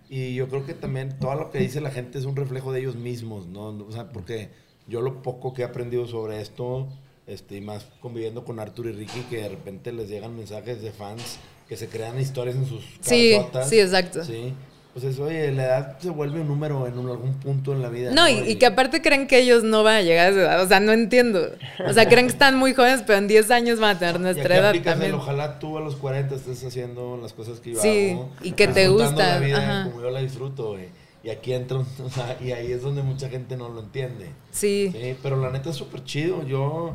Y 0.10 0.34
yo 0.34 0.48
creo 0.48 0.66
que 0.66 0.74
también 0.74 1.20
todo 1.20 1.36
lo 1.36 1.52
que 1.52 1.60
dice 1.60 1.82
la 1.82 1.92
gente 1.92 2.18
es 2.18 2.26
un 2.26 2.36
reflejo 2.36 2.72
de 2.72 2.80
ellos 2.80 2.96
mismos, 2.96 3.46
¿no? 3.48 3.68
O 3.70 3.92
sea, 3.92 4.10
porque 4.12 4.50
yo 4.88 5.02
lo 5.02 5.22
poco 5.22 5.54
que 5.54 5.62
he 5.62 5.66
aprendido 5.66 6.08
sobre 6.08 6.42
esto, 6.42 6.88
este, 7.28 7.58
y 7.58 7.62
más 7.62 7.86
conviviendo 8.02 8.44
con 8.44 8.60
Arthur 8.60 8.88
y 8.88 8.92
Ricky, 8.94 9.22
que 9.30 9.38
de 9.44 9.50
repente 9.50 9.92
les 9.92 10.10
llegan 10.10 10.36
mensajes 10.36 10.82
de 10.82 10.92
fans 10.92 11.38
que 11.68 11.78
se 11.78 11.88
crean 11.88 12.20
historias 12.20 12.56
en 12.56 12.66
sus 12.66 12.84
Sí, 13.02 13.38
sí, 13.68 13.80
exacto. 13.80 14.24
Sí. 14.26 14.54
Pues 15.02 15.14
eso, 15.14 15.24
oye, 15.24 15.52
la 15.54 15.64
edad 15.64 15.98
se 16.00 16.10
vuelve 16.10 16.42
un 16.42 16.48
número 16.48 16.86
en 16.88 16.94
algún 16.94 17.34
punto 17.36 17.72
en 17.74 17.82
la 17.82 17.90
vida. 17.90 18.12
No, 18.12 18.28
y, 18.28 18.40
y 18.40 18.56
que 18.56 18.66
aparte 18.66 19.02
creen 19.02 19.28
que 19.28 19.40
ellos 19.40 19.64
no 19.64 19.84
van 19.84 19.96
a 19.96 20.02
llegar 20.02 20.28
a 20.28 20.30
esa 20.32 20.40
edad. 20.42 20.64
O 20.64 20.68
sea, 20.68 20.80
no 20.80 20.92
entiendo. 20.92 21.52
O 21.88 21.94
sea, 21.94 22.08
creen 22.10 22.26
que 22.28 22.34
están 22.34 22.58
muy 22.58 22.74
jóvenes, 22.74 23.04
pero 23.08 23.18
en 23.20 23.28
10 23.30 23.50
años 23.52 23.80
van 23.80 23.96
a 23.96 24.00
tener 24.00 24.16
Y 24.18 24.20
nuestra 24.20 24.44
aquí 24.56 24.60
edad 24.60 24.76
el 24.76 24.84
también. 24.84 25.14
ojalá 25.14 25.58
tú 25.60 25.78
a 25.78 25.82
los 25.82 25.96
40 25.96 26.36
estés 26.36 26.64
haciendo 26.66 27.18
las 27.22 27.32
cosas 27.34 27.60
que 27.62 27.72
yo 27.74 27.80
Sí, 27.82 28.12
hago. 28.12 28.30
y 28.42 28.52
que 28.52 28.68
te 28.68 28.90
gusta, 28.90 29.36
la 29.36 29.40
vida 29.40 29.58
ajá. 29.58 29.90
como 29.90 30.02
yo 30.02 30.10
la 30.10 30.20
disfruto, 30.20 30.72
güey. 30.72 30.88
Y 31.24 31.30
aquí 31.30 31.54
entra, 31.54 31.78
un- 31.78 31.88
o 32.06 32.10
sea, 32.10 32.38
y 32.42 32.52
ahí 32.52 32.72
es 32.72 32.82
donde 32.82 33.02
mucha 33.04 33.30
gente 33.30 33.56
no 33.58 33.70
lo 33.70 33.80
entiende. 33.82 34.28
Sí. 34.52 34.92
Sí, 34.94 35.16
pero 35.24 35.36
la 35.42 35.50
neta 35.50 35.70
es 35.70 35.76
súper 35.78 36.04
chido. 36.04 36.46
Yo, 36.46 36.94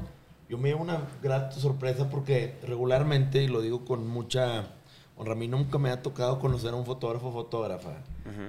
yo 0.49 0.59
me 0.59 0.69
llevo 0.69 0.83
una 0.83 1.01
grata 1.23 1.53
sorpresa 1.53 2.09
porque 2.11 2.55
regularmente, 2.67 3.43
y 3.43 3.49
lo 3.49 3.61
digo 3.63 3.85
con 3.85 4.07
mucha 4.07 4.65
honra, 5.17 5.33
a 5.33 5.37
mí 5.37 5.49
nunca 5.49 5.79
me 5.79 5.91
ha 5.91 6.03
tocado 6.03 6.39
conocer 6.39 6.71
a 6.71 6.75
un 6.77 6.85
fotógrafo 6.87 7.29
o 7.29 7.33
fotógrafa 7.33 7.93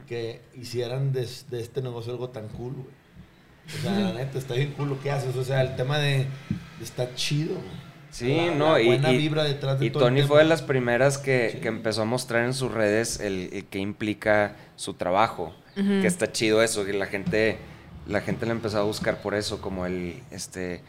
que 0.07 0.41
hicieran 0.55 1.11
de, 1.13 1.27
de 1.49 1.59
este 1.61 1.81
negocio 1.81 2.11
algo 2.13 2.29
tan 2.29 2.47
cool, 2.49 2.73
güey. 2.73 2.87
O 3.67 3.81
sea, 3.81 3.99
la 3.99 4.13
neta, 4.19 4.37
está 4.37 4.53
bien 4.55 4.73
cool 4.77 4.89
lo 4.89 4.99
que 5.01 5.11
haces. 5.11 5.35
O 5.35 5.43
sea, 5.43 5.61
el 5.61 5.75
tema 5.75 5.97
de, 5.99 6.19
de 6.19 6.83
está 6.83 7.13
chido. 7.15 7.55
güey. 7.55 7.85
Sí, 8.11 8.35
La- 8.35 8.55
no, 8.55 8.71
la 8.73 8.81
y, 8.81 8.85
buena 8.87 9.11
y- 9.11 9.17
vibra 9.17 9.43
detrás 9.43 9.79
de 9.79 9.87
y 9.87 9.89
todo 9.89 10.03
Tony 10.05 10.21
fue 10.23 10.39
de 10.39 10.45
las 10.45 10.61
primeras 10.61 11.17
que, 11.17 11.49
Sí. 11.53 11.59
que 11.59 11.67
empezó 11.67 12.03
a 12.03 12.05
mostrar 12.05 12.45
en 12.45 12.53
sus 12.53 12.71
redes 12.71 13.19
el, 13.19 13.49
el 13.51 13.65
que 13.65 13.79
implica 13.79 14.55
su 14.75 14.93
trabajo, 14.93 15.53
que 15.75 16.07
está 16.07 16.31
chido 16.31 16.63
eso, 16.63 16.85
que 16.85 16.93
la 16.93 17.05
gente, 17.07 17.57
la 18.07 18.21
gente 18.21 18.45
le 18.45 18.53
empezó 18.53 18.79
a 18.79 18.83
buscar 18.83 19.21
por 19.21 19.35
eso, 19.35 19.59
como 19.61 19.85
el, 19.85 20.23
este, 20.31 20.81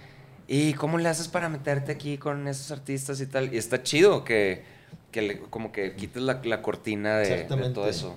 ¿y 0.47 0.74
cómo 0.74 0.99
le 0.99 1.09
haces 1.09 1.27
para 1.27 1.49
meterte 1.49 1.91
aquí 1.91 2.16
con 2.18 2.47
esos 2.47 2.70
artistas 2.70 3.20
y 3.20 3.27
tal? 3.27 3.53
Y 3.53 3.59
está 3.59 3.83
chido 3.83 4.22
que, 4.22 4.62
que 5.17 5.23
le- 5.23 5.39
como 5.41 5.73
que 5.73 5.95
quites 5.97 6.23
la, 6.23 6.43
la 6.45 6.61
cortina 6.61 7.17
de, 7.17 7.45
todo 7.73 7.89
eso. 7.89 8.14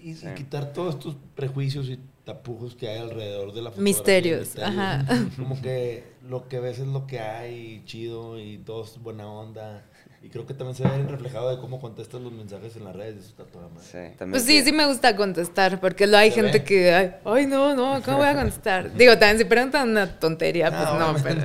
Y, 0.00 0.10
y 0.10 0.14
Sí. 0.14 0.28
quitar 0.36 0.72
todos 0.72 0.94
estos 0.94 1.16
prejuicios 1.34 1.88
y 1.88 1.98
tapujos 2.24 2.76
que 2.76 2.88
hay 2.88 3.00
alrededor 3.00 3.52
de 3.52 3.62
la 3.62 3.70
fotografía. 3.70 3.82
Misterios, 3.82 4.56
ajá. 4.56 5.04
Como 5.36 5.60
que 5.60 6.04
lo 6.28 6.46
que 6.48 6.60
ves 6.60 6.78
es 6.78 6.86
lo 6.86 7.08
que 7.08 7.18
hay, 7.18 7.82
chido, 7.84 8.38
y 8.38 8.58
todo 8.58 8.84
es 8.84 8.96
buena 9.02 9.26
onda. 9.26 9.82
Y 10.22 10.28
creo 10.28 10.46
que 10.46 10.52
también 10.54 10.76
se 10.76 10.84
ve 10.84 11.02
reflejado 11.08 11.50
de 11.50 11.60
cómo 11.60 11.80
contestas 11.80 12.20
los 12.20 12.30
mensajes 12.30 12.76
en 12.76 12.84
las 12.84 12.94
redes. 12.94 13.16
Eso 13.16 13.28
está 13.30 13.44
toda 13.44 13.68
madre. 13.68 13.86
Sí, 13.86 14.16
también 14.18 14.30
Pues 14.32 14.44
sí, 14.44 14.58
que- 14.58 14.64
sí 14.66 14.72
me 14.72 14.86
gusta 14.86 15.16
contestar, 15.16 15.80
porque 15.80 16.06
lo 16.06 16.16
hay 16.18 16.30
¿Se 16.30 16.36
gente 16.36 16.58
ve? 16.58 16.64
que, 16.64 16.92
ay, 16.94 17.10
ay, 17.24 17.46
no, 17.46 17.74
no, 17.74 18.00
¿cómo 18.04 18.18
voy 18.18 18.28
a 18.28 18.34
contestar? 18.36 18.92
Digo, 18.96 19.12
también 19.18 19.38
si 19.38 19.44
preguntan 19.46 19.88
una 19.88 20.06
tontería, 20.20 20.68
pues 20.70 20.82
Ah, 20.84 21.12
no, 21.16 21.22
pero, 21.24 21.40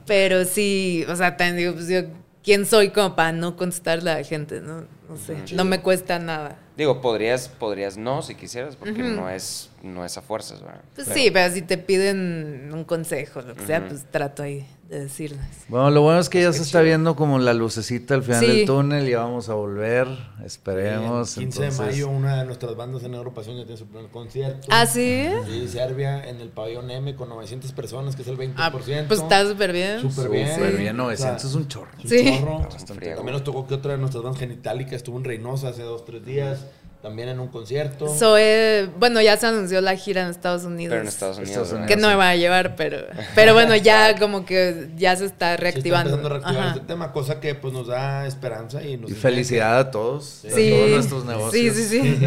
pero 0.06 0.44
sí, 0.44 1.04
o 1.08 1.16
sea, 1.16 1.36
también 1.36 1.56
digo, 1.56 1.72
pues 1.74 1.88
yo, 1.88 2.02
¿quién 2.42 2.66
soy 2.66 2.90
como 2.90 3.14
para 3.16 3.32
no 3.32 3.56
contestarle 3.56 4.10
a 4.10 4.18
la 4.18 4.24
gente? 4.24 4.60
No, 4.60 4.84
no 5.08 5.16
sé, 5.16 5.36
no 5.54 5.64
me 5.64 5.80
cuesta 5.80 6.18
nada. 6.18 6.58
Digo, 6.76 7.00
podrías, 7.00 7.48
podrías 7.48 7.96
no 7.96 8.22
si 8.22 8.34
quisieras, 8.34 8.76
porque 8.76 9.02
no 9.02 9.28
es, 9.28 9.70
no 9.82 10.04
es 10.04 10.16
a 10.16 10.22
fuerzas, 10.22 10.60
¿verdad? 10.62 10.80
Pues 10.94 11.06
Pero- 11.08 11.20
sí, 11.20 11.30
pero 11.30 11.52
si 11.54 11.62
te 11.62 11.76
piden 11.78 12.70
un 12.72 12.84
consejo, 12.84 13.42
lo 13.42 13.54
que 13.54 13.66
sea, 13.66 13.86
pues 13.86 14.04
trato 14.10 14.42
ahí 14.42 14.66
de 14.92 15.00
decirles. 15.04 15.40
Bueno, 15.68 15.90
lo 15.90 16.02
bueno 16.02 16.20
es 16.20 16.28
que 16.28 16.42
ya 16.42 16.52
se 16.52 16.62
está 16.62 16.80
viendo 16.82 17.16
como 17.16 17.38
la 17.38 17.54
lucecita 17.54 18.14
al 18.14 18.22
final 18.22 18.40
Sí. 18.40 18.46
del 18.46 18.66
túnel. 18.66 19.08
Ya 19.08 19.18
vamos 19.20 19.48
a 19.48 19.54
volver. 19.54 20.06
Esperemos. 20.44 21.36
El 21.38 21.44
15 21.44 21.60
entonces- 21.64 21.78
de 21.78 21.92
mayo, 21.92 22.08
una 22.10 22.38
de 22.40 22.44
nuestras 22.44 22.76
bandas 22.76 23.02
en 23.04 23.14
Europasión 23.14 23.56
ya 23.56 23.64
tiene 23.64 23.78
su 23.78 23.86
primer 23.86 24.10
concierto. 24.10 24.68
¿Ah, 24.70 24.86
sí? 24.86 25.26
Sí, 25.48 25.68
Serbia, 25.68 26.28
en 26.28 26.40
el 26.40 26.48
pabellón 26.50 26.90
M 26.90 27.14
con 27.16 27.28
900 27.30 27.72
personas, 27.72 28.16
que 28.16 28.22
es 28.22 28.28
el 28.28 28.36
20%. 28.36 28.62
Ah, 28.62 28.70
pues 29.08 29.20
está 29.20 29.46
súper 29.46 29.72
bien. 29.72 30.00
Súper 30.00 30.30
bien. 30.30 30.54
Súper 30.54 30.76
bien, 30.76 30.96
900 30.96 31.36
O 31.36 31.38
sea, 31.40 31.48
es 31.50 31.54
un 31.56 31.68
chorro. 31.68 31.90
es 31.98 32.04
un 32.04 32.10
Sí. 32.10 32.38
chorro. 32.40 32.68
También 32.86 33.32
nos 33.32 33.44
tocó 33.44 33.66
que 33.66 33.74
otra 33.74 33.92
de 33.92 33.98
nuestras 33.98 34.22
bandas 34.22 34.40
genitálicas 34.40 34.94
estuvo 34.94 35.16
en 35.18 35.24
Reynosa 35.24 35.68
hace 35.68 35.82
dos, 35.82 36.04
tres 36.04 36.24
días. 36.24 36.66
También 37.02 37.28
en 37.30 37.40
un 37.40 37.48
concierto. 37.48 38.06
Zoe, 38.08 38.88
bueno, 38.98 39.20
ya 39.20 39.36
se 39.36 39.46
anunció 39.48 39.80
la 39.80 39.96
gira 39.96 40.22
en 40.22 40.28
Estados 40.28 40.62
Unidos. 40.64 40.90
Pero 40.92 41.02
en 41.02 41.08
Estados 41.08 41.36
Unidos. 41.38 41.50
Estados 41.50 41.72
¿verdad? 41.72 41.88
Que 41.88 41.96
no 41.96 42.06
me 42.08 42.14
va 42.14 42.28
a 42.28 42.36
llevar, 42.36 42.76
pero, 42.76 42.98
pero 43.34 43.54
bueno, 43.54 43.74
ya 43.74 44.16
como 44.20 44.44
que 44.44 44.88
ya 44.96 45.16
se 45.16 45.24
está 45.24 45.48
Se 45.48 45.54
está 45.54 45.56
reactivando. 45.56 46.10
empezando 46.10 46.28
a 46.28 46.38
reactivar 46.38 46.64
Ajá. 46.68 46.74
este 46.76 46.86
tema, 46.86 47.10
cosa 47.12 47.40
que 47.40 47.56
pues 47.56 47.74
nos 47.74 47.88
da 47.88 48.24
esperanza 48.26 48.84
y 48.84 48.96
nos 48.98 49.10
Y 49.10 49.14
felicidad 49.14 49.78
a 49.80 49.90
todos. 49.90 50.44
A 50.44 50.50
Sí. 50.54 50.70
todos 50.70 50.90
nuestros 50.90 51.24
negocios. 51.24 51.74
Sí, 51.76 51.84
sí, 51.88 52.00
sí. 52.02 52.18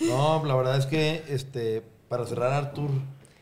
No, 0.06 0.44
la 0.46 0.54
verdad 0.54 0.78
es 0.78 0.86
que 0.86 1.24
este 1.28 1.82
para 2.08 2.26
cerrar 2.26 2.52
Artur, 2.52 2.90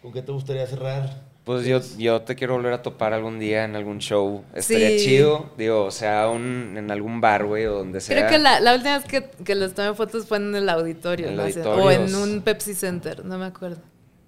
¿con 0.00 0.12
qué 0.14 0.22
te 0.22 0.32
gustaría 0.32 0.66
cerrar? 0.66 1.30
Pues 1.44 1.66
yo, 1.66 1.80
yo 1.98 2.22
te 2.22 2.36
quiero 2.36 2.54
volver 2.54 2.72
a 2.72 2.82
topar 2.82 3.12
algún 3.12 3.40
día 3.40 3.64
en 3.64 3.74
algún 3.74 3.98
show. 3.98 4.44
Estaría 4.54 4.90
Sí. 4.90 5.04
chido. 5.06 5.50
Digo, 5.58 5.84
o 5.84 5.90
sea, 5.90 6.28
un, 6.28 6.74
en 6.76 6.88
algún 6.92 7.20
bar, 7.20 7.44
güey, 7.46 7.66
o 7.66 7.78
donde 7.78 8.00
sea. 8.00 8.16
Creo 8.16 8.30
que 8.30 8.38
la, 8.38 8.60
la 8.60 8.74
última 8.74 8.96
vez 8.98 9.06
que, 9.08 9.28
que 9.44 9.54
les 9.56 9.74
tomé 9.74 9.92
fotos 9.94 10.26
fue 10.26 10.36
en 10.38 10.54
el 10.54 10.68
auditorio, 10.68 11.26
En 11.26 11.32
el 11.32 11.36
¿no? 11.38 11.44
O 11.44 11.50
sea, 11.50 11.64
auditorio, 11.64 11.84
o 11.84 11.90
en 11.90 12.14
un 12.14 12.42
Pepsi 12.42 12.74
Center, 12.74 13.24
no 13.24 13.38
me 13.38 13.46
acuerdo. 13.46 13.78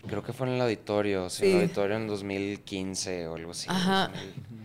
Creo 0.08 0.22
que 0.24 0.32
fue 0.32 0.48
en 0.48 0.54
el 0.54 0.60
auditorio. 0.60 1.30
Sí, 1.30 1.44
en 1.44 1.50
Sí. 1.50 1.54
el 1.56 1.62
auditorio 1.62 1.96
en 1.96 2.06
2015 2.08 3.28
o 3.28 3.36
algo 3.36 3.52
así. 3.52 3.66
Ajá. 3.70 4.10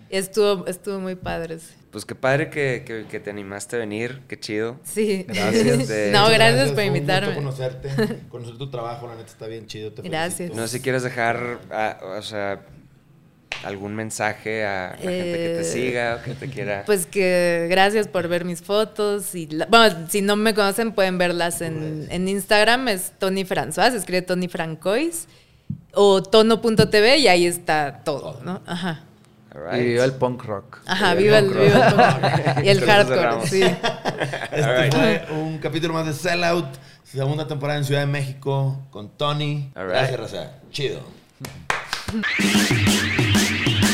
Estuvo, 0.10 0.66
estuvo 0.66 1.00
muy 1.00 1.16
padre. 1.16 1.60
sí. 1.60 1.74
Pues 1.91 2.06
qué 2.06 2.14
padre 2.14 2.49
que, 2.52 2.84
que, 2.86 3.06
que 3.10 3.20
te 3.20 3.30
animaste 3.32 3.76
a 3.76 3.80
venir. 3.80 4.22
Qué 4.28 4.40
chido. 4.40 4.80
Sí. 4.84 5.26
Gracias. 5.28 5.66
Este, 5.80 6.11
no, 6.11 6.30
gracias 6.30 6.68
por 6.68 6.76
fue 6.76 6.84
un 6.86 6.90
gusto 6.90 6.98
invitarme. 6.98 7.36
conocerte, 7.36 7.90
conocer 8.30 8.57
tu 8.57 8.70
trabajo, 8.70 9.07
la 9.07 9.16
neta 9.16 9.28
está 9.28 9.48
bien 9.48 9.66
chido. 9.66 9.91
Te 9.94 10.03
Gracias. 10.03 10.36
felicito. 10.38 10.56
No 10.61 10.68
sé 10.68 10.78
si 10.78 10.84
quieres 10.84 11.02
dejar, 11.03 11.60
o 12.18 12.22
sea, 12.22 12.61
algún 13.64 13.95
mensaje 13.95 14.64
a 14.66 14.91
la 14.91 14.98
gente 14.98 15.10
que 15.24 15.34
te 15.34 15.61
Eh, 15.61 15.64
siga 15.64 16.20
o 16.22 16.24
que 16.24 16.34
te 16.36 16.48
quiera. 16.49 16.84
Pues 16.86 17.07
que 17.07 17.66
gracias 17.70 18.07
por 18.07 18.28
ver 18.28 18.45
mis 18.45 18.61
fotos. 18.61 19.34
Y 19.34 19.48
la- 19.48 19.66
bueno, 19.66 20.07
si 20.10 20.22
no 20.22 20.36
me 20.36 20.53
conocen, 20.53 20.91
pueden 20.94 21.18
verlas 21.18 21.61
en, 21.61 22.07
en 22.11 22.28
Instagram. 22.28 22.88
Es 22.90 23.14
Tony 23.18 23.45
François, 23.45 23.90
se 23.91 23.98
escribe 23.98 24.22
Tony 24.22 24.48
Francois. 24.48 25.28
O 25.94 26.22
tono.tv 26.22 27.18
y 27.18 27.28
ahí 27.28 27.45
está 27.48 28.02
todo, 28.06 28.40
¿no? 28.44 28.61
Ajá. 28.68 29.06
Alright. 29.54 29.82
Y 29.82 29.86
viva 29.86 30.06
el 30.06 30.14
punk 30.14 30.44
rock. 30.44 30.78
Ajá, 30.86 31.16
Viva 31.16 31.40
viva 31.40 31.40
el 31.40 31.46
el, 31.46 31.52
punk 31.52 31.64
viva 31.64 31.88
el 31.88 32.54
punk. 32.54 32.64
Y 32.66 32.70
el 32.70 32.82
hardcore, 32.86 33.48
sí. 33.48 33.64
Este 34.52 34.92
fue 34.92 35.28
un 35.32 35.58
capítulo 35.60 35.94
más 35.94 36.06
de 36.06 36.14
Sellout, 36.14 36.68
segunda 37.04 37.48
temporada 37.48 37.80
en 37.80 37.86
Ciudad 37.86 38.02
de 38.02 38.08
México 38.08 38.78
con 38.92 39.10
Tony. 39.18 39.72
Gracias, 39.74 40.20
Raza. 40.20 40.52
Chido. 40.72 41.02